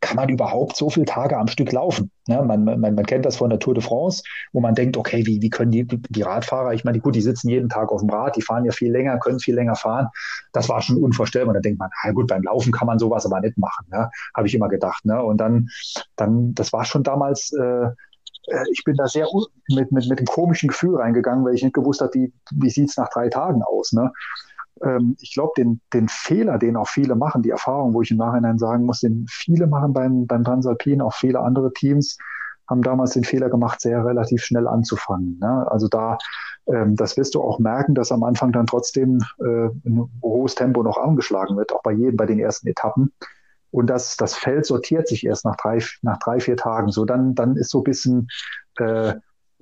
kann 0.00 0.16
man 0.16 0.28
überhaupt 0.28 0.76
so 0.76 0.90
viele 0.90 1.06
Tage 1.06 1.36
am 1.36 1.48
Stück 1.48 1.72
laufen? 1.72 2.10
Ne? 2.28 2.42
Man, 2.42 2.64
man, 2.64 2.80
man 2.80 3.06
kennt 3.06 3.24
das 3.24 3.36
von 3.36 3.50
der 3.50 3.58
Tour 3.58 3.74
de 3.74 3.82
France, 3.82 4.22
wo 4.52 4.60
man 4.60 4.74
denkt, 4.74 4.96
okay, 4.96 5.26
wie, 5.26 5.40
wie 5.42 5.50
können 5.50 5.70
die, 5.70 5.86
die 5.86 6.22
Radfahrer, 6.22 6.72
ich 6.74 6.84
meine, 6.84 7.00
gut, 7.00 7.14
die 7.14 7.20
sitzen 7.20 7.48
jeden 7.48 7.68
Tag 7.68 7.90
auf 7.90 8.00
dem 8.00 8.10
Rad, 8.10 8.36
die 8.36 8.42
fahren 8.42 8.64
ja 8.64 8.72
viel 8.72 8.92
länger, 8.92 9.18
können 9.18 9.40
viel 9.40 9.54
länger 9.54 9.74
fahren. 9.74 10.08
Das 10.52 10.68
war 10.68 10.80
schon 10.82 11.02
unvorstellbar. 11.02 11.54
Da 11.54 11.60
denkt 11.60 11.78
man, 11.78 11.90
na 12.04 12.12
gut, 12.12 12.28
beim 12.28 12.42
Laufen 12.42 12.72
kann 12.72 12.86
man 12.86 12.98
sowas 12.98 13.26
aber 13.26 13.40
nicht 13.40 13.58
machen, 13.58 13.86
ne? 13.90 14.10
habe 14.34 14.46
ich 14.46 14.54
immer 14.54 14.68
gedacht. 14.68 15.04
Ne? 15.04 15.22
Und 15.22 15.38
dann, 15.38 15.68
dann, 16.16 16.54
das 16.54 16.72
war 16.72 16.84
schon 16.84 17.02
damals, 17.02 17.52
äh, 17.52 17.86
äh 18.48 18.64
ich 18.72 18.84
bin 18.84 18.94
da 18.96 19.06
sehr 19.06 19.26
mit, 19.68 19.90
mit, 19.90 20.08
mit 20.08 20.18
einem 20.18 20.26
komischen 20.26 20.68
Gefühl 20.68 20.96
reingegangen, 20.96 21.44
weil 21.44 21.54
ich 21.54 21.62
nicht 21.62 21.74
gewusst 21.74 22.00
habe, 22.00 22.14
wie, 22.14 22.32
wie 22.52 22.70
sieht 22.70 22.90
es 22.90 22.96
nach 22.96 23.08
drei 23.08 23.28
Tagen 23.28 23.62
aus. 23.62 23.92
Ne? 23.92 24.12
Ähm, 24.82 25.16
ich 25.20 25.34
glaube, 25.34 25.52
den, 25.56 25.80
den 25.92 26.08
Fehler, 26.08 26.58
den 26.58 26.76
auch 26.76 26.88
viele 26.88 27.14
machen, 27.14 27.42
die 27.42 27.50
Erfahrung, 27.50 27.94
wo 27.94 28.02
ich 28.02 28.10
im 28.10 28.18
Nachhinein 28.18 28.58
sagen 28.58 28.84
muss, 28.84 29.00
den 29.00 29.26
viele 29.28 29.66
machen 29.66 29.92
beim, 29.92 30.26
beim 30.26 30.44
Transalpin, 30.44 31.00
auch 31.00 31.14
viele 31.14 31.40
andere 31.40 31.72
Teams, 31.72 32.18
haben 32.68 32.82
damals 32.82 33.12
den 33.12 33.24
Fehler 33.24 33.48
gemacht, 33.48 33.80
sehr 33.80 34.04
relativ 34.04 34.42
schnell 34.42 34.66
anzufangen. 34.66 35.38
Ne? 35.40 35.70
Also 35.70 35.88
da, 35.88 36.18
ähm, 36.66 36.96
das 36.96 37.16
wirst 37.16 37.34
du 37.34 37.42
auch 37.42 37.58
merken, 37.58 37.94
dass 37.94 38.12
am 38.12 38.24
Anfang 38.24 38.52
dann 38.52 38.66
trotzdem 38.66 39.20
äh, 39.38 39.68
ein 39.86 40.10
hohes 40.22 40.54
Tempo 40.54 40.82
noch 40.82 40.98
angeschlagen 40.98 41.56
wird, 41.56 41.72
auch 41.72 41.82
bei 41.82 41.92
jedem, 41.92 42.16
bei 42.16 42.26
den 42.26 42.38
ersten 42.38 42.66
Etappen. 42.66 43.12
Und 43.70 43.88
das, 43.88 44.16
das 44.16 44.34
Feld 44.34 44.66
sortiert 44.66 45.06
sich 45.06 45.24
erst 45.26 45.44
nach 45.44 45.56
drei, 45.56 45.78
nach 46.02 46.18
drei, 46.18 46.40
vier 46.40 46.56
Tagen. 46.56 46.90
So, 46.90 47.04
dann, 47.04 47.34
dann 47.34 47.56
ist 47.56 47.70
so 47.70 47.80
ein 47.80 47.84
bisschen, 47.84 48.28
äh, 48.78 49.14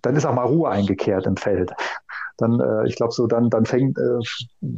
dann 0.03 0.17
ist 0.17 0.25
auch 0.25 0.35
mal 0.35 0.47
Ruhe 0.47 0.71
eingekehrt 0.71 1.27
im 1.27 1.37
Feld 1.37 1.73
dann, 2.37 2.61
äh, 2.61 2.87
ich 2.87 2.97
glaube, 2.97 3.12
so 3.12 3.26
dann, 3.26 3.51
dann 3.51 3.64
fängt 3.64 3.99
äh, 3.99 4.68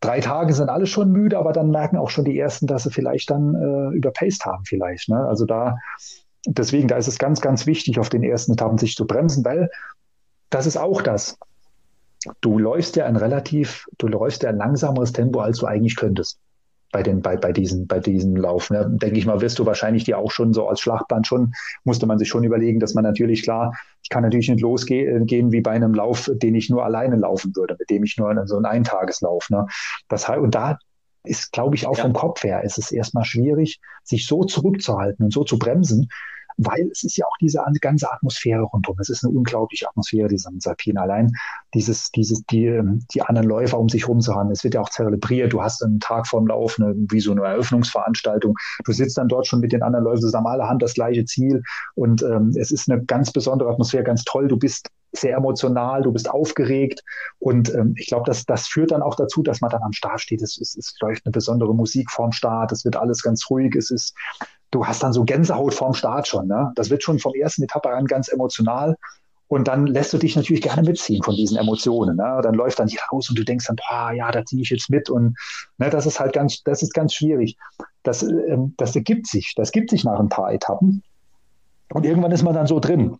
drei 0.00 0.20
Tage 0.20 0.52
sind 0.52 0.68
alle 0.68 0.86
schon 0.86 1.12
müde, 1.12 1.38
aber 1.38 1.52
dann 1.52 1.70
merken 1.70 1.96
auch 1.96 2.10
schon 2.10 2.24
die 2.24 2.38
ersten, 2.38 2.66
dass 2.66 2.84
sie 2.84 2.90
vielleicht 2.90 3.30
dann 3.30 3.54
äh, 3.54 3.96
überpaced 3.96 4.44
haben, 4.44 4.64
vielleicht. 4.64 5.08
Ne? 5.08 5.24
Also 5.26 5.46
da, 5.46 5.76
deswegen, 6.46 6.88
da 6.88 6.96
ist 6.96 7.08
es 7.08 7.18
ganz, 7.18 7.40
ganz 7.40 7.66
wichtig, 7.66 7.98
auf 7.98 8.08
den 8.08 8.22
ersten 8.22 8.52
Etappen 8.52 8.78
sich 8.78 8.94
zu 8.94 9.06
bremsen, 9.06 9.44
weil 9.44 9.70
das 10.50 10.66
ist 10.66 10.76
auch 10.76 11.02
das. 11.02 11.38
Du 12.40 12.58
läufst 12.58 12.96
ja 12.96 13.06
ein 13.06 13.16
relativ, 13.16 13.86
du 13.98 14.06
läufst 14.06 14.42
ja 14.42 14.50
ein 14.50 14.56
langsameres 14.56 15.12
Tempo, 15.12 15.40
als 15.40 15.58
du 15.58 15.66
eigentlich 15.66 15.96
könntest 15.96 16.38
bei, 16.92 17.02
den, 17.02 17.22
bei, 17.22 17.36
bei, 17.36 17.52
diesen, 17.52 17.86
bei 17.86 17.98
diesen 17.98 18.36
Lauf. 18.36 18.70
Ne? 18.70 18.86
Denke 19.00 19.18
ich 19.18 19.26
mal, 19.26 19.40
wirst 19.40 19.58
du 19.58 19.66
wahrscheinlich 19.66 20.04
dir 20.04 20.18
auch 20.18 20.30
schon 20.30 20.52
so 20.52 20.68
als 20.68 20.80
Schlachtplan 20.80 21.24
schon, 21.24 21.52
musste 21.84 22.06
man 22.06 22.18
sich 22.18 22.28
schon 22.28 22.44
überlegen, 22.44 22.78
dass 22.78 22.94
man 22.94 23.02
natürlich 23.02 23.42
klar, 23.42 23.72
ich 24.02 24.10
kann 24.10 24.22
natürlich 24.22 24.48
nicht 24.48 24.60
losgehen 24.60 25.52
wie 25.52 25.60
bei 25.60 25.72
einem 25.72 25.94
Lauf, 25.94 26.30
den 26.34 26.54
ich 26.54 26.70
nur 26.70 26.84
alleine 26.84 27.16
laufen 27.16 27.56
würde, 27.56 27.76
mit 27.78 27.90
dem 27.90 28.04
ich 28.04 28.16
nur 28.18 28.46
so 28.46 28.56
einen 28.56 28.66
Eintageslauf. 28.66 29.50
Ne? 29.50 29.66
Das, 30.08 30.28
und 30.28 30.54
da 30.54 30.78
ist, 31.24 31.52
glaube 31.52 31.74
ich, 31.74 31.86
auch 31.86 31.96
ja. 31.96 32.02
vom 32.02 32.12
Kopf 32.12 32.44
her, 32.44 32.62
ist 32.62 32.78
es 32.78 32.92
erstmal 32.92 33.24
schwierig, 33.24 33.80
sich 34.02 34.26
so 34.26 34.44
zurückzuhalten 34.44 35.24
und 35.24 35.32
so 35.32 35.44
zu 35.44 35.58
bremsen, 35.58 36.08
weil 36.56 36.88
es 36.90 37.02
ist 37.04 37.16
ja 37.16 37.26
auch 37.26 37.36
diese 37.40 37.62
ganze 37.80 38.12
Atmosphäre 38.12 38.62
rundum. 38.62 38.96
Es 38.98 39.08
ist 39.08 39.24
eine 39.24 39.32
unglaubliche 39.32 39.88
Atmosphäre, 39.88 40.28
dieser 40.28 40.50
Alpin. 40.64 40.98
Allein 40.98 41.32
dieses, 41.74 42.10
dieses, 42.10 42.44
die, 42.46 42.66
ähm, 42.66 43.04
die 43.14 43.22
anderen 43.22 43.48
Läufer 43.48 43.78
um 43.78 43.88
sich 43.88 44.08
rum 44.08 44.20
zu 44.20 44.34
haben. 44.34 44.50
Es 44.50 44.64
wird 44.64 44.74
ja 44.74 44.80
auch 44.80 44.90
zelebriert. 44.90 45.52
Du 45.52 45.62
hast 45.62 45.82
einen 45.82 46.00
Tag 46.00 46.26
vorm 46.26 46.46
Lauf, 46.46 46.78
eine, 46.78 46.94
wie 46.96 47.20
so 47.20 47.32
eine 47.32 47.42
Eröffnungsveranstaltung. 47.42 48.56
Du 48.84 48.92
sitzt 48.92 49.18
dann 49.18 49.28
dort 49.28 49.46
schon 49.46 49.60
mit 49.60 49.72
den 49.72 49.82
anderen 49.82 50.04
Läufern 50.04 50.22
zusammen. 50.22 50.46
Alle 50.46 50.68
haben 50.68 50.78
das 50.78 50.94
gleiche 50.94 51.24
Ziel. 51.24 51.62
Und 51.94 52.22
ähm, 52.22 52.52
es 52.56 52.70
ist 52.70 52.90
eine 52.90 53.04
ganz 53.04 53.32
besondere 53.32 53.70
Atmosphäre, 53.70 54.04
ganz 54.04 54.24
toll. 54.24 54.48
Du 54.48 54.56
bist 54.56 54.88
sehr 55.12 55.36
emotional, 55.36 56.02
du 56.02 56.12
bist 56.12 56.28
aufgeregt 56.28 57.02
und 57.38 57.72
ähm, 57.74 57.94
ich 57.98 58.06
glaube, 58.06 58.24
das, 58.26 58.44
das 58.44 58.66
führt 58.66 58.92
dann 58.92 59.02
auch 59.02 59.14
dazu, 59.14 59.42
dass 59.42 59.60
man 59.60 59.70
dann 59.70 59.82
am 59.82 59.92
Start 59.92 60.20
steht. 60.20 60.42
Es, 60.42 60.58
es, 60.58 60.74
es 60.74 60.96
läuft 61.00 61.26
eine 61.26 61.32
besondere 61.32 61.74
Musik 61.74 62.10
vorm 62.10 62.32
Start, 62.32 62.72
es 62.72 62.84
wird 62.84 62.96
alles 62.96 63.22
ganz 63.22 63.48
ruhig, 63.50 63.74
es 63.76 63.90
ist, 63.90 64.14
du 64.72 64.84
hast 64.84 65.02
dann 65.02 65.12
so 65.12 65.22
Gänsehaut 65.22 65.74
vorm 65.74 65.94
Start 65.94 66.26
schon. 66.26 66.48
Ne? 66.48 66.72
Das 66.74 66.90
wird 66.90 67.04
schon 67.04 67.20
vom 67.20 67.34
ersten 67.34 67.62
Etappe 67.62 67.90
an 67.90 68.06
ganz 68.06 68.28
emotional. 68.28 68.96
Und 69.46 69.68
dann 69.68 69.86
lässt 69.86 70.14
du 70.14 70.18
dich 70.18 70.34
natürlich 70.34 70.62
gerne 70.62 70.82
mitziehen 70.82 71.22
von 71.22 71.36
diesen 71.36 71.58
Emotionen. 71.58 72.16
Ne? 72.16 72.40
Dann 72.42 72.54
läuft 72.54 72.78
dann 72.78 72.88
hier 72.88 73.00
raus 73.12 73.28
und 73.28 73.38
du 73.38 73.44
denkst 73.44 73.66
dann, 73.66 73.76
boah, 73.76 74.10
ja, 74.12 74.30
da 74.30 74.44
ziehe 74.44 74.62
ich 74.62 74.70
jetzt 74.70 74.88
mit. 74.88 75.10
Und 75.10 75.36
ne, 75.76 75.90
das 75.90 76.06
ist 76.06 76.18
halt 76.18 76.32
ganz, 76.32 76.62
das 76.62 76.82
ist 76.82 76.94
ganz 76.94 77.12
schwierig. 77.12 77.58
Das, 78.02 78.22
ähm, 78.22 78.74
das 78.78 78.96
ergibt 78.96 79.26
sich, 79.26 79.52
das 79.54 79.70
gibt 79.70 79.90
sich 79.90 80.04
nach 80.04 80.18
ein 80.18 80.30
paar 80.30 80.52
Etappen. 80.52 81.02
Und 81.92 82.06
irgendwann 82.06 82.32
ist 82.32 82.42
man 82.42 82.54
dann 82.54 82.66
so 82.66 82.80
drin. 82.80 83.18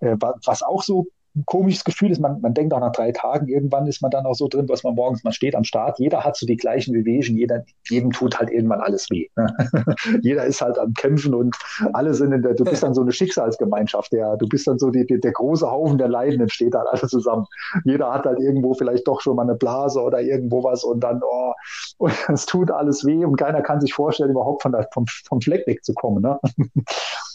Äh, 0.00 0.16
was 0.20 0.62
auch 0.62 0.82
so 0.82 1.06
ein 1.36 1.44
komisches 1.46 1.84
Gefühl 1.84 2.12
ist, 2.12 2.20
man, 2.20 2.40
man 2.40 2.54
denkt 2.54 2.72
auch 2.72 2.80
nach 2.80 2.92
drei 2.92 3.10
Tagen, 3.10 3.48
irgendwann 3.48 3.86
ist 3.86 4.02
man 4.02 4.10
dann 4.10 4.24
auch 4.24 4.34
so 4.34 4.46
drin, 4.46 4.68
was 4.68 4.84
man 4.84 4.94
morgens, 4.94 5.24
man 5.24 5.32
steht 5.32 5.56
am 5.56 5.64
Start, 5.64 5.98
jeder 5.98 6.24
hat 6.24 6.36
so 6.36 6.46
die 6.46 6.56
gleichen 6.56 6.92
Bewegungen, 6.92 7.38
jeder, 7.38 7.64
jedem 7.88 8.12
tut 8.12 8.38
halt 8.38 8.50
irgendwann 8.50 8.80
alles 8.80 9.10
weh. 9.10 9.28
Ne? 9.36 9.54
jeder 10.22 10.44
ist 10.44 10.60
halt 10.60 10.78
am 10.78 10.94
Kämpfen 10.94 11.34
und 11.34 11.56
alle 11.92 12.14
sind 12.14 12.32
in 12.32 12.42
der, 12.42 12.54
du 12.54 12.64
bist 12.64 12.82
dann 12.82 12.94
so 12.94 13.02
eine 13.02 13.12
Schicksalsgemeinschaft, 13.12 14.12
der, 14.12 14.36
du 14.36 14.46
bist 14.46 14.66
dann 14.66 14.78
so 14.78 14.90
die, 14.90 15.06
die, 15.06 15.20
der 15.20 15.32
große 15.32 15.68
Haufen 15.68 15.98
der 15.98 16.08
Leidenden 16.08 16.48
steht 16.48 16.74
halt 16.74 16.86
alle 16.88 17.08
zusammen. 17.08 17.46
Jeder 17.84 18.12
hat 18.12 18.26
halt 18.26 18.38
irgendwo 18.38 18.74
vielleicht 18.74 19.06
doch 19.08 19.20
schon 19.20 19.36
mal 19.36 19.42
eine 19.42 19.56
Blase 19.56 20.00
oder 20.00 20.20
irgendwo 20.20 20.62
was 20.62 20.84
und 20.84 21.00
dann, 21.00 21.20
oh, 21.24 21.52
und 21.98 22.12
es 22.28 22.46
tut 22.46 22.70
alles 22.70 23.04
weh 23.04 23.24
und 23.24 23.36
keiner 23.36 23.62
kann 23.62 23.80
sich 23.80 23.92
vorstellen, 23.92 24.30
überhaupt 24.30 24.62
von 24.62 24.72
der, 24.72 24.88
vom, 24.92 25.06
vom 25.26 25.40
Fleck 25.40 25.66
wegzukommen. 25.66 26.22
Ne? 26.22 26.38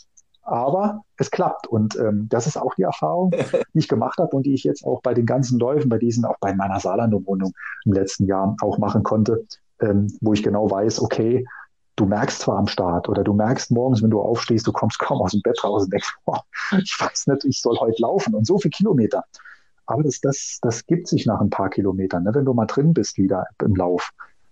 aber 0.52 1.04
es 1.18 1.32
klappt. 1.32 1.68
Und 1.68 1.96
ähm, 1.98 2.28
das 2.30 2.48
ist 2.48 2.58
auch 2.58 2.74
die 2.76 2.84
Erfahrung, 2.84 3.32
die 3.74 3.80
ich 3.80 3.88
gemacht 3.88 4.20
habe 4.20 4.36
und 4.36 4.46
die 4.46 4.54
ich 4.54 4.64
jetzt 4.64 4.84
auch 4.86 5.02
bei 5.02 5.14
den 5.14 5.26
ganzen 5.26 5.60
Läufen, 5.60 5.90
bei 5.90 5.98
diesen, 5.98 6.26
auch 6.26 6.38
bei 6.40 6.54
meiner 6.54 6.80
Saarland-Umrundung 6.80 7.54
im 7.86 7.94
letzten 7.94 8.26
Jahr 8.26 8.56
auch 8.62 8.78
machen 8.78 9.04
konnte, 9.04 9.46
ähm, 9.82 10.08
wo 10.22 10.34
ich 10.34 10.44
genau 10.44 10.70
weiß, 10.70 11.02
okay, 11.02 11.46
du 11.96 12.06
merkst 12.06 12.40
zwar 12.40 12.58
am 12.58 12.68
Start 12.68 13.10
oder 13.10 13.24
du 13.24 13.34
merkst 13.34 13.72
morgens, 13.72 14.02
wenn 14.02 14.10
du 14.10 14.22
aufstehst, 14.22 14.66
du 14.66 14.72
kommst 14.72 15.00
kaum 15.00 15.22
aus 15.22 15.32
dem 15.32 15.42
Bett 15.42 15.62
raus 15.64 15.84
und 15.84 15.94
denkst, 15.94 16.16
boah, 16.26 16.44
ich 16.82 16.96
weiß 17.00 17.28
nicht, 17.28 17.46
ich 17.46 17.62
soll 17.62 17.78
heute 17.78 18.02
laufen 18.02 18.34
und 18.36 18.48
so 18.48 18.58
viele 18.58 18.72
Kilometer. 18.72 19.24
Aber 19.86 20.04
das, 20.04 20.22
das, 20.22 20.60
das 20.62 20.86
gibt 20.86 21.08
sich 21.08 21.26
nach 21.26 21.42
ein 21.42 21.50
paar 21.50 21.70
Kilometern, 21.70 22.24
ne? 22.24 22.34
wenn 22.34 22.46
du 22.46 22.54
mal 22.54 22.68
drin 22.68 22.94
bist 22.94 23.18
wieder 23.18 23.46
im 23.64 23.76
Lauf. 23.76 24.12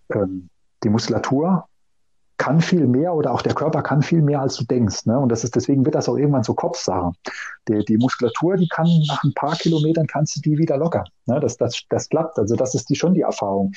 Ähm, 0.09 0.49
die 0.83 0.89
Muskulatur 0.89 1.67
kann 2.37 2.61
viel 2.61 2.85
mehr 2.85 3.13
oder 3.13 3.31
auch 3.33 3.41
der 3.41 3.55
Körper 3.55 3.81
kann 3.81 4.03
viel 4.03 4.21
mehr, 4.21 4.41
als 4.41 4.55
du 4.55 4.63
denkst. 4.63 5.05
Ne? 5.05 5.17
Und 5.17 5.29
das 5.29 5.43
ist, 5.43 5.55
deswegen 5.55 5.85
wird 5.85 5.95
das 5.95 6.07
auch 6.07 6.17
irgendwann 6.17 6.43
zur 6.43 6.55
Kopfsache. 6.55 7.11
Die, 7.67 7.83
die 7.83 7.97
Muskulatur, 7.97 8.57
die 8.57 8.67
kann 8.67 8.87
nach 9.07 9.23
ein 9.23 9.33
paar 9.33 9.55
Kilometern 9.55 10.05
kannst 10.05 10.35
du 10.35 10.41
die 10.41 10.57
wieder 10.57 10.77
lockern. 10.77 11.05
Ne? 11.25 11.39
Das, 11.39 11.57
das, 11.57 11.83
das 11.89 12.09
klappt. 12.09 12.37
Also 12.37 12.55
das 12.55 12.75
ist 12.75 12.89
die 12.89 12.95
schon 12.95 13.15
die 13.15 13.21
Erfahrung. 13.21 13.73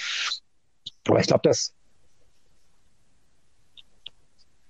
Aber 1.08 1.18
ich 1.18 1.26
glaube, 1.26 1.42
das. 1.44 1.74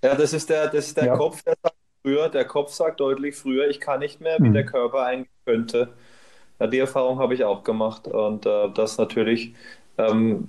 Ja, 0.03 0.15
das 0.15 0.33
ist 0.33 0.49
der, 0.49 0.67
das 0.67 0.87
ist 0.87 0.97
der 0.97 1.07
ja. 1.07 1.17
Kopf, 1.17 1.43
der 1.43 1.55
sagt 1.61 1.75
früher, 2.01 2.29
der 2.29 2.45
Kopf 2.45 2.71
sagt 2.71 2.99
deutlich 2.99 3.35
früher, 3.35 3.67
ich 3.67 3.79
kann 3.79 3.99
nicht 3.99 4.21
mehr, 4.21 4.37
wie 4.39 4.49
mhm. 4.49 4.53
der 4.53 4.65
Körper 4.65 5.05
eigentlich 5.05 5.29
könnte. 5.45 5.89
Ja, 6.59 6.67
die 6.67 6.79
Erfahrung 6.79 7.19
habe 7.19 7.33
ich 7.33 7.43
auch 7.43 7.63
gemacht. 7.63 8.07
Und 8.07 8.45
äh, 8.45 8.69
das 8.73 8.97
natürlich 8.97 9.53
ähm, 9.97 10.47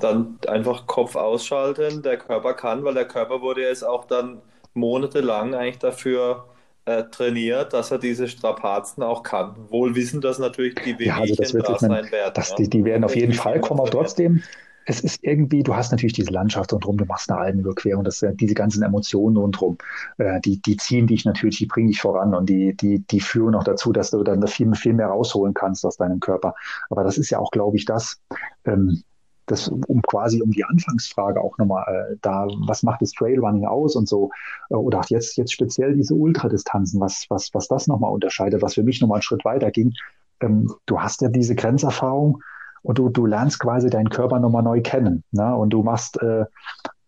dann 0.00 0.38
einfach 0.46 0.86
Kopf 0.86 1.16
ausschalten. 1.16 2.02
Der 2.02 2.18
Körper 2.18 2.54
kann, 2.54 2.84
weil 2.84 2.94
der 2.94 3.06
Körper 3.06 3.40
wurde 3.40 3.62
jetzt 3.62 3.84
auch 3.84 4.04
dann 4.04 4.40
monatelang 4.74 5.54
eigentlich 5.54 5.78
dafür 5.78 6.44
äh, 6.86 7.04
trainiert, 7.04 7.72
dass 7.72 7.90
er 7.90 7.98
diese 7.98 8.28
Strapazen 8.28 9.02
auch 9.02 9.22
kann. 9.22 9.54
Wohl 9.70 9.94
wissen, 9.94 10.20
dass 10.20 10.38
natürlich 10.38 10.74
die 10.74 10.94
Wehwehchen 10.98 11.06
ja, 11.06 11.20
also 11.20 11.34
das 11.34 11.54
wird 11.54 11.68
da 11.68 11.78
sein 11.78 12.10
werden. 12.10 12.32
Das, 12.34 12.50
ja. 12.50 12.56
die, 12.56 12.68
die 12.68 12.84
werden 12.84 13.04
auf 13.04 13.16
jeden 13.16 13.32
Fall 13.32 13.60
kommen, 13.60 13.80
aber 13.80 13.90
trotzdem, 13.90 14.42
es 14.86 15.00
ist 15.00 15.24
irgendwie, 15.24 15.62
du 15.62 15.74
hast 15.74 15.92
natürlich 15.92 16.12
diese 16.12 16.30
Landschaft 16.30 16.72
rundherum, 16.72 16.98
du 16.98 17.06
machst 17.06 17.30
eine 17.30 17.40
Alpenüberquerung, 17.40 18.04
das, 18.04 18.24
diese 18.34 18.54
ganzen 18.54 18.82
Emotionen 18.82 19.36
rundherum, 19.36 19.78
äh, 20.18 20.40
die, 20.42 20.60
die 20.60 20.76
ziehen 20.76 21.06
dich 21.06 21.24
natürlich, 21.24 21.56
die 21.56 21.66
bringen 21.66 21.88
dich 21.88 22.00
voran 22.00 22.34
und 22.34 22.50
die, 22.50 22.76
die, 22.76 22.98
die 22.98 23.20
führen 23.20 23.54
auch 23.54 23.64
dazu, 23.64 23.92
dass 23.92 24.10
du 24.10 24.22
dann 24.22 24.46
viel, 24.46 24.74
viel 24.74 24.92
mehr 24.92 25.06
rausholen 25.06 25.54
kannst 25.54 25.86
aus 25.86 25.96
deinem 25.96 26.20
Körper. 26.20 26.54
Aber 26.90 27.02
das 27.02 27.16
ist 27.16 27.30
ja 27.30 27.38
auch, 27.38 27.50
glaube 27.50 27.76
ich, 27.78 27.86
das, 27.86 28.20
ähm, 28.66 29.02
das, 29.46 29.68
um 29.68 30.02
quasi 30.02 30.42
um 30.42 30.50
die 30.50 30.64
Anfangsfrage 30.64 31.40
auch 31.40 31.58
nochmal 31.58 31.84
äh, 32.12 32.16
da, 32.22 32.46
was 32.66 32.82
macht 32.82 33.02
das 33.02 33.12
Trailrunning 33.12 33.66
aus 33.66 33.96
und 33.96 34.08
so, 34.08 34.30
äh, 34.70 34.74
oder 34.74 35.00
auch 35.00 35.08
jetzt, 35.08 35.36
jetzt 35.36 35.52
speziell 35.52 35.94
diese 35.94 36.14
Ultradistanzen, 36.14 37.00
was, 37.00 37.26
was, 37.28 37.50
was 37.52 37.68
das 37.68 37.86
nochmal 37.86 38.12
unterscheidet, 38.12 38.62
was 38.62 38.74
für 38.74 38.82
mich 38.82 39.00
nochmal 39.00 39.16
einen 39.16 39.22
Schritt 39.22 39.44
weiter 39.44 39.70
ging. 39.70 39.92
Ähm, 40.40 40.72
du 40.86 41.00
hast 41.00 41.20
ja 41.20 41.28
diese 41.28 41.54
Grenzerfahrung, 41.54 42.42
und 42.84 42.98
du, 42.98 43.08
du 43.08 43.26
lernst 43.26 43.58
quasi 43.58 43.88
deinen 43.88 44.10
Körper 44.10 44.38
nochmal 44.38 44.62
neu 44.62 44.82
kennen. 44.82 45.24
Ne? 45.32 45.56
Und 45.56 45.70
du 45.70 45.82
machst, 45.82 46.20
äh, 46.20 46.44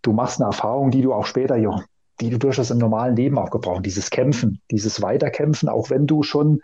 du 0.03 0.13
machst 0.13 0.41
eine 0.41 0.49
Erfahrung, 0.49 0.91
die 0.91 1.03
du 1.03 1.13
auch 1.13 1.27
später, 1.27 1.57
jo, 1.57 1.81
die 2.21 2.31
du 2.31 2.39
durchaus 2.39 2.71
im 2.71 2.79
normalen 2.79 3.15
Leben 3.15 3.39
auch 3.39 3.51
gebrauchst. 3.51 3.85
Dieses 3.85 4.09
Kämpfen, 4.11 4.63
dieses 4.71 5.03
Weiterkämpfen, 5.03 5.69
auch 5.69 5.91
wenn 5.91 6.07
du 6.07 6.23
schon 6.23 6.61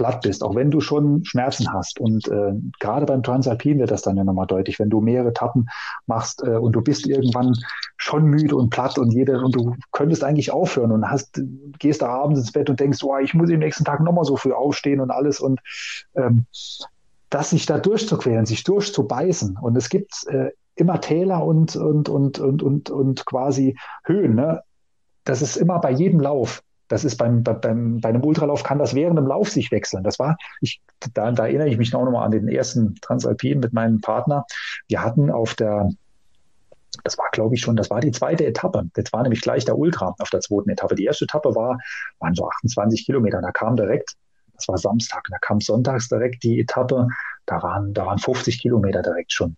platt 0.00 0.22
bist, 0.22 0.42
auch 0.42 0.54
wenn 0.54 0.70
du 0.70 0.80
schon 0.80 1.22
Schmerzen 1.26 1.70
hast. 1.74 2.00
Und 2.00 2.26
äh, 2.28 2.54
gerade 2.78 3.04
beim 3.04 3.22
Transalpin 3.22 3.78
wird 3.78 3.90
das 3.90 4.00
dann 4.00 4.16
ja 4.16 4.24
nochmal 4.24 4.46
deutlich, 4.46 4.78
wenn 4.78 4.88
du 4.88 5.02
mehrere 5.02 5.28
Etappen 5.28 5.68
machst 6.06 6.42
äh, 6.42 6.56
und 6.56 6.72
du 6.72 6.80
bist 6.80 7.06
irgendwann 7.06 7.54
schon 7.98 8.24
müde 8.24 8.56
und 8.56 8.70
platt 8.70 8.98
und 8.98 9.12
jeder 9.12 9.44
und 9.44 9.54
du 9.54 9.76
könntest 9.92 10.24
eigentlich 10.24 10.52
aufhören 10.52 10.90
und 10.90 11.10
hast, 11.10 11.42
gehst 11.78 12.00
da 12.00 12.08
abends 12.08 12.40
ins 12.40 12.52
Bett 12.52 12.70
und 12.70 12.80
denkst, 12.80 13.04
oh, 13.04 13.18
ich 13.18 13.34
muss 13.34 13.50
am 13.50 13.58
nächsten 13.58 13.84
Tag 13.84 14.00
nochmal 14.00 14.24
so 14.24 14.36
früh 14.36 14.52
aufstehen 14.52 15.00
und 15.00 15.10
alles. 15.10 15.38
Und 15.38 15.60
ähm, 16.14 16.46
das 17.28 17.50
sich 17.50 17.66
da 17.66 17.78
durchzuquälen, 17.78 18.46
sich 18.46 18.64
durchzubeißen. 18.64 19.58
Und 19.60 19.76
es 19.76 19.90
gibt, 19.90 20.26
äh, 20.28 20.50
immer 20.76 21.02
Täler 21.02 21.44
und, 21.44 21.76
und, 21.76 22.08
und, 22.08 22.38
und, 22.38 22.62
und, 22.62 22.90
und 22.90 23.26
quasi 23.26 23.76
Höhen. 24.04 24.34
Ne? 24.34 24.62
Das 25.24 25.42
ist 25.42 25.56
immer 25.56 25.78
bei 25.78 25.90
jedem 25.90 26.20
Lauf. 26.20 26.62
Das 26.90 27.04
ist 27.04 27.16
beim, 27.16 27.44
beim, 27.44 28.00
bei 28.00 28.08
einem 28.08 28.24
Ultralauf 28.24 28.64
kann 28.64 28.80
das 28.80 28.96
während 28.96 29.16
dem 29.16 29.28
Lauf 29.28 29.48
sich 29.48 29.70
wechseln. 29.70 30.02
Das 30.02 30.18
war, 30.18 30.36
ich, 30.60 30.82
da, 31.14 31.30
da 31.30 31.46
erinnere 31.46 31.68
ich 31.68 31.78
mich 31.78 31.94
auch 31.94 32.04
nochmal 32.04 32.24
an 32.24 32.32
den 32.32 32.48
ersten 32.48 32.96
Transalpin 32.96 33.60
mit 33.60 33.72
meinem 33.72 34.00
Partner. 34.00 34.44
Wir 34.88 35.00
hatten 35.00 35.30
auf 35.30 35.54
der, 35.54 35.88
das 37.04 37.16
war, 37.16 37.26
glaube 37.30 37.54
ich, 37.54 37.60
schon, 37.60 37.76
das 37.76 37.90
war 37.90 38.00
die 38.00 38.10
zweite 38.10 38.44
Etappe. 38.44 38.90
Das 38.94 39.12
war 39.12 39.22
nämlich 39.22 39.40
gleich 39.40 39.64
der 39.64 39.78
Ultra 39.78 40.16
auf 40.18 40.30
der 40.30 40.40
zweiten 40.40 40.68
Etappe. 40.68 40.96
Die 40.96 41.04
erste 41.04 41.26
Etappe 41.26 41.54
war, 41.54 41.78
waren 42.18 42.34
so 42.34 42.48
28 42.48 43.06
Kilometer. 43.06 43.40
Da 43.40 43.52
kam 43.52 43.76
direkt, 43.76 44.16
das 44.54 44.66
war 44.66 44.76
Samstag, 44.76 45.22
da 45.30 45.38
kam 45.38 45.60
sonntags 45.60 46.08
direkt 46.08 46.42
die 46.42 46.58
Etappe. 46.58 47.06
Da 47.46 47.62
waren, 47.62 47.94
da 47.94 48.06
waren 48.06 48.18
50 48.18 48.60
Kilometer 48.60 49.00
direkt 49.02 49.32
schon. 49.32 49.56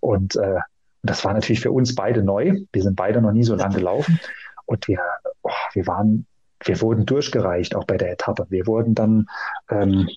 Und 0.00 0.36
äh, 0.36 0.60
das 1.02 1.26
war 1.26 1.34
natürlich 1.34 1.60
für 1.60 1.72
uns 1.72 1.94
beide 1.94 2.22
neu. 2.22 2.54
Wir 2.72 2.82
sind 2.82 2.96
beide 2.96 3.20
noch 3.20 3.32
nie 3.32 3.44
so 3.44 3.54
lange 3.54 3.76
gelaufen. 3.76 4.18
Und 4.64 4.88
wir, 4.88 5.00
oh, 5.42 5.50
wir 5.74 5.86
waren, 5.86 6.26
wir 6.64 6.80
wurden 6.80 7.06
durchgereicht, 7.06 7.74
auch 7.74 7.84
bei 7.84 7.96
der 7.96 8.12
Etappe. 8.12 8.46
Wir 8.48 8.66
wurden 8.66 8.94
dann, 8.94 9.26
ähm, 9.70 10.08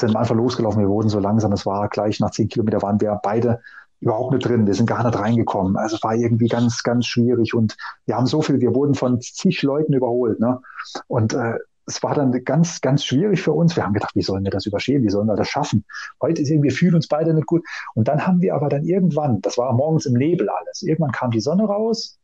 sind 0.00 0.16
einfach 0.16 0.34
losgelaufen. 0.34 0.80
Wir 0.80 0.88
wurden 0.88 1.08
so 1.08 1.20
langsam. 1.20 1.52
Es 1.52 1.66
war 1.66 1.88
gleich 1.88 2.20
nach 2.20 2.30
zehn 2.30 2.48
Kilometern 2.48 2.82
waren 2.82 3.00
wir 3.00 3.20
beide 3.22 3.60
überhaupt 4.00 4.32
nicht 4.32 4.46
drin. 4.46 4.66
Wir 4.66 4.74
sind 4.74 4.86
gar 4.86 5.04
nicht 5.04 5.18
reingekommen. 5.18 5.76
Also 5.76 5.96
es 5.96 6.02
war 6.02 6.14
irgendwie 6.14 6.48
ganz, 6.48 6.82
ganz 6.82 7.06
schwierig 7.06 7.54
und 7.54 7.76
wir 8.06 8.16
haben 8.16 8.26
so 8.26 8.42
viel, 8.42 8.60
wir 8.60 8.74
wurden 8.74 8.94
von 8.94 9.20
zig 9.20 9.62
Leuten 9.62 9.92
überholt. 9.92 10.40
Ne? 10.40 10.60
Und 11.06 11.32
äh, 11.32 11.58
es 11.86 12.02
war 12.02 12.14
dann 12.14 12.32
ganz, 12.44 12.80
ganz 12.80 13.04
schwierig 13.04 13.42
für 13.42 13.52
uns. 13.52 13.76
Wir 13.76 13.84
haben 13.84 13.92
gedacht, 13.92 14.14
wie 14.14 14.22
sollen 14.22 14.44
wir 14.44 14.50
das 14.50 14.66
überstehen? 14.66 15.02
Wie 15.04 15.10
sollen 15.10 15.26
wir 15.26 15.36
das 15.36 15.48
schaffen? 15.48 15.84
Heute 16.20 16.42
ist 16.42 16.50
irgendwie, 16.50 16.70
wir 16.70 16.76
fühlen 16.76 16.94
uns 16.94 17.08
beide 17.08 17.34
nicht 17.34 17.46
gut. 17.46 17.62
Und 17.94 18.08
dann 18.08 18.26
haben 18.26 18.40
wir 18.40 18.54
aber 18.54 18.68
dann 18.68 18.84
irgendwann, 18.84 19.40
das 19.42 19.58
war 19.58 19.72
morgens 19.72 20.06
im 20.06 20.14
Nebel 20.14 20.48
alles, 20.48 20.82
irgendwann 20.82 21.12
kam 21.12 21.30
die 21.30 21.40
Sonne 21.40 21.64
raus 21.64 22.18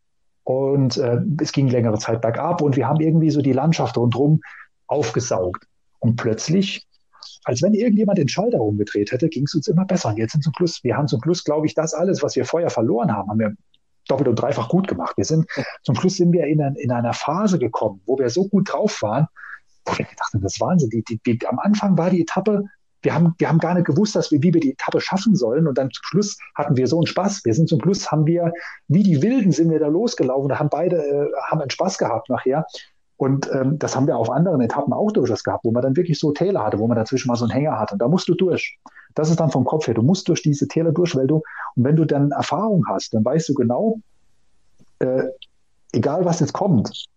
und 0.50 0.96
äh, 0.96 1.20
es 1.40 1.52
ging 1.52 1.68
längere 1.68 1.98
Zeit 1.98 2.20
bergab 2.22 2.60
und 2.60 2.76
wir 2.76 2.88
haben 2.88 3.00
irgendwie 3.00 3.30
so 3.30 3.40
die 3.40 3.52
Landschaft 3.52 3.96
rundherum 3.96 4.40
aufgesaugt. 4.88 5.64
Und 6.00 6.16
plötzlich 6.16 6.88
als 7.44 7.62
wenn 7.62 7.74
irgendjemand 7.74 8.18
den 8.18 8.28
Schalter 8.28 8.60
umgedreht 8.60 9.12
hätte, 9.12 9.28
ging 9.28 9.44
es 9.44 9.54
uns 9.54 9.68
immer 9.68 9.84
besser. 9.84 10.08
Und 10.08 10.18
jetzt 10.18 10.32
sind 10.32 10.42
zum 10.42 10.52
Schluss, 10.56 10.82
wir 10.82 10.96
haben 10.96 11.08
zum 11.08 11.22
Schluss, 11.22 11.44
glaube 11.44 11.66
ich, 11.66 11.74
das 11.74 11.94
alles, 11.94 12.22
was 12.22 12.36
wir 12.36 12.44
vorher 12.44 12.70
verloren 12.70 13.12
haben, 13.12 13.30
haben 13.30 13.38
wir 13.38 13.54
doppelt 14.08 14.28
und 14.28 14.36
dreifach 14.36 14.68
gut 14.68 14.88
gemacht. 14.88 15.16
Wir 15.16 15.24
sind, 15.24 15.46
zum 15.82 15.94
Schluss 15.94 16.16
sind 16.16 16.32
wir 16.32 16.46
in, 16.46 16.60
ein, 16.60 16.74
in 16.76 16.90
einer 16.90 17.12
Phase 17.12 17.58
gekommen, 17.58 18.00
wo 18.06 18.18
wir 18.18 18.28
so 18.30 18.48
gut 18.48 18.72
drauf 18.72 19.00
waren, 19.02 19.26
wo 19.84 19.96
wir 19.96 20.04
gedacht 20.04 20.32
haben, 20.34 20.42
das 20.42 20.54
ist 20.54 20.60
Wahnsinn. 20.60 20.90
Die, 20.90 21.04
die, 21.04 21.20
die, 21.24 21.46
am 21.46 21.58
Anfang 21.58 21.96
war 21.96 22.10
die 22.10 22.22
Etappe, 22.22 22.64
wir 23.02 23.14
haben, 23.14 23.34
wir 23.38 23.48
haben 23.48 23.58
gar 23.58 23.74
nicht 23.74 23.86
gewusst, 23.86 24.14
dass 24.14 24.30
wir, 24.30 24.42
wie 24.42 24.52
wir 24.52 24.60
die 24.60 24.72
Etappe 24.72 25.00
schaffen 25.00 25.34
sollen. 25.34 25.66
Und 25.66 25.78
dann 25.78 25.90
zum 25.90 26.02
Schluss 26.04 26.38
hatten 26.54 26.76
wir 26.76 26.86
so 26.86 26.98
einen 26.98 27.06
Spaß. 27.06 27.44
Wir 27.44 27.54
sind 27.54 27.68
zum 27.68 27.80
Schluss, 27.80 28.10
haben 28.10 28.26
wir, 28.26 28.52
wie 28.88 29.02
die 29.02 29.22
Wilden 29.22 29.52
sind 29.52 29.70
wir 29.70 29.78
da 29.78 29.88
losgelaufen, 29.88 30.48
da 30.48 30.58
haben 30.58 30.68
beide, 30.70 30.96
äh, 30.96 31.28
haben 31.50 31.60
einen 31.60 31.70
Spaß 31.70 31.98
gehabt 31.98 32.28
nachher. 32.28 32.66
Und 33.16 33.50
ähm, 33.52 33.78
das 33.78 33.96
haben 33.96 34.06
wir 34.06 34.16
auf 34.16 34.30
anderen 34.30 34.62
Etappen 34.62 34.94
auch 34.94 35.12
durchaus 35.12 35.44
gehabt, 35.44 35.64
wo 35.64 35.72
man 35.72 35.82
dann 35.82 35.96
wirklich 35.96 36.18
so 36.18 36.32
Täler 36.32 36.64
hatte, 36.64 36.78
wo 36.78 36.86
man 36.86 36.96
dazwischen 36.96 37.28
mal 37.28 37.36
so 37.36 37.44
einen 37.44 37.52
Hänger 37.52 37.78
hatte. 37.78 37.94
Und 37.94 37.98
da 37.98 38.08
musst 38.08 38.28
du 38.28 38.34
durch. 38.34 38.78
Das 39.14 39.28
ist 39.28 39.40
dann 39.40 39.50
vom 39.50 39.64
Kopf 39.64 39.86
her. 39.86 39.94
Du 39.94 40.02
musst 40.02 40.28
durch 40.28 40.42
diese 40.42 40.68
Täler 40.68 40.92
durch, 40.92 41.14
weil 41.14 41.26
du, 41.26 41.42
und 41.76 41.84
wenn 41.84 41.96
du 41.96 42.06
dann 42.06 42.30
Erfahrung 42.30 42.84
hast, 42.88 43.12
dann 43.12 43.24
weißt 43.24 43.48
du 43.50 43.54
genau, 43.54 43.98
äh, 45.00 45.24
egal 45.92 46.24
was 46.24 46.40
jetzt 46.40 46.54
kommt, 46.54 47.08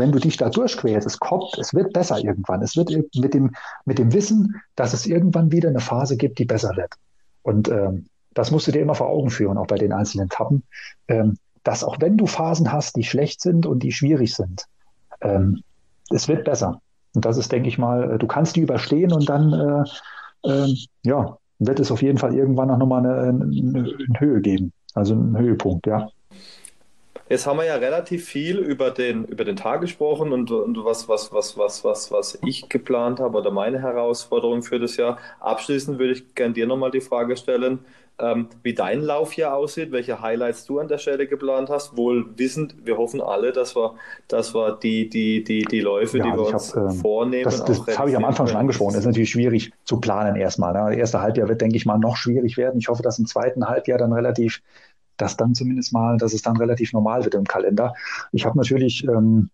wenn 0.00 0.10
du 0.10 0.18
dich 0.18 0.36
da 0.36 0.48
durchquälst, 0.48 1.06
es 1.06 1.20
kommt, 1.20 1.56
es 1.58 1.74
wird 1.74 1.92
besser 1.92 2.18
irgendwann. 2.18 2.62
Es 2.62 2.76
wird 2.76 2.90
mit 2.90 3.34
dem, 3.34 3.52
mit 3.84 3.98
dem 3.98 4.12
Wissen, 4.12 4.60
dass 4.74 4.94
es 4.94 5.06
irgendwann 5.06 5.52
wieder 5.52 5.68
eine 5.68 5.80
Phase 5.80 6.16
gibt, 6.16 6.38
die 6.38 6.46
besser 6.46 6.76
wird. 6.76 6.94
Und 7.42 7.68
ähm, 7.68 8.06
das 8.34 8.50
musst 8.50 8.66
du 8.66 8.72
dir 8.72 8.80
immer 8.80 8.94
vor 8.94 9.08
Augen 9.08 9.30
führen, 9.30 9.58
auch 9.58 9.66
bei 9.66 9.76
den 9.76 9.92
einzelnen 9.92 10.26
Etappen, 10.26 10.64
ähm, 11.08 11.36
dass 11.62 11.84
auch 11.84 12.00
wenn 12.00 12.16
du 12.16 12.26
Phasen 12.26 12.72
hast, 12.72 12.96
die 12.96 13.04
schlecht 13.04 13.40
sind 13.40 13.66
und 13.66 13.82
die 13.82 13.92
schwierig 13.92 14.34
sind, 14.34 14.64
ähm, 15.20 15.62
es 16.10 16.28
wird 16.28 16.44
besser. 16.44 16.80
Und 17.14 17.24
das 17.24 17.36
ist, 17.36 17.52
denke 17.52 17.68
ich 17.68 17.78
mal, 17.78 18.12
äh, 18.12 18.18
du 18.18 18.26
kannst 18.26 18.56
die 18.56 18.60
überstehen 18.60 19.12
und 19.12 19.28
dann, 19.28 19.52
äh, 19.52 20.48
äh, 20.48 20.74
ja, 21.04 21.36
wird 21.58 21.78
es 21.78 21.90
auf 21.90 22.02
jeden 22.02 22.18
Fall 22.18 22.34
irgendwann 22.34 22.70
auch 22.70 22.78
nochmal 22.78 23.04
eine, 23.04 23.28
eine, 23.28 23.44
eine 23.44 24.20
Höhe 24.20 24.40
geben. 24.40 24.72
Also 24.94 25.14
einen 25.14 25.36
Höhepunkt, 25.36 25.86
ja. 25.86 26.08
Jetzt 27.30 27.46
haben 27.46 27.58
wir 27.58 27.64
ja 27.64 27.76
relativ 27.76 28.24
viel 28.24 28.58
über 28.58 28.90
den, 28.90 29.24
über 29.24 29.44
den 29.44 29.54
Tag 29.54 29.82
gesprochen 29.82 30.32
und, 30.32 30.50
und 30.50 30.84
was, 30.84 31.08
was, 31.08 31.32
was, 31.32 31.56
was, 31.56 31.84
was, 31.84 32.10
was 32.10 32.38
ich 32.44 32.68
geplant 32.68 33.20
habe 33.20 33.38
oder 33.38 33.52
meine 33.52 33.80
Herausforderung 33.80 34.64
für 34.64 34.80
das 34.80 34.96
Jahr. 34.96 35.16
Abschließend 35.38 36.00
würde 36.00 36.14
ich 36.14 36.34
gerne 36.34 36.54
dir 36.54 36.66
nochmal 36.66 36.90
die 36.90 37.00
Frage 37.00 37.36
stellen, 37.36 37.78
ähm, 38.18 38.48
wie 38.64 38.74
dein 38.74 39.00
Lauf 39.02 39.30
hier 39.30 39.54
aussieht, 39.54 39.92
welche 39.92 40.20
Highlights 40.20 40.66
du 40.66 40.80
an 40.80 40.88
der 40.88 40.98
Stelle 40.98 41.28
geplant 41.28 41.70
hast. 41.70 41.96
Wohl 41.96 42.26
wissend, 42.36 42.74
wir 42.84 42.98
hoffen 42.98 43.20
alle, 43.20 43.52
dass 43.52 43.76
wir, 43.76 43.94
dass 44.26 44.52
wir 44.52 44.72
die, 44.82 45.08
die, 45.08 45.44
die, 45.44 45.62
die 45.62 45.80
Läufe, 45.80 46.18
ja, 46.18 46.24
die 46.24 46.32
wir 46.32 46.52
uns 46.52 46.74
hab, 46.74 46.82
ähm, 46.82 46.90
vornehmen. 46.90 47.44
Das, 47.44 47.64
das, 47.64 47.84
das 47.84 47.96
habe 47.96 48.10
ich 48.10 48.16
am 48.16 48.24
Anfang 48.24 48.48
schon 48.48 48.56
angesprochen. 48.56 48.94
Das 48.94 49.02
ist 49.02 49.06
natürlich 49.06 49.30
schwierig 49.30 49.72
zu 49.84 50.00
planen 50.00 50.34
erstmal. 50.34 50.72
Ne? 50.72 50.90
Das 50.90 50.98
erste 50.98 51.20
Halbjahr 51.20 51.48
wird, 51.48 51.60
denke 51.60 51.76
ich 51.76 51.86
mal, 51.86 51.98
noch 51.98 52.16
schwierig 52.16 52.56
werden. 52.56 52.80
Ich 52.80 52.88
hoffe, 52.88 53.04
dass 53.04 53.20
im 53.20 53.26
zweiten 53.26 53.68
Halbjahr 53.68 53.98
dann 53.98 54.12
relativ 54.12 54.62
dass 55.20 55.36
dann 55.36 55.54
zumindest 55.54 55.92
mal, 55.92 56.16
dass 56.16 56.32
es 56.32 56.42
dann 56.42 56.56
relativ 56.56 56.92
normal 56.92 57.24
wird 57.24 57.34
im 57.34 57.44
Kalender. 57.44 57.94
Ich 58.32 58.44
habe 58.46 58.58
natürlich 58.58 59.04
ähm, 59.04 59.50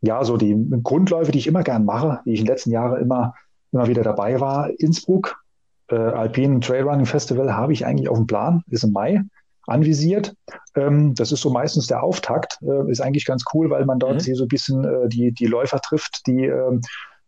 ja 0.00 0.24
so 0.24 0.36
die 0.36 0.56
Grundläufe, 0.82 1.32
die 1.32 1.38
ich 1.38 1.46
immer 1.46 1.62
gern 1.62 1.84
mache, 1.84 2.20
die 2.24 2.32
ich 2.32 2.40
in 2.40 2.46
den 2.46 2.52
letzten 2.52 2.70
Jahren 2.70 3.00
immer, 3.00 3.34
immer 3.72 3.88
wieder 3.88 4.02
dabei 4.02 4.40
war. 4.40 4.70
Innsbruck, 4.78 5.42
äh, 5.88 5.96
Alpine 5.96 6.60
Trailrunning 6.60 7.06
Festival 7.06 7.54
habe 7.54 7.72
ich 7.72 7.86
eigentlich 7.86 8.08
auf 8.08 8.16
dem 8.16 8.26
Plan, 8.26 8.62
ist 8.68 8.84
im 8.84 8.92
Mai 8.92 9.22
anvisiert. 9.66 10.34
Ähm, 10.74 11.14
das 11.14 11.32
ist 11.32 11.42
so 11.42 11.50
meistens 11.50 11.86
der 11.86 12.02
Auftakt, 12.02 12.58
äh, 12.62 12.90
ist 12.90 13.00
eigentlich 13.00 13.26
ganz 13.26 13.44
cool, 13.54 13.70
weil 13.70 13.84
man 13.84 13.98
dort 13.98 14.26
mhm. 14.26 14.34
so 14.34 14.44
ein 14.44 14.48
bisschen 14.48 14.84
äh, 14.84 15.08
die, 15.08 15.32
die 15.32 15.46
Läufer 15.46 15.80
trifft, 15.80 16.26
die 16.26 16.46
äh, 16.46 16.80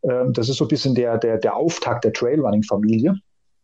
das 0.03 0.49
ist 0.49 0.57
so 0.57 0.65
ein 0.65 0.69
bisschen 0.69 0.97
der, 0.97 1.17
der, 1.17 1.39
der 1.39 1.55
Auftakt 1.55 2.05
der 2.05 2.13
Trailrunning-Familie. 2.13 3.15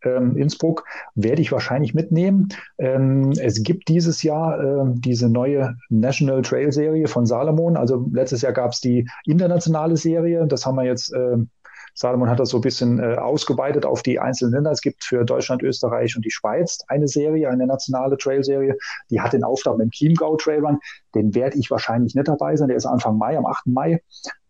Ähm, 0.05 0.37
Innsbruck 0.37 0.85
werde 1.15 1.43
ich 1.43 1.53
wahrscheinlich 1.53 1.95
mitnehmen. 1.95 2.49
Ähm, 2.79 3.33
es 3.41 3.63
gibt 3.63 3.89
dieses 3.89 4.23
Jahr 4.23 4.61
äh, 4.61 4.85
diese 4.95 5.29
neue 5.29 5.77
National 5.89 6.43
Trail 6.43 6.73
Serie 6.73 7.09
von 7.09 7.27
Salomon. 7.27 7.77
Also 7.77 8.09
letztes 8.13 8.43
Jahr 8.43 8.53
gab 8.53 8.73
es 8.73 8.81
die 8.81 9.09
internationale 9.25 9.97
Serie. 9.97 10.47
Das 10.47 10.67
haben 10.67 10.77
wir 10.77 10.85
jetzt 10.85 11.13
äh, 11.13 11.37
Salomon 11.99 12.31
hat 12.31 12.39
das 12.39 12.51
so 12.51 12.59
ein 12.59 12.61
bisschen 12.61 13.01
äh, 13.01 13.17
ausgeweitet 13.17 13.85
auf 13.85 14.05
die 14.05 14.21
einzelnen 14.21 14.55
Länder. 14.55 14.71
Es 14.71 14.83
gibt 14.83 15.03
für 15.03 15.25
Deutschland, 15.25 15.65
Österreich 15.65 16.15
und 16.15 16.25
die 16.25 16.31
Schweiz 16.31 16.79
eine 16.87 17.09
Serie, 17.09 17.49
eine 17.49 17.67
nationale 17.67 18.17
Trail-Serie. 18.17 18.77
Die 19.11 19.21
hat 19.21 19.33
den 19.33 19.43
Auftrag 19.43 19.77
mit 19.79 19.87
dem 19.87 19.91
Chiemgau 19.91 20.37
Trailrun. 20.37 20.79
Den 21.17 21.35
werde 21.35 21.59
ich 21.59 21.73
wahrscheinlich 21.73 22.15
nicht 22.15 22.29
dabei 22.29 22.55
sein. 22.55 22.69
Der 22.69 22.77
ist 22.77 22.87
Anfang 22.87 23.19
Mai, 23.19 23.37
am 23.37 23.47
8. 23.47 23.67
Mai. 23.67 24.01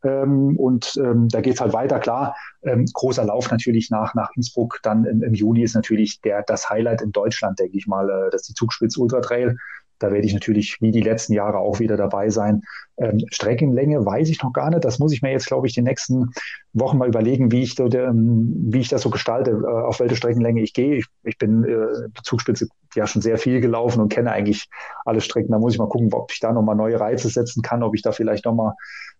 Ähm, 0.05 0.59
und 0.59 1.01
ähm, 1.03 1.28
da 1.30 1.40
geht 1.40 1.55
es 1.55 1.61
halt 1.62 1.72
weiter, 1.72 2.01
klar. 2.01 2.36
Ähm, 2.62 2.84
großer 2.92 3.24
Lauf 3.24 3.51
natürlich 3.51 3.88
nach, 3.90 4.14
nach 4.14 4.30
Innsbruck. 4.36 4.80
Dann 4.82 5.07
im, 5.07 5.22
im, 5.22 5.32
Juni 5.32 5.62
ist 5.62 5.74
natürlich 5.74 6.20
der, 6.20 6.42
das 6.42 6.68
Highlight 6.68 7.01
in 7.01 7.12
Deutschland, 7.12 7.59
denke 7.59 7.78
ich 7.78 7.86
mal, 7.86 8.11
äh, 8.11 8.30
das 8.30 8.42
ist 8.42 8.51
die 8.51 8.55
Zugspitz 8.55 8.99
Ultra 8.99 9.20
Trail. 9.20 9.57
Da 9.99 10.12
werde 10.12 10.26
ich 10.26 10.34
natürlich 10.34 10.80
wie 10.80 10.90
die 10.90 11.01
letzten 11.01 11.32
Jahre 11.32 11.59
auch 11.59 11.80
wieder 11.80 11.96
dabei 11.96 12.30
sein. 12.30 12.62
Ähm, 12.99 13.24
Streckenlänge 13.30 14.05
weiß 14.05 14.28
ich 14.28 14.42
noch 14.42 14.53
gar 14.53 14.70
nicht. 14.70 14.84
Das 14.84 14.99
muss 14.99 15.12
ich 15.12 15.22
mir 15.22 15.30
jetzt, 15.30 15.46
glaube 15.46 15.66
ich, 15.66 15.74
die 15.74 15.82
nächsten 15.82 16.30
Wochen 16.72 16.99
mal 16.99 17.09
überlegen, 17.09 17.51
wie 17.51 17.62
ich, 17.62 17.78
ähm, 17.78 18.55
wie 18.70 18.80
ich 18.80 18.88
das 18.88 19.03
so 19.03 19.11
gestalte, 19.11 19.51
äh, 19.51 19.66
auf 19.66 20.01
welche 20.01 20.16
Streckenlänge 20.16 20.62
ich 20.62 20.72
gehe. 20.72 20.96
Ich, 20.96 21.07
ich 21.24 21.38
bin 21.38 21.64
äh, 21.64 22.09
Zugspitze 22.22 22.68
ja 22.94 23.07
schon 23.07 23.22
sehr 23.22 23.38
viel 23.38 23.61
gelaufen 23.61 24.01
und 24.01 24.12
kenne 24.12 24.32
eigentlich 24.32 24.68
alle 25.05 25.20
Strecken. 25.20 25.53
Da 25.53 25.59
muss 25.59 25.72
ich 25.72 25.78
mal 25.78 25.88
gucken, 25.88 26.12
ob 26.12 26.32
ich 26.32 26.40
da 26.40 26.53
nochmal 26.53 26.76
neue 26.76 26.99
Reize 26.99 27.28
setzen 27.28 27.62
kann, 27.62 27.82
ob 27.82 27.94
ich 27.94 28.03
da 28.03 28.12
vielleicht 28.12 28.44
nochmal 28.44 28.74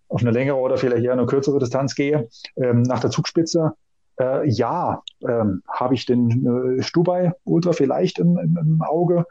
auf 0.09 0.23
eine 0.23 0.31
längere 0.31 0.57
oder 0.57 0.79
vielleicht 0.79 1.05
eher 1.05 1.13
eine 1.13 1.27
kürzere 1.27 1.59
Distanz 1.59 1.95
gehe. 1.95 2.29
Ähm, 2.57 2.83
nach 2.83 3.01
der 3.01 3.11
Zugspitze 3.11 3.73
äh, 4.19 4.49
ja, 4.49 5.03
ähm, 5.27 5.63
habe 5.69 5.95
ich 5.95 6.07
den 6.07 6.79
äh, 6.79 6.83
Stubai 6.83 7.33
Ultra 7.45 7.73
vielleicht 7.73 8.19
im, 8.19 8.39
im, 8.39 8.59
im 8.61 8.83
Auge. 8.83 9.27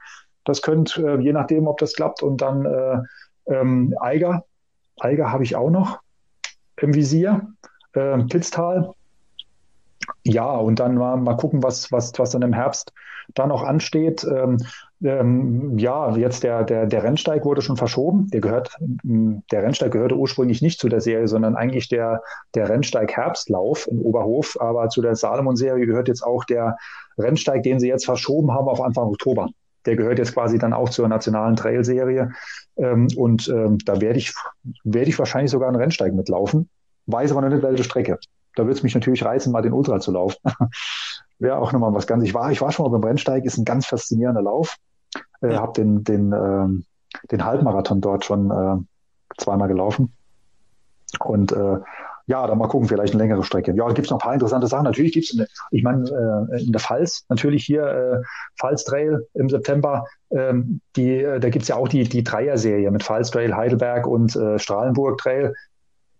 Das 0.47 0.61
könnte, 0.61 1.01
äh, 1.05 1.21
je 1.21 1.33
nachdem, 1.33 1.67
ob 1.67 1.77
das 1.77 1.93
klappt. 1.93 2.23
Und 2.23 2.41
dann 2.41 2.65
äh, 2.65 2.99
ähm, 3.47 3.93
Eiger. 3.99 4.45
Eiger 4.99 5.31
habe 5.31 5.43
ich 5.43 5.55
auch 5.55 5.69
noch 5.69 5.99
im 6.77 6.95
Visier. 6.95 7.47
Äh, 7.93 8.19
Pitztal. 8.23 8.93
Ja, 10.23 10.55
und 10.55 10.79
dann 10.79 10.95
mal, 10.95 11.17
mal 11.17 11.35
gucken, 11.35 11.63
was, 11.63 11.91
was, 11.91 12.17
was 12.17 12.29
dann 12.29 12.41
im 12.43 12.53
Herbst 12.53 12.93
da 13.33 13.45
noch 13.45 13.63
ansteht. 13.63 14.23
Ähm, 14.23 14.57
ähm, 15.03 15.77
ja, 15.77 16.15
jetzt 16.15 16.43
der, 16.43 16.63
der, 16.63 16.85
der 16.85 17.03
Rennsteig 17.03 17.43
wurde 17.43 17.61
schon 17.61 17.75
verschoben. 17.75 18.29
Der 18.31 18.39
gehört, 18.39 18.73
der 19.03 19.63
Rennsteig 19.63 19.91
gehörte 19.91 20.15
ursprünglich 20.15 20.61
nicht 20.61 20.79
zu 20.79 20.87
der 20.87 21.01
Serie, 21.01 21.27
sondern 21.27 21.57
eigentlich 21.57 21.89
der, 21.89 22.21
der 22.55 22.69
Rennsteig 22.69 23.11
Herbstlauf 23.11 23.87
in 23.87 23.99
Oberhof. 23.99 24.57
Aber 24.61 24.87
zu 24.87 25.01
der 25.01 25.15
Salomon-Serie 25.15 25.85
gehört 25.85 26.07
jetzt 26.07 26.23
auch 26.23 26.45
der 26.45 26.77
Rennsteig, 27.17 27.63
den 27.63 27.81
sie 27.81 27.89
jetzt 27.89 28.05
verschoben 28.05 28.53
haben 28.53 28.69
auf 28.69 28.79
Anfang 28.79 29.05
Oktober. 29.05 29.49
Der 29.87 29.95
gehört 29.95 30.19
jetzt 30.19 30.33
quasi 30.33 30.59
dann 30.59 30.73
auch 30.73 30.89
zur 30.89 31.07
nationalen 31.07 31.55
Trail-Serie. 31.55 32.31
Ähm, 32.77 33.07
und 33.15 33.47
ähm, 33.47 33.79
da 33.79 33.99
werde 33.99 34.19
ich, 34.19 34.33
werde 34.83 35.09
ich 35.09 35.17
wahrscheinlich 35.17 35.49
sogar 35.49 35.69
einen 35.69 35.77
Rennsteig 35.77 36.13
mitlaufen. 36.13 36.69
Weiß 37.07 37.31
aber 37.31 37.41
noch 37.41 37.49
nicht, 37.49 37.63
welche 37.63 37.83
Strecke. 37.83 38.19
Da 38.55 38.63
würde 38.63 38.73
es 38.73 38.83
mich 38.83 38.93
natürlich 38.93 39.23
reizen, 39.23 39.51
mal 39.51 39.61
den 39.61 39.73
Ultra 39.73 39.99
zu 39.99 40.11
laufen. 40.11 40.37
Wäre 41.39 41.57
auch 41.57 41.71
nochmal 41.71 41.93
was 41.93 42.05
ganz. 42.05 42.23
Ich 42.23 42.33
war, 42.33 42.51
ich 42.51 42.61
war 42.61 42.71
schon 42.71 42.85
mal 42.85 42.97
beim 42.97 43.03
Rennsteig, 43.03 43.45
ist 43.45 43.57
ein 43.57 43.65
ganz 43.65 43.85
faszinierender 43.85 44.41
Lauf. 44.41 44.75
Äh, 45.41 45.55
habe 45.55 45.73
den, 45.73 46.03
den, 46.03 46.33
ähm, 46.33 46.85
den 47.31 47.45
Halbmarathon 47.45 48.01
dort 48.01 48.25
schon 48.25 48.51
äh, 48.51 48.77
zweimal 49.37 49.67
gelaufen. 49.67 50.13
Und 51.19 51.51
äh, 51.51 51.77
ja, 52.27 52.45
dann 52.45 52.57
mal 52.57 52.67
gucken, 52.67 52.89
vielleicht 52.89 53.13
eine 53.13 53.23
längere 53.23 53.43
Strecke. 53.43 53.73
Ja, 53.73 53.87
gibt 53.87 54.07
es 54.07 54.11
noch 54.11 54.17
ein 54.17 54.23
paar 54.23 54.33
interessante 54.33 54.67
Sachen. 54.67 54.83
Natürlich 54.83 55.13
gibt 55.13 55.29
es, 55.29 55.47
ich 55.71 55.81
meine, 55.81 56.03
äh, 56.51 56.61
in 56.61 56.73
der 56.73 56.81
Pfalz, 56.81 57.25
natürlich 57.29 57.65
hier 57.65 57.83
äh, 57.83 58.21
Pfalz 58.59 58.83
Trail 58.83 59.25
im 59.33 59.49
September, 59.49 60.05
ähm, 60.31 60.81
die, 60.97 61.21
äh, 61.21 61.39
da 61.39 61.49
gibt 61.49 61.63
es 61.63 61.69
ja 61.69 61.77
auch 61.77 61.87
die, 61.87 62.03
die 62.03 62.25
Dreier-Serie 62.25 62.91
mit 62.91 63.03
Pfalz 63.03 63.31
Trail, 63.31 63.55
Heidelberg 63.55 64.05
und 64.05 64.35
äh, 64.35 64.59
Strahlenburg 64.59 65.17
Trail. 65.19 65.53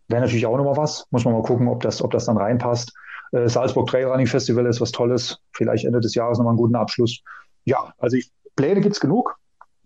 Wäre 0.08 0.22
natürlich 0.22 0.46
auch 0.46 0.56
nochmal 0.56 0.78
was. 0.78 1.06
Muss 1.12 1.26
man 1.26 1.34
mal 1.34 1.44
gucken, 1.44 1.68
ob 1.68 1.82
das, 1.82 2.02
ob 2.02 2.12
das 2.12 2.26
dann 2.26 2.38
reinpasst. 2.38 2.94
Äh, 3.34 3.50
Salzburg 3.50 3.90
Trail 3.90 4.06
Running 4.06 4.28
Festival 4.28 4.66
ist 4.66 4.80
was 4.80 4.94
Tolles. 4.94 5.40
Vielleicht 5.52 5.84
Ende 5.84 6.00
des 6.00 6.16
Jahres 6.16 6.38
nochmal 6.38 6.52
einen 6.52 6.58
guten 6.58 6.76
Abschluss. 6.76 7.22
Ja, 7.66 7.92
also 7.98 8.16
ich, 8.16 8.32
Pläne 8.56 8.80
gibt 8.80 8.96
es 8.96 9.02
genug. 9.02 9.36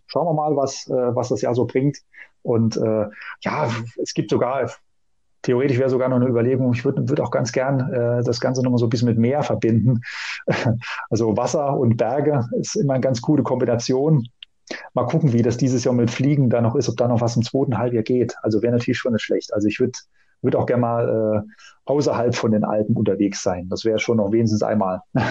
Schauen 0.06 0.26
wir 0.26 0.34
mal, 0.34 0.54
was, 0.54 0.86
äh, 0.86 1.16
was 1.16 1.30
das 1.30 1.40
Jahr 1.40 1.56
so 1.56 1.64
bringt. 1.64 1.98
Und 2.42 2.76
äh, 2.76 3.06
ja, 3.40 3.70
es 4.00 4.14
gibt 4.14 4.30
sogar, 4.30 4.70
theoretisch 5.42 5.78
wäre 5.78 5.90
sogar 5.90 6.08
noch 6.08 6.16
eine 6.16 6.28
Überlegung, 6.28 6.72
ich 6.72 6.84
würde 6.84 7.08
würd 7.08 7.20
auch 7.20 7.30
ganz 7.30 7.52
gern 7.52 7.92
äh, 7.92 8.22
das 8.24 8.40
Ganze 8.40 8.62
nochmal 8.62 8.78
so 8.78 8.86
ein 8.86 8.90
bisschen 8.90 9.08
mit 9.08 9.18
Meer 9.18 9.42
verbinden. 9.42 10.00
also 11.10 11.36
Wasser 11.36 11.76
und 11.76 11.96
Berge 11.96 12.46
ist 12.58 12.76
immer 12.76 12.94
eine 12.94 13.00
ganz 13.00 13.20
coole 13.20 13.42
Kombination. 13.42 14.28
Mal 14.94 15.06
gucken, 15.06 15.32
wie 15.32 15.42
das 15.42 15.56
dieses 15.56 15.84
Jahr 15.84 15.94
mit 15.94 16.10
Fliegen 16.10 16.48
da 16.48 16.60
noch 16.60 16.76
ist, 16.76 16.88
ob 16.88 16.96
da 16.96 17.08
noch 17.08 17.20
was 17.20 17.36
im 17.36 17.42
zweiten 17.42 17.76
Halbjahr 17.76 18.04
geht. 18.04 18.36
Also 18.42 18.62
wäre 18.62 18.72
natürlich 18.72 18.98
schon 18.98 19.12
nicht 19.12 19.22
schlecht. 19.22 19.52
Also 19.52 19.68
ich 19.68 19.80
würde 19.80 19.98
würd 20.42 20.56
auch 20.56 20.66
gerne 20.66 20.80
mal 20.80 21.44
äh, 21.44 21.52
außerhalb 21.84 22.34
von 22.34 22.52
den 22.52 22.64
Alpen 22.64 22.96
unterwegs 22.96 23.42
sein. 23.42 23.68
Das 23.68 23.84
wäre 23.84 23.98
schon 23.98 24.18
noch 24.18 24.32
wenigstens 24.32 24.62
einmal. 24.62 25.02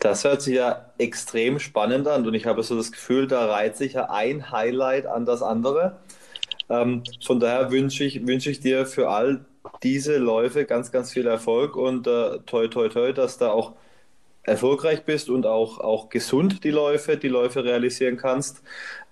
Das 0.00 0.22
hört 0.22 0.42
sich 0.42 0.54
ja 0.54 0.92
extrem 0.98 1.58
spannend 1.58 2.06
an 2.06 2.24
und 2.24 2.34
ich 2.34 2.46
habe 2.46 2.62
so 2.62 2.76
das 2.76 2.92
Gefühl, 2.92 3.26
da 3.26 3.46
reiht 3.46 3.76
sich 3.76 3.94
ja 3.94 4.10
ein 4.10 4.52
Highlight 4.52 5.06
an 5.06 5.24
das 5.24 5.42
andere. 5.42 5.96
Ähm, 6.70 7.02
von 7.24 7.40
daher 7.40 7.70
wünsche 7.70 8.04
ich, 8.04 8.26
wünsche 8.26 8.50
ich 8.50 8.60
dir 8.60 8.86
für 8.86 9.08
all 9.08 9.44
diese 9.82 10.18
Läufe 10.18 10.64
ganz, 10.64 10.92
ganz 10.92 11.12
viel 11.12 11.26
Erfolg 11.26 11.76
und 11.76 12.06
äh, 12.06 12.38
toi, 12.46 12.68
toi, 12.68 12.88
toi, 12.88 13.12
dass 13.12 13.38
da 13.38 13.50
auch 13.50 13.74
erfolgreich 14.42 15.04
bist 15.04 15.28
und 15.28 15.46
auch, 15.46 15.78
auch 15.78 16.08
gesund 16.08 16.64
die 16.64 16.70
Läufe, 16.70 17.16
die 17.16 17.28
Läufe 17.28 17.64
realisieren 17.64 18.16
kannst. 18.16 18.62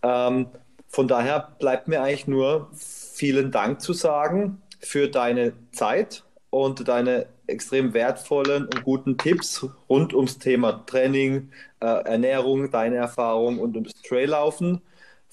Ähm, 0.02 0.46
von 0.88 1.08
daher 1.08 1.54
bleibt 1.58 1.88
mir 1.88 2.02
eigentlich 2.02 2.26
nur 2.26 2.70
vielen 2.74 3.50
Dank 3.50 3.80
zu 3.80 3.92
sagen 3.92 4.62
für 4.80 5.08
deine 5.08 5.52
Zeit 5.72 6.24
und 6.50 6.88
deine 6.88 7.26
extrem 7.46 7.94
wertvollen 7.94 8.64
und 8.64 8.82
guten 8.82 9.18
Tipps 9.18 9.66
rund 9.88 10.14
ums 10.14 10.38
Thema 10.38 10.84
Training, 10.86 11.50
äh, 11.80 11.86
Ernährung, 11.86 12.70
deine 12.70 12.96
Erfahrung 12.96 13.58
und 13.58 13.76
ums 13.76 13.92
Traillaufen. 14.02 14.80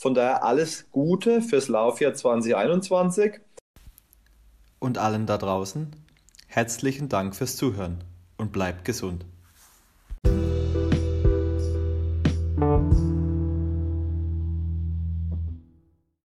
Von 0.03 0.15
daher 0.15 0.43
alles 0.43 0.91
Gute 0.91 1.41
fürs 1.41 1.69
Laufjahr 1.69 2.13
2021. 2.13 3.39
Und 4.79 4.97
allen 4.97 5.25
da 5.25 5.37
draußen, 5.37 5.95
herzlichen 6.47 7.07
Dank 7.07 7.37
fürs 7.37 7.55
Zuhören 7.55 8.03
und 8.35 8.51
bleibt 8.51 8.83
gesund. 8.83 9.25